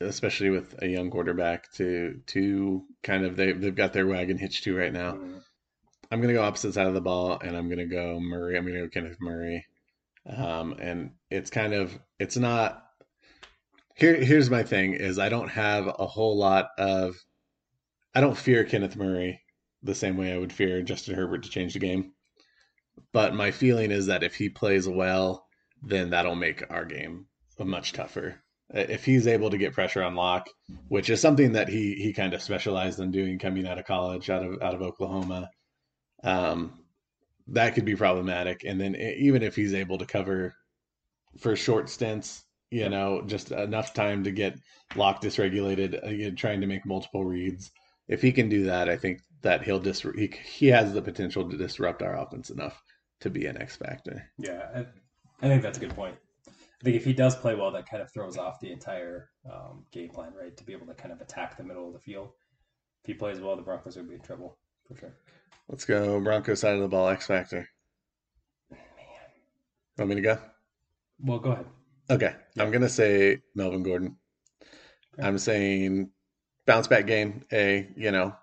especially 0.00 0.50
with 0.50 0.74
a 0.82 0.88
young 0.88 1.10
quarterback 1.10 1.70
to 1.74 2.20
to 2.28 2.84
kind 3.02 3.24
of 3.24 3.36
they 3.36 3.52
they've 3.52 3.74
got 3.74 3.92
their 3.92 4.06
wagon 4.06 4.38
hitched 4.38 4.64
to 4.64 4.76
right 4.76 4.92
now. 4.92 5.12
Mhm. 5.14 5.42
I'm 6.10 6.20
gonna 6.20 6.32
go 6.34 6.42
opposite 6.42 6.74
side 6.74 6.86
of 6.86 6.94
the 6.94 7.00
ball, 7.00 7.38
and 7.40 7.56
I'm 7.56 7.68
gonna 7.68 7.86
go 7.86 8.18
Murray. 8.20 8.56
I'm 8.56 8.66
gonna 8.66 8.82
go 8.82 8.88
Kenneth 8.88 9.20
Murray. 9.20 9.66
Um, 10.26 10.74
and 10.74 11.12
it's 11.30 11.50
kind 11.50 11.72
of 11.74 11.98
it's 12.18 12.36
not. 12.36 12.84
Here, 13.94 14.14
here's 14.16 14.50
my 14.50 14.62
thing: 14.62 14.94
is 14.94 15.18
I 15.18 15.28
don't 15.28 15.48
have 15.48 15.86
a 15.86 16.06
whole 16.06 16.36
lot 16.36 16.70
of. 16.78 17.16
I 18.14 18.20
don't 18.20 18.36
fear 18.36 18.64
Kenneth 18.64 18.96
Murray 18.96 19.42
the 19.82 19.94
same 19.94 20.16
way 20.16 20.32
I 20.32 20.38
would 20.38 20.52
fear 20.52 20.82
Justin 20.82 21.14
Herbert 21.14 21.42
to 21.44 21.50
change 21.50 21.72
the 21.74 21.78
game. 21.78 22.12
But 23.12 23.34
my 23.34 23.50
feeling 23.50 23.90
is 23.90 24.06
that 24.06 24.22
if 24.22 24.34
he 24.34 24.48
plays 24.48 24.88
well, 24.88 25.46
then 25.82 26.10
that'll 26.10 26.34
make 26.34 26.64
our 26.70 26.84
game 26.84 27.26
much 27.58 27.92
tougher. 27.92 28.42
Uh, 28.74 28.80
If 28.88 29.04
he's 29.04 29.26
able 29.26 29.50
to 29.50 29.58
get 29.58 29.74
pressure 29.74 30.02
on 30.02 30.14
Lock, 30.14 30.48
which 30.88 31.10
is 31.10 31.20
something 31.20 31.52
that 31.52 31.68
he 31.68 31.94
he 31.94 32.12
kind 32.12 32.34
of 32.34 32.42
specialized 32.42 33.00
in 33.00 33.10
doing 33.10 33.38
coming 33.38 33.66
out 33.66 33.78
of 33.78 33.84
college, 33.84 34.30
out 34.30 34.44
of 34.44 34.62
out 34.62 34.74
of 34.74 34.82
Oklahoma, 34.82 35.50
um, 36.24 36.78
that 37.48 37.74
could 37.74 37.84
be 37.84 37.96
problematic. 37.96 38.64
And 38.64 38.80
then 38.80 38.96
even 38.96 39.42
if 39.42 39.56
he's 39.56 39.74
able 39.74 39.98
to 39.98 40.06
cover 40.06 40.54
for 41.38 41.56
short 41.56 41.88
stints, 41.88 42.44
you 42.70 42.88
know, 42.88 43.22
just 43.26 43.50
enough 43.52 43.94
time 43.94 44.24
to 44.24 44.30
get 44.30 44.58
Lock 44.96 45.22
dysregulated, 45.22 46.04
uh, 46.04 46.10
you 46.10 46.30
know, 46.30 46.36
trying 46.36 46.60
to 46.60 46.66
make 46.66 46.86
multiple 46.86 47.24
reads. 47.24 47.70
If 48.08 48.22
he 48.22 48.32
can 48.32 48.48
do 48.48 48.64
that, 48.64 48.88
I 48.88 48.96
think 48.96 49.20
that 49.42 49.62
he'll 49.62 49.80
dis 49.80 50.02
he, 50.16 50.32
he 50.44 50.66
has 50.68 50.92
the 50.92 51.02
potential 51.02 51.48
to 51.48 51.56
disrupt 51.56 52.02
our 52.02 52.16
offense 52.16 52.50
enough 52.50 52.82
to 53.22 53.30
be 53.30 53.46
an 53.46 53.60
X 53.60 53.76
factor. 53.76 54.30
Yeah, 54.38 54.62
I, 54.74 54.80
I 55.44 55.48
think 55.48 55.62
that's 55.62 55.78
a 55.78 55.80
good 55.80 55.94
point. 55.94 56.16
I 56.48 56.84
think 56.84 56.96
if 56.96 57.04
he 57.04 57.12
does 57.12 57.36
play 57.36 57.54
well, 57.54 57.70
that 57.70 57.88
kind 57.88 58.02
of 58.02 58.12
throws 58.12 58.36
off 58.36 58.60
the 58.60 58.72
entire 58.72 59.30
um, 59.50 59.84
game 59.92 60.10
plan, 60.10 60.32
right? 60.38 60.56
To 60.56 60.64
be 60.64 60.72
able 60.72 60.86
to 60.86 60.94
kind 60.94 61.12
of 61.12 61.20
attack 61.20 61.56
the 61.56 61.62
middle 61.62 61.86
of 61.86 61.92
the 61.92 62.00
field. 62.00 62.30
If 63.04 63.06
he 63.06 63.14
plays 63.14 63.40
well, 63.40 63.56
the 63.56 63.62
Broncos 63.62 63.96
would 63.96 64.08
be 64.08 64.16
in 64.16 64.20
trouble 64.20 64.58
for 64.86 64.96
sure. 64.96 65.14
Let's 65.68 65.84
go 65.84 66.20
Broncos 66.20 66.60
side 66.60 66.74
of 66.74 66.80
the 66.80 66.88
ball, 66.88 67.08
X 67.08 67.26
factor. 67.26 67.68
Want 69.96 70.08
me 70.08 70.16
to 70.16 70.20
go? 70.20 70.38
Well, 71.20 71.38
go 71.38 71.52
ahead. 71.52 71.66
Okay, 72.10 72.34
I'm 72.58 72.70
gonna 72.70 72.88
say 72.88 73.42
Melvin 73.54 73.82
Gordon. 73.82 74.16
Okay. 75.18 75.28
I'm 75.28 75.38
saying 75.38 76.10
bounce 76.66 76.88
back 76.88 77.06
game. 77.06 77.44
A 77.52 77.88
you 77.96 78.10
know 78.10 78.34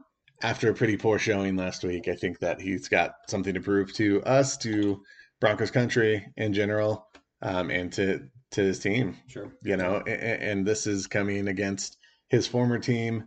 after 0.42 0.70
a 0.70 0.74
pretty 0.74 0.98
poor 0.98 1.20
showing 1.20 1.56
last 1.56 1.84
week, 1.84 2.08
I 2.08 2.16
think 2.16 2.40
that 2.40 2.62
he's 2.62 2.88
got 2.88 3.14
something 3.28 3.54
to 3.54 3.62
prove 3.62 3.94
to 3.94 4.24
us, 4.24 4.58
to 4.58 5.02
Broncos 5.42 5.72
country 5.72 6.26
in 6.38 6.54
general, 6.54 7.08
um, 7.42 7.70
and 7.70 7.92
to 7.94 8.22
to 8.52 8.62
his 8.62 8.80
team. 8.80 9.16
Sure. 9.28 9.52
You 9.64 9.78
know, 9.78 9.98
and, 10.08 10.42
and 10.42 10.68
this 10.68 10.88
is 10.88 11.08
coming 11.08 11.48
against 11.48 11.98
his 12.30 12.48
former 12.48 12.80
team. 12.80 13.26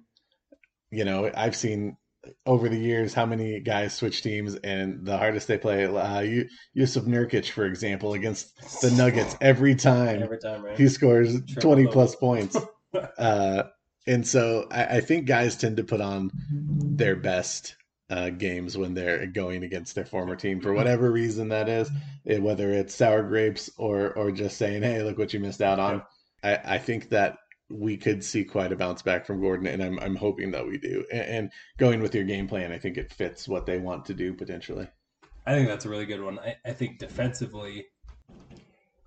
You 0.90 1.04
know, 1.04 1.30
I've 1.34 1.56
seen 1.56 1.96
over 2.46 2.68
the 2.68 2.78
years 2.78 3.12
how 3.14 3.26
many 3.26 3.60
guys 3.60 3.94
switch 3.94 4.22
teams, 4.22 4.54
and 4.56 5.04
the 5.04 5.16
hardest 5.18 5.48
they 5.48 5.58
play. 5.58 5.84
Uh, 5.86 6.20
you, 6.20 6.48
Jusuf 6.76 7.04
Nurkic, 7.04 7.50
for 7.50 7.66
example, 7.66 8.14
against 8.14 8.80
the 8.80 8.90
Nuggets 8.92 9.36
every 9.40 9.74
time 9.74 10.22
Every 10.22 10.38
time, 10.38 10.64
right? 10.64 10.78
he 10.78 10.88
scores 10.88 11.32
Triple 11.46 11.62
20 11.62 11.82
double. 11.84 11.92
plus 11.92 12.16
points. 12.16 12.56
Uh, 13.16 13.62
and 14.06 14.26
so 14.26 14.66
I, 14.70 14.84
I 14.84 15.00
think 15.00 15.26
guys 15.26 15.56
tend 15.56 15.76
to 15.78 15.84
put 15.84 16.00
on 16.00 16.30
their 16.50 17.16
best 17.16 17.76
uh, 18.10 18.30
games 18.30 18.76
when 18.76 18.94
they're 18.94 19.26
going 19.26 19.62
against 19.62 19.94
their 19.94 20.04
former 20.04 20.36
team 20.36 20.60
for 20.60 20.72
whatever 20.74 21.10
reason 21.10 21.48
that 21.48 21.68
is, 21.68 21.90
eh, 22.26 22.38
whether 22.38 22.70
it's 22.70 22.94
sour 22.94 23.22
grapes 23.22 23.70
or 23.78 24.12
or 24.12 24.30
just 24.30 24.58
saying, 24.58 24.82
"Hey, 24.82 25.02
look 25.02 25.18
what 25.18 25.32
you 25.32 25.40
missed 25.40 25.62
out 25.62 25.78
on." 25.78 26.02
I, 26.42 26.58
I 26.64 26.78
think 26.78 27.08
that 27.10 27.38
we 27.70 27.96
could 27.96 28.22
see 28.22 28.44
quite 28.44 28.70
a 28.70 28.76
bounce 28.76 29.00
back 29.00 29.24
from 29.24 29.40
Gordon, 29.40 29.66
and 29.66 29.82
I'm 29.82 29.98
I'm 30.00 30.16
hoping 30.16 30.50
that 30.50 30.66
we 30.66 30.78
do. 30.78 31.04
And, 31.10 31.22
and 31.22 31.50
going 31.78 32.00
with 32.00 32.14
your 32.14 32.24
game 32.24 32.48
plan, 32.48 32.70
I 32.70 32.78
think 32.78 32.98
it 32.98 33.12
fits 33.12 33.48
what 33.48 33.64
they 33.64 33.78
want 33.78 34.04
to 34.06 34.14
do 34.14 34.34
potentially. 34.34 34.88
I 35.46 35.54
think 35.54 35.68
that's 35.68 35.86
a 35.86 35.88
really 35.88 36.06
good 36.06 36.22
one. 36.22 36.38
I, 36.38 36.56
I 36.64 36.72
think 36.72 36.98
defensively, 36.98 37.86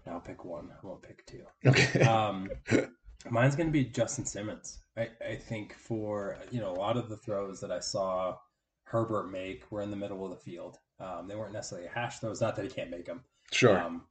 I'll 0.08 0.20
pick 0.20 0.44
one. 0.44 0.72
I 0.72 0.86
won't 0.86 1.02
pick 1.02 1.26
two. 1.26 1.44
Okay. 1.66 2.02
Um, 2.02 2.50
mine's 3.30 3.56
going 3.56 3.68
to 3.68 3.74
be 3.74 3.86
Justin 3.86 4.26
Simmons. 4.26 4.80
I, 4.98 5.10
I 5.28 5.36
think 5.36 5.74
for 5.74 6.38
you 6.52 6.60
know 6.60 6.72
a 6.72 6.78
lot 6.78 6.98
of 6.98 7.10
the 7.10 7.18
throws 7.18 7.60
that 7.62 7.72
I 7.72 7.80
saw 7.80 8.38
Herbert 8.86 9.32
make 9.32 9.70
were 9.72 9.82
in 9.82 9.92
the 9.92 9.98
middle 9.98 10.24
of 10.24 10.32
the 10.32 10.38
field. 10.38 10.78
Um, 11.00 11.28
they 11.28 11.36
weren't 11.36 11.54
necessarily 11.54 11.88
hash 11.88 12.20
throws. 12.20 12.42
Not 12.42 12.56
that 12.56 12.64
he 12.64 12.72
can't 12.72 12.90
make 12.90 13.06
them. 13.06 13.24
sure. 13.52 13.78
Um, 13.78 14.04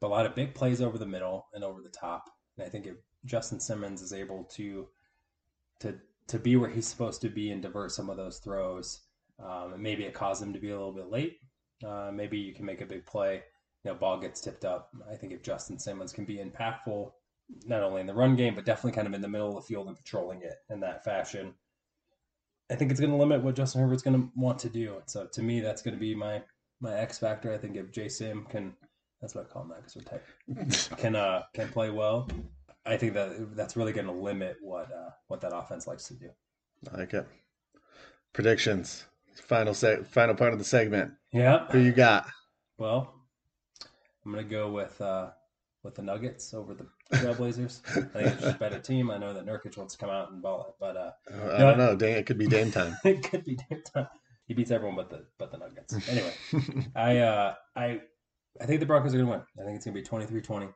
but 0.00 0.08
a 0.08 0.08
lot 0.08 0.26
of 0.26 0.34
big 0.34 0.54
plays 0.54 0.80
over 0.82 0.98
the 0.98 1.06
middle 1.06 1.46
and 1.54 1.62
over 1.62 1.80
the 1.80 1.88
top. 1.88 2.28
And 2.56 2.66
I 2.66 2.68
think 2.68 2.86
if 2.86 2.96
Justin 3.24 3.60
Simmons 3.60 4.02
is 4.02 4.12
able 4.12 4.44
to 4.54 4.88
to 5.80 5.98
to 6.28 6.38
be 6.38 6.56
where 6.56 6.70
he's 6.70 6.86
supposed 6.86 7.20
to 7.22 7.28
be 7.28 7.50
and 7.50 7.62
divert 7.62 7.92
some 7.92 8.10
of 8.10 8.16
those 8.16 8.38
throws, 8.38 9.00
um, 9.38 9.74
and 9.74 9.82
maybe 9.82 10.04
it 10.04 10.14
caused 10.14 10.42
him 10.42 10.52
to 10.52 10.58
be 10.58 10.70
a 10.70 10.76
little 10.76 10.92
bit 10.92 11.10
late. 11.10 11.38
Uh, 11.86 12.10
maybe 12.12 12.38
you 12.38 12.52
can 12.54 12.64
make 12.64 12.80
a 12.80 12.86
big 12.86 13.04
play. 13.06 13.42
You 13.84 13.90
know, 13.90 13.96
ball 13.96 14.18
gets 14.18 14.40
tipped 14.40 14.64
up. 14.64 14.90
I 15.10 15.16
think 15.16 15.32
if 15.32 15.42
Justin 15.42 15.78
Simmons 15.78 16.12
can 16.12 16.24
be 16.24 16.36
impactful, 16.36 17.10
not 17.66 17.82
only 17.82 18.00
in 18.00 18.06
the 18.06 18.14
run 18.14 18.36
game 18.36 18.54
but 18.54 18.64
definitely 18.64 18.92
kind 18.92 19.06
of 19.06 19.14
in 19.14 19.20
the 19.20 19.28
middle 19.28 19.48
of 19.48 19.54
the 19.54 19.62
field 19.62 19.86
and 19.88 19.96
patrolling 19.96 20.42
it 20.42 20.54
in 20.70 20.80
that 20.80 21.04
fashion, 21.04 21.54
I 22.70 22.74
think 22.74 22.90
it's 22.90 23.00
going 23.00 23.12
to 23.12 23.18
limit 23.18 23.42
what 23.42 23.54
Justin 23.54 23.82
Herbert's 23.82 24.02
going 24.02 24.20
to 24.20 24.30
want 24.34 24.58
to 24.60 24.68
do. 24.68 25.02
So 25.06 25.26
to 25.26 25.42
me, 25.42 25.60
that's 25.60 25.82
going 25.82 25.94
to 25.94 26.00
be 26.00 26.14
my 26.14 26.42
my 26.80 26.94
X 26.94 27.18
factor. 27.18 27.52
I 27.52 27.58
think 27.58 27.76
if 27.76 27.92
J 27.92 28.08
Sim 28.08 28.46
can, 28.48 28.74
that's 29.20 29.34
what 29.34 29.44
I 29.44 29.48
call 29.52 29.62
him 29.62 29.68
that 29.68 29.84
because 29.84 29.96
we're 29.96 30.68
tight, 30.72 30.96
can 30.98 31.14
uh 31.14 31.42
can 31.54 31.68
play 31.68 31.90
well. 31.90 32.28
I 32.84 32.96
think 32.96 33.14
that 33.14 33.54
that's 33.54 33.76
really 33.76 33.92
going 33.92 34.06
to 34.06 34.12
limit 34.12 34.56
what 34.60 34.90
uh, 34.90 35.10
what 35.28 35.40
that 35.42 35.54
offense 35.54 35.86
likes 35.86 36.08
to 36.08 36.14
do. 36.14 36.30
I 36.92 36.98
like 36.98 37.14
it. 37.14 37.26
Predictions. 38.32 39.04
Final 39.34 39.74
se- 39.74 40.04
final 40.10 40.34
part 40.34 40.52
of 40.52 40.58
the 40.58 40.64
segment. 40.64 41.12
Yeah. 41.32 41.66
Who 41.70 41.78
you 41.78 41.92
got? 41.92 42.26
Well, 42.78 43.14
I'm 44.24 44.32
going 44.32 44.44
to 44.44 44.50
go 44.50 44.70
with 44.70 45.00
uh, 45.00 45.30
with 45.82 45.94
the 45.94 46.02
Nuggets 46.02 46.54
over 46.54 46.74
the 46.74 46.86
Trailblazers. 47.16 47.80
I 47.88 48.00
think 48.00 48.26
it's 48.34 48.42
just 48.42 48.56
a 48.56 48.58
better 48.58 48.78
team. 48.78 49.10
I 49.10 49.18
know 49.18 49.34
that 49.34 49.46
Nurkic 49.46 49.76
wants 49.76 49.94
to 49.94 49.98
come 49.98 50.10
out 50.10 50.30
and 50.30 50.40
ball 50.40 50.66
it, 50.68 50.74
but 50.78 50.96
uh, 50.96 51.10
I 51.54 51.58
don't 51.58 51.78
know. 51.78 51.96
Dang, 51.96 52.14
it 52.14 52.26
could 52.26 52.38
be 52.38 52.46
Dame 52.46 52.70
time. 52.70 52.96
it 53.04 53.22
could 53.22 53.44
be 53.44 53.56
damn 53.68 53.82
time. 53.82 54.08
He 54.46 54.54
beats 54.54 54.70
everyone 54.70 54.96
but 54.96 55.10
the 55.10 55.24
but 55.38 55.50
the 55.50 55.58
Nuggets. 55.58 55.94
Anyway, 56.08 56.32
I 56.94 57.18
uh 57.18 57.54
I 57.76 58.00
I 58.60 58.66
think 58.66 58.80
the 58.80 58.86
Broncos 58.86 59.14
are 59.14 59.18
gonna 59.18 59.30
win. 59.30 59.42
I 59.60 59.64
think 59.64 59.76
it's 59.76 59.84
gonna 59.84 59.94
be 59.94 60.02
23-20. 60.02 60.72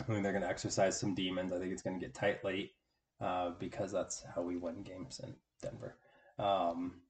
I 0.00 0.02
think 0.04 0.22
they're 0.22 0.32
gonna 0.32 0.46
exercise 0.46 0.98
some 0.98 1.14
demons. 1.14 1.52
I 1.52 1.58
think 1.58 1.72
it's 1.72 1.82
gonna 1.82 1.98
get 1.98 2.14
tight 2.14 2.44
late, 2.44 2.72
uh, 3.20 3.50
because 3.58 3.90
that's 3.92 4.24
how 4.34 4.42
we 4.42 4.56
win 4.56 4.82
games 4.82 5.20
in 5.22 5.34
Denver. 5.62 5.96
Um, 6.38 7.00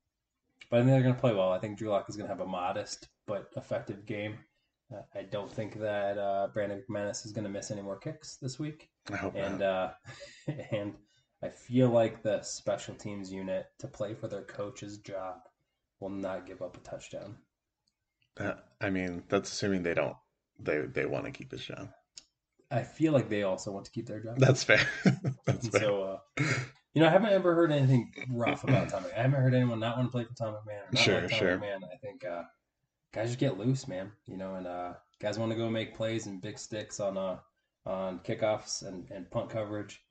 but 0.71 0.79
I 0.79 0.81
think 0.81 0.91
they're 0.93 1.03
gonna 1.03 1.15
play 1.15 1.35
well. 1.35 1.53
I 1.53 1.59
think 1.59 1.79
Drew 1.79 1.91
Lock 1.91 2.09
is 2.09 2.17
gonna 2.17 2.29
have 2.29 2.41
a 2.41 2.47
modest 2.47 3.09
but 3.27 3.51
effective 3.57 4.07
game. 4.07 4.39
I 5.15 5.23
don't 5.23 5.53
think 5.53 5.79
that 5.81 6.17
uh, 6.19 6.49
Brandon 6.55 6.83
McManus 6.89 7.27
is 7.27 7.33
gonna 7.33 7.49
miss 7.49 7.71
any 7.71 7.83
more 7.83 7.99
kicks 7.99 8.37
this 8.41 8.59
week 8.59 8.89
I 9.13 9.17
hope 9.17 9.35
and 9.37 9.59
not. 9.59 9.95
uh, 10.49 10.53
and 10.73 10.95
I 11.43 11.49
feel 11.49 11.89
like 11.91 12.23
the 12.23 12.43
special 12.43 12.95
teams 12.95 13.31
unit 13.33 13.67
to 13.81 13.87
play 13.87 14.15
for 14.15 14.29
their 14.29 14.43
coach's 14.45 14.99
job 14.99 15.37
will 16.01 16.09
not 16.11 16.47
give 16.47 16.63
up 16.63 16.77
a 16.77 16.81
touchdown. 16.81 17.37
Uh, 18.39 18.55
I 18.81 18.91
mean, 18.91 19.25
that's 19.29 19.51
assuming 19.53 19.83
they 19.83 19.95
don't. 19.95 20.17
They 20.61 20.79
they 20.83 21.07
want 21.07 21.27
to 21.27 21.31
keep 21.33 21.51
his 21.53 21.65
job. 21.65 21.89
I 22.71 22.83
feel 22.83 23.13
like 23.13 23.29
they 23.29 23.43
also 23.45 23.71
want 23.73 23.85
to 23.87 23.91
keep 23.93 24.07
their 24.07 24.23
job. 24.23 24.39
That's 24.39 24.63
fair. 24.65 24.81
that's 25.47 25.65
And 25.65 25.73
fair. 25.73 25.81
so, 25.81 26.03
uh, 26.39 26.45
You 26.95 27.03
know, 27.03 27.09
I 27.09 27.11
haven't 27.11 27.31
ever 27.31 27.55
heard 27.55 27.73
anything 27.73 28.13
rough 28.31 28.65
about 28.65 28.89
Tom. 28.91 29.05
McMahon. 29.05 29.19
I 29.19 29.23
haven't 29.23 29.41
heard 29.41 29.55
anyone 29.55 29.81
not 29.81 29.97
want 29.97 30.09
to 30.09 30.13
play 30.13 30.25
for 30.25 30.35
Tom 30.35 30.55
McMahon. 30.55 30.81
Or 30.83 30.89
not 30.93 31.03
Sure, 31.03 31.21
like 31.21 31.31
Tom 31.31 31.39
sure. 31.39 31.59
McMahon. 31.59 31.81
I 31.85 31.97
think 32.03 32.25
uh, 32.25 32.43
guys 33.13 33.29
just 33.29 33.39
get 33.39 33.59
loose, 33.59 33.89
man. 33.89 34.13
You 34.27 34.37
know, 34.37 34.55
and 34.57 34.67
uh, 34.67 34.93
guys 35.21 35.39
want 35.39 35.53
to 35.53 35.57
go 35.59 35.69
make 35.71 35.95
plays 35.97 36.27
and 36.27 36.41
big 36.41 36.59
sticks 36.59 37.01
on 37.01 37.17
uh, 37.17 37.39
on 37.87 38.21
kickoffs 38.21 38.87
and, 38.87 39.09
and 39.11 39.31
punt 39.31 39.51
coverage. 39.51 40.03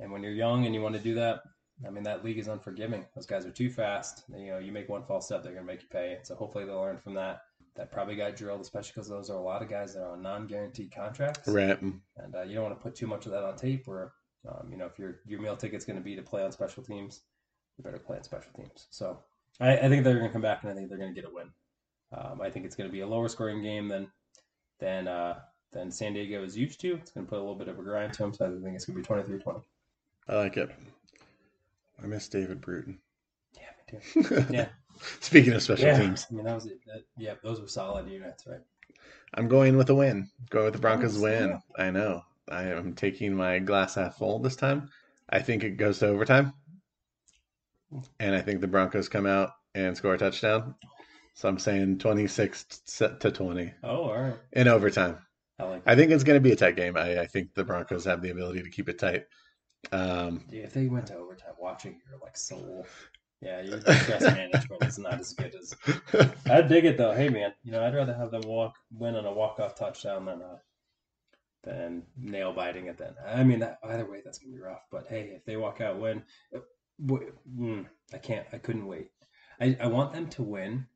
And 0.00 0.12
when 0.12 0.22
you're 0.22 0.32
young 0.32 0.66
and 0.66 0.74
you 0.74 0.82
want 0.82 0.94
to 0.94 1.00
do 1.00 1.14
that, 1.14 1.40
I 1.86 1.90
mean, 1.90 2.04
that 2.04 2.24
league 2.24 2.38
is 2.38 2.48
unforgiving. 2.48 3.06
Those 3.14 3.26
guys 3.26 3.46
are 3.46 3.50
too 3.50 3.70
fast. 3.70 4.24
You 4.34 4.46
know, 4.52 4.58
you 4.58 4.72
make 4.72 4.88
one 4.88 5.04
false 5.04 5.26
step, 5.26 5.42
they're 5.42 5.52
going 5.52 5.66
to 5.66 5.72
make 5.72 5.82
you 5.82 5.88
pay. 5.90 6.18
So 6.22 6.34
hopefully 6.34 6.64
they'll 6.64 6.80
learn 6.80 6.98
from 6.98 7.14
that. 7.14 7.42
That 7.76 7.92
probably 7.92 8.16
got 8.16 8.36
drilled, 8.36 8.62
especially 8.62 8.92
because 8.94 9.08
those 9.08 9.28
are 9.28 9.36
a 9.36 9.42
lot 9.42 9.60
of 9.62 9.68
guys 9.68 9.92
that 9.94 10.00
are 10.02 10.12
on 10.12 10.22
non-guaranteed 10.22 10.90
contracts 10.94 11.46
Right. 11.46 11.78
and 11.82 12.00
uh, 12.34 12.42
you 12.42 12.54
don't 12.54 12.64
want 12.64 12.74
to 12.78 12.82
put 12.82 12.94
too 12.94 13.06
much 13.06 13.26
of 13.26 13.32
that 13.32 13.44
on 13.44 13.54
tape. 13.56 13.86
Or 13.86 14.14
um, 14.48 14.68
you 14.70 14.78
know, 14.78 14.86
if 14.86 14.98
your 14.98 15.20
your 15.26 15.40
meal 15.42 15.56
ticket's 15.56 15.84
going 15.84 15.98
to 15.98 16.02
be 16.02 16.16
to 16.16 16.22
play 16.22 16.42
on 16.42 16.50
special 16.52 16.82
teams, 16.82 17.20
you 17.76 17.84
better 17.84 17.98
play 17.98 18.16
on 18.16 18.22
special 18.22 18.50
teams. 18.56 18.86
So 18.90 19.18
I, 19.60 19.76
I 19.76 19.88
think 19.90 20.04
they're 20.04 20.14
going 20.18 20.28
to 20.28 20.32
come 20.32 20.40
back, 20.40 20.62
and 20.62 20.72
I 20.72 20.74
think 20.74 20.88
they're 20.88 20.96
going 20.98 21.14
to 21.14 21.20
get 21.20 21.30
a 21.30 21.34
win. 21.34 21.50
Um, 22.12 22.40
I 22.40 22.50
think 22.50 22.66
it's 22.66 22.76
going 22.76 22.88
to 22.88 22.92
be 22.92 23.00
a 23.00 23.06
lower 23.06 23.28
scoring 23.28 23.62
game 23.62 23.88
than 23.88 24.08
than 24.78 25.08
uh, 25.08 25.40
than 25.72 25.90
San 25.90 26.14
Diego 26.14 26.42
is 26.42 26.56
used 26.56 26.80
to. 26.80 26.94
It's 26.94 27.10
going 27.10 27.26
to 27.26 27.30
put 27.30 27.38
a 27.38 27.40
little 27.40 27.54
bit 27.54 27.68
of 27.68 27.78
a 27.78 27.82
grind 27.82 28.12
to 28.14 28.22
them, 28.22 28.32
so 28.32 28.46
I 28.46 28.48
think 28.62 28.76
it's 28.76 28.84
going 28.84 29.02
to 29.02 29.14
be 29.14 29.40
23-20. 29.42 29.62
I 30.28 30.36
like 30.36 30.56
it. 30.56 30.70
I 32.02 32.06
miss 32.06 32.28
David 32.28 32.60
Bruton. 32.60 32.98
Yeah, 33.54 33.92
me 33.92 34.00
too. 34.22 34.46
Yeah, 34.50 34.68
Speaking 35.20 35.52
of 35.52 35.62
special 35.62 35.86
yeah. 35.86 35.98
teams, 35.98 36.26
I 36.30 36.34
mean, 36.34 36.44
that 36.44 36.54
was 36.54 36.66
it. 36.66 36.80
That, 36.86 37.04
yeah, 37.18 37.34
those 37.42 37.60
were 37.60 37.68
solid 37.68 38.08
units, 38.08 38.46
right? 38.46 38.60
I'm 39.34 39.48
going 39.48 39.76
with 39.76 39.90
a 39.90 39.94
win. 39.94 40.30
Go 40.50 40.64
with 40.64 40.72
the 40.74 40.78
Broncos 40.78 41.18
win. 41.18 41.48
yeah. 41.50 41.84
I 41.84 41.90
know. 41.90 42.22
I 42.50 42.64
am 42.64 42.94
taking 42.94 43.34
my 43.34 43.58
glass 43.58 43.96
half 43.96 44.16
full 44.16 44.38
this 44.38 44.56
time. 44.56 44.88
I 45.28 45.40
think 45.40 45.64
it 45.64 45.76
goes 45.76 45.98
to 45.98 46.06
overtime. 46.08 46.54
And 48.20 48.34
I 48.34 48.40
think 48.40 48.60
the 48.60 48.68
Broncos 48.68 49.08
come 49.08 49.26
out 49.26 49.50
and 49.74 49.96
score 49.96 50.14
a 50.14 50.18
touchdown. 50.18 50.74
So 51.36 51.48
I'm 51.48 51.58
saying 51.58 51.98
26 51.98 52.64
t- 52.64 53.06
to 53.20 53.30
20 53.30 53.72
Oh, 53.84 54.04
all 54.04 54.20
right. 54.20 54.34
in 54.52 54.68
overtime. 54.68 55.18
I 55.58 55.64
like. 55.64 55.82
I 55.86 55.94
think 55.94 56.10
it's 56.10 56.24
going 56.24 56.36
to 56.36 56.40
be 56.42 56.52
a 56.52 56.56
tight 56.56 56.76
game. 56.76 56.96
I, 56.96 57.20
I 57.20 57.26
think 57.26 57.54
the 57.54 57.62
Broncos 57.64 58.04
have 58.06 58.22
the 58.22 58.30
ability 58.30 58.62
to 58.62 58.70
keep 58.70 58.88
it 58.88 58.98
tight. 58.98 59.26
Um, 59.92 60.42
Dude, 60.50 60.64
if 60.64 60.72
they 60.72 60.86
went 60.86 61.06
to 61.08 61.16
overtime, 61.16 61.54
watching 61.60 62.00
your 62.08 62.18
like 62.20 62.36
soul, 62.36 62.86
yeah, 63.40 63.60
your 63.60 63.80
stress 63.80 64.22
management 64.24 64.82
is 64.84 64.98
not 64.98 65.20
as 65.20 65.32
good 65.34 65.54
as 65.54 65.74
I 66.50 66.62
dig 66.62 66.86
it 66.86 66.96
though. 66.98 67.12
Hey 67.12 67.28
man, 67.28 67.52
you 67.62 67.70
know 67.72 67.84
I'd 67.84 67.94
rather 67.94 68.14
have 68.14 68.30
them 68.30 68.42
walk 68.46 68.74
win 68.90 69.14
on 69.14 69.26
a 69.26 69.32
walk 69.32 69.60
off 69.60 69.74
touchdown 69.76 70.24
than 70.24 70.42
uh 70.42 70.56
than 71.64 72.02
nail 72.16 72.52
biting 72.52 72.86
it. 72.86 72.98
Then 72.98 73.14
I 73.26 73.44
mean 73.44 73.60
that 73.60 73.78
either 73.84 74.10
way 74.10 74.22
that's 74.24 74.38
gonna 74.38 74.54
be 74.54 74.60
rough. 74.60 74.82
But 74.90 75.06
hey, 75.08 75.32
if 75.36 75.44
they 75.44 75.56
walk 75.56 75.80
out 75.80 75.98
win, 76.00 76.22
w- 77.04 77.32
mm, 77.58 77.86
I 78.12 78.18
can't. 78.18 78.46
I 78.52 78.58
couldn't 78.58 78.86
wait. 78.86 79.10
I 79.60 79.76
I 79.80 79.86
want 79.86 80.12
them 80.12 80.28
to 80.30 80.42
win, 80.42 80.86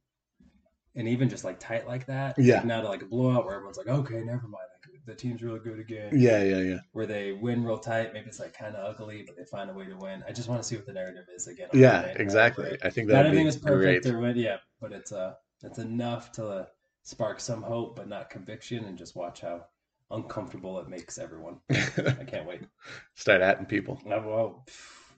and 0.96 1.08
even 1.08 1.28
just 1.28 1.44
like 1.44 1.58
tight 1.60 1.86
like 1.86 2.06
that. 2.06 2.38
Yeah. 2.38 2.56
like, 2.56 2.64
not 2.66 2.84
like 2.84 3.02
a 3.02 3.06
blowout 3.06 3.44
where 3.44 3.54
everyone's 3.54 3.78
like, 3.78 3.88
okay, 3.88 4.22
never 4.22 4.42
mind. 4.48 4.54
Like, 4.92 5.00
the 5.06 5.14
team's 5.14 5.42
really 5.42 5.58
good 5.60 5.78
again. 5.78 6.10
yeah, 6.14 6.42
yeah, 6.42 6.58
yeah. 6.58 6.78
Where 6.92 7.06
they 7.06 7.32
win 7.32 7.64
real 7.64 7.78
tight, 7.78 8.12
maybe 8.12 8.26
it's 8.28 8.38
like 8.40 8.52
kind 8.56 8.76
of 8.76 8.84
ugly, 8.94 9.22
but 9.26 9.36
they 9.36 9.44
find 9.44 9.70
a 9.70 9.72
way 9.72 9.86
to 9.86 9.96
win. 9.96 10.22
I 10.28 10.32
just 10.32 10.48
want 10.48 10.62
to 10.62 10.68
see 10.68 10.76
what 10.76 10.86
the 10.86 10.92
narrative 10.92 11.24
is 11.34 11.46
again. 11.48 11.68
Yeah, 11.72 12.02
exactly. 12.16 12.76
I 12.82 12.90
think 12.90 13.08
Not 13.08 13.14
that'd 13.14 13.26
everything 13.28 13.46
is 13.46 13.56
perfect 13.56 14.04
great. 14.04 14.14
or 14.14 14.18
win, 14.20 14.36
yeah, 14.36 14.58
but 14.80 14.92
it's 14.92 15.12
uh 15.12 15.34
it's 15.62 15.78
enough 15.78 16.32
to 16.32 16.46
uh, 16.48 16.66
spark 17.02 17.40
some 17.40 17.62
hope, 17.62 17.96
but 17.96 18.08
not 18.08 18.30
conviction, 18.30 18.84
and 18.84 18.96
just 18.96 19.16
watch 19.16 19.40
how 19.40 19.64
uncomfortable 20.10 20.78
it 20.80 20.88
makes 20.88 21.18
everyone. 21.18 21.60
I 21.70 22.24
can't 22.26 22.46
wait. 22.46 22.62
Start 23.14 23.42
atting 23.42 23.68
people. 23.68 24.00
Uh, 24.06 24.20
Well, 24.24 24.66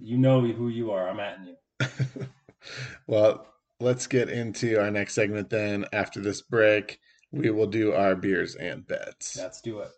you 0.00 0.18
know 0.18 0.40
who 0.40 0.68
you 0.68 0.90
are. 0.90 1.08
I'm 1.08 1.20
at 1.20 1.38
you. 1.46 1.56
well, 3.06 3.46
let's 3.82 4.06
get 4.06 4.28
into 4.28 4.80
our 4.80 4.90
next 4.90 5.14
segment 5.14 5.50
then. 5.50 5.84
After 5.92 6.20
this 6.20 6.40
break, 6.40 7.00
we 7.32 7.50
will 7.50 7.66
do 7.66 7.92
our 7.92 8.14
beers 8.14 8.54
and 8.54 8.86
bets. 8.86 9.36
Let's 9.36 9.60
do 9.60 9.80
it. 9.80 9.90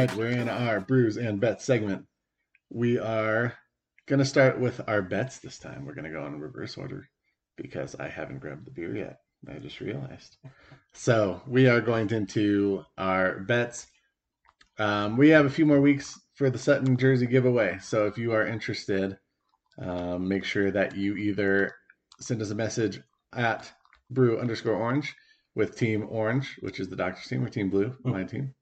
Right, 0.00 0.16
we're 0.16 0.28
in 0.28 0.48
our 0.48 0.80
brews 0.80 1.18
and 1.18 1.40
bets 1.40 1.64
segment. 1.64 2.06
We 2.70 2.98
are 2.98 3.52
going 4.06 4.20
to 4.20 4.24
start 4.24 4.58
with 4.58 4.80
our 4.88 5.02
bets 5.02 5.38
this 5.38 5.58
time. 5.58 5.84
We're 5.84 5.94
going 5.94 6.10
to 6.10 6.18
go 6.18 6.24
in 6.24 6.40
reverse 6.40 6.78
order 6.78 7.06
because 7.56 7.94
I 7.96 8.08
haven't 8.08 8.38
grabbed 8.38 8.66
the 8.66 8.70
beer 8.70 8.96
yet. 8.96 9.18
I 9.46 9.58
just 9.58 9.80
realized. 9.80 10.38
So 10.94 11.42
we 11.46 11.68
are 11.68 11.82
going 11.82 12.08
into 12.10 12.82
our 12.96 13.40
bets. 13.40 13.88
Um, 14.78 15.18
we 15.18 15.28
have 15.30 15.44
a 15.44 15.50
few 15.50 15.66
more 15.66 15.82
weeks 15.82 16.18
for 16.34 16.48
the 16.48 16.58
Sutton 16.58 16.96
jersey 16.96 17.26
giveaway. 17.26 17.78
So 17.82 18.06
if 18.06 18.16
you 18.16 18.32
are 18.32 18.46
interested, 18.46 19.18
um, 19.78 20.26
make 20.26 20.44
sure 20.44 20.70
that 20.70 20.96
you 20.96 21.16
either 21.16 21.74
send 22.20 22.40
us 22.40 22.50
a 22.50 22.54
message 22.54 23.02
at 23.34 23.70
brew 24.08 24.38
underscore 24.38 24.76
orange 24.76 25.14
with 25.54 25.76
Team 25.76 26.06
Orange, 26.08 26.56
which 26.60 26.80
is 26.80 26.88
the 26.88 26.96
doctor's 26.96 27.26
team, 27.26 27.44
or 27.44 27.50
Team 27.50 27.68
Blue, 27.68 27.94
my 28.02 28.24
team 28.24 28.54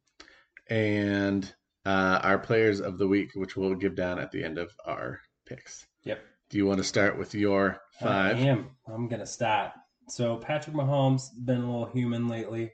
and 0.69 1.53
uh, 1.85 2.21
our 2.23 2.39
players 2.39 2.81
of 2.81 2.99
the 2.99 3.09
week, 3.09 3.31
which 3.35 3.57
we'll 3.57 3.75
give 3.75 3.95
down 3.95 4.19
at 4.19 4.31
the 4.31 4.45
end 4.45 4.59
of 4.59 4.75
our 4.85 5.21
picks. 5.47 5.87
Yep. 6.05 6.21
Do 6.51 6.59
you 6.59 6.67
want 6.67 6.79
to 6.79 6.85
start 6.85 7.19
with 7.19 7.35
your 7.35 7.81
five? 8.01 8.37
I 8.37 8.41
am. 8.41 8.71
I'm 8.87 9.09
gonna 9.09 9.27
start. 9.27 9.73
So 10.09 10.37
Patrick 10.37 10.75
Mahomes 10.75 11.29
been 11.45 11.61
a 11.61 11.67
little 11.67 11.87
human 11.87 12.29
lately. 12.29 12.73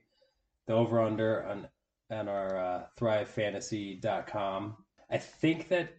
The 0.67 0.75
over 0.75 1.01
under 1.01 1.45
on 1.45 1.69
on 2.11 2.29
our 2.29 2.57
uh, 2.57 2.83
thrivefantasy.com. 2.99 4.77
I 5.11 5.19
think 5.19 5.69
that 5.69 5.91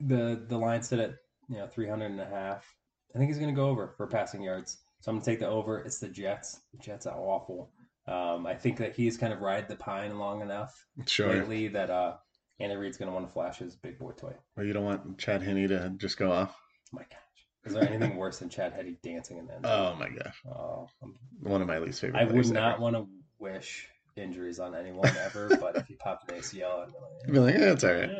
the 0.00 0.44
the 0.48 0.58
line 0.58 0.82
set 0.82 1.00
at 1.00 1.14
you 1.48 1.58
know 1.58 1.66
300 1.66 2.06
and 2.06 2.20
a 2.20 2.26
half. 2.26 2.74
I 3.14 3.18
think 3.18 3.30
he's 3.30 3.38
gonna 3.38 3.52
go 3.52 3.68
over 3.68 3.94
for 3.96 4.06
passing 4.06 4.42
yards. 4.42 4.78
So 5.00 5.10
I'm 5.10 5.16
gonna 5.16 5.24
take 5.24 5.40
the 5.40 5.48
over. 5.48 5.80
It's 5.80 5.98
the 5.98 6.08
Jets. 6.08 6.60
The 6.72 6.78
Jets 6.78 7.06
are 7.06 7.18
awful. 7.18 7.70
Um, 8.06 8.46
I 8.46 8.54
think 8.54 8.76
that 8.78 8.94
he's 8.94 9.16
kind 9.16 9.32
of 9.32 9.40
ride 9.40 9.66
the 9.68 9.76
pine 9.76 10.18
long 10.18 10.42
enough 10.42 10.86
Sure. 11.06 11.32
lately 11.34 11.68
that 11.68 11.88
uh, 11.90 12.16
Andy 12.60 12.76
Reid's 12.76 12.96
gonna 12.98 13.12
want 13.12 13.26
to 13.26 13.32
flash 13.32 13.58
his 13.58 13.76
big 13.76 13.98
boy 13.98 14.10
toy. 14.12 14.34
Well, 14.56 14.66
you 14.66 14.72
don't 14.74 14.84
want 14.84 15.18
Chad 15.18 15.42
Henne 15.42 15.66
to 15.68 15.90
just 15.96 16.18
go 16.18 16.30
off. 16.32 16.54
my 16.92 17.02
gosh. 17.02 17.18
Is 17.64 17.72
there 17.72 17.88
anything 17.88 18.16
worse 18.16 18.38
than 18.40 18.50
Chad 18.50 18.74
Henne 18.74 18.98
dancing 19.02 19.38
in 19.38 19.46
the 19.46 19.54
end? 19.54 19.64
Oh 19.66 19.96
my 19.98 20.10
gosh, 20.10 20.36
Oh, 20.46 20.86
I'm- 21.02 21.14
one 21.40 21.62
of 21.62 21.68
my 21.68 21.78
least 21.78 22.00
favorite. 22.02 22.20
I 22.20 22.24
would 22.24 22.50
not 22.50 22.74
ever. 22.74 22.82
want 22.82 22.96
to 22.96 23.08
wish 23.38 23.88
injuries 24.16 24.60
on 24.60 24.74
anyone 24.74 25.08
ever, 25.24 25.48
but 25.60 25.76
if 25.76 25.88
you 25.88 25.96
popped 25.96 26.30
an 26.30 26.38
ACL, 26.38 26.86
I'd 27.26 27.32
be 27.32 27.38
like, 27.38 27.54
yeah, 27.54 27.72
it's 27.72 27.84
all 27.84 27.94
right. 27.94 28.10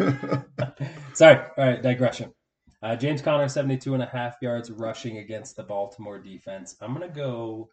yeah. 0.00 0.76
Sorry. 1.14 1.36
All 1.56 1.64
right, 1.64 1.82
digression. 1.82 2.32
Uh, 2.82 2.96
James 2.96 3.22
Conner, 3.22 3.48
72 3.48 3.94
and 3.94 4.02
a 4.02 4.06
half 4.06 4.36
yards 4.42 4.70
rushing 4.70 5.18
against 5.18 5.56
the 5.56 5.62
Baltimore 5.62 6.18
defense. 6.18 6.76
I'm 6.80 6.94
going 6.94 7.08
to 7.08 7.14
go 7.14 7.70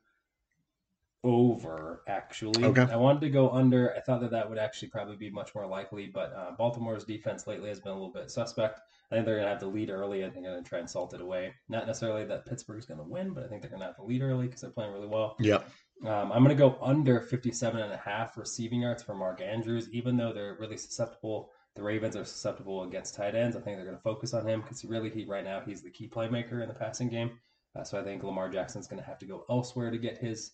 over, 1.24 2.02
actually. 2.08 2.66
Okay. 2.66 2.86
I 2.92 2.96
wanted 2.96 3.22
to 3.22 3.30
go 3.30 3.50
under. 3.50 3.96
I 3.96 4.02
thought 4.02 4.20
that 4.22 4.32
that 4.32 4.50
would 4.50 4.58
actually 4.58 4.90
probably 4.90 5.16
be 5.16 5.30
much 5.30 5.56
more 5.56 5.66
likely, 5.66 6.08
but 6.08 6.34
uh, 6.34 6.52
Baltimore's 6.58 7.06
defense 7.06 7.48
lately 7.48 7.70
has 7.70 7.80
been 7.80 7.92
a 7.92 7.96
little 7.96 8.12
bit 8.12 8.30
suspect. 8.30 8.82
I 9.12 9.16
think 9.16 9.26
they're 9.26 9.36
going 9.36 9.46
to 9.46 9.52
have 9.52 9.60
the 9.60 9.68
lead 9.68 9.90
early. 9.90 10.26
I 10.26 10.30
think 10.30 10.44
they're 10.44 10.54
going 10.54 10.64
to 10.64 10.70
try 10.70 10.80
and 10.80 10.90
salt 10.90 11.14
it 11.14 11.22
away. 11.22 11.54
Not 11.70 11.88
necessarily 11.88 12.26
that 12.26 12.46
Pittsburgh's 12.46 12.86
going 12.86 13.00
to 13.00 13.06
win, 13.06 13.34
but 13.34 13.44
I 13.44 13.48
think 13.48 13.62
they're 13.62 13.70
going 13.70 13.82
to 13.82 13.86
have 13.86 13.96
the 13.96 14.04
lead 14.04 14.22
early 14.22 14.48
because 14.48 14.62
they're 14.62 14.72
playing 14.72 14.92
really 14.92 15.08
well. 15.08 15.36
Yeah. 15.40 15.62
Um, 16.06 16.32
I'm 16.32 16.44
going 16.44 16.50
to 16.50 16.56
go 16.56 16.78
under 16.82 17.22
57 17.22 17.80
and 17.80 17.94
a 17.94 17.98
half 17.98 18.38
receiving 18.38 18.82
yards 18.82 19.02
for 19.02 19.16
Mark 19.16 19.42
Andrews, 19.42 19.90
even 19.92 20.18
though 20.18 20.34
they're 20.34 20.58
really 20.60 20.78
susceptible. 20.78 21.52
The 21.76 21.84
Ravens 21.84 22.16
are 22.16 22.26
susceptible 22.26 22.84
against 22.84 23.16
tight 23.16 23.36
ends. 23.36 23.56
I 23.56 23.62
think 23.62 23.78
they're 23.78 23.86
going 23.86 23.98
to 23.98 24.04
focus 24.04 24.34
on 24.34 24.46
him 24.46 24.62
because 24.62 24.84
really, 24.84 25.10
he 25.10 25.26
right 25.26 25.44
now 25.44 25.62
he's 25.66 25.82
the 25.82 25.90
key 25.90 26.08
playmaker 26.08 26.62
in 26.62 26.68
the 26.68 26.74
passing 26.74 27.10
game. 27.10 27.40
Uh, 27.76 27.84
so 27.84 28.00
I 28.00 28.04
think 28.04 28.24
Lamar 28.24 28.50
Jackson's 28.50 28.88
going 28.88 29.02
to 29.02 29.08
have 29.08 29.18
to 29.20 29.26
go 29.26 29.46
elsewhere 29.50 29.90
to 29.90 29.98
get 29.98 30.18
his 30.18 30.52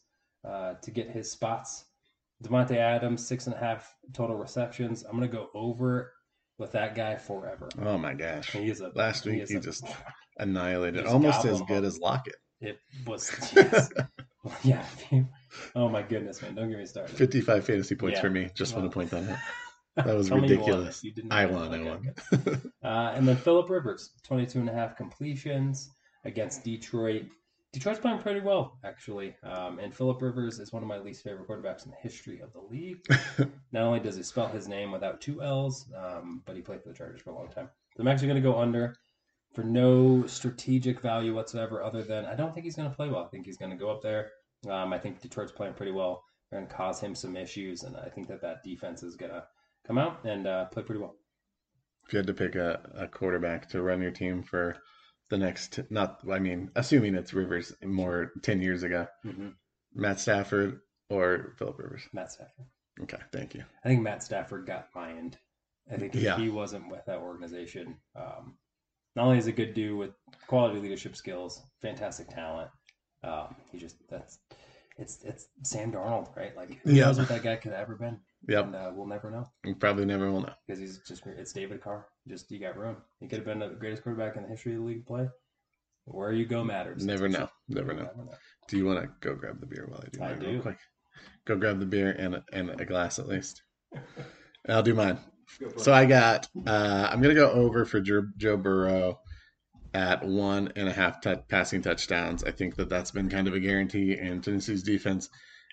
uh, 0.48 0.74
to 0.82 0.92
get 0.92 1.10
his 1.10 1.30
spots. 1.32 1.86
Davante 2.44 2.78
Adams 2.78 3.26
six 3.28 3.48
and 3.48 3.56
a 3.56 3.60
half 3.60 3.94
total 4.14 4.36
receptions. 4.38 5.04
I'm 5.04 5.18
going 5.18 5.30
to 5.30 5.36
go 5.36 5.50
over 5.54 6.14
with 6.58 6.72
that 6.74 6.96
guy 6.96 7.16
forever. 7.18 7.68
Oh 7.82 7.98
my 7.98 8.14
gosh. 8.14 8.52
He 8.52 8.70
is 8.70 8.80
a 8.82 8.92
Last 8.96 9.26
week 9.26 9.42
is 9.42 9.50
he 9.50 9.58
a- 9.58 9.60
just 9.62 9.84
annihilated, 10.38 11.02
Just 11.04 11.14
almost 11.14 11.46
as 11.46 11.62
good 11.64 11.80
up. 11.80 11.84
as 11.84 12.00
Lockett. 12.00 12.36
It 12.62 12.78
was 13.06 13.30
yes. 13.56 13.90
yeah. 14.64 14.86
Oh 15.76 15.90
my 15.90 16.02
goodness, 16.02 16.42
man! 16.42 16.56
Don't 16.56 16.70
get 16.70 16.78
me 16.78 16.86
started. 16.86 17.16
55 17.16 17.66
fantasy 17.66 17.96
points 17.96 18.18
Yeah. 18.18 18.22
for 18.22 18.30
me. 18.30 18.50
Just 18.56 18.76
want 18.76 18.90
to 18.90 18.94
point 18.94 19.10
that 19.12 19.30
out. 19.30 20.06
That 20.06 20.16
was 20.16 20.30
me 20.30 20.36
you 20.38 20.42
ridiculous. 20.44 21.04
you 21.04 21.14
I 21.32 21.46
won. 21.46 21.74
I 21.74 21.84
won. 21.84 22.14
Uh, 22.84 23.14
and 23.16 23.28
then 23.28 23.36
Philip 23.36 23.70
Rivers, 23.70 24.12
22 24.24 24.60
and 24.60 24.70
a 24.70 24.74
half 24.74 24.96
completions 24.96 25.90
against 26.26 26.64
Detroit. 26.64 27.24
Detroit's 27.72 28.00
playing 28.00 28.20
pretty 28.20 28.40
well, 28.40 28.80
actually. 28.84 29.36
Um, 29.44 29.78
and 29.78 29.96
Philip 29.96 30.22
Rivers 30.22 30.60
is 30.60 30.74
one 30.74 30.82
of 30.82 30.90
my 30.90 30.98
least 30.98 31.24
favorite 31.24 31.48
quarterbacks 31.48 31.86
in 31.86 31.92
the 31.92 31.98
history 32.02 32.40
of 32.40 32.52
the 32.52 32.62
league. 32.62 33.00
Not 33.72 33.84
only 33.84 34.00
does 34.00 34.16
he 34.16 34.24
spell 34.24 34.48
his 34.48 34.68
name 34.68 34.92
without 34.92 35.22
two 35.22 35.44
L's, 35.44 35.86
um, 35.96 36.42
but 36.46 36.56
he 36.56 36.62
played 36.62 36.82
for 36.82 36.90
the 36.90 36.96
Chargers 36.96 37.22
for 37.22 37.30
a 37.30 37.36
long 37.36 37.50
time. 37.50 37.70
So 37.96 38.02
I'm 38.02 38.08
actually 38.08 38.28
going 38.28 38.42
to 38.42 38.50
go 38.50 38.60
under 38.60 38.96
for 39.54 39.64
no 39.64 40.26
strategic 40.26 41.00
value 41.02 41.36
whatsoever, 41.36 41.84
other 41.84 42.04
than 42.04 42.26
I 42.26 42.36
don't 42.36 42.54
think 42.54 42.64
he's 42.64 42.76
going 42.76 42.90
to 42.90 42.96
play 42.96 43.10
well. 43.10 43.24
I 43.24 43.28
think 43.28 43.46
he's 43.46 43.58
going 43.58 43.72
to 43.72 43.78
go 43.78 43.92
up 43.92 44.02
there. 44.02 44.32
Um, 44.68 44.92
I 44.92 44.98
think 44.98 45.22
Detroit's 45.22 45.52
playing 45.52 45.74
pretty 45.74 45.92
well. 45.92 46.24
They're 46.50 46.60
going 46.60 46.70
to 46.70 46.76
cause 46.76 47.00
him 47.00 47.14
some 47.14 47.38
issues, 47.38 47.84
and 47.84 47.96
I 47.96 48.10
think 48.10 48.28
that 48.28 48.42
that 48.42 48.64
defense 48.64 49.04
is 49.04 49.16
going 49.16 49.32
to 49.32 49.44
come 49.86 49.98
out 50.00 50.24
and 50.26 50.48
uh, 50.48 50.66
play 50.66 50.84
pretty 50.84 51.02
well. 51.02 51.16
If 52.08 52.14
you 52.14 52.18
had 52.18 52.28
to 52.28 52.34
pick 52.34 52.56
a, 52.56 52.80
a 52.96 53.08
quarterback 53.08 53.70
to 53.70 53.84
run 53.84 54.02
your 54.02 54.12
team 54.12 54.42
for 54.42 54.76
the 55.30 55.38
next, 55.38 55.80
not, 55.90 56.22
I 56.32 56.40
mean, 56.40 56.72
assuming 56.76 57.16
it's 57.16 57.34
Rivers 57.34 57.74
more 57.84 58.32
10 58.42 58.62
years 58.62 58.84
ago, 58.84 59.08
Mm-hmm. 59.26 59.50
Matt 59.96 60.20
Stafford 60.20 60.82
or 61.10 61.54
Philip 61.58 61.80
Rivers. 61.80 62.04
Matt 62.14 62.32
Stafford. 62.32 62.66
Okay, 63.02 63.18
thank 63.32 63.56
you. 63.56 63.64
I 63.84 63.88
think 63.88 64.02
Matt 64.02 64.22
Stafford 64.24 64.66
got 64.68 64.88
my 64.94 65.12
end. 65.12 65.38
I 65.92 65.98
think 65.98 66.14
Yeah. 66.14 66.38
he 66.38 66.50
wasn't 66.50 66.90
with 66.92 67.06
that 67.06 67.18
organization, 67.20 67.98
um, 68.16 68.58
not 69.16 69.26
only 69.26 69.38
is 69.40 69.48
a 69.48 69.52
good 69.52 69.74
dude 69.74 69.98
with 69.98 70.12
quality 70.48 70.80
leadership 70.80 71.16
skills, 71.16 71.62
fantastic 71.82 72.30
talent, 72.30 72.70
um, 73.24 73.56
he 73.72 73.78
just 73.80 73.96
that's 74.10 74.38
it's 74.98 75.24
it's 75.24 75.48
Sam 75.64 75.92
Darnold, 75.92 76.36
right? 76.36 76.56
Like 76.56 76.80
who 76.84 76.92
Yeah. 76.92 77.06
knows 77.06 77.18
what 77.20 77.30
that 77.30 77.42
guy 77.44 77.56
could 77.56 77.72
have 77.72 77.82
ever 77.82 77.96
been, 77.96 78.20
Yep, 78.48 78.66
and 78.66 78.76
uh, 78.76 78.92
we'll 78.96 79.06
never 79.06 79.30
know 79.30 79.46
you 79.66 79.76
probably 79.76 80.06
never 80.06 80.32
will 80.32 80.42
know. 80.42 80.54
because 80.66 80.80
he's 80.80 81.00
just 81.00 81.24
it's 81.26 81.52
David 81.52 81.82
Carr. 81.82 82.08
Just 82.28 82.50
you 82.52 82.60
got 82.60 82.78
room. 82.78 82.98
He 83.20 83.28
could 83.28 83.40
have 83.40 83.46
been 83.46 83.60
the 83.60 83.68
greatest 83.70 84.02
quarterback 84.04 84.38
in 84.38 84.44
the 84.44 84.50
history 84.50 84.74
of 84.74 84.80
the 84.80 84.86
league 84.86 85.06
play. 85.06 85.28
Where 86.06 86.32
you 86.32 86.46
go 86.46 86.64
matters. 86.64 87.06
Never 87.06 87.28
know. 87.30 87.40
sure. 87.40 87.50
Never 87.68 87.94
know. 87.94 88.10
Do 88.68 88.78
you 88.78 88.86
want 88.86 89.02
to 89.02 89.10
go 89.20 89.36
grab 89.36 89.60
the 89.60 89.68
beer 89.68 89.86
while 89.88 90.02
I 90.04 90.10
do 90.10 90.24
I 90.24 90.30
mine 90.30 90.40
do. 90.40 90.48
real 90.48 90.62
quick? 90.62 90.78
Go 91.46 91.56
grab 91.58 91.80
the 91.80 91.86
beer 91.86 92.12
and 92.18 92.36
a, 92.36 92.44
and 92.54 92.70
a 92.82 92.86
glass 92.86 93.20
at 93.20 93.28
least. 93.28 93.62
And 93.94 94.04
I'll 94.76 94.82
do 94.84 94.96
mine. 94.96 95.20
So 95.78 95.92
I 95.94 96.06
got. 96.06 96.48
Uh, 96.66 97.10
I'm 97.12 97.22
gonna 97.22 97.34
go 97.36 97.52
over 97.52 97.86
for 97.86 98.00
Joe, 98.00 98.24
Joe 98.38 98.58
Burrow 98.58 99.20
at 99.94 100.24
one 100.24 100.72
and 100.76 100.88
a 100.88 100.94
half 100.94 101.22
tou- 101.22 101.44
passing 101.50 101.82
touchdowns. 101.82 102.44
I 102.44 102.52
think 102.52 102.76
that 102.76 102.90
that's 102.90 103.12
been 103.12 103.30
kind 103.30 103.48
of 103.48 103.54
a 103.54 103.60
guarantee, 103.60 104.14
and 104.18 104.44
Tennessee's 104.44 104.84
defense 104.84 105.30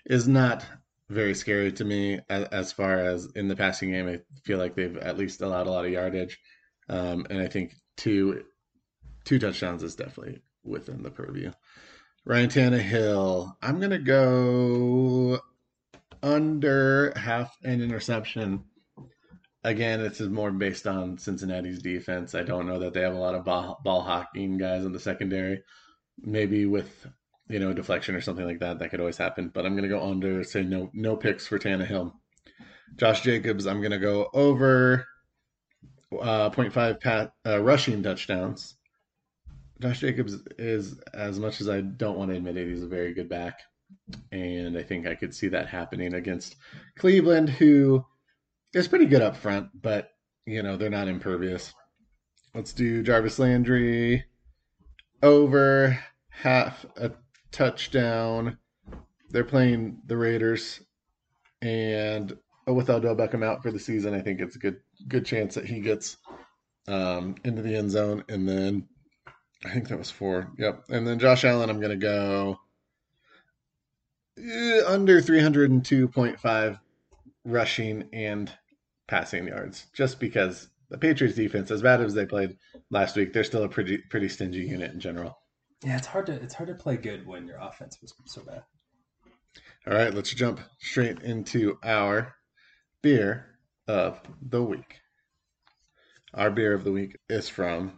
is 0.07 0.27
not 0.27 0.65
very 1.09 1.33
scary 1.33 1.71
to 1.73 1.85
me 1.85 2.19
as, 2.29 2.45
as 2.45 2.71
far 2.71 2.99
as 2.99 3.27
in 3.35 3.47
the 3.47 3.55
passing 3.55 3.91
game. 3.91 4.07
I 4.07 4.19
feel 4.43 4.57
like 4.57 4.75
they've 4.75 4.97
at 4.97 5.17
least 5.17 5.41
allowed 5.41 5.67
a 5.67 5.71
lot 5.71 5.85
of 5.85 5.91
yardage, 5.91 6.39
um, 6.89 7.25
and 7.29 7.39
I 7.39 7.47
think 7.47 7.75
two 7.95 8.43
two 9.25 9.39
touchdowns 9.39 9.83
is 9.83 9.95
definitely 9.95 10.41
within 10.63 11.03
the 11.03 11.11
purview. 11.11 11.51
Ryan 12.25 12.49
Tannehill, 12.49 13.53
I'm 13.61 13.79
gonna 13.79 13.99
go 13.99 15.39
under 16.21 17.13
half 17.15 17.55
an 17.63 17.81
interception. 17.81 18.63
Again, 19.63 20.01
this 20.01 20.21
is 20.21 20.29
more 20.29 20.51
based 20.51 20.87
on 20.87 21.17
Cincinnati's 21.17 21.81
defense. 21.81 22.35
I 22.35 22.43
don't 22.43 22.67
know 22.67 22.79
that 22.79 22.93
they 22.93 23.01
have 23.01 23.15
a 23.15 23.19
lot 23.19 23.35
of 23.35 23.43
ball, 23.43 23.79
ball 23.83 24.01
hawking 24.01 24.57
guys 24.57 24.85
in 24.85 24.93
the 24.93 24.99
secondary. 24.99 25.63
Maybe 26.19 26.65
with 26.65 27.07
you 27.49 27.59
know 27.59 27.73
deflection 27.73 28.15
or 28.15 28.21
something 28.21 28.45
like 28.45 28.59
that, 28.59 28.79
that 28.79 28.89
could 28.89 28.99
always 28.99 29.17
happen. 29.17 29.49
But 29.53 29.65
I'm 29.65 29.75
gonna 29.75 29.87
go 29.87 30.03
under. 30.03 30.43
Say 30.43 30.63
no, 30.63 30.89
no 30.93 31.15
picks 31.15 31.47
for 31.47 31.59
Tannehill. 31.59 32.13
Josh 32.95 33.21
Jacobs, 33.21 33.67
I'm 33.67 33.81
gonna 33.81 33.99
go 33.99 34.29
over 34.33 35.05
uh, 36.13 36.49
0.5 36.49 37.01
pat, 37.01 37.33
uh, 37.45 37.61
rushing 37.61 38.01
touchdowns. 38.01 38.75
Josh 39.81 39.99
Jacobs 39.99 40.37
is, 40.57 40.99
as 41.13 41.39
much 41.39 41.61
as 41.61 41.69
I 41.69 41.81
don't 41.81 42.17
want 42.17 42.31
to 42.31 42.37
admit 42.37 42.57
it, 42.57 42.67
he's 42.67 42.83
a 42.83 42.87
very 42.87 43.13
good 43.13 43.29
back. 43.29 43.59
And 44.31 44.77
I 44.77 44.83
think 44.83 45.05
I 45.05 45.15
could 45.15 45.33
see 45.35 45.49
that 45.49 45.67
happening 45.67 46.15
against 46.15 46.55
Cleveland, 46.97 47.49
who 47.49 48.03
is 48.73 48.87
pretty 48.87 49.05
good 49.05 49.21
up 49.21 49.37
front, 49.37 49.69
but, 49.81 50.09
you 50.45 50.63
know, 50.63 50.77
they're 50.77 50.89
not 50.89 51.07
impervious. 51.07 51.73
Let's 52.55 52.73
do 52.73 53.03
Jarvis 53.03 53.37
Landry 53.37 54.25
over 55.21 55.99
half 56.29 56.85
a 56.95 57.11
touchdown. 57.51 58.57
They're 59.29 59.43
playing 59.43 59.99
the 60.05 60.17
Raiders, 60.17 60.81
and 61.61 62.37
with 62.65 62.89
Odell 62.89 63.15
Beckham 63.15 63.43
out 63.43 63.61
for 63.61 63.71
the 63.71 63.79
season, 63.79 64.13
I 64.13 64.21
think 64.21 64.39
it's 64.39 64.55
a 64.55 64.59
good 64.59 64.77
good 65.07 65.25
chance 65.25 65.55
that 65.55 65.65
he 65.65 65.79
gets 65.79 66.17
um, 66.87 67.35
into 67.43 67.61
the 67.61 67.75
end 67.75 67.91
zone. 67.91 68.23
And 68.29 68.47
then 68.47 68.87
I 69.65 69.69
think 69.71 69.87
that 69.89 69.97
was 69.97 70.11
four. 70.11 70.51
Yep. 70.57 70.85
And 70.89 71.07
then 71.07 71.19
Josh 71.19 71.43
Allen, 71.43 71.69
I'm 71.69 71.79
going 71.79 71.97
to 71.99 72.05
go 72.05 72.59
eh, 74.37 74.81
under 74.85 75.21
302.5 75.21 76.79
rushing 77.45 78.09
and 78.13 78.51
passing 79.07 79.47
yards, 79.47 79.87
just 79.93 80.19
because 80.19 80.69
the 80.89 80.97
Patriots 80.97 81.35
defense, 81.35 81.71
as 81.71 81.81
bad 81.81 82.01
as 82.01 82.13
they 82.13 82.25
played 82.25 82.57
last 82.89 83.15
week, 83.15 83.33
they're 83.33 83.43
still 83.43 83.63
a 83.63 83.69
pretty 83.69 83.97
pretty 83.97 84.29
stingy 84.29 84.59
unit 84.59 84.93
in 84.93 84.99
general. 84.99 85.37
Yeah, 85.83 85.97
it's 85.97 86.07
hard 86.07 86.25
to 86.27 86.33
it's 86.33 86.53
hard 86.55 86.69
to 86.69 86.75
play 86.75 86.97
good 86.97 87.25
when 87.25 87.47
your 87.47 87.59
offense 87.59 87.97
was 88.01 88.13
so 88.25 88.41
bad. 88.43 88.63
All 89.85 89.93
right, 89.93 90.13
let's 90.13 90.33
jump 90.33 90.59
straight 90.79 91.21
into 91.21 91.77
our 91.83 92.35
beer 93.01 93.57
of 93.87 94.19
the 94.41 94.61
week. 94.63 94.99
Our 96.33 96.51
beer 96.51 96.73
of 96.73 96.83
the 96.83 96.91
week 96.91 97.17
is 97.29 97.47
from 97.47 97.93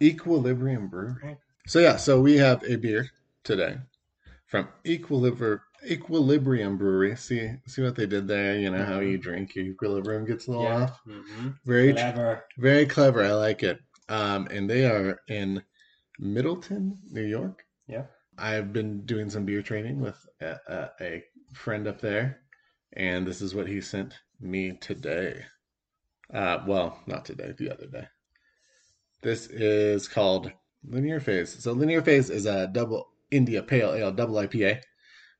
Equilibrium 0.00 0.88
Brewery. 0.88 1.38
So 1.66 1.78
yeah, 1.78 1.96
so 1.96 2.20
we 2.20 2.36
have 2.36 2.62
a 2.64 2.76
beer 2.76 3.08
today 3.44 3.76
from 4.46 4.68
Equilibri- 4.84 5.60
Equilibrium 5.88 6.76
Brewery. 6.76 7.16
See 7.16 7.50
see 7.66 7.82
what 7.82 7.94
they 7.96 8.06
did 8.06 8.26
there, 8.28 8.56
you 8.58 8.68
know 8.70 8.84
how 8.84 8.98
you 9.00 9.16
drink 9.16 9.54
your 9.54 9.64
equilibrium 9.66 10.26
gets 10.26 10.48
a 10.48 10.50
little 10.50 10.64
Yeah. 10.64 10.82
off. 10.82 11.00
Mm-hmm. 11.06 11.48
Very 11.64 11.92
clever. 11.92 12.44
very 12.58 12.84
clever. 12.86 13.24
I 13.24 13.32
like 13.32 13.62
it. 13.62 13.78
Um 14.08 14.48
and 14.50 14.68
they 14.68 14.84
are 14.86 15.20
in 15.28 15.62
Middleton, 16.22 16.98
New 17.10 17.24
York. 17.24 17.64
Yeah. 17.88 18.04
I've 18.38 18.72
been 18.72 19.04
doing 19.04 19.28
some 19.28 19.44
beer 19.44 19.60
training 19.60 20.00
with 20.00 20.24
a, 20.40 20.56
a, 20.68 20.90
a 21.00 21.24
friend 21.52 21.88
up 21.88 22.00
there, 22.00 22.38
and 22.92 23.26
this 23.26 23.42
is 23.42 23.54
what 23.54 23.66
he 23.66 23.80
sent 23.80 24.14
me 24.40 24.78
today. 24.80 25.44
Uh, 26.32 26.58
well, 26.66 26.98
not 27.06 27.24
today, 27.24 27.52
the 27.58 27.70
other 27.70 27.86
day. 27.86 28.06
This 29.22 29.48
is 29.48 30.06
called 30.06 30.52
Linear 30.88 31.18
Phase. 31.18 31.60
So 31.62 31.72
Linear 31.72 32.02
Phase 32.02 32.30
is 32.30 32.46
a 32.46 32.68
double 32.68 33.08
India 33.32 33.62
Pale 33.62 33.94
Ale, 33.94 34.12
double 34.12 34.36
IPA, 34.36 34.80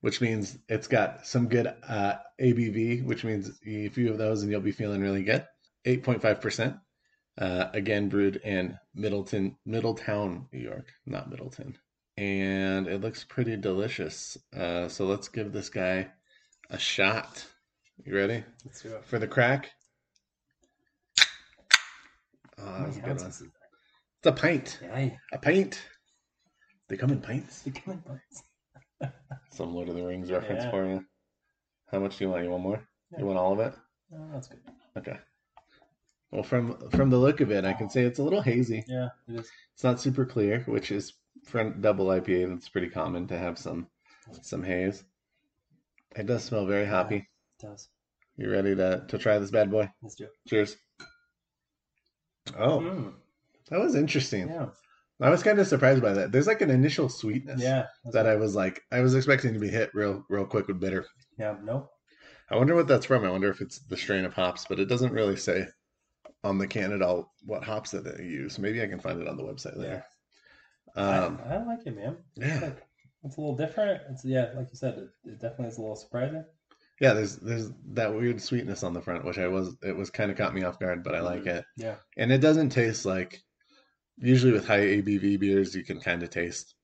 which 0.00 0.20
means 0.20 0.58
it's 0.68 0.88
got 0.88 1.26
some 1.26 1.48
good 1.48 1.72
uh, 1.88 2.14
ABV, 2.40 3.04
which 3.04 3.22
means 3.22 3.50
a 3.64 3.88
few 3.88 4.10
of 4.10 4.18
those 4.18 4.42
and 4.42 4.50
you'll 4.50 4.60
be 4.60 4.72
feeling 4.72 5.00
really 5.00 5.22
good. 5.22 5.46
8.5%. 5.86 6.80
Uh, 7.38 7.68
again, 7.72 8.08
brewed 8.08 8.36
in 8.36 8.78
Middleton, 8.94 9.56
Middletown, 9.64 10.46
New 10.52 10.60
York, 10.60 10.86
not 11.06 11.30
Middleton 11.30 11.76
and 12.18 12.86
it 12.88 13.00
looks 13.00 13.24
pretty 13.24 13.56
delicious. 13.56 14.36
Uh, 14.54 14.86
so 14.86 15.06
let's 15.06 15.28
give 15.28 15.50
this 15.50 15.70
guy 15.70 16.06
a 16.70 16.78
shot. 16.78 17.44
You 18.04 18.14
ready 18.14 18.44
Let's 18.66 18.82
do 18.82 18.94
it. 18.94 19.04
for 19.06 19.18
the 19.18 19.26
crack? 19.26 19.70
Oh, 22.58 22.64
How 22.64 22.78
that 22.78 22.86
was 22.86 22.96
a 22.96 23.00
good 23.00 23.18
one. 23.18 23.26
It's 23.28 23.42
a 24.26 24.32
pint. 24.32 24.78
Yeah, 24.82 25.08
A 25.32 25.38
pint. 25.38 25.80
They 26.88 26.96
come 26.96 27.10
in 27.10 27.20
pints. 27.20 27.62
They 27.62 27.70
come 27.70 27.94
in 27.94 28.02
pints. 28.02 28.42
Some 29.50 29.74
Lord 29.74 29.88
of 29.88 29.94
the 29.96 30.02
Rings 30.04 30.30
reference 30.30 30.64
Yeah. 30.64 30.70
for 30.70 30.86
you. 30.86 31.04
How 31.90 31.98
much 31.98 32.18
do 32.18 32.24
you 32.24 32.30
want? 32.30 32.44
You 32.44 32.50
want 32.50 32.62
more? 32.62 32.86
Yeah. 33.12 33.20
You 33.20 33.26
want 33.26 33.38
all 33.38 33.52
of 33.54 33.60
it? 33.60 33.74
Oh, 34.14 34.28
that's 34.32 34.48
good. 34.48 34.60
Okay. 34.98 35.18
Well, 36.32 36.42
from 36.42 36.78
from 36.90 37.10
the 37.10 37.18
look 37.18 37.40
of 37.40 37.50
it, 37.50 37.64
I 37.66 37.74
can 37.74 37.90
say 37.90 38.02
it's 38.02 38.18
a 38.18 38.22
little 38.22 38.40
hazy. 38.40 38.84
Yeah, 38.88 39.08
it 39.28 39.40
is. 39.40 39.50
It's 39.74 39.84
not 39.84 40.00
super 40.00 40.24
clear, 40.24 40.60
which 40.66 40.90
is 40.90 41.12
for 41.44 41.62
double 41.70 42.06
IPA. 42.06 42.48
That's 42.48 42.68
pretty 42.70 42.88
common 42.88 43.26
to 43.28 43.38
have 43.38 43.58
some 43.58 43.86
some 44.40 44.62
haze. 44.62 45.04
It 46.16 46.26
does 46.26 46.42
smell 46.44 46.64
very 46.66 46.86
hoppy. 46.86 47.16
It 47.60 47.66
does. 47.66 47.88
You 48.36 48.50
ready 48.50 48.74
to 48.74 49.04
to 49.08 49.18
try 49.18 49.38
this 49.38 49.50
bad 49.50 49.70
boy? 49.70 49.90
Let's 50.02 50.14
do 50.14 50.24
it. 50.24 50.30
Cheers. 50.48 50.76
Oh, 52.58 52.80
Mm, 52.80 53.12
that 53.70 53.78
was 53.80 53.94
interesting. 53.94 54.48
yeah. 54.48 54.68
I 55.20 55.30
was 55.30 55.42
kind 55.42 55.58
of 55.60 55.66
surprised 55.68 56.02
by 56.02 56.12
that. 56.14 56.32
There's 56.32 56.48
like 56.48 56.62
an 56.62 56.70
initial 56.70 57.08
sweetness 57.08 57.60
Yeah. 57.62 57.86
that 58.06 58.24
what- 58.24 58.26
I 58.26 58.36
was 58.36 58.56
like, 58.56 58.82
I 58.90 59.00
was 59.00 59.14
expecting 59.14 59.52
to 59.54 59.60
be 59.60 59.68
hit 59.68 59.94
real 59.94 60.24
real 60.28 60.44
quick 60.46 60.66
with 60.66 60.80
bitter. 60.80 61.06
Yeah. 61.38 61.56
Nope. 61.62 61.90
I 62.50 62.56
wonder 62.56 62.74
what 62.74 62.88
that's 62.88 63.06
from. 63.06 63.24
I 63.24 63.30
wonder 63.30 63.48
if 63.50 63.60
it's 63.60 63.78
the 63.78 63.96
strain 63.96 64.24
of 64.24 64.34
hops, 64.34 64.64
but 64.68 64.80
it 64.80 64.86
doesn't 64.86 65.12
really 65.12 65.36
say 65.36 65.68
on 66.44 66.58
the 66.58 66.66
can 66.66 66.92
at 66.92 67.02
all 67.02 67.32
what 67.44 67.62
hops 67.64 67.90
that 67.92 68.04
they 68.04 68.24
use. 68.24 68.58
Maybe 68.58 68.82
I 68.82 68.86
can 68.86 68.98
find 69.00 69.20
it 69.20 69.28
on 69.28 69.36
the 69.36 69.42
website 69.44 69.76
later. 69.76 70.04
Um, 70.96 71.38
I, 71.48 71.54
I 71.54 71.64
like 71.64 71.86
it, 71.86 71.96
man. 71.96 72.16
yeah. 72.36 72.54
It's, 72.54 72.62
like, 72.62 72.82
it's 73.24 73.36
a 73.36 73.40
little 73.40 73.56
different. 73.56 74.02
It's 74.10 74.24
yeah, 74.24 74.50
like 74.56 74.68
you 74.70 74.76
said, 74.76 74.94
it, 74.98 75.08
it 75.24 75.40
definitely 75.40 75.68
is 75.68 75.78
a 75.78 75.80
little 75.80 75.96
surprising. 75.96 76.44
yeah, 77.00 77.12
there's 77.14 77.36
there's 77.36 77.70
that 77.92 78.12
weird 78.12 78.40
sweetness 78.42 78.82
on 78.82 78.92
the 78.92 79.00
front, 79.00 79.24
which 79.24 79.38
I 79.38 79.48
was 79.48 79.76
it 79.82 79.96
was 79.96 80.10
kind 80.10 80.30
of 80.30 80.36
caught 80.36 80.54
me 80.54 80.64
off 80.64 80.78
guard, 80.78 81.02
but 81.04 81.14
I 81.14 81.20
like 81.20 81.46
it. 81.46 81.64
Yeah. 81.76 81.94
And 82.16 82.32
it 82.32 82.38
doesn't 82.38 82.70
taste 82.70 83.04
like 83.06 83.40
usually 84.18 84.52
with 84.52 84.66
high 84.66 84.80
ABV 84.80 85.38
beers, 85.40 85.74
you 85.74 85.84
can 85.84 86.00
kind 86.00 86.22
of 86.22 86.30
taste 86.30 86.74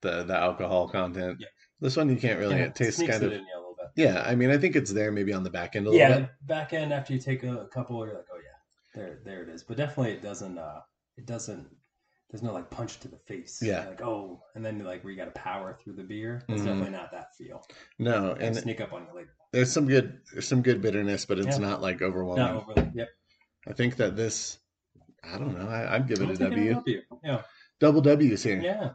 the 0.00 0.24
the 0.24 0.36
alcohol 0.36 0.88
content. 0.88 1.36
Yeah. 1.38 1.46
This 1.80 1.96
one 1.96 2.08
you 2.08 2.16
can't 2.16 2.38
really. 2.40 2.56
Yeah, 2.56 2.64
it 2.64 2.74
tastes 2.74 3.00
kind 3.00 3.22
of. 3.22 3.32
in 3.32 3.40
you 3.40 3.46
a 3.54 3.58
little 3.58 3.76
bit. 3.78 3.86
Yeah, 3.94 4.22
I 4.26 4.34
mean, 4.34 4.50
I 4.50 4.58
think 4.58 4.74
it's 4.74 4.92
there 4.92 5.12
maybe 5.12 5.32
on 5.32 5.44
the 5.44 5.50
back 5.50 5.76
end 5.76 5.86
a 5.86 5.90
little 5.90 6.08
Yeah, 6.08 6.18
bit. 6.20 6.30
the 6.40 6.46
back 6.46 6.72
end 6.72 6.92
after 6.92 7.12
you 7.12 7.20
take 7.20 7.44
a, 7.44 7.66
couple, 7.72 8.04
you're 8.04 8.16
like, 8.16 8.24
yeah, 8.28 8.31
there, 8.94 9.18
there 9.24 9.42
it 9.42 9.48
is. 9.48 9.62
But 9.62 9.76
definitely, 9.76 10.12
it 10.12 10.22
doesn't. 10.22 10.58
uh 10.58 10.80
It 11.16 11.26
doesn't. 11.26 11.66
There's 12.30 12.42
no 12.42 12.52
like 12.54 12.70
punch 12.70 12.98
to 13.00 13.08
the 13.08 13.18
face. 13.28 13.60
Yeah. 13.62 13.86
Like 13.88 14.02
oh, 14.02 14.40
and 14.54 14.64
then 14.64 14.78
like 14.84 15.04
where 15.04 15.10
you 15.12 15.18
got 15.18 15.26
to 15.26 15.38
power 15.40 15.76
through 15.82 15.94
the 15.94 16.02
beer. 16.02 16.42
It's 16.48 16.62
Mhm. 16.62 16.64
definitely 16.64 16.90
not 16.92 17.10
that 17.12 17.34
feel. 17.36 17.62
No, 17.98 18.32
And 18.32 18.42
and 18.42 18.56
sneak 18.56 18.80
up 18.80 18.92
on 18.94 19.06
you 19.06 19.14
later. 19.14 19.34
there's 19.52 19.70
some 19.70 19.86
good 19.86 20.20
there's 20.32 20.48
some 20.48 20.62
good 20.62 20.80
bitterness, 20.80 21.26
but 21.26 21.38
it's 21.38 21.58
Yeah. 21.58 21.68
not 21.68 21.82
like 21.82 22.00
overwhelming. 22.00 22.44
Not 22.44 22.56
overly. 22.62 22.90
Yep. 22.94 23.08
I 23.68 23.72
think 23.74 23.96
that 23.96 24.16
this. 24.16 24.58
I 25.22 25.38
don't 25.38 25.56
know. 25.56 25.68
I, 25.68 25.94
I'd 25.94 26.08
give 26.08 26.20
it 26.22 26.30
a 26.30 26.36
W. 26.36 26.72
W. 26.74 27.02
Yeah. 27.22 27.42
Double 27.80 28.00
W's 28.00 28.42
here. 28.42 28.60
Yeah. 28.60 28.90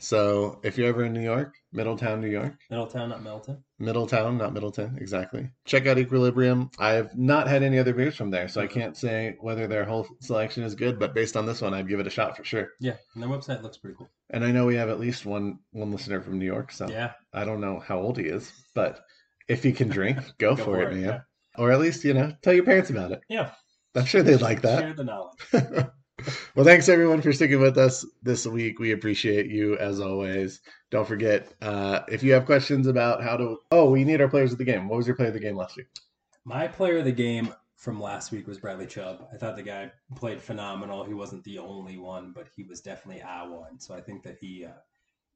So 0.00 0.60
if 0.64 0.76
you're 0.76 0.88
ever 0.88 1.04
in 1.04 1.12
New 1.14 1.22
York, 1.22 1.54
Middletown, 1.72 2.20
New 2.20 2.28
York, 2.28 2.54
Middletown, 2.68 3.08
not 3.08 3.22
Middleton. 3.22 3.64
Middletown, 3.78 4.36
not 4.36 4.52
Middleton, 4.52 4.98
exactly. 5.00 5.50
Check 5.64 5.86
out 5.86 5.98
Equilibrium. 5.98 6.70
I've 6.78 7.16
not 7.16 7.46
had 7.48 7.62
any 7.62 7.78
other 7.78 7.94
beers 7.94 8.14
from 8.16 8.30
there, 8.30 8.48
so 8.48 8.60
I 8.60 8.66
can't 8.66 8.96
say 8.96 9.36
whether 9.40 9.66
their 9.66 9.84
whole 9.84 10.06
selection 10.20 10.62
is 10.62 10.74
good, 10.74 10.98
but 10.98 11.14
based 11.14 11.36
on 11.36 11.46
this 11.46 11.62
one, 11.62 11.72
I'd 11.74 11.88
give 11.88 12.00
it 12.00 12.06
a 12.06 12.10
shot 12.10 12.36
for 12.36 12.44
sure. 12.44 12.68
Yeah, 12.80 12.96
and 13.14 13.22
their 13.22 13.30
website 13.30 13.62
looks 13.62 13.78
pretty 13.78 13.96
cool. 13.96 14.10
And 14.30 14.44
I 14.44 14.50
know 14.50 14.66
we 14.66 14.76
have 14.76 14.88
at 14.90 15.00
least 15.00 15.24
one 15.24 15.58
one 15.72 15.90
listener 15.92 16.20
from 16.20 16.38
New 16.38 16.46
York, 16.46 16.72
so 16.72 16.88
Yeah. 16.88 17.12
I 17.32 17.44
don't 17.44 17.60
know 17.60 17.78
how 17.80 17.98
old 18.00 18.18
he 18.18 18.24
is, 18.24 18.52
but 18.74 19.00
if 19.48 19.62
he 19.62 19.72
can 19.72 19.88
drink, 19.88 20.18
go, 20.38 20.54
Go 20.54 20.56
for, 20.56 20.64
for 20.64 20.82
it, 20.82 20.92
it, 20.92 20.96
man. 20.96 21.04
yeah. 21.04 21.20
Or 21.56 21.70
at 21.70 21.80
least, 21.80 22.04
you 22.04 22.14
know, 22.14 22.32
tell 22.42 22.52
your 22.52 22.64
parents 22.64 22.90
about 22.90 23.12
it. 23.12 23.20
Yeah. 23.28 23.52
I'm 23.94 24.06
sure 24.06 24.22
they'd 24.24 24.40
like 24.40 24.62
that. 24.62 24.80
Share 24.80 24.94
the 24.94 25.04
knowledge. 25.04 25.38
well, 26.54 26.64
thanks 26.64 26.88
everyone 26.88 27.20
for 27.20 27.32
sticking 27.32 27.60
with 27.60 27.76
us 27.78 28.06
this 28.22 28.46
week. 28.46 28.78
We 28.78 28.92
appreciate 28.92 29.50
you 29.50 29.76
as 29.78 30.00
always. 30.00 30.60
Don't 30.90 31.06
forget, 31.06 31.52
uh, 31.60 32.00
if 32.08 32.22
you 32.22 32.32
have 32.32 32.46
questions 32.46 32.86
about 32.86 33.22
how 33.22 33.36
to, 33.36 33.58
oh, 33.72 33.90
we 33.90 34.04
need 34.04 34.20
our 34.20 34.28
players 34.28 34.52
of 34.52 34.58
the 34.58 34.64
game. 34.64 34.88
What 34.88 34.98
was 34.98 35.06
your 35.06 35.16
player 35.16 35.28
of 35.28 35.34
the 35.34 35.40
game 35.40 35.56
last 35.56 35.76
week? 35.76 35.88
My 36.44 36.68
player 36.68 36.98
of 36.98 37.06
the 37.06 37.12
game 37.12 37.52
from 37.76 38.00
last 38.00 38.30
week 38.30 38.46
was 38.46 38.58
Bradley 38.58 38.86
Chubb. 38.86 39.26
I 39.32 39.36
thought 39.36 39.56
the 39.56 39.62
guy 39.62 39.90
played 40.14 40.40
phenomenal. 40.40 41.02
He 41.04 41.14
wasn't 41.14 41.42
the 41.42 41.58
only 41.58 41.98
one, 41.98 42.32
but 42.32 42.46
he 42.54 42.62
was 42.62 42.80
definitely 42.80 43.22
a 43.22 43.48
one. 43.48 43.80
So 43.80 43.94
I 43.94 44.00
think 44.00 44.22
that 44.22 44.38
he 44.40 44.64
uh, 44.64 44.78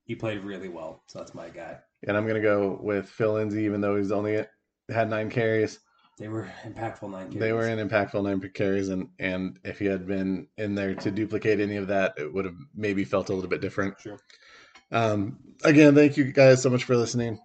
he 0.04 0.14
played 0.14 0.44
really 0.44 0.68
well. 0.68 1.02
So 1.08 1.18
that's 1.18 1.34
my 1.34 1.48
guy. 1.48 1.78
And 2.06 2.16
I'm 2.16 2.26
gonna 2.26 2.40
go 2.40 2.78
with 2.80 3.08
Phil 3.08 3.34
Lindsay, 3.34 3.64
even 3.64 3.80
though 3.80 3.96
he's 3.96 4.12
only 4.12 4.44
had 4.88 5.10
nine 5.10 5.30
carries. 5.30 5.80
They 6.18 6.28
were 6.28 6.50
impactful 6.64 7.10
nine. 7.10 7.26
carries. 7.26 7.38
They 7.38 7.52
were 7.52 7.68
in 7.68 7.88
impactful 7.88 8.22
nine 8.24 8.40
carries, 8.52 8.88
and 8.88 9.08
and 9.18 9.58
if 9.64 9.78
he 9.78 9.86
had 9.86 10.06
been 10.06 10.48
in 10.56 10.74
there 10.74 10.94
to 10.96 11.10
duplicate 11.10 11.60
any 11.60 11.76
of 11.76 11.86
that, 11.88 12.14
it 12.18 12.32
would 12.32 12.44
have 12.44 12.56
maybe 12.74 13.04
felt 13.04 13.28
a 13.28 13.34
little 13.34 13.48
bit 13.48 13.60
different. 13.60 14.00
Sure. 14.00 14.18
Um, 14.90 15.38
again, 15.64 15.94
thank 15.94 16.16
you 16.16 16.32
guys 16.32 16.62
so 16.62 16.70
much 16.70 16.84
for 16.84 16.96
listening. 16.96 17.38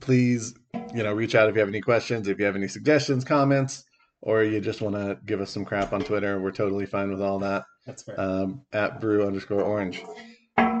Please, 0.00 0.54
you 0.94 1.02
know, 1.02 1.14
reach 1.14 1.34
out 1.34 1.48
if 1.48 1.54
you 1.54 1.60
have 1.60 1.68
any 1.68 1.80
questions, 1.80 2.28
if 2.28 2.38
you 2.38 2.44
have 2.44 2.56
any 2.56 2.68
suggestions, 2.68 3.24
comments, 3.24 3.84
or 4.20 4.42
you 4.42 4.60
just 4.60 4.82
want 4.82 4.94
to 4.94 5.18
give 5.24 5.40
us 5.40 5.50
some 5.50 5.64
crap 5.64 5.94
on 5.94 6.02
Twitter. 6.02 6.38
We're 6.38 6.50
totally 6.50 6.84
fine 6.84 7.10
with 7.10 7.22
all 7.22 7.38
that. 7.38 7.64
That's 7.86 8.02
fair. 8.02 8.20
Um, 8.20 8.62
at 8.72 9.00
brew 9.00 9.26
underscore 9.26 9.62
orange. 9.62 10.04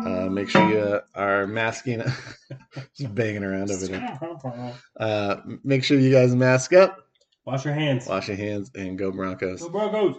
Uh, 0.06 0.28
make 0.30 0.48
sure 0.48 0.68
you 0.70 1.00
are 1.14 1.46
masking, 1.46 2.00
just 2.96 3.14
banging 3.14 3.42
around 3.44 3.70
over 3.70 3.86
there. 3.86 4.18
Uh, 5.00 5.36
make 5.64 5.82
sure 5.84 5.98
you 5.98 6.10
guys 6.12 6.34
mask 6.34 6.72
up, 6.72 6.98
Wash 7.44 7.64
your 7.64 7.74
hands. 7.74 8.06
wash 8.06 8.28
your 8.28 8.36
hands, 8.36 8.70
and 8.74 8.96
go 8.98 9.10
Broncos. 9.10 9.60
Go 9.62 9.68
Broncos. 9.68 10.16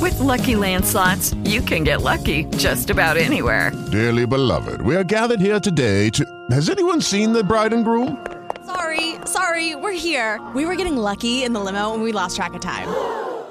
With 0.00 0.18
Lucky 0.20 0.54
Land 0.56 0.84
slots, 0.84 1.34
you 1.44 1.60
can 1.60 1.82
get 1.84 2.02
lucky 2.02 2.44
just 2.56 2.90
about 2.90 3.16
anywhere. 3.16 3.72
Dearly 3.90 4.26
beloved, 4.26 4.80
we 4.82 4.94
are 4.96 5.04
gathered 5.04 5.40
here 5.40 5.58
today 5.60 6.10
to. 6.10 6.24
Has 6.50 6.68
anyone 6.70 7.00
seen 7.00 7.32
the 7.32 7.42
bride 7.42 7.72
and 7.72 7.84
groom? 7.84 8.24
Sorry, 8.66 9.16
sorry, 9.24 9.74
we're 9.74 9.92
here. 9.92 10.40
We 10.54 10.66
were 10.66 10.76
getting 10.76 10.96
lucky 10.96 11.42
in 11.44 11.52
the 11.54 11.60
limo 11.60 11.94
and 11.94 12.02
we 12.02 12.12
lost 12.12 12.36
track 12.36 12.54
of 12.54 12.60
time. 12.60 12.88